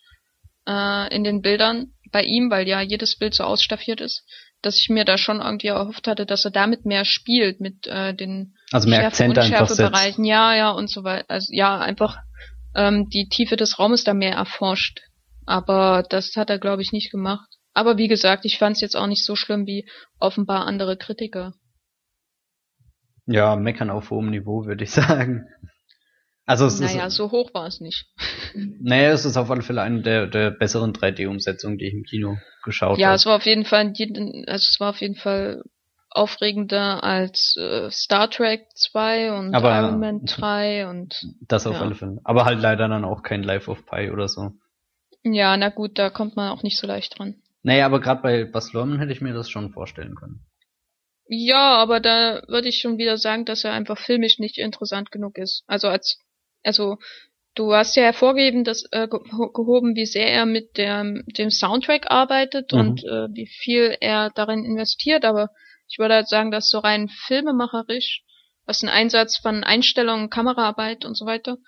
äh, 0.66 1.14
in 1.14 1.24
den 1.24 1.40
Bildern 1.40 1.92
bei 2.10 2.22
ihm, 2.22 2.50
weil 2.50 2.68
ja 2.68 2.80
jedes 2.80 3.16
Bild 3.16 3.34
so 3.34 3.44
ausstaffiert 3.44 4.00
ist, 4.00 4.24
dass 4.60 4.76
ich 4.76 4.88
mir 4.90 5.04
da 5.04 5.18
schon 5.18 5.40
irgendwie 5.40 5.68
erhofft 5.68 6.06
hatte, 6.06 6.26
dass 6.26 6.44
er 6.44 6.50
damit 6.50 6.84
mehr 6.84 7.04
spielt 7.04 7.60
mit 7.60 7.86
äh, 7.86 8.14
den 8.14 8.54
also 8.70 8.88
mehr 8.88 9.06
Akzente 9.06 9.40
einfach 9.40 9.74
Bereichen, 9.76 10.24
ja, 10.24 10.54
ja 10.54 10.70
und 10.70 10.90
so 10.90 11.04
weiter. 11.04 11.24
Also 11.28 11.52
ja, 11.52 11.78
einfach 11.78 12.18
ähm, 12.74 13.08
die 13.08 13.28
Tiefe 13.28 13.56
des 13.56 13.78
Raumes 13.78 14.04
da 14.04 14.14
mehr 14.14 14.34
erforscht. 14.34 15.00
Aber 15.46 16.04
das 16.08 16.36
hat 16.36 16.50
er, 16.50 16.58
glaube 16.58 16.82
ich, 16.82 16.92
nicht 16.92 17.10
gemacht. 17.10 17.48
Aber 17.74 17.96
wie 17.96 18.08
gesagt, 18.08 18.44
ich 18.44 18.58
fand 18.58 18.76
es 18.76 18.82
jetzt 18.82 18.96
auch 18.96 19.06
nicht 19.06 19.24
so 19.24 19.36
schlimm 19.36 19.66
wie 19.66 19.88
offenbar 20.18 20.66
andere 20.66 20.96
Kritiker. 20.96 21.54
Ja, 23.26 23.56
meckern 23.56 23.90
auf 23.90 24.10
hohem 24.10 24.30
Niveau, 24.30 24.66
würde 24.66 24.84
ich 24.84 24.90
sagen. 24.92 25.46
Also 26.44 26.66
es 26.66 26.80
naja, 26.80 27.06
ist, 27.06 27.14
so 27.14 27.30
hoch 27.30 27.54
war 27.54 27.66
es 27.66 27.80
nicht. 27.80 28.06
Naja, 28.54 29.12
es 29.12 29.24
ist 29.24 29.38
auf 29.38 29.50
alle 29.50 29.62
Fälle 29.62 29.80
eine 29.80 30.02
der, 30.02 30.26
der 30.26 30.50
besseren 30.50 30.92
3D-Umsetzungen, 30.92 31.78
die 31.78 31.86
ich 31.86 31.94
im 31.94 32.02
Kino 32.02 32.36
geschaut 32.64 32.90
habe. 32.90 33.00
Ja, 33.00 33.14
es 33.14 33.24
war 33.24 33.36
auf 33.36 33.46
jeden 33.46 33.64
Fall, 33.64 33.94
also 34.46 34.66
es 34.68 34.76
war 34.78 34.90
auf 34.90 35.00
jeden 35.00 35.14
Fall 35.14 35.62
aufregender 36.10 37.02
als 37.02 37.56
äh, 37.58 37.90
Star 37.90 38.28
Trek 38.28 38.66
2 38.74 39.32
und 39.32 39.54
aber, 39.54 39.74
Iron 39.78 40.00
Man 40.00 40.24
3 40.24 40.88
und 40.88 41.18
das 41.48 41.66
auf 41.66 41.76
ja. 41.76 41.80
alle 41.80 41.94
Fälle. 41.94 42.18
Aber 42.24 42.44
halt 42.44 42.60
leider 42.60 42.88
dann 42.88 43.04
auch 43.04 43.22
kein 43.22 43.42
Life 43.42 43.70
of 43.70 43.86
Pi 43.86 44.10
oder 44.10 44.28
so. 44.28 44.50
Ja, 45.22 45.56
na 45.56 45.70
gut, 45.70 45.98
da 45.98 46.10
kommt 46.10 46.36
man 46.36 46.50
auch 46.50 46.62
nicht 46.62 46.78
so 46.78 46.86
leicht 46.86 47.18
dran. 47.18 47.36
Naja, 47.62 47.86
aber 47.86 48.00
gerade 48.00 48.22
bei 48.22 48.44
Bas 48.44 48.72
Lerman 48.72 48.98
hätte 48.98 49.12
ich 49.12 49.20
mir 49.20 49.34
das 49.34 49.48
schon 49.48 49.72
vorstellen 49.72 50.14
können. 50.14 50.44
Ja, 51.28 51.76
aber 51.76 52.00
da 52.00 52.42
würde 52.48 52.68
ich 52.68 52.80
schon 52.80 52.98
wieder 52.98 53.16
sagen, 53.16 53.44
dass 53.44 53.64
er 53.64 53.72
einfach 53.72 53.98
filmisch 53.98 54.38
nicht 54.38 54.58
interessant 54.58 55.10
genug 55.10 55.38
ist. 55.38 55.62
Also 55.66 55.88
als, 55.88 56.18
also 56.62 56.98
du 57.54 57.72
hast 57.72 57.96
ja 57.96 58.02
hervorgeheben, 58.02 58.64
dass 58.64 58.84
äh, 58.90 59.06
gehoben, 59.08 59.94
wie 59.94 60.06
sehr 60.06 60.28
er 60.28 60.46
mit 60.46 60.76
dem, 60.76 61.24
dem 61.26 61.50
Soundtrack 61.50 62.10
arbeitet 62.10 62.72
mhm. 62.72 62.78
und 62.78 63.04
äh, 63.04 63.28
wie 63.32 63.46
viel 63.46 63.96
er 64.00 64.30
darin 64.30 64.64
investiert, 64.64 65.24
aber 65.24 65.50
ich 65.88 65.98
würde 65.98 66.14
halt 66.14 66.28
sagen, 66.28 66.50
dass 66.50 66.68
so 66.68 66.78
rein 66.78 67.08
filmemacherisch, 67.08 68.22
was 68.64 68.80
den 68.80 68.88
Einsatz 68.88 69.38
von 69.38 69.64
Einstellungen, 69.64 70.30
Kameraarbeit 70.30 71.04
und 71.04 71.16
so 71.16 71.26
weiter 71.26 71.58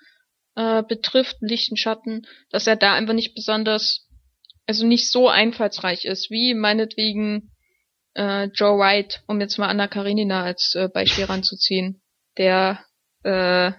äh, 0.55 0.83
betrifft, 0.83 1.37
Licht 1.41 1.69
und 1.71 1.77
Schatten, 1.77 2.25
dass 2.49 2.67
er 2.67 2.75
da 2.75 2.93
einfach 2.93 3.13
nicht 3.13 3.35
besonders 3.35 4.04
also 4.67 4.85
nicht 4.85 5.09
so 5.09 5.29
einfallsreich 5.29 6.05
ist, 6.05 6.29
wie 6.29 6.53
meinetwegen 6.53 7.51
äh, 8.15 8.45
Joe 8.45 8.77
Wright, 8.79 9.21
um 9.27 9.39
jetzt 9.41 9.57
mal 9.57 9.67
Anna 9.67 9.87
Karenina 9.87 10.43
als 10.43 10.75
äh, 10.75 10.89
Beispiel 10.89 11.25
ranzuziehen, 11.29 12.01
der 12.37 12.79
äh, 13.23 13.71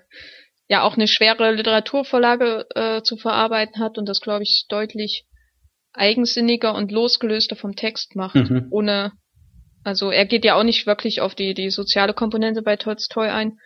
ja 0.69 0.83
auch 0.83 0.97
eine 0.97 1.09
schwere 1.09 1.53
Literaturvorlage 1.53 2.67
äh, 2.75 3.03
zu 3.03 3.17
verarbeiten 3.17 3.81
hat 3.81 3.99
und 3.99 4.09
das, 4.09 4.21
glaube 4.21 4.43
ich, 4.43 4.67
deutlich 4.69 5.27
eigensinniger 5.93 6.75
und 6.75 6.93
losgelöster 6.93 7.57
vom 7.57 7.75
Text 7.75 8.17
macht, 8.17 8.35
mhm. 8.35 8.67
ohne 8.71 9.13
also 9.83 10.11
er 10.11 10.27
geht 10.27 10.45
ja 10.45 10.57
auch 10.57 10.65
nicht 10.65 10.87
wirklich 10.87 11.21
auf 11.21 11.37
die 11.37 11.55
die 11.55 11.71
soziale 11.71 12.13
Komponente 12.13 12.61
bei 12.63 12.77
Tolstoi 12.77 13.31
ein, 13.31 13.59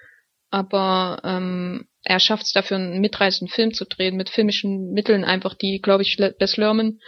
aber 0.50 1.20
ähm, 1.24 1.88
er 2.02 2.20
schafft 2.20 2.44
es 2.44 2.52
dafür, 2.52 2.78
einen 2.78 3.00
mitreißenden 3.00 3.52
Film 3.52 3.74
zu 3.74 3.84
drehen, 3.84 4.16
mit 4.16 4.30
filmischen 4.30 4.92
Mitteln 4.92 5.24
einfach, 5.24 5.54
die, 5.54 5.80
glaube 5.82 6.02
ich, 6.02 6.16
Bess 6.16 6.56
Lerman 6.56 7.00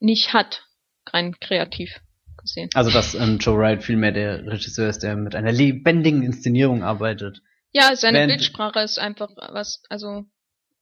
nicht 0.00 0.32
hat, 0.32 0.64
rein 1.12 1.36
kreativ 1.40 2.00
gesehen. 2.36 2.70
Also, 2.74 2.90
dass 2.90 3.14
ähm, 3.14 3.38
Joe 3.38 3.58
Wright 3.58 3.82
vielmehr 3.82 4.12
der 4.12 4.46
Regisseur 4.46 4.88
ist, 4.88 5.02
der 5.02 5.16
mit 5.16 5.34
einer 5.34 5.52
lebendigen 5.52 6.22
Inszenierung 6.22 6.82
arbeitet. 6.82 7.40
Ja, 7.72 7.94
seine 7.96 8.18
Während 8.18 8.32
Bildsprache 8.32 8.80
ist 8.80 8.98
einfach 8.98 9.30
was, 9.36 9.82
also 9.88 10.24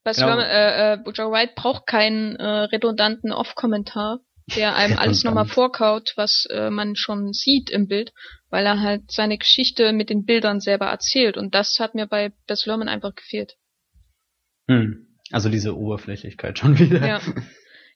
Bess 0.05 0.17
genau. 0.17 0.37
Lerman, 0.37 0.47
äh, 0.47 0.93
äh, 0.95 1.11
Joe 1.15 1.31
Wright 1.31 1.55
braucht 1.55 1.87
keinen 1.87 2.37
äh, 2.37 2.45
redundanten 2.45 3.33
Off-Kommentar 3.33 4.21
der 4.57 4.75
einem 4.75 4.99
alles 4.99 5.25
nochmal 5.25 5.47
vorkaut, 5.47 6.13
was 6.17 6.47
äh, 6.51 6.71
man 6.71 6.97
schon 6.97 7.33
sieht 7.33 7.71
im 7.71 7.87
Bild, 7.89 8.13
weil 8.51 8.67
er 8.67 8.81
halt 8.81 9.11
seine 9.11 9.39
Geschichte 9.39 9.93
mit 9.93 10.11
den 10.11 10.25
Bildern 10.25 10.61
selber 10.61 10.87
erzählt. 10.87 11.37
Und 11.37 11.55
das 11.55 11.79
hat 11.79 11.95
mir 11.95 12.07
bei 12.07 12.33
Bess 12.47 12.67
Lerman 12.67 12.89
einfach 12.89 13.15
gefehlt. 13.15 13.57
Hm. 14.69 15.07
Also 15.31 15.49
diese 15.49 15.77
Oberflächlichkeit 15.77 16.59
schon 16.59 16.79
wieder. 16.79 17.07
Ja. 17.07 17.21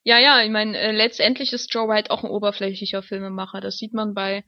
Ja, 0.08 0.20
ja, 0.20 0.40
ich 0.40 0.50
meine, 0.50 0.78
äh, 0.78 0.92
letztendlich 0.92 1.52
ist 1.52 1.74
Joe 1.74 1.88
Wright 1.88 2.12
auch 2.12 2.22
ein 2.22 2.30
oberflächlicher 2.30 3.02
Filmemacher. 3.02 3.60
Das 3.60 3.76
sieht 3.76 3.92
man 3.92 4.14
bei 4.14 4.44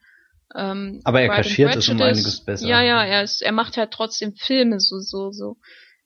ähm, 0.54 1.00
Aber 1.02 1.20
er 1.20 1.28
kaschiert 1.28 1.74
es 1.74 1.88
um 1.88 2.00
einiges 2.00 2.44
besser. 2.44 2.66
Ja, 2.66 2.80
ja, 2.80 3.04
er, 3.04 3.24
ist, 3.24 3.42
er 3.42 3.50
macht 3.50 3.76
halt 3.76 3.90
trotzdem 3.90 4.34
Filme 4.36 4.78
so, 4.78 5.00
so, 5.00 5.32
so. 5.32 5.56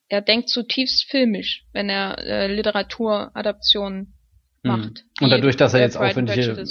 Er 0.09 0.23
denkt 0.23 0.49
zutiefst 0.49 1.05
filmisch, 1.11 1.67
wenn 1.73 1.89
er 1.89 2.19
äh, 2.19 2.47
Literaturadaptionen. 2.55 4.15
Macht. 4.63 5.05
Und 5.21 5.31
dadurch, 5.31 5.57
dass 5.57 5.75
er 5.75 5.81
jetzt 5.81 5.97
aufwendige 5.97 6.65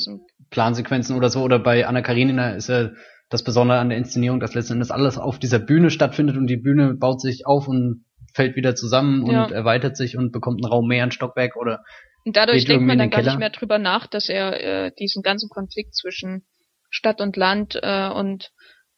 Plansequenzen 0.49 1.15
oder 1.15 1.30
so, 1.30 1.41
oder 1.41 1.59
bei 1.59 1.88
Anna 1.88 2.01
Karenina 2.01 2.51
ist 2.51 2.69
er 2.69 2.93
das 3.30 3.43
Besondere 3.43 3.80
an 3.80 3.89
der 3.89 3.97
Inszenierung, 3.97 4.39
dass 4.39 4.53
letztendlich 4.53 4.91
alles 4.91 5.18
auf 5.18 5.39
dieser 5.39 5.59
Bühne 5.59 5.89
stattfindet 5.89 6.35
und 6.38 6.47
die 6.47 6.57
Bühne 6.57 6.95
baut 6.95 7.22
sich 7.22 7.45
auf 7.45 7.68
und 7.68 8.05
fällt 8.34 8.55
wieder 8.55 8.76
zusammen 8.76 9.26
Ja. 9.26 9.45
und 9.45 9.51
erweitert 9.51 9.95
sich 9.95 10.18
und 10.18 10.31
bekommt 10.31 10.63
einen 10.63 10.72
Raum 10.72 10.88
mehr, 10.88 11.03
ein 11.03 11.11
Stockwerk 11.11 11.55
oder 11.55 11.84
Und 12.26 12.35
dadurch 12.35 12.65
denkt 12.65 12.85
man 12.85 12.97
dann 12.97 13.09
gar 13.09 13.22
Keller. 13.22 13.31
nicht 13.34 13.39
mehr 13.39 13.49
drüber 13.49 13.77
nach, 13.80 14.07
dass 14.07 14.27
er 14.30 14.85
äh, 14.85 14.91
diesen 14.99 15.22
ganzen 15.22 15.49
Konflikt 15.49 15.95
zwischen 15.95 16.43
Stadt 16.89 17.22
und 17.22 17.38
Land 17.38 17.80
äh, 17.81 18.09
und 18.09 18.51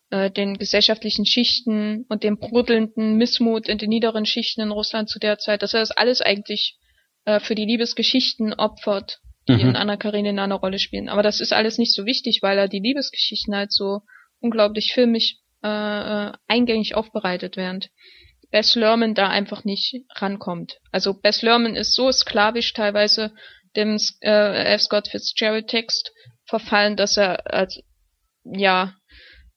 äh, 0.09 0.31
den 0.31 0.55
gesellschaftlichen 0.57 1.25
Schichten 1.25 2.05
und 2.09 2.23
dem 2.23 2.37
brodelnden 2.37 3.17
Missmut 3.17 3.69
in 3.69 3.77
den 3.77 3.89
niederen 3.89 4.25
Schichten 4.25 4.61
in 4.61 4.71
Russland 4.71 5.09
zu 5.09 5.19
der 5.19 5.37
Zeit, 5.37 5.61
dass 5.61 5.73
er 5.73 5.81
das 5.81 5.91
alles 5.91 6.21
eigentlich 6.21 6.77
äh, 7.25 7.39
für 7.39 7.55
die 7.55 7.65
Liebesgeschichten 7.65 8.53
opfert, 8.53 9.19
die 9.47 9.53
Mhm. 9.53 9.59
in 9.59 9.75
Anna 9.75 9.97
Karenina 9.97 10.43
eine 10.43 10.53
Rolle 10.53 10.79
spielen. 10.79 11.09
Aber 11.09 11.23
das 11.23 11.39
ist 11.41 11.53
alles 11.53 11.77
nicht 11.77 11.93
so 11.93 12.05
wichtig, 12.05 12.39
weil 12.41 12.57
er 12.57 12.67
die 12.67 12.79
Liebesgeschichten 12.79 13.55
halt 13.55 13.71
so 13.71 14.01
unglaublich 14.39 14.93
filmisch 14.93 15.37
äh, 15.63 15.67
äh, 15.67 16.31
eingängig 16.47 16.95
aufbereitet 16.95 17.55
während 17.57 17.89
Bess 18.51 18.75
Lerman 18.75 19.15
da 19.15 19.29
einfach 19.29 19.63
nicht 19.63 19.95
rankommt. 20.15 20.79
Also 20.91 21.13
Bess 21.13 21.41
Lerman 21.41 21.75
ist 21.75 21.95
so 21.95 22.11
sklavisch 22.11 22.73
teilweise 22.73 23.33
dem 23.75 23.97
äh, 24.21 24.75
F. 24.75 24.81
Scott 24.81 25.07
Fitzgerald 25.07 25.67
Text 25.67 26.11
verfallen, 26.45 26.95
dass 26.95 27.17
er 27.17 27.51
als 27.51 27.81
ja, 28.43 28.93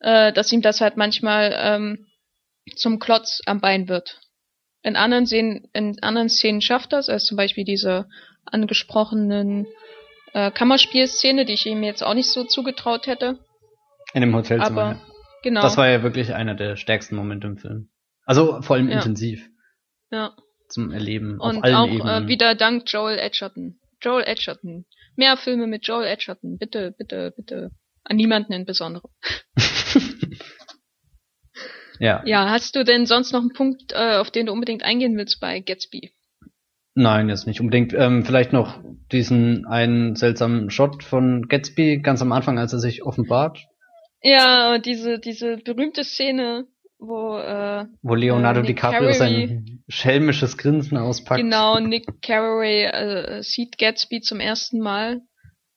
äh, 0.01 0.32
dass 0.32 0.52
ihm 0.52 0.62
das 0.62 0.80
halt 0.80 0.97
manchmal 0.97 1.55
ähm, 1.59 2.06
zum 2.76 2.98
Klotz 2.98 3.40
am 3.44 3.60
Bein 3.60 3.88
wird. 3.88 4.20
In 4.86 4.94
anderen 4.94 5.26
Szenen, 5.26 5.68
in 5.72 6.00
anderen 6.00 6.28
Szenen 6.28 6.60
schafft 6.60 6.92
das, 6.92 7.08
als 7.08 7.24
zum 7.24 7.36
Beispiel 7.36 7.64
diese 7.64 8.06
angesprochenen 8.44 9.66
äh, 10.32 10.52
Kammerspielszene, 10.52 11.44
die 11.44 11.54
ich 11.54 11.66
ihm 11.66 11.82
jetzt 11.82 12.04
auch 12.04 12.14
nicht 12.14 12.30
so 12.30 12.44
zugetraut 12.44 13.08
hätte. 13.08 13.40
in 14.14 14.20
dem 14.20 14.32
Hotelzimmer. 14.34 14.80
Aber 14.80 14.92
ja. 14.92 15.00
genau. 15.42 15.62
Das 15.62 15.76
war 15.76 15.88
ja 15.88 16.04
wirklich 16.04 16.32
einer 16.34 16.54
der 16.54 16.76
stärksten 16.76 17.16
Momente 17.16 17.48
im 17.48 17.58
Film. 17.58 17.88
Also 18.24 18.62
vor 18.62 18.76
allem 18.76 18.88
Ja. 18.88 18.98
intensiv 18.98 19.48
ja. 20.12 20.36
zum 20.68 20.92
Erleben 20.92 21.40
auf 21.40 21.54
Und 21.56 21.64
allen 21.64 21.74
auch 21.74 21.88
Ebenen. 21.88 22.24
äh, 22.24 22.28
wieder 22.28 22.54
dank 22.54 22.84
Joel 22.86 23.18
Edgerton. 23.18 23.80
Joel 24.00 24.22
Edgerton. 24.24 24.84
Mehr 25.16 25.36
Filme 25.36 25.66
mit 25.66 25.84
Joel 25.86 26.06
Edgerton. 26.06 26.58
Bitte, 26.58 26.94
bitte, 26.96 27.32
bitte. 27.36 27.70
An 28.04 28.14
niemanden 28.16 28.52
in 28.52 28.64
besonderem. 28.66 29.10
ja. 31.98 32.23
Ja, 32.27 32.51
hast 32.51 32.77
du 32.77 32.85
denn 32.85 33.06
sonst 33.06 33.32
noch 33.32 33.40
einen 33.40 33.52
Punkt, 33.52 33.93
äh, 33.93 34.16
auf 34.16 34.31
den 34.31 34.47
du 34.47 34.52
unbedingt 34.52 34.82
eingehen 34.82 35.16
willst 35.16 35.40
bei 35.40 35.60
Gatsby? 35.60 36.12
Nein, 36.94 37.28
jetzt 37.28 37.47
nicht 37.47 37.60
unbedingt. 37.60 37.93
Ähm, 37.93 38.24
vielleicht 38.24 38.52
noch 38.52 38.81
diesen 39.12 39.66
einen 39.66 40.16
seltsamen 40.16 40.70
Shot 40.70 41.02
von 41.05 41.47
Gatsby 41.48 41.98
ganz 41.98 42.23
am 42.23 42.32
Anfang, 42.32 42.59
als 42.59 42.73
er 42.73 42.78
sich 42.78 43.02
offenbart, 43.05 43.59
Ja, 44.23 44.78
diese, 44.78 45.18
diese 45.18 45.59
berühmte 45.59 46.05
Szene, 46.05 46.66
wo 46.98 47.36
äh, 47.36 47.85
wo 48.01 48.14
Leonardo 48.14 48.60
Äh, 48.60 48.62
Nick 48.62 48.77
DiCaprio 48.77 49.01
Carey. 49.01 49.14
sein 49.14 49.82
schelmisches 49.89 50.56
Grinsen 50.56 50.97
auspackt. 50.97 51.40
genau 51.40 51.78
Nick 51.81 52.23
Carraway 52.23 52.85
äh, 52.86 53.43
sieht 53.43 53.77
Gatsby 53.77 54.23
zum 54.23 54.40
ersten 54.40 54.78
Mal 54.81 55.20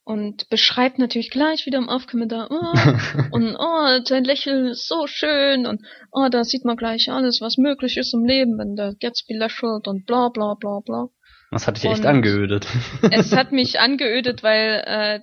und 0.10 0.49
beschreibt 0.49 0.98
natürlich 0.98 1.30
gleich 1.30 1.68
wieder 1.68 1.77
im 1.77 1.88
Aufkommentar, 1.88 2.48
oh, 2.49 2.73
und 3.31 3.56
oh, 3.56 3.99
sein 4.06 4.23
Lächeln 4.23 4.69
ist 4.69 4.88
so 4.88 5.06
schön 5.06 5.68
und 5.68 5.86
oh, 6.11 6.30
da 6.31 6.44
sieht 6.44 6.65
man 6.65 6.77
gleich 6.77 7.11
alles, 7.11 7.41
was 7.41 7.57
möglich 7.57 7.95
ist 7.95 8.15
im 8.15 8.26
Leben, 8.26 8.57
wenn 8.57 8.76
der 8.76 8.95
Gatsby 8.99 9.36
lächelt 9.36 9.88
und 9.88 10.07
bla 10.07 10.30
bla 10.30 10.56
bla 10.60 10.80
bla. 10.84 11.10
Das 11.52 11.68
hat 11.68 11.77
dich 11.77 11.86
echt 11.86 11.99
Und- 11.99 12.07
angeödet. 12.07 12.65
es 13.11 13.36
hat 13.36 13.52
mich 13.52 13.80
angeödet, 13.80 14.41
weil 14.41 14.84
äh, 14.88 15.19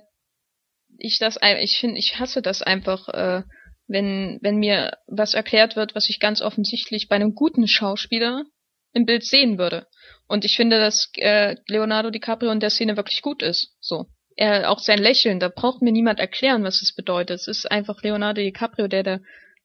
ich 0.97 1.19
das, 1.19 1.37
ich 1.59 1.79
finde, 1.79 1.97
ich 1.97 2.17
hasse 2.17 2.41
das 2.41 2.61
einfach, 2.61 3.09
äh, 3.09 3.43
wenn 3.89 4.39
wenn 4.41 4.55
mir 4.55 4.93
was 5.05 5.33
erklärt 5.33 5.75
wird, 5.75 5.95
was 5.95 6.07
ich 6.07 6.21
ganz 6.21 6.41
offensichtlich 6.41 7.09
bei 7.09 7.17
einem 7.17 7.35
guten 7.35 7.67
Schauspieler 7.67 8.45
im 8.93 9.05
Bild 9.05 9.25
sehen 9.25 9.57
würde. 9.57 9.85
Und 10.29 10.45
ich 10.45 10.55
finde, 10.55 10.79
dass 10.79 11.11
äh, 11.15 11.57
Leonardo 11.67 12.09
DiCaprio 12.09 12.51
in 12.51 12.61
der 12.61 12.69
Szene 12.69 12.95
wirklich 12.95 13.21
gut 13.21 13.43
ist. 13.43 13.75
So, 13.81 14.05
er 14.37 14.71
auch 14.71 14.79
sein 14.79 14.99
Lächeln, 14.99 15.39
da 15.39 15.49
braucht 15.49 15.81
mir 15.81 15.91
niemand 15.91 16.19
erklären, 16.19 16.63
was 16.63 16.81
es 16.81 16.93
bedeutet. 16.95 17.39
Es 17.41 17.47
ist 17.47 17.69
einfach 17.69 18.01
Leonardo 18.03 18.41
DiCaprio, 18.41 18.87
der 18.87 19.03
da 19.03 19.19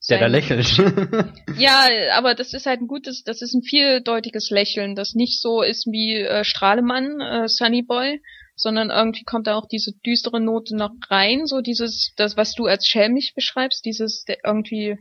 Der 0.09 0.19
da 0.19 0.27
lächelt. 0.27 0.67
ja, 1.59 1.87
aber 2.15 2.35
das 2.35 2.55
ist 2.55 2.67
halt 2.67 2.81
ein 2.81 2.89
gutes, 2.89 3.23
das 3.23 3.43
ist 3.43 3.55
ein 3.55 3.63
vieldeutiges 3.63 4.51
Lächeln, 4.51 4.97
das 4.97 5.15
nicht 5.15 5.41
so 5.41 5.63
ist 5.63 5.87
wie 5.87 6.17
äh, 6.17 6.43
Strahlemann, 6.43 7.21
äh, 7.21 7.49
Sunny 7.49 7.83
Boy, 7.83 8.21
sondern 8.57 8.91
irgendwie 8.91 9.25
kommt 9.25 9.47
da 9.47 9.55
auch 9.55 9.69
diese 9.69 9.93
düstere 10.05 10.41
Note 10.41 10.75
noch 10.75 10.93
rein, 11.09 11.47
so 11.47 11.61
dieses, 11.61 12.13
das, 12.17 12.37
was 12.37 12.55
du 12.55 12.67
als 12.67 12.87
schelmig 12.87 13.35
beschreibst, 13.35 13.85
dieses 13.85 14.25
der 14.25 14.39
irgendwie 14.45 14.97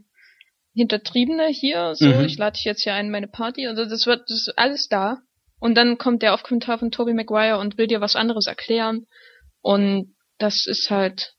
hintertriebene 0.74 1.48
hier, 1.48 1.96
so, 1.96 2.06
Mhm. 2.06 2.26
ich 2.26 2.38
lade 2.38 2.54
dich 2.54 2.64
jetzt 2.66 2.84
hier 2.84 2.94
ein 2.94 3.08
in 3.08 3.12
meine 3.12 3.28
Party, 3.28 3.68
also 3.68 3.86
das 3.86 4.06
wird, 4.06 4.30
das 4.30 4.48
ist 4.48 4.58
alles 4.58 4.88
da. 4.88 5.20
Und 5.60 5.76
dann 5.76 5.98
kommt 5.98 6.24
der 6.24 6.34
Aufkommentar 6.34 6.80
von 6.80 6.92
Tobey 6.92 7.14
Maguire 7.14 7.60
und 7.60 7.78
will 7.78 7.88
dir 7.88 8.02
was 8.02 8.16
anderes 8.16 8.48
erklären. 8.48 9.06
Und 9.62 10.16
das 10.38 10.66
ist 10.66 10.90
halt, 10.90 11.34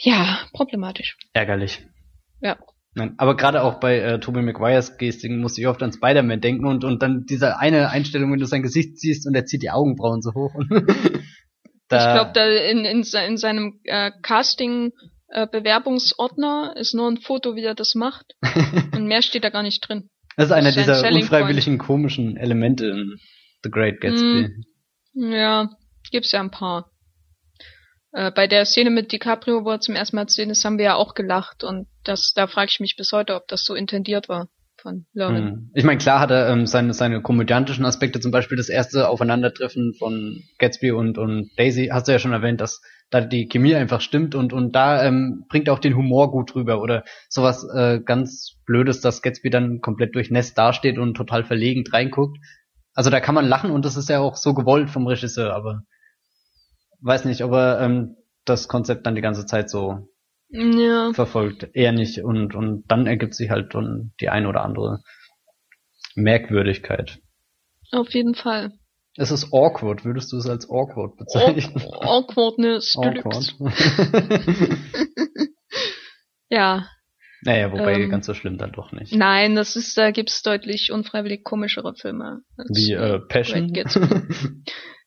ja, 0.00 0.40
problematisch. 0.52 1.16
Ärgerlich. 1.32 1.84
Ja. 2.40 2.58
Nein, 2.94 3.14
aber 3.16 3.36
gerade 3.36 3.62
auch 3.62 3.80
bei 3.80 3.98
äh, 3.98 4.20
Tobey 4.20 4.42
Maguires 4.42 4.98
Gestik 4.98 5.30
musste 5.32 5.62
ich 5.62 5.66
oft 5.66 5.82
an 5.82 5.92
Spider-Man 5.92 6.40
denken 6.40 6.66
und, 6.66 6.84
und 6.84 7.02
dann 7.02 7.24
diese 7.26 7.58
eine 7.58 7.88
Einstellung, 7.88 8.32
wenn 8.32 8.40
du 8.40 8.46
sein 8.46 8.62
Gesicht 8.62 8.98
siehst 8.98 9.26
und 9.26 9.34
er 9.34 9.46
zieht 9.46 9.62
die 9.62 9.70
Augenbrauen 9.70 10.22
so 10.22 10.32
hoch. 10.34 10.54
Da, 11.88 11.98
Ich 11.98 12.14
glaube, 12.14 12.30
da 12.32 12.46
in, 12.46 12.86
in, 12.86 13.02
in 13.02 13.36
seinem 13.36 13.80
äh, 13.84 14.12
Casting 14.22 14.92
äh, 15.28 15.46
Bewerbungsordner 15.46 16.74
ist 16.76 16.94
nur 16.94 17.10
ein 17.10 17.18
Foto, 17.18 17.54
wie 17.54 17.64
er 17.64 17.74
das 17.74 17.94
macht. 17.94 18.32
Und 18.94 19.06
mehr 19.06 19.20
steht 19.20 19.44
da 19.44 19.50
gar 19.50 19.62
nicht 19.62 19.86
drin. 19.86 20.08
das 20.38 20.46
ist 20.46 20.52
einer 20.52 20.72
das 20.72 20.76
ist 20.78 20.88
ein 20.88 21.12
dieser 21.12 21.12
unfreiwilligen 21.12 21.76
komischen 21.76 22.38
Elemente 22.38 22.86
in 22.86 23.18
The 23.62 23.70
Great 23.70 24.00
Gatsby. 24.00 24.48
Ja, 25.12 25.68
gibt's 26.12 26.32
ja 26.32 26.40
ein 26.40 26.50
paar. 26.50 26.90
Äh, 28.12 28.30
bei 28.30 28.46
der 28.46 28.64
Szene 28.64 28.90
mit 28.90 29.10
DiCaprio, 29.10 29.64
wo 29.64 29.70
er 29.70 29.80
zum 29.80 29.96
ersten 29.96 30.16
Mal 30.16 30.28
zu 30.28 30.36
sehen 30.36 30.50
ist, 30.50 30.64
haben 30.64 30.78
wir 30.78 30.84
ja 30.84 30.94
auch 30.94 31.14
gelacht. 31.14 31.64
Und 31.64 31.88
das, 32.04 32.32
da 32.34 32.46
frage 32.46 32.70
ich 32.70 32.80
mich 32.80 32.96
bis 32.96 33.10
heute, 33.12 33.34
ob 33.34 33.48
das 33.48 33.64
so 33.64 33.74
intendiert 33.74 34.28
war. 34.28 34.48
Mhm. 34.84 35.70
Ich 35.74 35.84
meine, 35.84 35.98
klar 35.98 36.18
hat 36.18 36.30
er 36.30 36.48
ähm, 36.48 36.66
seine, 36.66 36.92
seine 36.92 37.22
komödiantischen 37.22 37.84
Aspekte, 37.84 38.18
zum 38.18 38.32
Beispiel 38.32 38.56
das 38.56 38.68
erste 38.68 39.08
Aufeinandertreffen 39.08 39.94
von 39.96 40.42
Gatsby 40.58 40.90
und, 40.90 41.18
und 41.18 41.50
Daisy, 41.56 41.90
hast 41.92 42.08
du 42.08 42.12
ja 42.12 42.18
schon 42.18 42.32
erwähnt, 42.32 42.60
dass 42.60 42.80
da 43.10 43.20
die 43.20 43.46
Chemie 43.46 43.76
einfach 43.76 44.00
stimmt 44.00 44.34
und, 44.34 44.52
und 44.52 44.74
da 44.74 45.04
ähm, 45.04 45.44
bringt 45.48 45.68
auch 45.68 45.78
den 45.78 45.96
Humor 45.96 46.32
gut 46.32 46.54
rüber 46.56 46.80
oder 46.80 47.04
sowas 47.28 47.64
äh, 47.72 48.00
ganz 48.00 48.56
Blödes, 48.66 49.00
dass 49.00 49.22
Gatsby 49.22 49.50
dann 49.50 49.80
komplett 49.80 50.14
durchnässt 50.14 50.58
dasteht 50.58 50.98
und 50.98 51.14
total 51.14 51.44
verlegen 51.44 51.84
reinguckt. 51.86 52.38
Also 52.94 53.10
da 53.10 53.20
kann 53.20 53.34
man 53.34 53.46
lachen 53.46 53.70
und 53.70 53.84
das 53.84 53.96
ist 53.96 54.08
ja 54.08 54.20
auch 54.20 54.36
so 54.36 54.54
gewollt 54.54 54.90
vom 54.90 55.06
Regisseur, 55.06 55.54
aber 55.54 55.82
weiß 57.02 57.24
nicht, 57.26 57.42
ob 57.44 57.52
er 57.52 57.80
ähm, 57.80 58.16
das 58.44 58.68
Konzept 58.68 59.06
dann 59.06 59.14
die 59.14 59.20
ganze 59.20 59.46
Zeit 59.46 59.68
so 59.70 60.08
Ja, 60.48 61.12
verfolgt. 61.12 61.68
Eher 61.74 61.92
nicht. 61.92 62.18
Und, 62.22 62.54
und 62.54 62.84
dann 62.88 63.06
ergibt 63.06 63.34
sich 63.34 63.50
halt 63.50 63.74
dann 63.74 64.12
die 64.20 64.28
ein 64.28 64.46
oder 64.46 64.64
andere 64.64 65.00
Merkwürdigkeit. 66.14 67.18
auf 67.92 68.10
jeden 68.14 68.34
Fall. 68.34 68.72
Es 69.16 69.30
ist 69.30 69.52
awkward. 69.52 70.04
Würdest 70.06 70.32
du 70.32 70.38
es 70.38 70.46
als 70.48 70.68
awkward 70.70 71.16
bezeichnen? 71.18 71.76
Aw- 71.82 72.02
Awkwardness 72.02 72.94
Deluxe. 72.94 73.54
awkward. 73.60 74.78
Ja, 76.48 76.86
naja, 77.44 77.72
wobei 77.72 77.94
Ähm, 78.02 78.10
ganz 78.10 78.26
so 78.26 78.34
schlimm 78.34 78.58
dann 78.58 78.72
doch 78.72 78.92
nicht. 78.92 79.14
nein, 79.14 79.54
das 79.56 79.74
ist, 79.74 79.96
da 79.96 80.10
gibt's 80.10 80.42
deutlich 80.42 80.92
unfreiwillig 80.92 81.44
komischere 81.44 81.94
Filme. 81.94 82.42
Wie 82.68 82.92
äh, 82.92 83.20
Passion. 83.20 83.72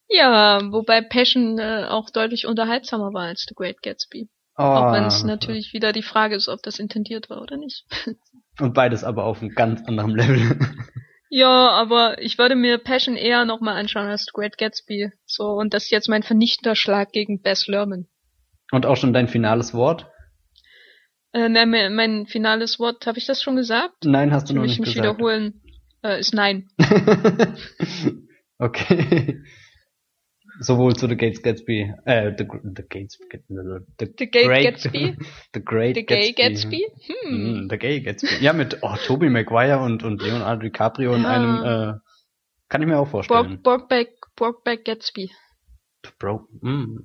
Ja, 0.07 0.61
wobei 0.72 1.02
Passion 1.02 1.57
äh, 1.60 1.86
auch 1.90 2.10
deutlich 2.10 2.45
unterhaltsamer 2.45 3.14
war 3.14 3.27
als 3.27 3.45
The 3.48 3.56
Great 3.56 3.82
Gatsby. 3.82 4.30
Auch 4.57 4.94
wenn 4.94 5.06
es 5.06 5.23
natürlich 5.23 5.73
wieder 5.73 5.91
die 5.91 6.03
Frage 6.03 6.36
ist, 6.36 6.48
ob 6.48 6.64
das 6.64 6.80
intendiert 6.80 7.30
war 7.30 7.41
oder 7.41 7.57
nicht. 7.57 7.86
Und 8.60 8.73
beides 8.73 9.03
aber 9.03 9.26
auf 9.26 9.41
einem 9.41 9.53
ganz 9.53 9.84
anderen 9.88 10.15
Level. 10.15 10.60
Ja, 11.27 11.69
aber 11.72 12.22
ich 12.22 12.38
würde 12.38 12.56
mir 12.56 12.77
Passion 12.77 13.18
eher 13.18 13.44
nochmal 13.44 13.77
anschauen 13.77 14.07
als 14.07 14.26
The 14.26 14.32
Great 14.32 14.57
Gatsby. 14.57 15.11
So, 15.26 15.49
und 15.49 15.73
das 15.73 15.86
ist 15.86 15.90
jetzt 15.90 16.07
mein 16.07 16.23
vernichtender 16.23 16.76
Schlag 16.76 17.11
gegen 17.11 17.41
Bess 17.41 17.68
Lerman. 17.68 18.07
Und 18.72 18.86
auch 18.86 18.95
schon 18.95 19.11
dein 19.11 19.27
finales 19.27 19.73
Wort? 19.73 20.07
Äh, 21.34 21.49
ne, 21.49 21.65
mein, 21.65 22.27
finales 22.27 22.80
Wort, 22.80 23.06
habe 23.07 23.18
ich 23.18 23.26
das 23.26 23.41
schon 23.41 23.57
gesagt? 23.57 24.06
Nein, 24.06 24.32
hast 24.32 24.49
du 24.49 24.53
noch 24.53 24.64
ich 24.64 24.77
nicht 24.77 24.80
mich 24.80 24.94
gesagt. 24.94 25.18
wiederholen? 25.18 25.61
Äh, 26.03 26.19
ist 26.19 26.34
nein. 26.34 26.69
okay. 28.57 29.41
Sowohl 30.60 30.95
zu 30.95 31.07
The 31.07 31.18
Gates 31.18 31.41
Gatsby, 31.41 31.94
äh, 32.06 32.32
The, 32.38 32.45
the 32.64 32.84
Gates, 32.88 33.19
the, 33.19 34.07
The 34.18 34.27
Gay 34.30 34.45
Great- 34.45 34.64
Gatsby? 34.64 35.18
The 35.53 35.61
Great 35.64 35.95
The 35.95 36.06
Gay 36.06 36.32
Gatsby. 36.32 36.86
Gatsby? 36.88 37.26
Hm. 37.27 37.65
Mm, 37.65 37.68
The 37.69 37.77
Gay 37.77 37.99
Gatsby. 38.02 38.44
Ja, 38.44 38.53
mit 38.53 38.77
oh, 38.82 38.95
Tobey 39.06 39.30
Maguire 39.30 39.80
und, 39.80 40.03
und 40.03 40.22
Leonardo 40.22 40.61
DiCaprio 40.61 41.14
in 41.14 41.23
Ja. 41.23 41.30
einem, 41.30 41.64
äh, 41.64 41.99
kann 42.69 42.82
ich 42.82 42.88
mir 42.88 42.98
auch 42.98 43.07
vorstellen. 43.07 43.61
Borg, 43.61 43.90
Borgback, 43.90 44.10
Borgback 44.36 44.86
Gatsby. 44.86 45.30
Bro, 46.19 46.48
mm. 46.61 46.99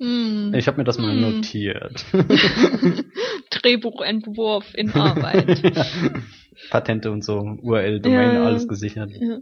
Hm. 0.00 0.54
Ich 0.54 0.66
habe 0.66 0.78
mir 0.78 0.84
das 0.84 0.98
mal 0.98 1.12
Hm. 1.12 1.20
notiert. 1.36 2.04
Drehbuchentwurf 3.50 4.74
in 4.74 4.90
Arbeit. 4.90 5.60
Patente 6.70 7.10
und 7.10 7.22
so, 7.24 7.38
URL, 7.62 8.00
Domain, 8.00 8.34
Ja. 8.34 8.44
alles 8.44 8.66
gesichert. 8.68 9.10
Ja. 9.12 9.38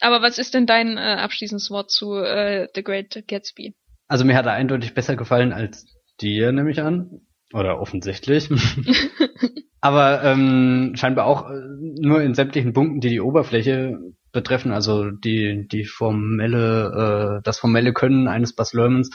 Aber 0.00 0.22
was 0.22 0.38
ist 0.38 0.54
denn 0.54 0.66
dein 0.66 0.98
äh, 0.98 1.00
abschließendes 1.00 1.70
Wort 1.70 1.90
zu 1.90 2.14
äh, 2.14 2.68
The 2.74 2.82
Great 2.82 3.24
Gatsby? 3.26 3.74
Also 4.08 4.24
mir 4.24 4.36
hat 4.36 4.46
er 4.46 4.52
eindeutig 4.52 4.94
besser 4.94 5.16
gefallen 5.16 5.52
als 5.52 5.86
dir, 6.20 6.52
nehme 6.52 6.70
ich 6.70 6.80
an. 6.80 7.20
Oder 7.52 7.80
offensichtlich. 7.80 8.50
Aber 9.80 10.24
ähm, 10.24 10.92
scheinbar 10.96 11.26
auch 11.26 11.50
äh, 11.50 11.60
nur 12.00 12.22
in 12.22 12.34
sämtlichen 12.34 12.72
Punkten, 12.72 13.00
die 13.00 13.10
die 13.10 13.20
Oberfläche 13.20 13.98
betreffen, 14.32 14.72
also 14.72 15.10
die 15.10 15.68
die 15.68 15.84
formelle, 15.84 17.38
äh, 17.38 17.42
das 17.44 17.58
formelle 17.58 17.92
Können 17.92 18.26
eines 18.26 18.54
Bas 18.54 18.72
Lermans, 18.72 19.10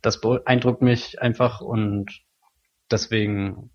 das 0.00 0.20
beeindruckt 0.20 0.80
mich 0.80 1.20
einfach 1.20 1.60
und 1.60 2.22
deswegen 2.90 3.70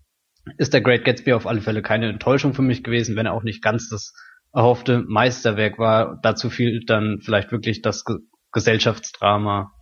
ist 0.56 0.72
der 0.72 0.80
Great 0.80 1.04
Gatsby 1.04 1.34
auf 1.34 1.46
alle 1.46 1.60
Fälle 1.60 1.82
keine 1.82 2.08
Enttäuschung 2.08 2.54
für 2.54 2.62
mich 2.62 2.82
gewesen, 2.82 3.14
wenn 3.14 3.26
er 3.26 3.34
auch 3.34 3.42
nicht 3.42 3.62
ganz 3.62 3.88
das 3.88 4.14
erhoffte 4.52 5.04
Meisterwerk 5.06 5.78
war. 5.78 6.18
Dazu 6.22 6.50
fiel 6.50 6.84
dann 6.84 7.20
vielleicht 7.20 7.52
wirklich 7.52 7.82
das 7.82 8.04
Ge 8.04 8.16
Gesellschaftsdrama 8.50 9.72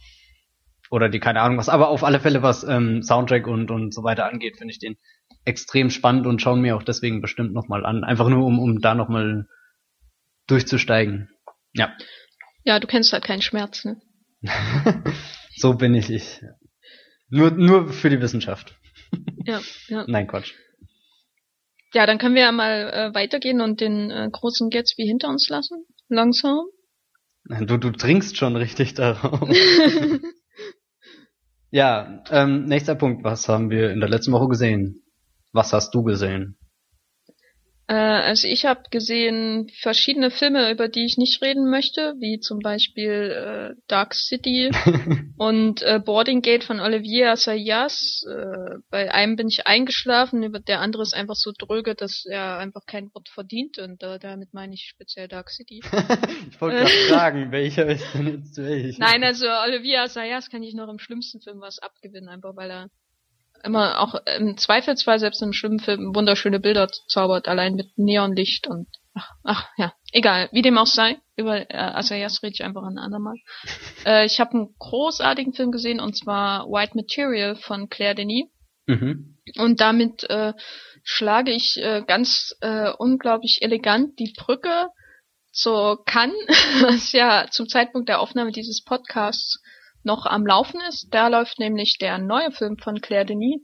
oder 0.91 1.09
die 1.09 1.21
keine 1.21 1.41
Ahnung 1.41 1.57
was, 1.57 1.69
aber 1.69 1.89
auf 1.89 2.03
alle 2.03 2.19
Fälle 2.19 2.43
was 2.43 2.65
ähm, 2.65 3.01
Soundtrack 3.01 3.47
und 3.47 3.71
und 3.71 3.95
so 3.95 4.03
weiter 4.03 4.27
angeht, 4.27 4.57
finde 4.57 4.73
ich 4.73 4.81
den 4.81 4.97
extrem 5.45 5.91
spannend 5.91 6.27
und 6.27 6.43
schauen 6.43 6.61
mir 6.61 6.77
auch 6.77 6.83
deswegen 6.83 7.21
bestimmt 7.21 7.53
nochmal 7.53 7.87
an. 7.87 8.03
Einfach 8.03 8.29
nur, 8.29 8.45
um, 8.45 8.59
um 8.59 8.81
da 8.81 8.97
nochmal 8.97 9.47
durchzusteigen. 10.49 11.31
Ja, 11.75 11.97
Ja, 12.65 12.81
du 12.81 12.89
kennst 12.89 13.13
halt 13.13 13.25
keinen 13.25 13.43
Schmerz, 13.43 13.85
ne? 13.85 14.01
so 15.57 15.75
bin 15.75 15.95
ich 15.95 16.11
ich. 16.11 16.41
Nur, 17.29 17.53
nur 17.53 17.93
für 17.93 18.11
die 18.11 18.21
Wissenschaft. 18.21 18.77
Ja, 19.45 19.61
ja. 19.89 20.05
Nein, 20.09 20.27
Quatsch. 20.27 20.53
Ja, 21.93 22.07
dann 22.07 22.19
können 22.19 22.35
wir 22.35 22.43
ja 22.43 22.53
mal 22.53 22.91
äh, 22.93 23.15
weitergehen 23.15 23.61
und 23.61 23.81
den 23.81 24.11
äh, 24.11 24.29
großen 24.31 24.71
Gatsby 24.71 25.05
hinter 25.05 25.29
uns 25.29 25.49
lassen. 25.49 25.87
Langsam. 26.09 26.67
Du, 27.45 27.77
du 27.77 27.91
trinkst 27.93 28.37
schon 28.37 28.57
richtig 28.57 28.95
darauf. 28.95 29.49
ja, 31.71 32.23
ähm, 32.31 32.65
nächster 32.65 32.97
Punkt. 32.97 33.23
Was 33.23 33.49
haben 33.49 33.71
wir 33.71 33.93
in 33.93 34.01
der 34.01 34.09
letzten 34.09 34.33
Woche 34.33 34.49
gesehen? 34.49 35.03
Was 35.53 35.73
hast 35.73 35.95
du 35.95 36.03
gesehen? 36.03 36.59
Äh, 37.89 37.95
also 37.95 38.49
ich 38.49 38.67
habe 38.67 38.83
gesehen 38.91 39.71
verschiedene 39.81 40.31
Filme, 40.31 40.73
über 40.73 40.89
die 40.89 41.07
ich 41.07 41.17
nicht 41.19 41.41
reden 41.41 41.71
möchte, 41.71 42.15
wie 42.19 42.41
zum 42.41 42.59
Beispiel 42.59 43.75
äh, 43.77 43.81
Dark 43.87 44.15
City 44.15 44.71
und 45.37 45.83
äh, 45.83 46.01
Boarding 46.05 46.43
Gate 46.43 46.65
von 46.65 46.81
Olivier 46.81 47.31
Assayas. 47.31 48.25
Äh, 48.29 48.79
bei 48.91 49.13
einem 49.13 49.37
bin 49.37 49.47
ich 49.49 49.67
eingeschlafen, 49.69 50.43
über 50.43 50.59
der 50.59 50.81
andere 50.81 51.03
ist 51.03 51.15
einfach 51.15 51.37
so 51.37 51.53
dröge, 51.57 51.95
dass 51.95 52.25
er 52.25 52.59
einfach 52.59 52.87
kein 52.87 53.15
Wort 53.15 53.29
verdient 53.29 53.79
und 53.79 54.03
äh, 54.03 54.19
damit 54.19 54.53
meine 54.53 54.75
ich 54.75 54.89
speziell 54.89 55.29
Dark 55.29 55.51
City. 55.51 55.81
ich 56.51 56.61
wollte 56.61 56.79
gerade 56.79 56.91
fragen, 57.09 57.53
welcher 57.53 57.87
ist 57.87 58.07
denn 58.15 58.27
jetzt 58.27 58.59
welcher? 58.59 58.99
Nein, 58.99 59.23
also 59.23 59.47
Olivier 59.47 60.03
Assayas 60.03 60.51
kann 60.51 60.65
ich 60.65 60.75
noch 60.75 60.89
im 60.89 60.99
schlimmsten 60.99 61.41
Film 61.41 61.61
was 61.61 61.79
abgewinnen, 61.79 62.29
einfach 62.29 62.57
weil 62.57 62.71
er 62.71 62.91
immer 63.65 64.01
auch 64.01 64.15
im 64.39 64.57
Zweifelsfall 64.57 65.19
selbst 65.19 65.43
im 65.43 65.53
schlimmen 65.53 65.81
Film 65.81 66.15
wunderschöne 66.15 66.61
Bilder 66.61 66.89
zaubert, 67.09 67.49
allein 67.49 67.75
mit 67.75 67.97
Neonlicht 67.97 68.67
und 68.67 68.89
ach, 69.15 69.31
ach 69.45 69.69
ja, 69.77 69.93
egal, 70.13 70.49
wie 70.53 70.63
dem 70.63 70.79
auch 70.79 70.87
sei. 70.87 71.19
Über 71.37 71.71
äh, 71.71 71.77
Assayas 71.77 72.43
rede 72.43 72.55
ich 72.55 72.65
einfach 72.65 72.83
ein 72.83 72.99
andermal. 72.99 73.37
äh, 74.07 74.25
ich 74.25 74.41
habe 74.41 74.53
einen 74.53 74.75
großartigen 74.79 75.53
Film 75.53 75.71
gesehen 75.71 76.01
und 76.01 76.17
zwar 76.17 76.67
White 76.67 76.97
Material 76.97 77.57
von 77.57 77.89
Claire 77.89 78.15
Denis. 78.15 78.47
Mhm. 78.87 79.39
Und 79.59 79.81
damit 79.81 80.29
äh, 80.31 80.53
schlage 81.03 81.53
ich 81.53 81.77
äh, 81.77 82.03
ganz 82.07 82.57
äh, 82.61 82.91
unglaublich 82.91 83.59
elegant 83.63 84.19
die 84.19 84.33
Brücke 84.37 84.89
zur 85.53 86.05
Cannes, 86.05 86.35
was 86.83 87.13
ja 87.13 87.47
zum 87.51 87.69
Zeitpunkt 87.69 88.09
der 88.09 88.21
Aufnahme 88.21 88.53
dieses 88.53 88.83
Podcasts 88.83 89.61
noch 90.07 90.25
am 90.25 90.47
Laufen 90.47 90.81
ist. 90.89 91.09
Da 91.11 91.29
läuft 91.29 91.59
nämlich 91.59 91.99
der 91.99 92.19
neue 92.19 92.51
Film 92.53 92.79
von 92.79 93.01
Claire 93.03 93.27
Denis, 93.27 93.61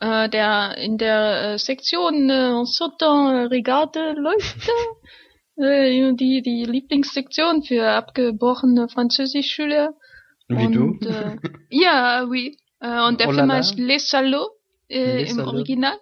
äh, 0.00 0.28
der 0.28 0.76
in 0.76 0.98
der 0.98 1.54
äh, 1.54 1.58
Sektion 1.58 2.28
äh, 2.28 2.64
Sautin 2.66 3.46
Regarde 3.46 4.12
läuft. 4.12 4.68
Äh, 5.54 6.14
die, 6.14 6.40
die 6.40 6.64
Lieblingssektion 6.64 7.62
für 7.62 7.86
abgebrochene 7.86 8.88
Französischschüler. 8.88 9.92
Wie 10.48 10.66
und, 10.66 11.04
du? 11.04 11.06
Äh, 11.06 11.36
ja, 11.70 12.24
oui. 12.26 12.56
Äh, 12.80 13.02
und 13.06 13.20
der 13.20 13.28
Oh 13.28 13.32
Film 13.32 13.48
la. 13.48 13.56
heißt 13.56 13.78
Les 13.78 14.08
Salauds 14.08 14.56
äh, 14.88 15.18
Les 15.18 15.30
im 15.30 15.36
Salauds. 15.36 15.52
Original. 15.52 15.98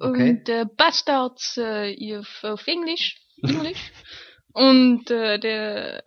Okay. 0.00 0.30
Und 0.30 0.48
äh, 0.48 0.64
Bastards 0.78 1.58
äh, 1.58 2.16
auf, 2.16 2.42
auf 2.42 2.66
Englisch. 2.66 3.20
Englisch. 3.42 3.92
und 4.54 5.10
äh, 5.10 5.38
der 5.38 6.02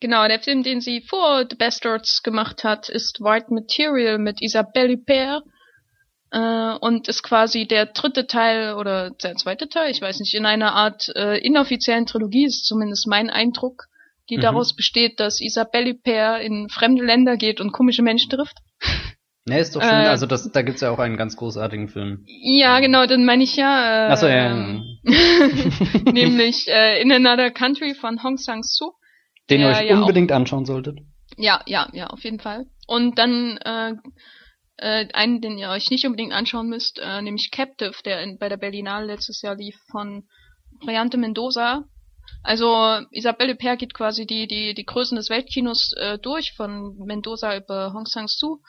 genau, 0.00 0.26
der 0.26 0.40
Film, 0.40 0.62
den 0.62 0.80
sie 0.80 1.02
vor 1.02 1.44
The 1.48 1.56
Bastards 1.56 2.22
gemacht 2.22 2.64
hat, 2.64 2.88
ist 2.88 3.20
White 3.20 3.52
Material 3.52 4.18
mit 4.18 4.40
Isabelle 4.42 4.94
Huppert. 4.94 5.42
Äh, 6.32 6.74
und 6.80 7.08
ist 7.08 7.22
quasi 7.24 7.66
der 7.66 7.86
dritte 7.86 8.26
Teil 8.28 8.74
oder 8.74 9.10
der 9.10 9.34
zweite 9.34 9.68
Teil, 9.68 9.90
ich 9.90 10.00
weiß 10.00 10.20
nicht, 10.20 10.32
in 10.34 10.46
einer 10.46 10.74
Art 10.74 11.10
äh, 11.16 11.38
inoffiziellen 11.38 12.06
Trilogie, 12.06 12.44
ist 12.46 12.66
zumindest 12.66 13.08
mein 13.08 13.30
Eindruck, 13.30 13.86
die 14.28 14.36
Mhm. 14.36 14.42
daraus 14.42 14.76
besteht, 14.76 15.18
dass 15.18 15.40
Isabelle 15.40 15.90
Huppert 15.90 16.42
in 16.44 16.68
fremde 16.68 17.04
Länder 17.04 17.36
geht 17.36 17.60
und 17.60 17.72
komische 17.72 18.02
Menschen 18.02 18.30
trifft. 18.30 18.58
Ne, 19.44 19.58
ist 19.58 19.74
doch 19.74 19.82
schön. 19.82 19.90
Äh, 19.90 20.06
also 20.06 20.26
das, 20.26 20.48
da 20.52 20.62
gibt's 20.62 20.82
ja 20.82 20.90
auch 20.90 21.00
einen 21.00 21.16
ganz 21.16 21.36
großartigen 21.36 21.88
Film. 21.88 22.24
Ja, 22.26 22.78
genau, 22.78 23.06
dann 23.06 23.24
meine 23.24 23.42
ich 23.42 23.56
ja. 23.56 24.06
Äh, 24.06 24.12
Ach 24.12 24.16
so, 24.18 24.28
ja, 24.28 24.52
ähm, 24.52 24.84
nämlich 26.12 26.68
äh, 26.68 27.00
In 27.02 27.10
Another 27.10 27.50
Country 27.50 27.94
von 27.94 28.22
Hong 28.22 28.36
Sang-soo. 28.36 28.92
Den 29.50 29.60
ihr 29.60 29.68
euch 29.68 29.80
ja 29.82 29.96
auch- 29.96 30.00
unbedingt 30.02 30.32
anschauen 30.32 30.64
solltet. 30.64 30.98
Ja, 31.36 31.62
ja, 31.66 31.88
ja, 31.92 32.08
auf 32.08 32.22
jeden 32.24 32.40
Fall. 32.40 32.66
Und 32.86 33.18
dann 33.18 33.56
äh, 33.58 33.92
äh, 34.78 35.08
einen, 35.12 35.40
den 35.40 35.58
ihr 35.58 35.70
euch 35.70 35.90
nicht 35.90 36.04
unbedingt 36.06 36.32
anschauen 36.32 36.68
müsst, 36.68 36.98
äh, 36.98 37.22
nämlich 37.22 37.50
Captive, 37.50 37.94
der 38.04 38.22
in, 38.22 38.38
bei 38.38 38.48
der 38.48 38.56
Berlinale 38.56 39.06
letztes 39.06 39.42
Jahr 39.42 39.54
lief 39.56 39.76
von 39.90 40.24
Briante 40.84 41.16
Mendoza. 41.18 41.84
Also 42.42 43.00
Isabelle 43.10 43.52
Huppert 43.52 43.78
geht 43.80 43.92
quasi 43.94 44.26
die 44.26 44.46
die 44.46 44.72
die 44.74 44.84
Größen 44.84 45.16
des 45.16 45.30
Weltkinos 45.30 45.92
äh, 45.98 46.18
durch, 46.18 46.52
von 46.56 46.96
Mendoza 47.04 47.56
über 47.56 47.92
Hong 47.92 48.06
Sang-soo 48.06 48.60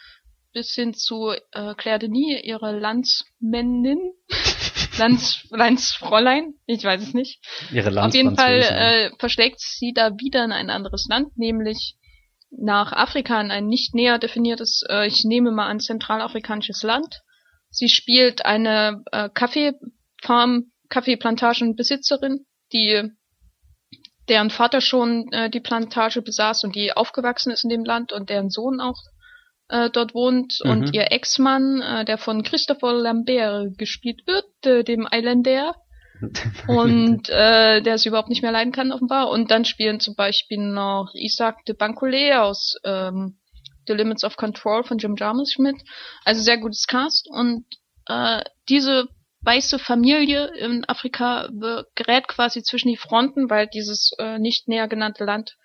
bis 0.53 0.74
hin 0.74 0.94
zu 0.94 1.32
äh, 1.52 1.74
Claire 1.76 1.99
Denis, 1.99 2.41
ihre 2.44 2.78
Landsmännin, 2.78 3.99
Lands, 4.98 5.48
Landsfräulein, 5.50 6.56
ich 6.66 6.84
weiß 6.84 7.02
es 7.02 7.14
nicht. 7.14 7.40
Ihre 7.72 8.04
Auf 8.04 8.14
jeden 8.14 8.36
Fall 8.36 8.60
äh, 8.60 9.12
verschlägt 9.20 9.60
sie 9.60 9.94
da 9.94 10.12
wieder 10.18 10.44
in 10.44 10.52
ein 10.52 10.70
anderes 10.70 11.08
Land, 11.10 11.38
nämlich 11.38 11.96
nach 12.52 12.92
Afrika 12.92 13.40
in 13.40 13.52
ein 13.52 13.68
nicht 13.68 13.96
näher 13.96 14.20
definiertes, 14.20 14.84
äh, 14.90 15.08
ich 15.08 15.24
nehme 15.24 15.52
mal 15.52 15.68
an, 15.68 15.80
zentralafrikanisches 15.80 16.84
Land. 16.84 17.22
Sie 17.70 17.88
spielt 17.88 18.46
eine 18.46 19.04
äh, 19.12 19.30
Kaffeefarm, 19.30 20.72
Kaffeeplantagenbesitzerin, 20.90 22.46
die 22.74 23.10
deren 24.28 24.50
Vater 24.50 24.82
schon 24.82 25.32
äh, 25.32 25.50
die 25.50 25.62
Plantage 25.62 26.22
besaß 26.22 26.66
und 26.66 26.76
die 26.76 26.94
aufgewachsen 26.94 27.52
ist 27.52 27.64
in 27.64 27.70
dem 27.70 27.86
Land 27.86 28.12
und 28.12 28.30
deren 28.30 28.50
Sohn 28.50 28.82
auch 28.82 28.98
äh, 29.72 29.89
dort 29.89 30.14
wohnt 30.14 30.60
Mhm. 30.64 30.69
und 30.72 30.93
ihr 30.93 31.11
Ex-Mann, 31.11 31.81
äh, 31.81 32.06
der 32.06 32.18
von 32.18 32.43
Christopher 32.43 32.93
Lambert 32.93 33.77
gespielt 33.77 34.22
wird, 34.27 34.45
äh, 34.65 34.84
dem 34.84 35.07
Islander, 35.11 35.76
und 36.68 37.30
äh, 37.30 37.81
der 37.81 37.98
sie 37.98 38.10
überhaupt 38.10 38.30
nicht 38.30 38.43
mehr 38.43 38.52
leiden 38.52 38.72
kann 38.72 38.91
offenbar. 38.91 39.30
Und 39.30 39.49
dann 39.49 39.65
spielen 39.65 39.99
zum 39.99 40.15
Beispiel 40.15 40.60
noch 40.60 41.10
Isaac 41.15 41.65
de 41.65 41.76
Bancolet 41.76 42.34
aus 42.34 42.76
ähm, 42.84 43.39
The 43.88 43.93
Limits 43.93 44.23
of 44.23 44.38
Control 44.38 44.84
von 44.84 44.99
Jim 44.99 45.15
Jarmusch 45.15 45.57
mit. 45.57 45.77
Also 46.23 46.41
sehr 46.41 46.60
gutes 46.60 46.85
Cast. 46.85 47.27
Und 47.30 47.65
äh, 48.07 48.43
diese 48.69 49.07
weiße 49.43 49.80
Familie 49.80 50.52
in 50.60 50.85
Afrika 50.88 51.49
gerät 51.95 52.27
quasi 52.27 52.61
zwischen 52.61 52.89
die 52.89 52.98
Fronten, 52.98 53.49
weil 53.49 53.65
dieses 53.68 54.11
äh, 54.19 54.38
nicht 54.38 54.68
näher 54.68 54.88
genannte 54.88 55.23
Land 55.26 55.57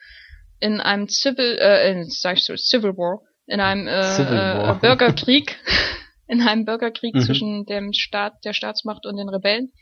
in 0.60 0.80
einem 0.80 1.08
Civil, 1.08 1.58
äh, 1.60 1.90
in, 1.90 2.08
sag 2.08 2.38
ich 2.38 2.44
so, 2.44 2.56
Civil 2.56 2.96
War, 2.96 3.20
in 3.46 3.60
einem 3.60 3.86
äh, 3.86 4.70
äh. 4.70 4.74
Bürgerkrieg, 4.80 5.58
in 6.26 6.42
einem 6.42 6.64
Bürgerkrieg 6.64 7.14
Mhm. 7.14 7.20
zwischen 7.20 7.66
dem 7.66 7.92
Staat, 7.92 8.44
der 8.44 8.52
Staatsmacht 8.52 9.06
und 9.06 9.16
den 9.16 9.28
Rebellen 9.28 9.72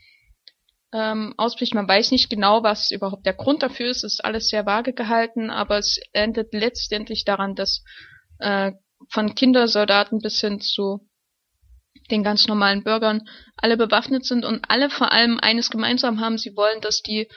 ähm, 0.93 1.33
ausbricht. 1.37 1.73
Man 1.73 1.87
weiß 1.87 2.11
nicht 2.11 2.29
genau, 2.29 2.63
was 2.63 2.91
überhaupt 2.91 3.25
der 3.25 3.33
Grund 3.33 3.63
dafür 3.63 3.89
ist. 3.89 4.03
Es 4.03 4.13
ist 4.15 4.25
alles 4.25 4.47
sehr 4.47 4.65
vage 4.65 4.93
gehalten, 4.93 5.49
aber 5.49 5.77
es 5.77 5.99
endet 6.13 6.53
letztendlich 6.53 7.25
daran, 7.25 7.55
dass 7.55 7.83
äh, 8.39 8.71
von 9.09 9.35
Kindersoldaten 9.35 10.19
bis 10.19 10.39
hin 10.39 10.61
zu 10.61 11.07
den 12.11 12.23
ganz 12.23 12.47
normalen 12.47 12.83
Bürgern 12.83 13.27
alle 13.57 13.77
bewaffnet 13.77 14.25
sind 14.25 14.45
und 14.45 14.65
alle 14.69 14.89
vor 14.89 15.11
allem 15.11 15.39
eines 15.39 15.69
gemeinsam 15.69 16.19
haben, 16.19 16.37
sie 16.37 16.55
wollen, 16.55 16.81
dass 16.81 17.01
die 17.01 17.27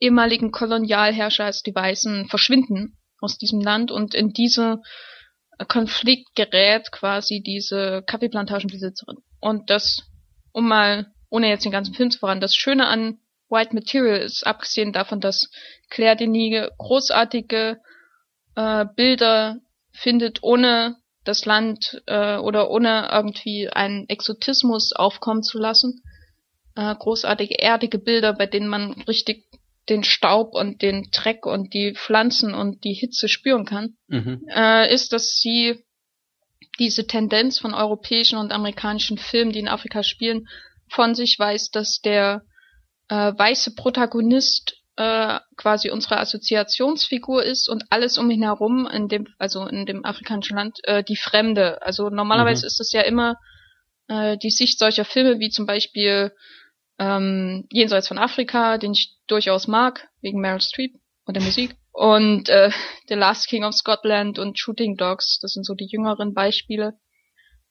ehemaligen 0.00 0.50
Kolonialherrscher 0.52 1.44
als 1.44 1.62
die 1.62 1.74
Weißen 1.74 2.28
verschwinden 2.28 2.98
aus 3.20 3.38
diesem 3.38 3.60
Land 3.60 3.90
und 3.90 4.14
in 4.14 4.32
diese 4.32 4.80
Konflikt 5.66 6.34
gerät 6.34 6.92
quasi 6.92 7.42
diese 7.44 8.02
Kaffeeplantagenbesitzerin. 8.06 9.18
Und 9.40 9.70
das, 9.70 10.02
um 10.52 10.68
mal, 10.68 11.12
ohne 11.30 11.48
jetzt 11.48 11.64
den 11.64 11.72
ganzen 11.72 11.94
Film 11.94 12.10
zu 12.10 12.18
voran, 12.18 12.40
das 12.40 12.54
Schöne 12.54 12.86
an 12.86 13.18
White 13.48 13.74
Material 13.74 14.18
ist, 14.18 14.46
abgesehen 14.46 14.92
davon, 14.92 15.20
dass 15.20 15.50
Claire 15.90 16.16
Denis 16.16 16.68
großartige 16.78 17.80
äh, 18.54 18.84
Bilder 18.94 19.58
findet, 19.92 20.42
ohne 20.42 20.96
das 21.24 21.44
Land 21.44 22.02
äh, 22.06 22.36
oder 22.36 22.70
ohne 22.70 23.08
irgendwie 23.10 23.68
einen 23.68 24.08
Exotismus 24.08 24.92
aufkommen 24.92 25.42
zu 25.42 25.58
lassen. 25.58 26.02
Äh, 26.74 26.94
großartige 26.94 27.58
erdige 27.60 27.98
Bilder, 27.98 28.32
bei 28.32 28.46
denen 28.46 28.68
man 28.68 28.92
richtig 29.02 29.44
den 29.88 30.04
Staub 30.04 30.54
und 30.54 30.82
den 30.82 31.08
Dreck 31.12 31.46
und 31.46 31.72
die 31.74 31.94
Pflanzen 31.94 32.54
und 32.54 32.84
die 32.84 32.94
Hitze 32.94 33.28
spüren 33.28 33.64
kann, 33.64 33.96
mhm. 34.08 34.44
äh, 34.48 34.92
ist, 34.92 35.12
dass 35.12 35.38
sie 35.38 35.84
diese 36.78 37.06
Tendenz 37.06 37.58
von 37.58 37.74
europäischen 37.74 38.38
und 38.38 38.52
amerikanischen 38.52 39.18
Filmen, 39.18 39.52
die 39.52 39.60
in 39.60 39.68
Afrika 39.68 40.02
spielen, 40.02 40.48
von 40.90 41.14
sich 41.14 41.38
weiß, 41.38 41.70
dass 41.70 42.00
der 42.00 42.42
äh, 43.08 43.32
weiße 43.36 43.74
Protagonist 43.74 44.76
äh, 44.96 45.38
quasi 45.56 45.90
unsere 45.90 46.18
Assoziationsfigur 46.18 47.44
ist 47.44 47.68
und 47.68 47.84
alles 47.90 48.18
um 48.18 48.30
ihn 48.30 48.42
herum 48.42 48.88
in 48.92 49.08
dem, 49.08 49.28
also 49.38 49.66
in 49.66 49.86
dem 49.86 50.04
afrikanischen 50.04 50.56
Land, 50.56 50.78
äh, 50.84 51.04
die 51.04 51.16
Fremde. 51.16 51.82
Also 51.82 52.10
normalerweise 52.10 52.64
mhm. 52.64 52.66
ist 52.66 52.80
es 52.80 52.92
ja 52.92 53.02
immer 53.02 53.36
äh, 54.08 54.36
die 54.38 54.50
Sicht 54.50 54.78
solcher 54.78 55.04
Filme 55.04 55.38
wie 55.38 55.50
zum 55.50 55.66
Beispiel 55.66 56.32
ähm, 56.98 57.66
Jenseits 57.70 58.08
von 58.08 58.18
Afrika, 58.18 58.78
den 58.78 58.92
ich 58.92 59.16
durchaus 59.26 59.68
mag, 59.68 60.08
wegen 60.20 60.40
Meryl 60.40 60.60
Streep 60.60 60.94
und 61.26 61.36
der 61.36 61.42
Musik. 61.42 61.76
Und 61.92 62.48
äh, 62.48 62.70
The 63.08 63.14
Last 63.14 63.48
King 63.48 63.64
of 63.64 63.74
Scotland 63.74 64.38
und 64.38 64.58
Shooting 64.58 64.96
Dogs, 64.96 65.38
das 65.40 65.52
sind 65.52 65.64
so 65.64 65.74
die 65.74 65.88
jüngeren 65.90 66.34
Beispiele. 66.34 66.94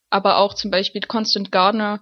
Aber 0.10 0.38
auch 0.38 0.54
zum 0.54 0.72
Beispiel 0.72 1.02
Constant 1.02 1.52
Gardner. 1.52 2.02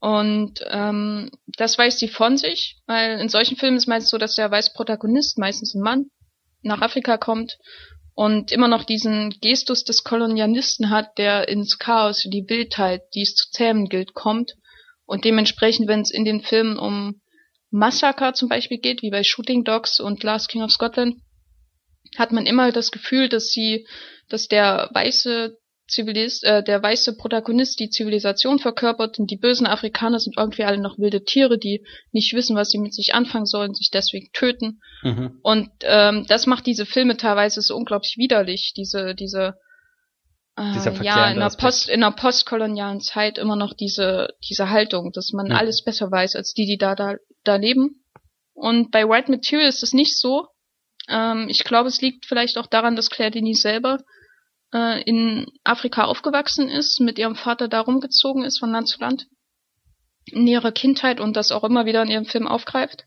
Und 0.00 0.60
ähm, 0.68 1.30
das 1.56 1.76
weiß 1.76 1.98
sie 1.98 2.08
von 2.08 2.36
sich, 2.36 2.76
weil 2.86 3.18
in 3.18 3.28
solchen 3.28 3.56
Filmen 3.56 3.76
ist 3.76 3.88
meistens 3.88 4.10
so, 4.10 4.18
dass 4.18 4.36
der 4.36 4.50
weiße 4.50 4.72
Protagonist, 4.74 5.38
meistens 5.38 5.74
ein 5.74 5.82
Mann, 5.82 6.10
nach 6.62 6.80
Afrika 6.80 7.18
kommt 7.18 7.58
und 8.14 8.52
immer 8.52 8.68
noch 8.68 8.84
diesen 8.84 9.30
Gestus 9.40 9.84
des 9.84 10.04
Kolonialisten 10.04 10.90
hat, 10.90 11.18
der 11.18 11.48
ins 11.48 11.78
Chaos, 11.78 12.24
die 12.24 12.48
Wildheit, 12.48 13.02
die 13.14 13.22
es 13.22 13.34
zu 13.34 13.50
zähmen 13.50 13.88
gilt, 13.88 14.14
kommt 14.14 14.54
und 15.08 15.24
dementsprechend, 15.24 15.88
wenn 15.88 16.02
es 16.02 16.10
in 16.10 16.26
den 16.26 16.42
Filmen 16.42 16.78
um 16.78 17.20
Massaker 17.70 18.34
zum 18.34 18.50
Beispiel 18.50 18.78
geht, 18.78 19.02
wie 19.02 19.10
bei 19.10 19.24
Shooting 19.24 19.64
Dogs 19.64 20.00
und 20.00 20.22
Last 20.22 20.50
King 20.50 20.62
of 20.62 20.70
Scotland, 20.70 21.16
hat 22.16 22.30
man 22.30 22.44
immer 22.44 22.72
das 22.72 22.90
Gefühl, 22.90 23.30
dass 23.30 23.50
sie, 23.50 23.86
dass 24.28 24.48
der 24.48 24.90
weiße 24.92 25.56
Zivilist, 25.86 26.44
äh, 26.44 26.62
der 26.62 26.82
weiße 26.82 27.16
Protagonist 27.16 27.80
die 27.80 27.88
Zivilisation 27.88 28.58
verkörpert 28.58 29.18
und 29.18 29.30
die 29.30 29.38
bösen 29.38 29.66
Afrikaner 29.66 30.20
sind 30.20 30.36
irgendwie 30.36 30.64
alle 30.64 30.76
noch 30.76 30.98
wilde 30.98 31.24
Tiere, 31.24 31.58
die 31.58 31.86
nicht 32.12 32.34
wissen, 32.34 32.54
was 32.54 32.68
sie 32.68 32.78
mit 32.78 32.92
sich 32.92 33.14
anfangen 33.14 33.46
sollen, 33.46 33.72
sich 33.72 33.90
deswegen 33.90 34.28
töten. 34.34 34.82
Mhm. 35.02 35.38
Und 35.42 35.70
ähm, 35.80 36.26
das 36.28 36.46
macht 36.46 36.66
diese 36.66 36.84
Filme 36.84 37.16
teilweise 37.16 37.62
so 37.62 37.74
unglaublich 37.74 38.18
widerlich, 38.18 38.74
diese, 38.76 39.14
diese 39.14 39.54
äh, 40.58 41.04
ja, 41.04 41.30
in 41.30 41.38
der, 41.38 41.50
Post, 41.50 41.88
in 41.88 42.00
der 42.00 42.10
postkolonialen 42.10 43.00
Zeit 43.00 43.38
immer 43.38 43.56
noch 43.56 43.74
diese, 43.74 44.34
diese 44.48 44.70
Haltung, 44.70 45.12
dass 45.12 45.32
man 45.32 45.46
ja. 45.46 45.56
alles 45.56 45.84
besser 45.84 46.10
weiß 46.10 46.36
als 46.36 46.52
die, 46.52 46.66
die 46.66 46.78
da, 46.78 46.94
da, 46.94 47.14
da 47.44 47.56
leben. 47.56 48.04
Und 48.54 48.90
bei 48.90 49.08
White 49.08 49.30
Material 49.30 49.68
ist 49.68 49.82
es 49.82 49.92
nicht 49.92 50.18
so. 50.18 50.48
Ähm, 51.08 51.46
ich 51.48 51.64
glaube, 51.64 51.88
es 51.88 52.00
liegt 52.00 52.26
vielleicht 52.26 52.58
auch 52.58 52.66
daran, 52.66 52.96
dass 52.96 53.10
Claire 53.10 53.30
Denis 53.30 53.62
selber 53.62 53.98
äh, 54.74 55.02
in 55.02 55.46
Afrika 55.64 56.04
aufgewachsen 56.04 56.68
ist, 56.68 57.00
mit 57.00 57.18
ihrem 57.18 57.36
Vater 57.36 57.68
da 57.68 57.80
rumgezogen 57.80 58.44
ist 58.44 58.58
von 58.58 58.72
Land 58.72 58.88
zu 58.88 59.00
Land 59.00 59.26
in 60.26 60.46
ihrer 60.46 60.72
Kindheit 60.72 61.20
und 61.20 61.36
das 61.36 61.52
auch 61.52 61.64
immer 61.64 61.86
wieder 61.86 62.02
in 62.02 62.10
ihrem 62.10 62.26
Film 62.26 62.46
aufgreift. 62.46 63.04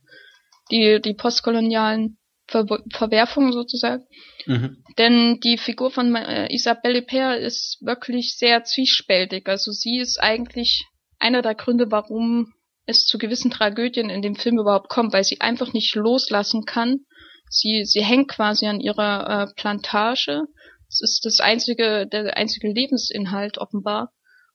Die, 0.72 1.02
die 1.02 1.14
postkolonialen 1.14 2.18
Ver 2.52 2.66
Verwerfungen 2.92 3.54
sozusagen. 3.54 4.06
Mhm. 4.46 4.84
Denn 4.98 5.40
die 5.40 5.58
Figur 5.58 5.90
von 5.90 6.14
äh, 6.16 6.54
Isabelle 6.54 7.00
Père 7.00 7.36
ist 7.36 7.78
wirklich 7.82 8.36
sehr 8.38 8.64
zwiespältig. 8.64 9.48
Also 9.48 9.72
sie 9.72 10.00
ist 10.00 10.22
eigentlich 10.22 10.86
einer 11.18 11.42
der 11.42 11.56
Gründe, 11.56 11.90
warum 11.90 12.54
es 12.86 13.06
zu 13.06 13.18
gewissen 13.18 13.52
Tragödien 13.52 14.10
in 14.10 14.22
dem 14.22 14.36
Film 14.36 14.60
überhaupt 14.60 14.90
kommt, 14.90 15.14
weil 15.14 15.24
sie 15.24 15.40
einfach 15.40 15.72
nicht 15.72 15.96
loslassen 15.96 16.66
kann. 16.66 17.06
Sie, 17.50 17.84
sie 17.86 18.04
hängt 18.04 18.30
quasi 18.30 18.66
an 18.68 18.82
ihrer 18.82 19.48
äh, 19.50 19.54
Plantage. 19.56 20.44
Es 20.90 21.00
ist 21.02 21.24
das 21.24 21.40
einzige, 21.40 22.06
der 22.06 22.36
einzige 22.36 22.72
Lebensinhalt 22.72 23.60
offenbar. 23.60 24.12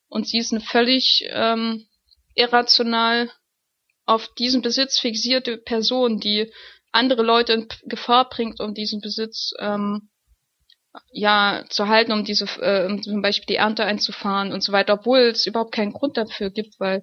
Und 0.09 0.29
sie 0.29 0.39
ist 0.39 0.53
eine 0.53 0.61
völlig 0.61 1.25
ähm, 1.31 1.87
irrational 2.35 3.31
auf 4.05 4.29
diesen 4.35 4.63
Besitz 4.63 4.99
fixierte 4.99 5.59
Person, 5.59 6.21
die 6.21 6.53
andere 6.97 7.23
Leute 7.23 7.53
in 7.53 7.69
Gefahr 7.85 8.29
bringt, 8.29 8.61
um 8.61 8.75
diesen 8.75 9.01
Besitz 9.01 9.53
ähm, 9.59 10.09
ja 11.13 11.65
zu 11.69 11.89
halten, 11.89 12.13
um 12.13 12.25
diese 12.25 12.47
äh, 12.61 12.87
um 12.87 13.03
zum 13.03 13.23
Beispiel 13.23 13.55
die 13.55 13.57
Ernte 13.57 13.85
einzufahren 13.85 14.53
und 14.53 14.63
so 14.63 14.73
weiter, 14.73 14.95
obwohl 14.95 15.21
es 15.21 15.47
überhaupt 15.47 15.73
keinen 15.73 15.93
Grund 15.93 16.17
dafür 16.17 16.51
gibt, 16.51 16.81
weil 16.81 17.03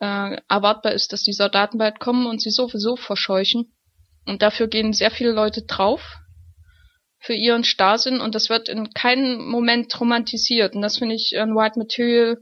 äh, 0.00 0.36
erwartbar 0.48 0.92
ist, 0.92 1.12
dass 1.12 1.22
die 1.22 1.32
Soldaten 1.32 1.78
bald 1.78 2.00
kommen 2.00 2.26
und 2.26 2.40
sie 2.40 2.50
sowieso 2.50 2.96
verscheuchen. 2.96 3.72
Und 4.26 4.42
dafür 4.42 4.68
gehen 4.68 4.92
sehr 4.92 5.10
viele 5.10 5.32
Leute 5.32 5.62
drauf 5.62 6.18
für 7.18 7.34
ihren 7.34 7.64
Starrsinn 7.64 8.20
und 8.20 8.34
das 8.34 8.48
wird 8.50 8.68
in 8.68 8.92
keinem 8.92 9.46
Moment 9.48 9.98
romantisiert. 9.98 10.74
Und 10.74 10.82
das 10.82 10.98
finde 10.98 11.14
ich 11.14 11.32
in 11.32 11.54
White 11.54 11.78
Material 11.78 12.38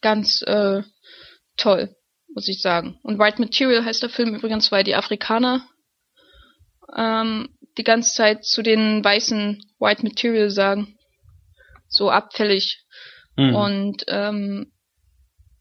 ganz 0.00 0.42
äh, 0.42 0.82
toll, 1.56 1.96
muss 2.34 2.48
ich 2.48 2.60
sagen. 2.60 2.98
Und 3.02 3.18
White 3.18 3.40
Material 3.40 3.84
heißt 3.84 4.02
der 4.02 4.10
Film 4.10 4.34
übrigens, 4.34 4.72
weil 4.72 4.84
die 4.84 4.94
Afrikaner 4.94 5.64
ähm, 6.96 7.48
die 7.76 7.84
ganze 7.84 8.14
Zeit 8.14 8.44
zu 8.44 8.62
den 8.62 9.04
weißen 9.04 9.62
White 9.78 10.02
Material 10.02 10.50
sagen. 10.50 10.98
So 11.88 12.10
abfällig. 12.10 12.84
Mhm. 13.36 13.54
Und 13.54 14.04
ähm, 14.08 14.72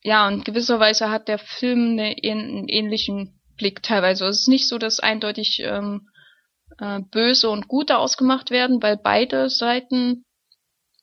ja, 0.04 0.28
und 0.28 0.45
gewisserweise 0.45 1.10
hat 1.10 1.28
der 1.28 1.40
Film 1.40 1.91
eine, 1.91 2.16
einen 2.24 2.68
ähnlichen 2.68 3.40
Blick 3.58 3.84
teilweise. 3.84 4.26
Es 4.28 4.41
ist 4.41 4.48
nicht 4.48 4.68
so, 4.68 4.78
dass 4.78 4.99
eindeutig 4.99 5.62
ähm, 5.64 6.10
äh, 6.80 6.99
böse 7.12 7.49
und 7.49 7.68
gute 7.68 7.98
ausgemacht 7.98 8.52
werden, 8.52 8.82
weil 8.82 8.98
beide 8.98 9.49
Seiten 9.49 10.26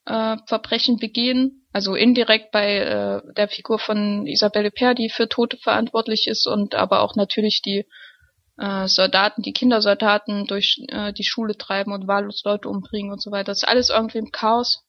äh, 0.07 0.37
Verbrechen 0.47 0.99
begehen. 0.99 1.67
Also 1.73 1.95
indirekt 1.95 2.53
bei 2.53 2.77
äh, 2.79 3.21
der 3.37 3.49
Figur 3.49 3.79
von 3.79 4.27
Isabelle 4.27 4.71
Per, 4.71 4.95
die 4.95 5.11
für 5.11 5.29
Tote 5.29 5.57
verantwortlich 5.57 6.29
ist 6.29 6.47
und 6.47 6.75
aber 6.75 7.01
auch 7.01 7.17
natürlich 7.17 7.63
die 7.63 7.85
äh, 8.59 8.87
Soldaten, 8.87 9.43
die 9.43 9.53
Kindersoldaten 9.53 10.47
durch 10.47 10.79
äh, 10.89 11.13
die 11.13 11.25
Schule 11.25 11.57
treiben 11.57 11.93
und 11.93 12.07
wahllos 12.07 12.43
Leute 12.45 12.69
umbringen 12.69 13.13
und 13.13 13.23
so 13.23 13.31
weiter. 13.31 13.47
Das 13.47 13.63
ist 13.63 13.69
alles 13.69 13.91
irgendwie 13.91 14.19
im 14.19 14.31
Chaos. 14.31 14.85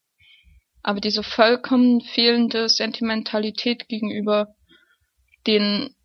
Aber 0.84 1.02
diese 1.02 1.24
vollkommen 1.24 2.02
fehlende 2.02 2.70
Sentimentalität 2.70 3.88
gegenüber 3.88 4.56
den 5.48 5.96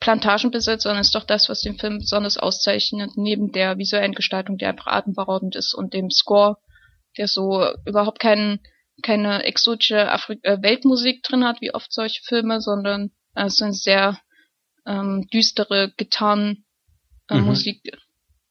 Plantagenbesitzern 0.00 0.98
ist 0.98 1.14
doch 1.14 1.24
das, 1.24 1.48
was 1.48 1.60
den 1.60 1.78
Film 1.78 1.98
besonders 1.98 2.38
auszeichnet, 2.38 3.12
neben 3.16 3.52
der 3.52 3.78
visuellen 3.78 4.14
Gestaltung, 4.14 4.56
die 4.56 4.64
einfach 4.64 4.86
atemberaubend 4.86 5.54
ist 5.56 5.74
und 5.74 5.92
dem 5.92 6.10
Score, 6.10 6.56
der 7.18 7.28
so 7.28 7.66
überhaupt 7.84 8.18
keinen 8.18 8.60
keine 9.02 9.44
exotische 9.44 10.10
Afri 10.10 10.38
äh, 10.42 10.60
Weltmusik 10.60 11.22
drin 11.22 11.44
hat, 11.44 11.60
wie 11.60 11.72
oft 11.72 11.92
solche 11.92 12.22
Filme, 12.22 12.60
sondern 12.60 13.10
äh, 13.34 13.46
es 13.46 13.56
sind 13.56 13.74
sehr 13.74 14.18
ähm, 14.86 15.26
düstere 15.32 15.92
Gitarren, 15.96 16.64
äh, 17.30 17.36
mhm. 17.36 17.46
Musik. 17.46 17.82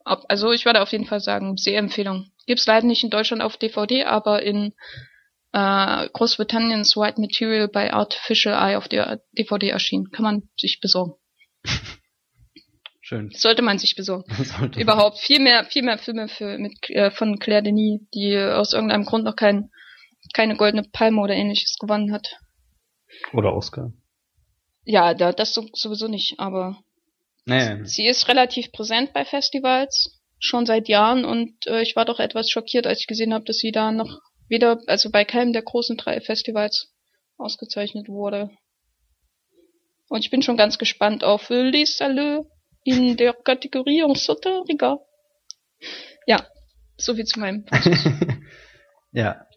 Also 0.04 0.52
ich 0.52 0.66
würde 0.66 0.82
auf 0.82 0.92
jeden 0.92 1.06
Fall 1.06 1.20
sagen, 1.20 1.58
sehr 1.58 1.78
Empfehlung. 1.78 2.32
Gibt's 2.48 2.66
leider 2.66 2.88
nicht 2.88 3.04
in 3.04 3.10
Deutschland 3.12 3.44
auf 3.44 3.58
DVD, 3.58 4.06
aber 4.06 4.42
in 4.42 4.74
äh, 5.52 6.10
Großbritanniens 6.10 6.96
White 6.96 7.22
Material 7.22 7.68
bei 7.68 7.94
Artificial 7.94 8.56
Eye 8.56 8.78
auf 8.78 8.88
der 8.88 9.22
DVD 9.38 9.70
erschienen. 9.70 10.10
Kann 10.12 10.24
man 10.24 10.50
sich 10.58 10.80
besorgen. 10.82 11.14
Schön. 13.02 13.30
Sollte 13.32 13.62
man 13.62 13.78
sich 13.80 13.96
besorgen. 13.96 14.32
Überhaupt 14.78 15.20
viel 15.20 15.40
mehr, 15.40 15.64
viel 15.66 15.84
mehr 15.84 15.98
Filme 15.98 16.28
für, 16.28 16.58
mit, 16.58 16.74
äh, 16.90 17.12
von 17.12 17.40
Claire 17.40 17.64
Denis, 17.64 18.02
die 18.14 18.38
aus 18.38 18.74
irgendeinem 18.74 19.06
Grund 19.06 19.26
noch 19.26 19.36
kein, 19.36 19.70
keine 20.34 20.56
goldene 20.56 20.84
Palme 20.92 21.22
oder 21.22 21.34
ähnliches 21.34 21.78
gewonnen 21.80 22.12
hat. 22.14 22.38
Oder 23.34 23.54
Oscar. 23.54 23.92
Ja, 24.86 25.14
da, 25.14 25.34
das 25.34 25.54
sowieso 25.54 26.08
nicht, 26.08 26.40
aber 26.40 26.78
Nee. 27.50 27.84
Sie 27.86 28.06
ist 28.08 28.28
relativ 28.28 28.72
präsent 28.72 29.12
bei 29.14 29.26
Festivals, 29.26 30.22
schon 30.40 30.66
seit 30.66 30.88
Jahren 30.88 31.26
und 31.26 31.66
äh, 31.66 31.82
ich 31.82 31.96
war 31.96 32.06
doch 32.06 32.20
etwas 32.20 32.50
schockiert, 32.50 32.86
als 32.86 33.02
ich 33.02 33.08
gesehen 33.08 33.34
habe, 33.34 33.46
dass 33.46 33.58
sie 33.58 33.72
da 33.72 33.92
noch 33.92 34.20
weder, 34.48 34.80
also 34.88 35.10
bei 35.10 35.26
keinem 35.26 35.52
der 35.52 35.64
großen 35.64 35.98
drei 35.98 36.22
Festivals 36.22 36.94
ausgezeichnet 37.38 38.08
wurde. 38.08 38.52
Und 40.10 40.24
ich 40.24 40.30
bin 40.30 40.42
schon 40.42 40.58
ganz 40.58 40.78
gespannt 40.78 41.24
auf 41.24 41.50
Les 41.50 41.98
Saleux 41.98 42.46
in 42.84 43.18
der 43.18 43.34
Kategorie 43.34 44.02
en 44.02 44.16
Sauteriga. 44.16 45.00
Ja, 46.28 46.48
so 46.98 47.16
viel 47.16 47.26
zu 47.26 47.40
meinem 47.40 47.66
Ja, 49.12 49.48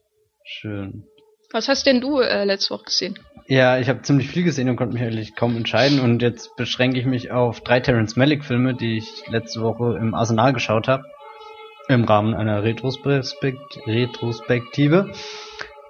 schön. 0.45 1.07
Was 1.53 1.69
hast 1.69 1.87
denn 1.87 2.01
du 2.01 2.21
äh, 2.21 2.45
letzte 2.45 2.75
Woche 2.75 2.85
gesehen? 2.85 3.19
Ja, 3.47 3.79
ich 3.79 3.89
habe 3.91 4.01
ziemlich 4.01 4.29
viel 4.29 4.45
gesehen 4.45 4.71
und 4.71 4.77
konnte 4.77 4.95
mich 4.95 5.03
eigentlich 5.03 5.37
kaum 5.37 5.57
entscheiden. 5.57 6.01
Und 6.01 6.23
jetzt 6.23 6.57
beschränke 6.57 6.99
ich 6.99 7.05
mich 7.05 7.31
auf 7.31 7.61
drei 7.61 7.81
Terrence 7.81 8.17
Malick 8.17 8.45
Filme, 8.45 8.75
die 8.75 8.97
ich 8.97 9.29
letzte 9.29 9.61
Woche 9.61 9.99
im 10.01 10.15
Arsenal 10.15 10.55
geschaut 10.55 10.89
habe. 10.89 11.05
Im 11.89 12.05
Rahmen 12.05 12.35
einer 12.35 12.63
Retrospekt 12.63 13.79
Retrospektive. 13.87 15.13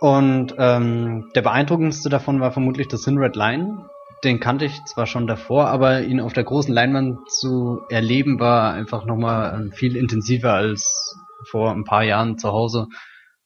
Und 0.00 0.54
ähm, 0.58 1.30
der 1.36 1.42
beeindruckendste 1.42 2.08
davon 2.08 2.40
war 2.40 2.50
vermutlich 2.50 2.88
das 2.88 3.02
Sin 3.02 3.18
Red 3.18 3.36
Line. 3.36 3.86
Den 4.24 4.40
kannte 4.40 4.64
ich 4.64 4.84
zwar 4.86 5.06
schon 5.06 5.28
davor, 5.28 5.68
aber 5.68 6.02
ihn 6.02 6.18
auf 6.18 6.32
der 6.32 6.44
großen 6.44 6.74
Leinwand 6.74 7.30
zu 7.30 7.82
erleben 7.88 8.40
war 8.40 8.72
einfach 8.72 9.04
nochmal 9.04 9.54
ähm, 9.54 9.72
viel 9.72 9.94
intensiver 9.94 10.54
als 10.54 11.16
vor 11.44 11.70
ein 11.70 11.84
paar 11.84 12.02
Jahren 12.02 12.38
zu 12.38 12.50
Hause 12.50 12.88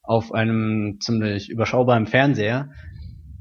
auf 0.07 0.33
einem 0.33 0.99
ziemlich 0.99 1.49
überschaubaren 1.49 2.07
Fernseher. 2.07 2.69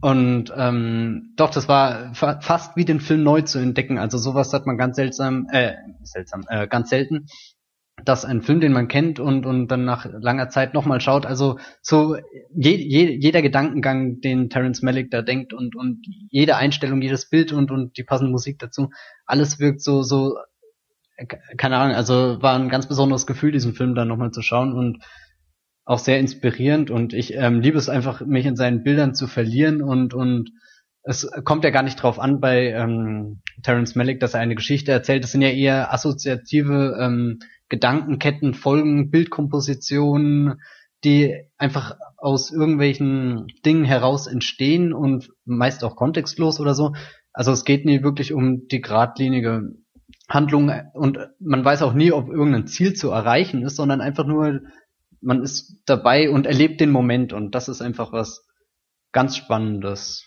Und 0.00 0.52
ähm, 0.56 1.32
doch, 1.36 1.50
das 1.50 1.68
war 1.68 2.14
fa 2.14 2.40
fast 2.40 2.76
wie 2.76 2.84
den 2.84 3.00
Film 3.00 3.22
neu 3.22 3.42
zu 3.42 3.58
entdecken. 3.58 3.98
Also 3.98 4.18
sowas 4.18 4.52
hat 4.52 4.66
man 4.66 4.76
ganz 4.76 4.96
seltsam, 4.96 5.46
äh, 5.50 5.72
seltsam, 6.02 6.44
äh, 6.48 6.68
ganz 6.68 6.90
selten, 6.90 7.26
dass 8.04 8.26
ein 8.26 8.42
Film, 8.42 8.60
den 8.60 8.72
man 8.72 8.88
kennt 8.88 9.18
und 9.20 9.46
und 9.46 9.68
dann 9.68 9.84
nach 9.84 10.04
langer 10.04 10.50
Zeit 10.50 10.74
nochmal 10.74 11.00
schaut. 11.00 11.24
Also 11.24 11.58
so 11.80 12.16
je, 12.54 12.76
je, 12.76 13.16
jeder 13.18 13.40
Gedankengang, 13.40 14.20
den 14.20 14.50
Terence 14.50 14.82
Malick 14.82 15.10
da 15.10 15.22
denkt 15.22 15.54
und 15.54 15.74
und 15.76 16.06
jede 16.30 16.56
Einstellung, 16.56 17.00
jedes 17.00 17.30
Bild 17.30 17.52
und 17.52 17.70
und 17.70 17.96
die 17.96 18.04
passende 18.04 18.30
Musik 18.30 18.58
dazu, 18.58 18.90
alles 19.24 19.58
wirkt 19.60 19.80
so 19.80 20.02
so 20.02 20.36
äh, 21.16 21.26
keine 21.56 21.78
Ahnung. 21.78 21.96
Also 21.96 22.42
war 22.42 22.58
ein 22.58 22.68
ganz 22.68 22.86
besonderes 22.86 23.26
Gefühl, 23.26 23.52
diesen 23.52 23.74
Film 23.74 23.94
dann 23.94 24.08
nochmal 24.08 24.30
zu 24.30 24.42
schauen 24.42 24.74
und 24.74 25.02
auch 25.86 26.00
sehr 26.00 26.18
inspirierend 26.18 26.90
und 26.90 27.14
ich 27.14 27.34
ähm, 27.34 27.60
liebe 27.60 27.78
es 27.78 27.88
einfach, 27.88 28.20
mich 28.20 28.44
in 28.44 28.56
seinen 28.56 28.82
Bildern 28.82 29.14
zu 29.14 29.26
verlieren 29.26 29.80
und 29.80 30.12
und 30.12 30.50
es 31.04 31.30
kommt 31.44 31.62
ja 31.62 31.70
gar 31.70 31.84
nicht 31.84 32.02
drauf 32.02 32.18
an 32.18 32.40
bei 32.40 32.72
ähm, 32.72 33.40
Terence 33.62 33.94
Malick, 33.94 34.18
dass 34.18 34.34
er 34.34 34.40
eine 34.40 34.56
Geschichte 34.56 34.90
erzählt. 34.90 35.22
Das 35.22 35.30
sind 35.30 35.40
ja 35.40 35.50
eher 35.50 35.94
assoziative 35.94 36.98
ähm, 37.00 37.38
Gedankenketten, 37.68 38.54
Folgen, 38.54 39.10
Bildkompositionen, 39.12 40.60
die 41.04 41.36
einfach 41.58 41.96
aus 42.16 42.50
irgendwelchen 42.50 43.46
Dingen 43.64 43.84
heraus 43.84 44.26
entstehen 44.26 44.92
und 44.92 45.30
meist 45.44 45.84
auch 45.84 45.94
kontextlos 45.94 46.58
oder 46.58 46.74
so. 46.74 46.94
Also 47.32 47.52
es 47.52 47.64
geht 47.64 47.84
nie 47.84 48.02
wirklich 48.02 48.32
um 48.32 48.66
die 48.66 48.80
geradlinige 48.80 49.62
Handlung 50.28 50.72
und 50.94 51.18
man 51.38 51.64
weiß 51.64 51.82
auch 51.82 51.92
nie, 51.92 52.10
ob 52.10 52.28
irgendein 52.28 52.66
Ziel 52.66 52.94
zu 52.94 53.10
erreichen 53.10 53.62
ist, 53.62 53.76
sondern 53.76 54.00
einfach 54.00 54.26
nur 54.26 54.62
man 55.20 55.42
ist 55.42 55.82
dabei 55.86 56.30
und 56.30 56.46
erlebt 56.46 56.80
den 56.80 56.90
Moment 56.90 57.32
und 57.32 57.54
das 57.54 57.68
ist 57.68 57.82
einfach 57.82 58.12
was 58.12 58.46
ganz 59.12 59.36
Spannendes. 59.36 60.24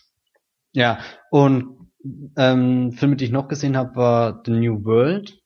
Ja, 0.72 0.98
und 1.30 1.90
ähm, 2.36 2.92
Filme, 2.92 3.16
die 3.16 3.26
ich 3.26 3.30
noch 3.30 3.48
gesehen 3.48 3.76
habe, 3.76 3.96
war 3.96 4.42
The 4.44 4.52
New 4.52 4.84
World. 4.84 5.38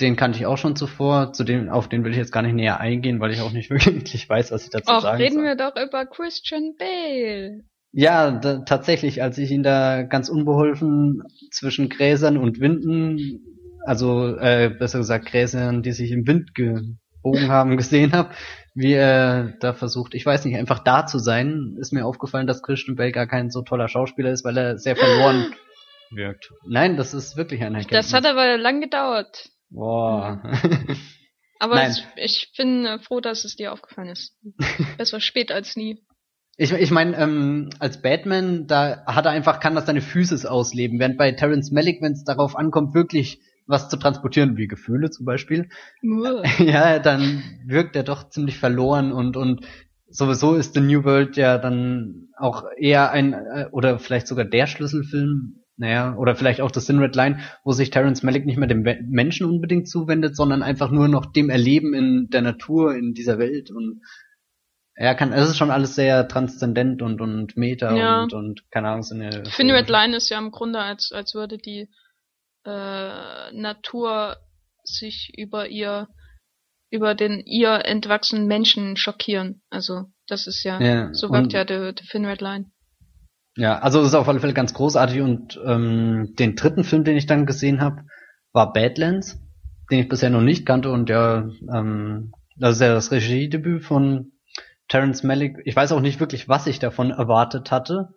Den 0.00 0.16
kannte 0.16 0.38
ich 0.38 0.46
auch 0.46 0.58
schon 0.58 0.76
zuvor, 0.76 1.32
zu 1.32 1.42
dem, 1.42 1.68
auf 1.68 1.88
den 1.88 2.04
will 2.04 2.12
ich 2.12 2.18
jetzt 2.18 2.30
gar 2.30 2.42
nicht 2.42 2.54
näher 2.54 2.78
eingehen, 2.78 3.18
weil 3.18 3.32
ich 3.32 3.40
auch 3.40 3.52
nicht 3.52 3.70
wirklich 3.70 4.28
weiß, 4.28 4.52
was 4.52 4.64
ich 4.64 4.70
dazu 4.70 4.92
Och, 4.92 5.02
sagen 5.02 5.20
reden 5.20 5.34
soll. 5.34 5.44
wir 5.44 5.56
doch 5.56 5.76
über 5.76 6.06
Christian 6.06 6.74
Bale. 6.78 7.64
Ja, 7.90 8.30
da, 8.30 8.58
tatsächlich, 8.58 9.22
als 9.22 9.38
ich 9.38 9.50
ihn 9.50 9.62
da 9.62 10.02
ganz 10.02 10.28
unbeholfen 10.28 11.22
zwischen 11.50 11.88
Gräsern 11.88 12.36
und 12.36 12.60
Winden, 12.60 13.40
also 13.84 14.36
äh, 14.36 14.70
besser 14.78 14.98
gesagt 14.98 15.26
Gräsern, 15.26 15.82
die 15.82 15.92
sich 15.92 16.12
im 16.12 16.26
Wind 16.26 16.54
gebogen 17.30 17.50
haben, 17.50 17.76
gesehen 17.76 18.12
habe, 18.12 18.34
wie 18.74 18.92
er 18.92 19.54
da 19.60 19.72
versucht, 19.72 20.14
ich 20.14 20.24
weiß 20.24 20.44
nicht, 20.44 20.56
einfach 20.56 20.80
da 20.80 21.06
zu 21.06 21.18
sein, 21.18 21.76
ist 21.80 21.92
mir 21.92 22.06
aufgefallen, 22.06 22.46
dass 22.46 22.62
Christian 22.62 22.96
Bale 22.96 23.12
gar 23.12 23.26
kein 23.26 23.50
so 23.50 23.62
toller 23.62 23.88
Schauspieler 23.88 24.30
ist, 24.30 24.44
weil 24.44 24.56
er 24.56 24.78
sehr 24.78 24.96
verloren 24.96 25.54
wirkt. 26.10 26.50
Nein, 26.66 26.96
das 26.96 27.14
ist 27.14 27.36
wirklich 27.36 27.62
ein 27.62 27.74
Erkenntnis. 27.74 28.10
Das 28.10 28.14
hat 28.14 28.26
aber 28.26 28.56
lang 28.56 28.80
gedauert. 28.80 29.48
Boah. 29.70 30.42
Aber 31.60 31.82
es, 31.82 32.04
ich 32.14 32.52
bin 32.56 32.86
äh, 32.86 33.00
froh, 33.00 33.20
dass 33.20 33.44
es 33.44 33.56
dir 33.56 33.72
aufgefallen 33.72 34.10
ist. 34.10 34.36
Besser 34.96 35.20
spät 35.20 35.50
als 35.50 35.74
nie. 35.74 36.04
Ich, 36.56 36.72
ich 36.72 36.92
meine, 36.92 37.16
ähm, 37.16 37.70
als 37.80 38.00
Batman, 38.00 38.68
da 38.68 39.04
hat 39.06 39.26
er 39.26 39.32
einfach, 39.32 39.58
kann 39.58 39.74
das 39.74 39.86
seine 39.86 40.00
Physis 40.00 40.46
ausleben, 40.46 41.00
während 41.00 41.18
bei 41.18 41.32
Terence 41.32 41.72
Malick, 41.72 42.00
wenn 42.00 42.12
es 42.12 42.22
darauf 42.22 42.56
ankommt, 42.56 42.94
wirklich 42.94 43.40
was 43.68 43.88
zu 43.88 43.96
transportieren, 43.96 44.56
wie 44.56 44.66
Gefühle 44.66 45.10
zum 45.10 45.26
Beispiel, 45.26 45.68
ja, 46.58 46.98
dann 46.98 47.42
wirkt 47.64 47.94
er 47.94 48.02
doch 48.02 48.28
ziemlich 48.30 48.58
verloren 48.58 49.12
und 49.12 49.36
und 49.36 49.64
sowieso 50.08 50.54
ist 50.54 50.74
The 50.74 50.80
New 50.80 51.04
World 51.04 51.36
ja 51.36 51.58
dann 51.58 52.28
auch 52.36 52.64
eher 52.76 53.12
ein 53.12 53.34
äh, 53.34 53.66
oder 53.70 53.98
vielleicht 53.98 54.26
sogar 54.26 54.46
der 54.46 54.66
Schlüsselfilm, 54.66 55.64
naja, 55.76 56.16
oder 56.16 56.34
vielleicht 56.34 56.60
auch 56.62 56.70
das 56.70 56.86
Sin 56.86 56.98
Red 56.98 57.14
Line, 57.14 57.40
wo 57.62 57.72
sich 57.72 57.90
Terence 57.90 58.22
Malick 58.22 58.46
nicht 58.46 58.56
mehr 58.58 58.68
dem 58.68 58.82
Menschen 59.10 59.46
unbedingt 59.46 59.88
zuwendet, 59.88 60.34
sondern 60.34 60.62
einfach 60.62 60.90
nur 60.90 61.08
noch 61.08 61.26
dem 61.26 61.50
Erleben 61.50 61.92
in 61.94 62.28
der 62.30 62.42
Natur, 62.42 62.96
in 62.96 63.12
dieser 63.12 63.38
Welt 63.38 63.70
und 63.70 64.00
er 65.00 65.14
kann, 65.14 65.32
es 65.32 65.50
ist 65.50 65.56
schon 65.56 65.70
alles 65.70 65.94
sehr 65.94 66.26
transzendent 66.26 67.02
und 67.02 67.20
und 67.20 67.56
Meta 67.56 67.94
Ja. 67.94 68.22
und 68.22 68.32
und 68.32 68.62
keine 68.72 68.88
Ahnung, 68.88 69.02
so 69.04 69.14
eine 69.14 69.44
Thin 69.44 69.70
Red 69.70 69.88
Line 69.88 70.16
ist 70.16 70.28
ja 70.30 70.38
im 70.38 70.50
Grunde, 70.50 70.80
als, 70.80 71.12
als 71.12 71.34
würde 71.34 71.58
die 71.58 71.88
äh, 72.68 73.52
Natur 73.52 74.36
sich 74.84 75.32
über 75.36 75.68
ihr, 75.68 76.08
über 76.90 77.14
den 77.14 77.40
ihr 77.46 77.84
entwachsenen 77.84 78.46
Menschen 78.46 78.96
schockieren. 78.96 79.62
Also, 79.70 80.06
das 80.26 80.46
ist 80.46 80.62
ja, 80.64 80.80
Ja, 80.80 81.14
so 81.14 81.30
wirkt 81.30 81.52
ja 81.52 81.64
der, 81.64 81.92
der 81.92 82.06
Thin 82.06 82.26
Red 82.26 82.40
Line. 82.40 82.66
Ja, 83.56 83.78
also 83.78 84.00
es 84.00 84.08
ist 84.08 84.14
auf 84.14 84.28
alle 84.28 84.40
Fälle 84.40 84.54
ganz 84.54 84.72
großartig 84.72 85.20
und 85.20 85.58
ähm, 85.64 86.34
den 86.38 86.54
dritten 86.54 86.84
Film, 86.84 87.04
den 87.04 87.16
ich 87.16 87.26
dann 87.26 87.46
gesehen 87.46 87.80
habe, 87.80 88.02
war 88.52 88.72
Badlands, 88.72 89.40
den 89.90 90.00
ich 90.00 90.08
bisher 90.08 90.30
noch 90.30 90.42
nicht 90.42 90.64
kannte 90.64 90.90
und 90.90 91.08
ja, 91.08 91.48
ähm, 91.74 92.32
das 92.56 92.74
ist 92.74 92.80
ja 92.80 92.94
das 92.94 93.10
Regiedebüt 93.10 93.84
von 93.84 94.32
Terence 94.88 95.22
Malick. 95.22 95.56
Ich 95.64 95.74
weiß 95.74 95.92
auch 95.92 96.00
nicht 96.00 96.20
wirklich, 96.20 96.48
was 96.48 96.66
ich 96.66 96.78
davon 96.78 97.10
erwartet 97.10 97.70
hatte. 97.70 98.10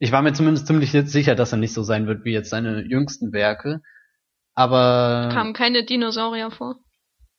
Ich 0.00 0.12
war 0.12 0.22
mir 0.22 0.32
zumindest 0.32 0.66
ziemlich 0.66 0.90
sicher, 0.90 1.34
dass 1.34 1.52
er 1.52 1.58
nicht 1.58 1.74
so 1.74 1.82
sein 1.82 2.06
wird 2.06 2.24
wie 2.24 2.32
jetzt 2.32 2.48
seine 2.48 2.82
jüngsten 2.82 3.32
Werke. 3.32 3.82
Aber 4.54 5.28
Kamen 5.30 5.52
keine 5.52 5.84
Dinosaurier 5.84 6.50
vor? 6.50 6.76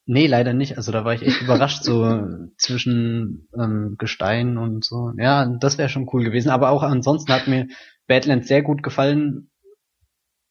Nee, 0.06 0.28
leider 0.28 0.52
nicht. 0.52 0.76
Also 0.76 0.92
da 0.92 1.04
war 1.04 1.12
ich 1.12 1.22
echt 1.22 1.42
überrascht, 1.42 1.82
so 1.82 2.22
zwischen 2.56 3.48
ähm, 3.58 3.96
Gestein 3.98 4.58
und 4.58 4.84
so. 4.84 5.12
Ja, 5.18 5.44
das 5.60 5.76
wäre 5.76 5.88
schon 5.88 6.08
cool 6.12 6.22
gewesen. 6.22 6.50
Aber 6.50 6.70
auch 6.70 6.84
ansonsten 6.84 7.32
hat 7.32 7.48
mir 7.48 7.66
Badlands 8.06 8.46
sehr 8.46 8.62
gut 8.62 8.84
gefallen. 8.84 9.50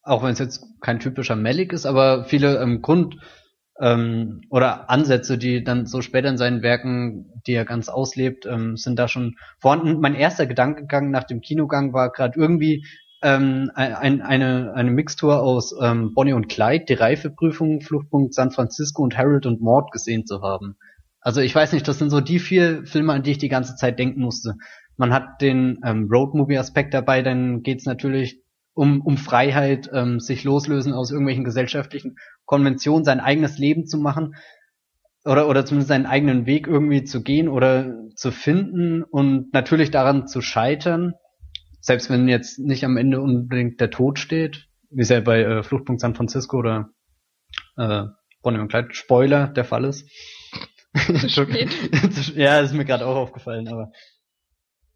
Auch 0.02 0.22
wenn 0.22 0.32
es 0.32 0.38
jetzt 0.38 0.64
kein 0.80 1.00
typischer 1.00 1.36
Malik 1.36 1.72
ist, 1.72 1.86
aber 1.86 2.24
viele 2.24 2.60
ähm, 2.60 2.82
Grund 2.82 3.16
ähm, 3.82 4.42
oder 4.48 4.88
Ansätze, 4.88 5.36
die 5.36 5.64
dann 5.64 5.86
so 5.86 6.02
später 6.02 6.28
in 6.28 6.38
seinen 6.38 6.62
Werken, 6.62 7.42
die 7.46 7.52
er 7.52 7.64
ganz 7.64 7.88
auslebt, 7.88 8.46
ähm, 8.46 8.76
sind 8.76 8.96
da 8.98 9.08
schon 9.08 9.34
vorhanden. 9.58 10.00
Mein 10.00 10.14
erster 10.14 10.46
Gedankengang 10.46 11.10
nach 11.10 11.24
dem 11.24 11.40
Kinogang 11.40 11.92
war 11.92 12.12
gerade 12.12 12.38
irgendwie 12.38 12.86
ähm, 13.22 13.72
ein, 13.74 14.22
eine, 14.22 14.72
eine 14.74 14.90
Mixtur 14.92 15.42
aus 15.42 15.74
ähm, 15.80 16.14
Bonnie 16.14 16.32
und 16.32 16.48
Clyde, 16.48 16.84
die 16.88 16.94
Reifeprüfung, 16.94 17.80
Fluchtpunkt 17.80 18.34
San 18.34 18.52
Francisco 18.52 19.02
und 19.02 19.18
Harold 19.18 19.46
und 19.46 19.60
Maud 19.60 19.90
gesehen 19.90 20.26
zu 20.26 20.42
haben. 20.42 20.76
Also 21.20 21.40
ich 21.40 21.54
weiß 21.54 21.72
nicht, 21.72 21.86
das 21.86 21.98
sind 21.98 22.10
so 22.10 22.20
die 22.20 22.38
vier 22.38 22.84
Filme, 22.84 23.12
an 23.12 23.24
die 23.24 23.32
ich 23.32 23.38
die 23.38 23.48
ganze 23.48 23.74
Zeit 23.74 23.98
denken 23.98 24.20
musste. 24.20 24.54
Man 24.96 25.12
hat 25.12 25.40
den 25.40 25.80
ähm, 25.84 26.08
Roadmovie-Aspekt 26.08 26.94
dabei, 26.94 27.22
dann 27.22 27.62
geht's 27.62 27.86
natürlich 27.86 28.41
um, 28.74 29.00
um 29.02 29.16
Freiheit, 29.16 29.90
ähm, 29.92 30.20
sich 30.20 30.44
loslösen 30.44 30.92
aus 30.92 31.10
irgendwelchen 31.10 31.44
gesellschaftlichen 31.44 32.16
Konventionen, 32.44 33.04
sein 33.04 33.20
eigenes 33.20 33.58
Leben 33.58 33.86
zu 33.86 33.98
machen 33.98 34.34
oder, 35.24 35.48
oder 35.48 35.64
zumindest 35.64 35.88
seinen 35.88 36.06
eigenen 36.06 36.46
Weg 36.46 36.66
irgendwie 36.66 37.04
zu 37.04 37.22
gehen 37.22 37.48
oder 37.48 37.94
zu 38.14 38.30
finden 38.32 39.02
und 39.02 39.52
natürlich 39.52 39.90
daran 39.90 40.26
zu 40.26 40.40
scheitern, 40.40 41.14
selbst 41.80 42.10
wenn 42.10 42.28
jetzt 42.28 42.58
nicht 42.58 42.84
am 42.84 42.96
Ende 42.96 43.20
unbedingt 43.20 43.80
der 43.80 43.90
Tod 43.90 44.18
steht, 44.18 44.68
wie 44.90 45.02
es 45.02 45.08
ja 45.08 45.20
bei 45.20 45.40
äh, 45.40 45.62
Fluchtpunkt 45.62 46.00
San 46.00 46.14
Francisco 46.14 46.58
oder 46.58 46.90
äh, 47.76 48.04
Bonnie 48.42 48.58
und 48.58 48.68
Clyde 48.68 48.88
Spoiler 48.92 49.48
der 49.48 49.64
Fall 49.64 49.84
ist. 49.84 50.08
Zu 51.20 51.28
spät. 51.28 51.70
ja, 52.34 52.60
ist 52.60 52.74
mir 52.74 52.84
gerade 52.84 53.06
auch 53.06 53.16
aufgefallen, 53.16 53.68
aber 53.68 53.92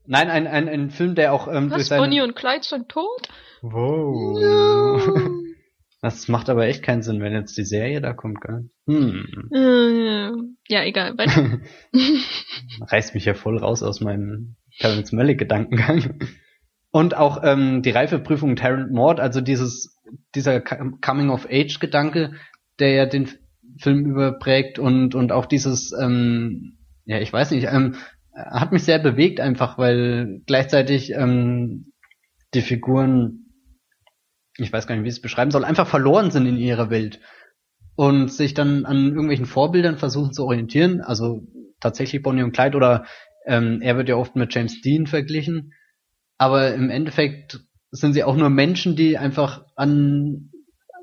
nein, 0.04 0.28
ein, 0.28 0.46
ein, 0.46 0.68
ein 0.68 0.90
Film, 0.90 1.14
der 1.14 1.32
auch 1.32 1.48
ähm, 1.48 1.70
durch 1.70 1.82
Was, 1.82 1.88
seine 1.88 2.02
Bonnie 2.02 2.20
und 2.20 2.36
Clyde 2.36 2.64
sind 2.64 2.88
tot? 2.88 3.28
Wow. 3.62 5.20
Das 6.02 6.28
macht 6.28 6.48
aber 6.50 6.66
echt 6.66 6.82
keinen 6.82 7.02
Sinn, 7.02 7.20
wenn 7.20 7.32
jetzt 7.32 7.56
die 7.56 7.64
Serie 7.64 8.00
da 8.00 8.12
kommt, 8.12 8.40
gell? 8.40 8.68
Hm. 8.86 9.50
Äh, 9.52 10.30
ja, 10.68 10.84
egal. 10.84 11.16
Weiter. 11.18 11.60
Reißt 12.80 13.14
mich 13.14 13.24
ja 13.24 13.34
voll 13.34 13.58
raus 13.58 13.82
aus 13.82 14.00
meinem 14.00 14.56
Terrence 14.78 15.12
Malick 15.12 15.38
Gedankengang. 15.38 16.18
Und 16.90 17.16
auch 17.16 17.42
ähm, 17.42 17.82
die 17.82 17.90
Reifeprüfung 17.90 18.56
Tarrant 18.56 18.92
Mord, 18.92 19.20
also 19.20 19.40
dieses 19.40 19.98
dieser 20.34 20.60
Coming 20.60 21.30
of 21.30 21.46
Age 21.50 21.80
Gedanke, 21.80 22.34
der 22.78 22.90
ja 22.92 23.06
den 23.06 23.28
Film 23.78 24.06
überprägt 24.06 24.78
und 24.78 25.14
und 25.14 25.32
auch 25.32 25.46
dieses 25.46 25.92
ähm, 25.92 26.78
ja, 27.04 27.20
ich 27.20 27.32
weiß 27.32 27.52
nicht, 27.52 27.68
ähm, 27.70 27.94
hat 28.34 28.72
mich 28.72 28.84
sehr 28.84 28.98
bewegt 28.98 29.40
einfach, 29.40 29.78
weil 29.78 30.42
gleichzeitig 30.46 31.12
ähm, 31.12 31.92
die 32.52 32.60
Figuren, 32.60 33.45
ich 34.58 34.72
weiß 34.72 34.86
gar 34.86 34.94
nicht, 34.94 35.04
wie 35.04 35.08
ich 35.08 35.14
es 35.14 35.22
beschreiben 35.22 35.50
soll, 35.50 35.64
einfach 35.64 35.86
verloren 35.86 36.30
sind 36.30 36.46
in 36.46 36.56
ihrer 36.56 36.90
Welt 36.90 37.20
und 37.94 38.32
sich 38.32 38.54
dann 38.54 38.84
an 38.84 39.08
irgendwelchen 39.08 39.46
Vorbildern 39.46 39.98
versuchen 39.98 40.32
zu 40.32 40.44
orientieren, 40.44 41.00
also 41.00 41.42
tatsächlich 41.80 42.22
Bonnie 42.22 42.42
und 42.42 42.52
Clyde 42.52 42.76
oder 42.76 43.04
ähm, 43.46 43.80
er 43.80 43.96
wird 43.96 44.08
ja 44.08 44.16
oft 44.16 44.36
mit 44.36 44.54
James 44.54 44.80
Dean 44.80 45.06
verglichen, 45.06 45.72
aber 46.38 46.74
im 46.74 46.90
Endeffekt 46.90 47.60
sind 47.90 48.12
sie 48.12 48.24
auch 48.24 48.36
nur 48.36 48.50
Menschen, 48.50 48.96
die 48.96 49.16
einfach 49.16 49.64
an, 49.76 50.50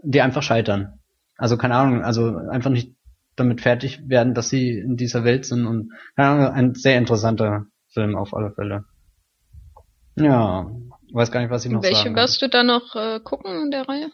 die 0.03 0.21
einfach 0.21 0.43
scheitern. 0.43 0.99
Also 1.37 1.57
keine 1.57 1.75
Ahnung, 1.75 2.03
also 2.03 2.35
einfach 2.35 2.69
nicht 2.69 2.95
damit 3.35 3.61
fertig 3.61 4.07
werden, 4.07 4.33
dass 4.33 4.49
sie 4.49 4.77
in 4.77 4.95
dieser 4.95 5.23
Welt 5.23 5.45
sind 5.45 5.65
und 5.65 5.91
ja, 6.17 6.51
ein 6.51 6.75
sehr 6.75 6.97
interessanter 6.97 7.65
Film 7.91 8.15
auf 8.15 8.33
alle 8.33 8.51
Fälle. 8.51 8.85
Ja, 10.15 10.69
weiß 11.13 11.31
gar 11.31 11.41
nicht, 11.41 11.49
was 11.49 11.65
ich 11.65 11.71
noch 11.71 11.83
Welche 11.83 12.03
sagen 12.03 12.15
wirst 12.15 12.41
du 12.41 12.49
da 12.49 12.63
noch 12.63 12.95
äh, 12.95 13.19
gucken 13.19 13.63
in 13.63 13.71
der 13.71 13.87
Reihe? 13.87 14.11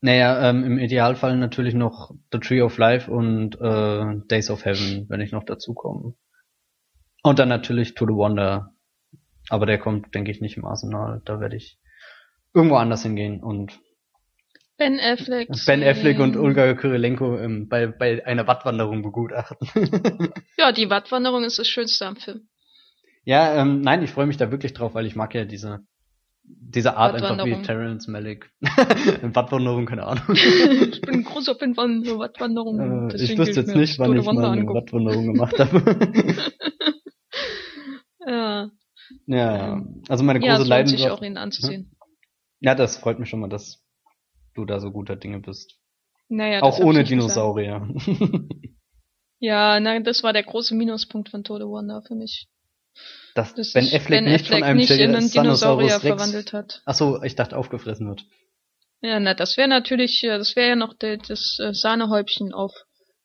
Naja, 0.00 0.50
ähm, 0.50 0.64
im 0.64 0.78
Idealfall 0.78 1.36
natürlich 1.36 1.72
noch 1.72 2.10
The 2.30 2.38
Tree 2.38 2.60
of 2.60 2.76
Life 2.76 3.10
und 3.10 3.58
äh, 3.58 4.26
Days 4.28 4.50
of 4.50 4.64
Heaven, 4.66 5.06
wenn 5.08 5.22
ich 5.22 5.32
noch 5.32 5.44
dazu 5.44 5.72
komme. 5.72 6.14
Und 7.22 7.38
dann 7.38 7.48
natürlich 7.48 7.94
To 7.94 8.04
the 8.04 8.12
Wonder. 8.12 8.74
Aber 9.48 9.64
der 9.64 9.78
kommt, 9.78 10.14
denke 10.14 10.30
ich, 10.30 10.42
nicht 10.42 10.58
im 10.58 10.66
Arsenal. 10.66 11.22
Da 11.24 11.40
werde 11.40 11.56
ich 11.56 11.78
irgendwo 12.52 12.76
anders 12.76 13.02
hingehen 13.02 13.42
und 13.42 13.80
Ben 14.76 14.98
Affleck. 15.00 15.48
Ben 15.66 15.82
Affleck 15.82 16.18
und. 16.18 16.36
Olga 16.36 16.74
Kyrilenko 16.74 17.38
ähm, 17.38 17.68
bei, 17.68 17.86
bei 17.86 18.26
einer 18.26 18.46
Wattwanderung 18.46 19.02
begutachten. 19.02 19.68
Ja, 20.58 20.72
die 20.72 20.90
Wattwanderung 20.90 21.44
ist 21.44 21.58
das 21.58 21.68
Schönste 21.68 22.06
am 22.06 22.16
Film. 22.16 22.48
ja, 23.24 23.54
ähm, 23.54 23.80
nein, 23.80 24.02
ich 24.02 24.10
freue 24.10 24.26
mich 24.26 24.36
da 24.36 24.50
wirklich 24.50 24.72
drauf, 24.74 24.94
weil 24.94 25.06
ich 25.06 25.16
mag 25.16 25.34
ja 25.34 25.44
diese 25.44 25.80
diese 26.44 26.96
Art 26.96 27.14
einfach 27.14 27.44
wie. 27.44 27.62
Terrence 27.62 28.08
Malick. 28.08 28.50
Wattwanderung, 28.60 29.86
keine 29.86 30.04
Ahnung. 30.04 30.24
ich 30.34 31.00
bin 31.00 31.14
ein 31.14 31.24
großer 31.24 31.54
Fan 31.56 31.74
von 31.74 32.04
Wattwanderung. 32.18 33.10
Äh, 33.10 33.16
ich 33.16 33.38
wüsste 33.38 33.60
jetzt 33.60 33.74
nicht, 33.74 33.98
wann 33.98 34.16
ich 34.16 34.24
mal 34.24 34.44
eine 34.44 34.66
Wattwanderung 34.66 35.26
gemacht 35.32 35.58
habe. 35.58 36.42
Ja, 38.26 38.70
ja, 39.26 39.82
also 40.08 40.24
meine 40.24 40.40
ja 40.40 40.52
große 40.52 40.62
sich 40.62 40.68
Leidenschaft. 40.68 41.10
auch 41.10 41.22
ihn 41.22 41.36
anzusehen. 41.36 41.94
Ja, 42.60 42.74
das 42.74 42.96
freut 42.96 43.18
mich 43.18 43.28
schon 43.28 43.40
mal, 43.40 43.48
dass 43.48 43.84
du 44.54 44.64
da 44.64 44.80
so 44.80 44.90
guter 44.90 45.16
Dinge 45.16 45.40
bist. 45.40 45.78
Naja, 46.28 46.60
das 46.60 46.76
Auch 46.76 46.80
ohne. 46.80 47.04
Dinosaurier. 47.04 47.88
Ja, 49.40 49.78
nein, 49.78 50.04
das 50.04 50.22
war 50.22 50.32
der 50.32 50.44
große 50.44 50.74
Minuspunkt 50.74 51.28
von 51.28 51.44
Total 51.44 51.68
Wonder 51.68 52.00
für 52.00 52.14
mich. 52.14 52.48
Dass 53.34 53.54
Dass 53.54 53.72
Ben 53.72 53.84
Affleck 53.86 54.08
ben 54.08 54.24
nicht 54.24 54.46
von 54.46 54.54
Affleck 54.56 54.64
einem 54.64 54.78
nicht 54.78 54.90
in 54.90 55.14
einen 55.14 55.30
Dinosaurier 55.30 56.00
verwandelt 56.00 56.52
hat. 56.52 56.82
Achso, 56.84 57.22
ich 57.22 57.34
dachte 57.34 57.56
aufgefressen 57.56 58.08
wird. 58.08 58.24
Ja, 59.00 59.20
na, 59.20 59.34
das 59.34 59.56
wäre 59.56 59.68
natürlich, 59.68 60.22
äh, 60.24 60.38
das 60.38 60.56
wäre 60.56 60.70
ja 60.70 60.76
noch 60.76 60.94
de, 60.94 61.18
das 61.18 61.58
äh, 61.60 61.74
Sahnehäubchen 61.74 62.54
auf. 62.54 62.72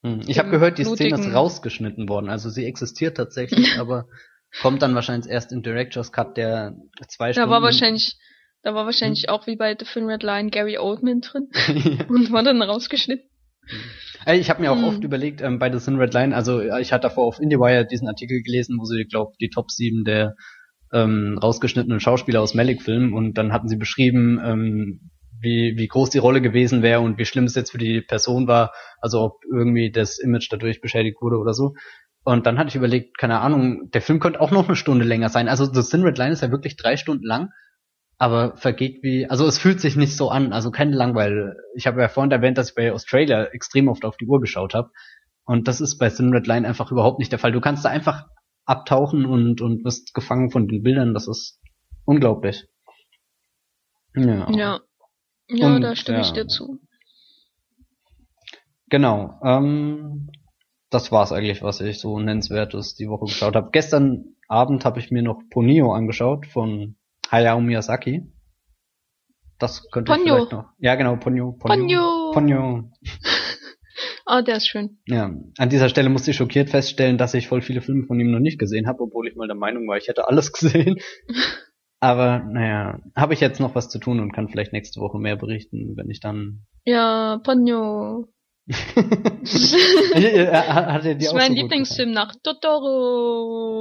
Hm. 0.04 0.22
Ich 0.28 0.40
habe 0.40 0.50
gehört, 0.50 0.78
die 0.78 0.84
Szene 0.84 1.10
ist 1.10 1.16
blutigen- 1.16 1.34
rausgeschnitten 1.36 2.10
worden. 2.10 2.30
Also 2.30 2.50
sie 2.50 2.66
existiert 2.66 3.18
tatsächlich, 3.18 3.78
aber 3.80 4.06
kommt 4.62 4.82
dann 4.82 4.96
wahrscheinlich 4.96 5.32
erst 5.32 5.52
im 5.52 5.62
Director's 5.62 6.12
Cut, 6.12 6.38
der 6.38 6.76
zwei 7.08 7.28
Da 7.28 7.34
Stunden... 7.34 7.50
war 7.52 7.62
wahrscheinlich, 7.62 8.18
da 8.64 8.74
war 8.74 8.86
wahrscheinlich 8.86 9.26
Hm. 9.28 9.30
auch 9.30 9.48
wie 9.48 9.56
bei 9.56 9.76
The 9.78 9.86
Film 9.86 10.08
Red 10.08 10.24
Line 10.24 10.50
Gary 10.50 10.78
Oldman 10.78 11.22
drin 11.22 11.50
und 12.10 12.32
war 12.32 12.44
dann 12.44 12.62
rausgeschnitten. 12.62 13.29
Ich 14.28 14.50
habe 14.50 14.62
mir 14.62 14.72
auch 14.72 14.78
Hm. 14.78 14.84
oft 14.84 15.04
überlegt, 15.04 15.42
ähm, 15.42 15.60
bei 15.60 15.72
The 15.72 15.84
Thin 15.84 15.98
Red 15.98 16.14
Line, 16.14 16.36
also 16.36 16.62
ja, 16.62 16.80
ich 16.80 16.92
hatte 16.92 17.04
davor 17.04 17.26
auf 17.26 17.40
IndieWire 17.40 17.86
diesen 17.86 18.08
Artikel 18.08 18.42
gelesen, 18.42 18.78
wo 18.80 18.86
sie, 18.86 19.06
glaube 19.06 19.34
die 19.40 19.50
Top 19.50 19.72
7 19.72 20.04
der 20.04 20.36
ähm, 20.92 21.40
rausgeschnittenen 21.42 22.00
Schauspieler 22.00 22.42
aus 22.42 22.54
Malick-Filmen 22.54 23.14
und 23.14 23.38
dann 23.38 23.54
hatten 23.54 23.68
sie 23.68 23.78
beschrieben, 23.78 24.40
ähm, 24.44 25.12
wie, 25.42 25.76
wie 25.78 25.88
groß 25.88 26.10
die 26.10 26.18
Rolle 26.18 26.42
gewesen 26.42 26.82
wäre 26.82 27.00
und 27.00 27.18
wie 27.18 27.26
schlimm 27.26 27.46
es 27.46 27.56
jetzt 27.56 27.72
für 27.72 27.78
die 27.78 28.02
Person 28.02 28.48
war, 28.48 28.74
also 29.00 29.22
ob 29.22 29.42
irgendwie 29.52 29.92
das 29.92 30.20
Image 30.20 30.52
dadurch 30.52 30.82
beschädigt 30.82 31.22
wurde 31.22 31.38
oder 31.38 31.54
so. 31.54 31.76
Und 32.24 32.46
dann 32.46 32.58
hatte 32.58 32.70
ich 32.70 32.76
überlegt, 32.76 33.18
keine 33.18 33.40
Ahnung, 33.40 33.90
der 33.92 34.02
Film 34.02 34.20
könnte 34.20 34.42
auch 34.42 34.52
noch 34.52 34.68
eine 34.68 34.76
Stunde 34.76 35.06
länger 35.06 35.30
sein. 35.30 35.48
Also 35.48 35.66
The 35.66 35.82
Thin 35.90 36.04
Red 36.04 36.18
Line 36.18 36.34
ist 36.34 36.42
ja 36.42 36.52
wirklich 36.52 36.76
drei 36.76 36.98
Stunden 36.98 37.26
lang, 37.26 37.50
aber 38.20 38.58
vergeht 38.58 39.02
wie, 39.02 39.28
also 39.28 39.48
es 39.48 39.58
fühlt 39.58 39.80
sich 39.80 39.96
nicht 39.96 40.16
so 40.16 40.30
an, 40.30 40.52
also 40.52 40.72
keine 40.72 40.96
Langweile. 40.96 41.56
Ich 41.74 41.88
habe 41.88 42.02
ja 42.02 42.10
vorhin 42.10 42.32
erwähnt, 42.32 42.58
dass 42.58 42.70
ich 42.70 42.76
bei 42.76 42.92
Australia 42.92 43.46
extrem 43.46 43.88
oft 43.88 44.04
auf 44.04 44.18
die 44.18 44.28
Uhr 44.28 44.42
geschaut 44.42 44.74
habe. 44.74 44.92
Und 45.46 45.70
das 45.70 45.80
ist 45.80 45.98
bei 45.98 46.10
Thin 46.10 46.34
Red 46.34 46.46
Line 46.46 46.68
einfach 46.68 46.92
überhaupt 46.92 47.20
nicht 47.20 47.32
der 47.32 47.40
Fall. 47.40 47.54
Du 47.54 47.62
kannst 47.62 47.86
da 47.86 47.90
einfach 47.90 48.28
abtauchen 48.66 49.26
und, 49.26 49.62
und 49.62 49.86
wirst 49.86 50.14
gefangen 50.14 50.52
von 50.52 50.68
den 50.68 50.84
Bildern. 50.84 51.14
Das 51.14 51.30
ist 51.30 51.62
unglaublich. 52.04 52.68
Ja. 54.16 54.52
Ja. 54.52 54.80
Ja, 55.48 55.68
Und, 55.68 55.82
da 55.82 55.96
stimme 55.96 56.20
ich 56.20 56.28
ja. 56.28 56.34
dir 56.34 56.48
zu. 56.48 56.80
Genau. 58.90 59.40
Ähm, 59.44 60.30
das 60.90 61.12
war's 61.12 61.32
eigentlich, 61.32 61.64
was 61.64 61.80
ich 61.80 62.00
so 62.00 62.20
nennenswertes 62.20 62.96
die 62.96 63.08
Woche 63.08 63.26
geschaut 63.26 63.56
habe. 63.56 63.70
Gestern 63.72 64.36
Abend 64.50 64.84
habe 64.84 65.00
ich 65.00 65.10
mir 65.10 65.24
noch 65.24 65.42
Ponyo 65.50 65.94
angeschaut 65.94 66.46
von 66.48 66.98
Hayao 67.32 67.62
Miyazaki. 67.62 68.24
Das 69.60 69.90
könnte 69.92 70.12
Ponyo. 70.14 70.36
vielleicht 70.36 70.52
noch. 70.52 70.70
Ja, 70.80 70.96
genau, 70.96 71.18
Ponyo. 71.18 71.52
Ponyo. 71.54 72.32
Ponyo. 72.34 72.92
Ah, 74.26 74.44
der 74.44 74.58
ist 74.58 74.68
schön. 74.68 75.00
Ja, 75.08 75.34
an 75.58 75.70
dieser 75.70 75.90
Stelle 75.90 76.08
musste 76.10 76.30
ich 76.30 76.38
schockiert 76.38 76.70
feststellen, 76.70 77.18
dass 77.18 77.34
ich 77.34 77.48
voll 77.48 77.64
viele 77.64 77.82
Filme 77.82 78.06
von 78.06 78.20
ihm 78.20 78.30
noch 78.30 78.40
nicht 78.40 78.60
gesehen 78.60 78.88
habe, 78.88 79.02
obwohl 79.02 79.28
ich 79.28 79.36
mal 79.36 79.48
der 79.48 79.56
Meinung 79.56 79.88
war, 79.88 79.98
ich 79.98 80.08
hätte 80.08 80.28
alles 80.28 80.54
gesehen. 80.60 81.00
Aber 82.00 82.44
naja, 82.48 83.00
habe 83.16 83.34
ich 83.34 83.40
jetzt 83.40 83.60
noch 83.60 83.74
was 83.74 83.90
zu 83.90 83.98
tun 83.98 84.20
und 84.20 84.32
kann 84.32 84.48
vielleicht 84.48 84.72
nächste 84.72 85.02
Woche 85.02 85.18
mehr 85.18 85.36
berichten, 85.36 85.98
wenn 85.98 86.12
ich 86.12 86.20
dann. 86.20 86.64
Ja, 86.86 87.42
Ponyo. 87.44 88.28
das 88.68 88.78
Hat 90.14 91.06
er 91.06 91.16
dir 91.16 91.26
ist 91.26 91.30
auch 91.30 91.34
mein 91.34 91.56
Lieblingsfilm 91.56 92.12
nach 92.12 92.36
Totoro. 92.44 93.80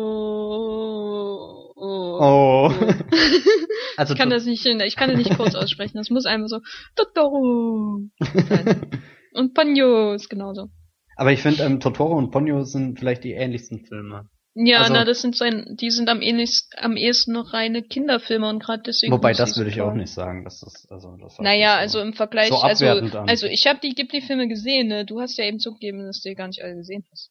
Oh. 1.81 2.71
also 3.97 4.15
Ich 4.15 4.19
kann 4.19 4.31
das 4.31 4.45
nicht, 4.47 4.65
ich 4.67 4.97
kann 4.97 5.11
das 5.11 5.19
nicht 5.19 5.37
kurz 5.37 5.55
aussprechen. 5.55 5.97
Das 5.97 6.11
muss 6.11 6.27
einfach 6.27 6.49
so 6.49 6.59
Totoro. 6.97 8.01
sein. 8.19 8.91
Und 9.35 9.55
Ponyo 9.55 10.15
ist 10.15 10.29
genauso. 10.29 10.69
aber 11.17 11.33
ich 11.33 11.41
finde, 11.43 11.63
ähm, 11.63 11.79
Totoro 11.81 12.17
und 12.17 12.31
Ponyo 12.33 12.65
sind 12.65 12.99
vielleicht 12.99 13.23
die 13.23 13.33
ähnlichsten 13.33 13.85
Filme. 13.87 14.29
Ja, 14.55 14.79
Also- 14.79 14.93
na, 14.95 15.05
das 15.05 15.21
sind 15.21 15.37
sein, 15.37 15.77
die 15.79 15.91
sind 15.91 16.09
am 16.09 16.21
ähnlichsten, 16.23 16.77
am 16.83 16.97
ehesten 16.97 17.33
noch 17.35 17.53
reine 17.53 17.83
Kinderfilme 17.83 18.49
und 18.49 18.59
gerade 18.61 18.83
deswegen. 18.85 19.13
Wobei, 19.13 19.33
das 19.35 19.57
würde 19.57 19.71
ich 19.71 19.81
auch 19.81 19.95
nicht 19.95 20.13
sagen. 20.13 20.43
Das 20.43 20.63
ist, 20.63 20.89
also, 20.91 21.17
das 21.21 21.39
Naja, 21.39 21.77
also 21.77 21.99
so- 22.01 22.05
im 22.05 22.15
Vergleich, 22.15 22.49
so 22.49 22.57
also, 22.57 22.87
an. 22.89 23.29
also 23.29 23.47
ich 23.47 23.67
habe 23.69 23.79
die 23.81 23.95
Ghibli-Filme 23.95 24.49
gesehen, 24.49 24.89
ne? 24.89 25.05
Du 25.05 25.21
hast 25.21 25.37
ja 25.39 25.45
eben 25.45 25.61
zugegeben, 25.61 26.05
dass 26.05 26.21
du 26.23 26.31
die 26.31 26.35
gar 26.35 26.49
nicht 26.49 26.63
alle 26.65 26.75
gesehen 26.75 27.05
hast. 27.13 27.31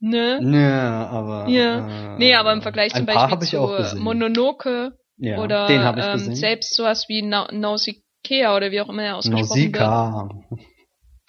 Ne? 0.00 0.40
Ja, 0.42 1.08
aber. 1.08 1.48
Ja. 1.48 2.14
Äh, 2.14 2.18
Nee, 2.18 2.34
aber 2.34 2.52
im 2.52 2.62
Vergleich 2.62 2.94
zum 2.94 3.06
Beispiel 3.06 3.30
hab 3.30 3.42
ich 3.42 3.50
zu. 3.50 3.96
Mononoke 3.98 4.92
ja, 5.16 5.38
oder 5.38 5.66
den 5.66 5.82
habe 5.82 6.00
ich 6.00 6.06
ähm, 6.06 6.12
gesehen. 6.12 6.34
selbst 6.36 6.74
sowas 6.74 7.06
wie 7.08 7.22
Na 7.22 7.48
Nausicaa 7.52 8.56
oder 8.56 8.70
wie 8.70 8.80
auch 8.80 8.88
immer 8.88 9.02
er 9.02 9.16
ausgesprochen 9.16 9.72
wird. 9.72 9.80
Nausicaa, 9.80 10.28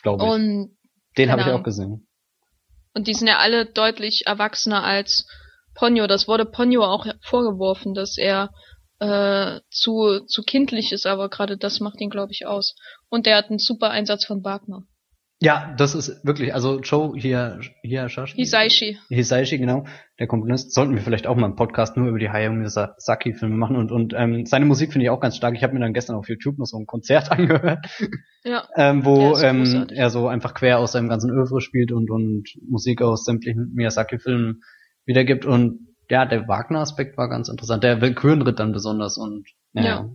glaube 0.04 0.24
ich. 0.24 0.30
Und, 0.32 0.78
den 1.18 1.32
habe 1.32 1.41
ich 1.41 1.48
auch 1.48 1.64
gesehen. 1.64 2.08
und 2.94 3.08
die 3.08 3.14
sind 3.14 3.28
ja 3.28 3.38
alle 3.38 3.66
deutlich 3.66 4.24
erwachsener 4.28 4.84
als 4.84 5.28
Ponyo. 5.74 6.08
Das 6.08 6.28
wurde 6.28 6.46
Ponyo 6.46 6.84
auch 6.84 7.08
vorgeworfen, 7.24 7.94
dass 7.94 8.18
er 8.18 8.52
äh, 9.00 9.62
zu, 9.72 10.20
zu 10.28 10.44
kindlich 10.44 10.91
ist, 10.91 11.06
aber 11.06 11.30
gerade 11.30 11.58
das 11.58 11.80
macht 11.80 12.02
ihn, 12.02 12.10
glaube 12.10 12.32
ich, 12.32 12.46
aus. 12.46 12.76
Und 13.10 13.26
der 13.26 13.38
hat 13.38 13.50
einen 13.50 13.60
super 13.60 13.90
Einsatz 13.90 14.26
von 14.26 14.44
Wagner. 14.44 14.84
Ja, 15.41 15.74
das 15.78 15.95
ist 15.95 16.26
wirklich, 16.26 16.53
also 16.53 16.82
Joe 16.82 17.18
hier, 17.18 17.61
hier 17.82 18.10
Shashi. 18.10 18.36
Hisaishi. 18.36 18.98
Hisaishi, 19.07 19.57
genau, 19.57 19.86
der 20.20 20.28
Komponist. 20.28 20.74
Sollten 20.74 20.95
wir 20.95 21.02
vielleicht 21.02 21.28
auch 21.28 21.38
mal 21.38 21.45
einen 21.45 21.56
Podcast 21.56 21.95
nur 21.95 22.10
über 22.10 22.20
die 22.20 22.30
Hayao 22.30 22.52
Miyazaki-Filme 22.52 23.56
machen 23.56 23.78
und 23.78 23.90
und 23.94 24.14
ähm, 24.18 24.45
seine 24.45 24.66
Musik 24.66 24.91
finde 24.91 25.06
ich 25.06 25.10
auch 25.10 25.22
ganz 25.22 25.38
stark. 25.38 25.56
Ich 25.56 25.64
habe 25.64 25.74
mir 25.74 25.80
dann 25.80 25.94
gestern 25.94 26.18
auf 26.18 26.28
YouTube 26.28 26.57
noch 26.57 26.66
so 26.66 26.78
ein 26.78 26.86
Konzert 26.86 27.32
angehört, 27.32 27.88
Ja. 28.44 28.68
ähm, 28.76 29.06
wo 29.06 29.38
ähm, 29.38 29.88
er 29.94 30.10
so 30.10 30.28
einfach 30.28 30.53
quer 30.53 30.78
aus 30.80 30.91
seinem 30.91 31.07
ganzen 31.07 31.32
Oeuvre 31.32 31.61
spielt 31.61 31.94
und 31.94 32.11
und 32.11 32.49
Musik 32.68 33.02
aus 33.02 33.24
sämtlichen 33.24 33.72
Miyazaki-Filmen 33.76 34.61
wiedergibt 35.06 35.45
und 35.45 35.88
ja, 36.10 36.26
der 36.26 36.49
Wagner-Aspekt 36.49 37.18
war 37.18 37.30
ganz 37.30 37.48
interessant. 37.49 37.84
Der 37.84 38.02
Willkürenritt 38.02 38.60
dann 38.60 38.74
besonders 38.74 39.18
und 39.18 39.48
ja, 39.72 39.84
Ja. 39.84 40.10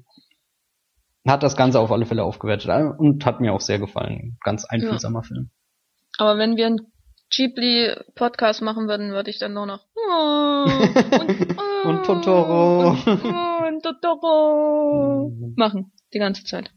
Hat 1.26 1.42
das 1.42 1.56
Ganze 1.56 1.80
auf 1.80 1.90
alle 1.90 2.06
Fälle 2.06 2.24
aufgewertet 2.24 2.68
äh, 2.68 2.84
und 2.84 3.24
hat 3.24 3.40
mir 3.40 3.52
auch 3.52 3.60
sehr 3.60 3.78
gefallen. 3.78 4.36
Ganz 4.42 4.64
einfühlsamer 4.64 5.22
Film. 5.22 5.50
Aber 6.18 6.38
wenn 6.38 6.56
wir 6.56 6.66
einen 6.66 6.92
Ghibli-Podcast 7.30 8.62
machen 8.62 8.86
würden, 8.88 9.12
würde 9.12 9.30
ich 9.30 9.38
dann 9.38 9.54
nur 9.54 9.66
noch 9.66 9.86
oh, 9.96 10.64
und, 10.64 11.56
oh, 11.58 11.88
Und 11.88 12.06
Totoro. 12.06 12.90
und, 12.90 13.24
oh, 13.24 13.66
und 13.66 13.82
Totoro 13.82 15.32
machen. 15.56 15.92
Die 16.12 16.18
ganze 16.18 16.44
Zeit. 16.44 16.70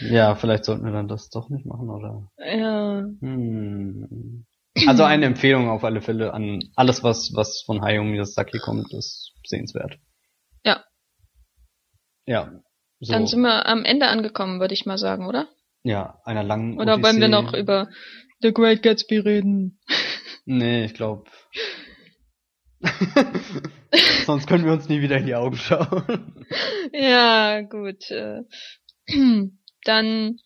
Ja, 0.00 0.34
vielleicht 0.34 0.64
sollten 0.64 0.84
wir 0.84 0.92
dann 0.92 1.08
das 1.08 1.30
doch 1.30 1.48
nicht 1.50 1.66
machen, 1.66 1.90
oder? 1.90 2.30
Ja. 2.38 3.04
Hm. 3.20 4.46
Also 4.86 5.04
eine 5.04 5.26
Empfehlung 5.26 5.68
auf 5.68 5.84
alle 5.84 6.00
Fälle 6.00 6.32
an 6.32 6.60
alles, 6.76 7.02
was, 7.02 7.32
was 7.34 7.62
von 7.66 7.82
Hayao 7.82 8.04
Miyazaki 8.04 8.58
kommt, 8.58 8.92
ist 8.92 9.32
sehenswert. 9.44 9.98
Ja. 10.64 10.84
Ja. 12.26 12.52
So. 13.00 13.12
Dann 13.12 13.26
sind 13.26 13.40
wir 13.40 13.66
am 13.66 13.84
Ende 13.84 14.08
angekommen, 14.08 14.60
würde 14.60 14.74
ich 14.74 14.84
mal 14.86 14.98
sagen, 14.98 15.26
oder? 15.26 15.48
Ja, 15.82 16.20
einer 16.24 16.42
langen 16.42 16.78
Oder 16.78 16.94
Odyssee. 16.94 17.02
wollen 17.08 17.20
wir 17.20 17.28
noch 17.28 17.54
über 17.54 17.88
The 18.42 18.52
Great 18.52 18.82
Gatsby 18.82 19.18
reden? 19.18 19.80
Nee, 20.44 20.84
ich 20.84 20.94
glaube. 20.94 21.24
Sonst 24.26 24.46
können 24.46 24.64
wir 24.64 24.72
uns 24.72 24.88
nie 24.88 25.00
wieder 25.00 25.16
in 25.18 25.26
die 25.26 25.34
Augen 25.34 25.56
schauen. 25.56 26.46
ja, 26.92 27.60
gut. 27.62 28.10
äh, 28.10 28.42
Dann 29.84 30.36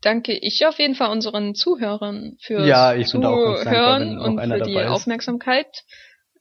danke 0.00 0.32
ich 0.32 0.64
auf 0.66 0.78
jeden 0.78 0.94
Fall 0.94 1.10
unseren 1.10 1.54
Zuhörern 1.54 2.36
fürs 2.40 2.66
Ja, 2.66 2.94
dankbar, 2.94 3.56
Zuhören 3.62 4.14
noch 4.16 4.24
und 4.26 4.40
für 4.40 4.60
die 4.62 4.76
ist. 4.76 4.86
Aufmerksamkeit. 4.86 5.84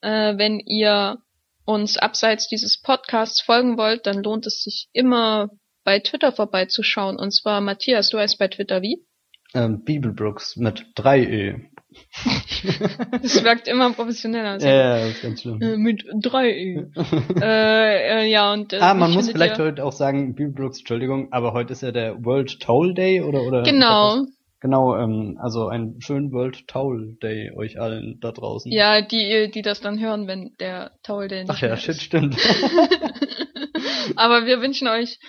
Äh, 0.02 0.38
wenn 0.38 0.60
ihr 0.60 1.18
uns 1.66 1.98
abseits 1.98 2.48
dieses 2.48 2.82
Podcasts 2.82 3.42
folgen 3.42 3.78
wollt, 3.78 4.06
dann 4.06 4.24
lohnt 4.24 4.46
es 4.46 4.64
sich 4.64 4.90
immer 4.94 5.50
bei 5.84 6.00
Twitter 6.00 6.32
vorbeizuschauen. 6.32 7.18
Und 7.18 7.32
zwar, 7.32 7.62
Matthias, 7.62 8.10
du 8.10 8.18
heißt 8.18 8.38
bei 8.40 8.48
Twitter 8.48 8.82
wie? 8.82 9.06
Ähm, 9.54 9.84
Bibelbrooks 9.84 10.56
mit 10.58 10.86
3 10.96 11.20
E. 11.20 11.56
Das 13.22 13.44
wirkt 13.44 13.68
immer 13.68 13.92
professioneller. 13.94 14.60
Ja, 14.60 14.70
ja, 14.70 15.00
das 15.00 15.16
ist 15.16 15.22
ganz 15.22 15.42
schlimm. 15.42 15.62
Äh, 15.62 15.78
mit 15.78 16.06
drei 16.22 16.50
E. 16.50 16.86
äh, 17.42 18.24
äh, 18.24 18.32
ja, 18.32 18.52
und 18.54 18.74
äh, 18.74 18.78
ah, 18.80 18.94
man 18.94 19.12
muss 19.12 19.30
vielleicht 19.30 19.60
heute 19.60 19.84
auch 19.84 19.92
sagen, 19.92 20.34
Bibelbrooks, 20.34 20.80
Entschuldigung, 20.80 21.32
aber 21.32 21.54
heute 21.54 21.74
ist 21.74 21.84
ja 21.84 21.92
der 21.92 22.24
World 22.24 22.60
Towel 22.60 22.94
Day 22.94 23.22
oder 23.22 23.44
oder 23.44 23.64
Genau. 23.64 24.26
Genau, 24.64 24.96
ähm, 24.96 25.38
also 25.42 25.68
einen 25.68 26.00
schönen 26.00 26.32
World 26.32 26.70
Towel 26.70 27.18
Day 27.22 27.52
euch 27.52 27.82
allen 27.82 28.22
da 28.22 28.32
draußen. 28.32 28.72
Ja, 28.72 29.02
die, 29.02 29.52
die 29.54 29.62
das 29.62 29.82
dann 29.82 30.00
hören, 30.00 30.26
wenn 30.26 30.56
der 30.58 30.94
der 31.06 31.28
nicht 31.28 31.50
Ach 31.50 31.60
ja, 31.60 31.76
shit, 31.76 31.96
ist. 31.96 32.04
stimmt. 32.04 32.38
Aber 34.16 34.46
wir 34.46 34.62
wünschen 34.62 34.88
euch 34.88 35.20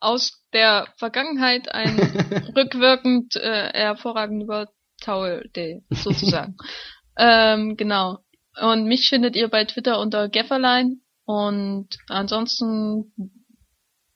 aus 0.00 0.42
der 0.54 0.86
Vergangenheit 0.96 1.70
einen 1.70 1.98
rückwirkend 2.56 3.36
äh, 3.36 3.68
hervorragenden 3.74 4.48
World 4.48 4.70
Towel 5.02 5.50
Day, 5.54 5.84
sozusagen. 5.90 6.56
ähm, 7.18 7.76
genau. 7.76 8.20
Und 8.58 8.86
mich 8.86 9.06
findet 9.10 9.36
ihr 9.36 9.48
bei 9.48 9.66
Twitter 9.66 10.00
unter 10.00 10.30
Gefferlein. 10.30 11.02
Und 11.26 11.88
ansonsten, 12.08 13.12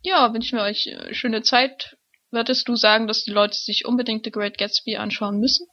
ja, 0.00 0.32
wünschen 0.32 0.56
wir 0.56 0.64
euch 0.64 0.86
äh, 0.86 1.12
schöne 1.12 1.42
Zeit. 1.42 1.95
Würdest 2.30 2.68
du 2.68 2.76
sagen, 2.76 3.06
dass 3.06 3.22
die 3.24 3.30
Leute 3.30 3.54
sich 3.56 3.84
unbedingt 3.86 4.24
The 4.24 4.30
Great 4.30 4.58
Gatsby 4.58 4.96
anschauen 4.96 5.38
müssen? 5.38 5.66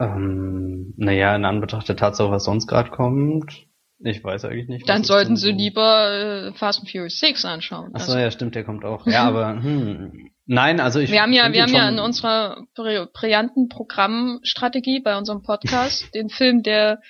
ähm, 0.00 0.94
naja, 0.96 1.34
in 1.34 1.44
Anbetracht 1.44 1.88
der 1.88 1.96
Tatsache, 1.96 2.30
was 2.30 2.44
sonst 2.44 2.66
gerade 2.68 2.90
kommt, 2.90 3.66
ich 4.00 4.22
weiß 4.22 4.44
eigentlich 4.44 4.68
nicht. 4.68 4.88
Dann 4.88 5.02
sollten 5.02 5.36
sie 5.36 5.50
lieber 5.50 6.50
äh, 6.50 6.52
Fast 6.52 6.78
and 6.80 6.88
Furious 6.90 7.18
6 7.18 7.44
anschauen. 7.44 7.90
Ach 7.94 8.00
so, 8.00 8.12
Also- 8.12 8.18
ja, 8.22 8.30
stimmt, 8.30 8.54
der 8.54 8.62
kommt 8.62 8.84
auch. 8.84 9.06
Ja, 9.08 9.24
aber 9.24 9.60
hm, 9.60 10.30
nein, 10.46 10.78
also 10.78 11.00
ich 11.00 11.10
wir 11.10 11.20
haben 11.20 11.32
ja, 11.32 11.52
wir 11.52 11.62
haben 11.62 11.74
ja 11.74 11.88
in 11.88 11.98
unserer 11.98 12.62
bri- 12.76 13.08
brillanten 13.12 13.68
Programmstrategie 13.68 15.00
bei 15.00 15.16
unserem 15.18 15.42
Podcast 15.42 16.06
den 16.14 16.28
Film, 16.28 16.62
der 16.62 17.00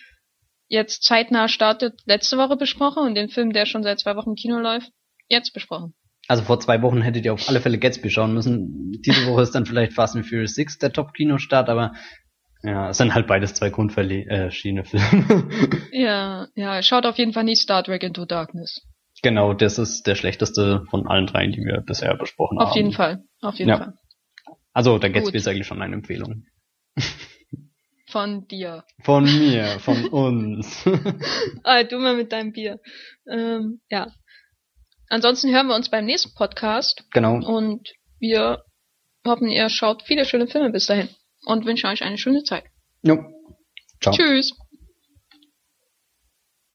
jetzt 0.69 1.03
zeitnah 1.05 1.49
startet, 1.49 2.01
letzte 2.07 2.39
Woche 2.39 2.57
besprochen 2.57 3.03
und 3.03 3.15
den 3.15 3.29
Film, 3.29 3.53
der 3.53 3.67
schon 3.67 3.83
seit 3.83 3.99
zwei 4.01 4.17
Wochen 4.17 4.31
im 4.31 4.37
Kino 4.37 4.59
läuft, 4.59 4.91
jetzt 5.29 5.53
besprochen. 5.53 5.93
Also 6.29 6.43
vor 6.45 6.61
zwei 6.61 6.83
Wochen 6.83 7.01
hättet 7.03 7.25
ihr 7.25 7.33
auf 7.33 7.49
alle 7.49 7.61
Fälle 7.61 7.79
Gatsby 7.79 8.11
schauen 8.11 8.35
müssen. 8.35 8.93
Diese 9.05 9.27
Woche 9.27 9.43
ist 9.43 9.55
dann 9.55 9.65
vielleicht 9.67 9.95
Fast 9.95 10.15
and 10.15 10.27
Furious 10.27 10.55
6 10.55 10.79
der 10.79 10.93
Top-Kinostart, 10.93 11.69
aber 11.71 11.95
ja, 12.63 12.91
es 12.91 12.99
sind 12.99 13.15
halt 13.15 13.27
beides 13.27 13.55
zwei 13.55 13.71
Grundverschiedene-Filme. 13.71 15.49
Ja, 15.93 16.49
ja, 16.55 16.83
schaut 16.83 17.07
auf 17.07 17.17
jeden 17.19 17.33
Fall 17.33 17.45
nicht 17.45 17.63
Star 17.63 17.83
Trek 17.83 18.03
Into 18.03 18.25
Darkness. 18.27 18.83
genau, 19.23 19.55
das 19.55 19.79
ist 19.79 20.07
der 20.07 20.15
schlechteste 20.17 20.85
von 20.91 21.07
allen 21.09 21.27
dreien, 21.27 21.53
die 21.53 21.65
wir 21.65 21.81
bisher 21.81 22.15
besprochen 22.17 22.59
haben. 22.59 22.69
Auf 22.69 22.77
jeden 22.77 22.93
Fall, 22.93 23.25
auf 23.41 23.55
jeden 23.57 23.71
Ja. 23.71 23.79
Fall. 23.79 23.95
Also 24.75 24.99
der 24.99 25.11
Gatsby 25.11 25.33
Gut. 25.33 25.41
ist 25.41 25.49
eigentlich 25.49 25.67
schon 25.67 25.81
eine 25.83 25.95
Empfehlung. 25.95 26.45
Von 28.11 28.47
dir. 28.49 28.85
Von 29.03 29.25
mir, 29.25 29.79
von 29.81 30.07
uns. 30.07 30.83
Ah, 31.63 31.83
du 31.85 31.99
mal 31.99 32.17
mit 32.17 32.33
deinem 32.33 32.53
Bier. 32.53 32.81
Ähm, 33.31 33.81
ja. 33.91 34.07
Ansonsten 35.09 35.53
hören 35.53 35.69
wir 35.69 35.75
uns 35.75 35.91
beim 35.91 36.05
nächsten 36.05 36.35
Podcast 36.35 37.05
genau. 37.13 37.35
und 37.35 37.89
wir 38.19 38.63
hoffen, 39.27 39.49
ihr 39.49 39.69
schaut 39.69 40.03
viele 40.03 40.25
schöne 40.25 40.47
Filme 40.47 40.71
bis 40.71 40.87
dahin 40.87 41.09
und 41.45 41.65
wünschen 41.65 41.89
euch 41.89 42.03
eine 42.03 42.19
schöne 42.19 42.43
Zeit. 42.45 42.65
Jo. 43.03 43.19
Ciao. 44.01 44.15
Tschüss. 44.15 44.53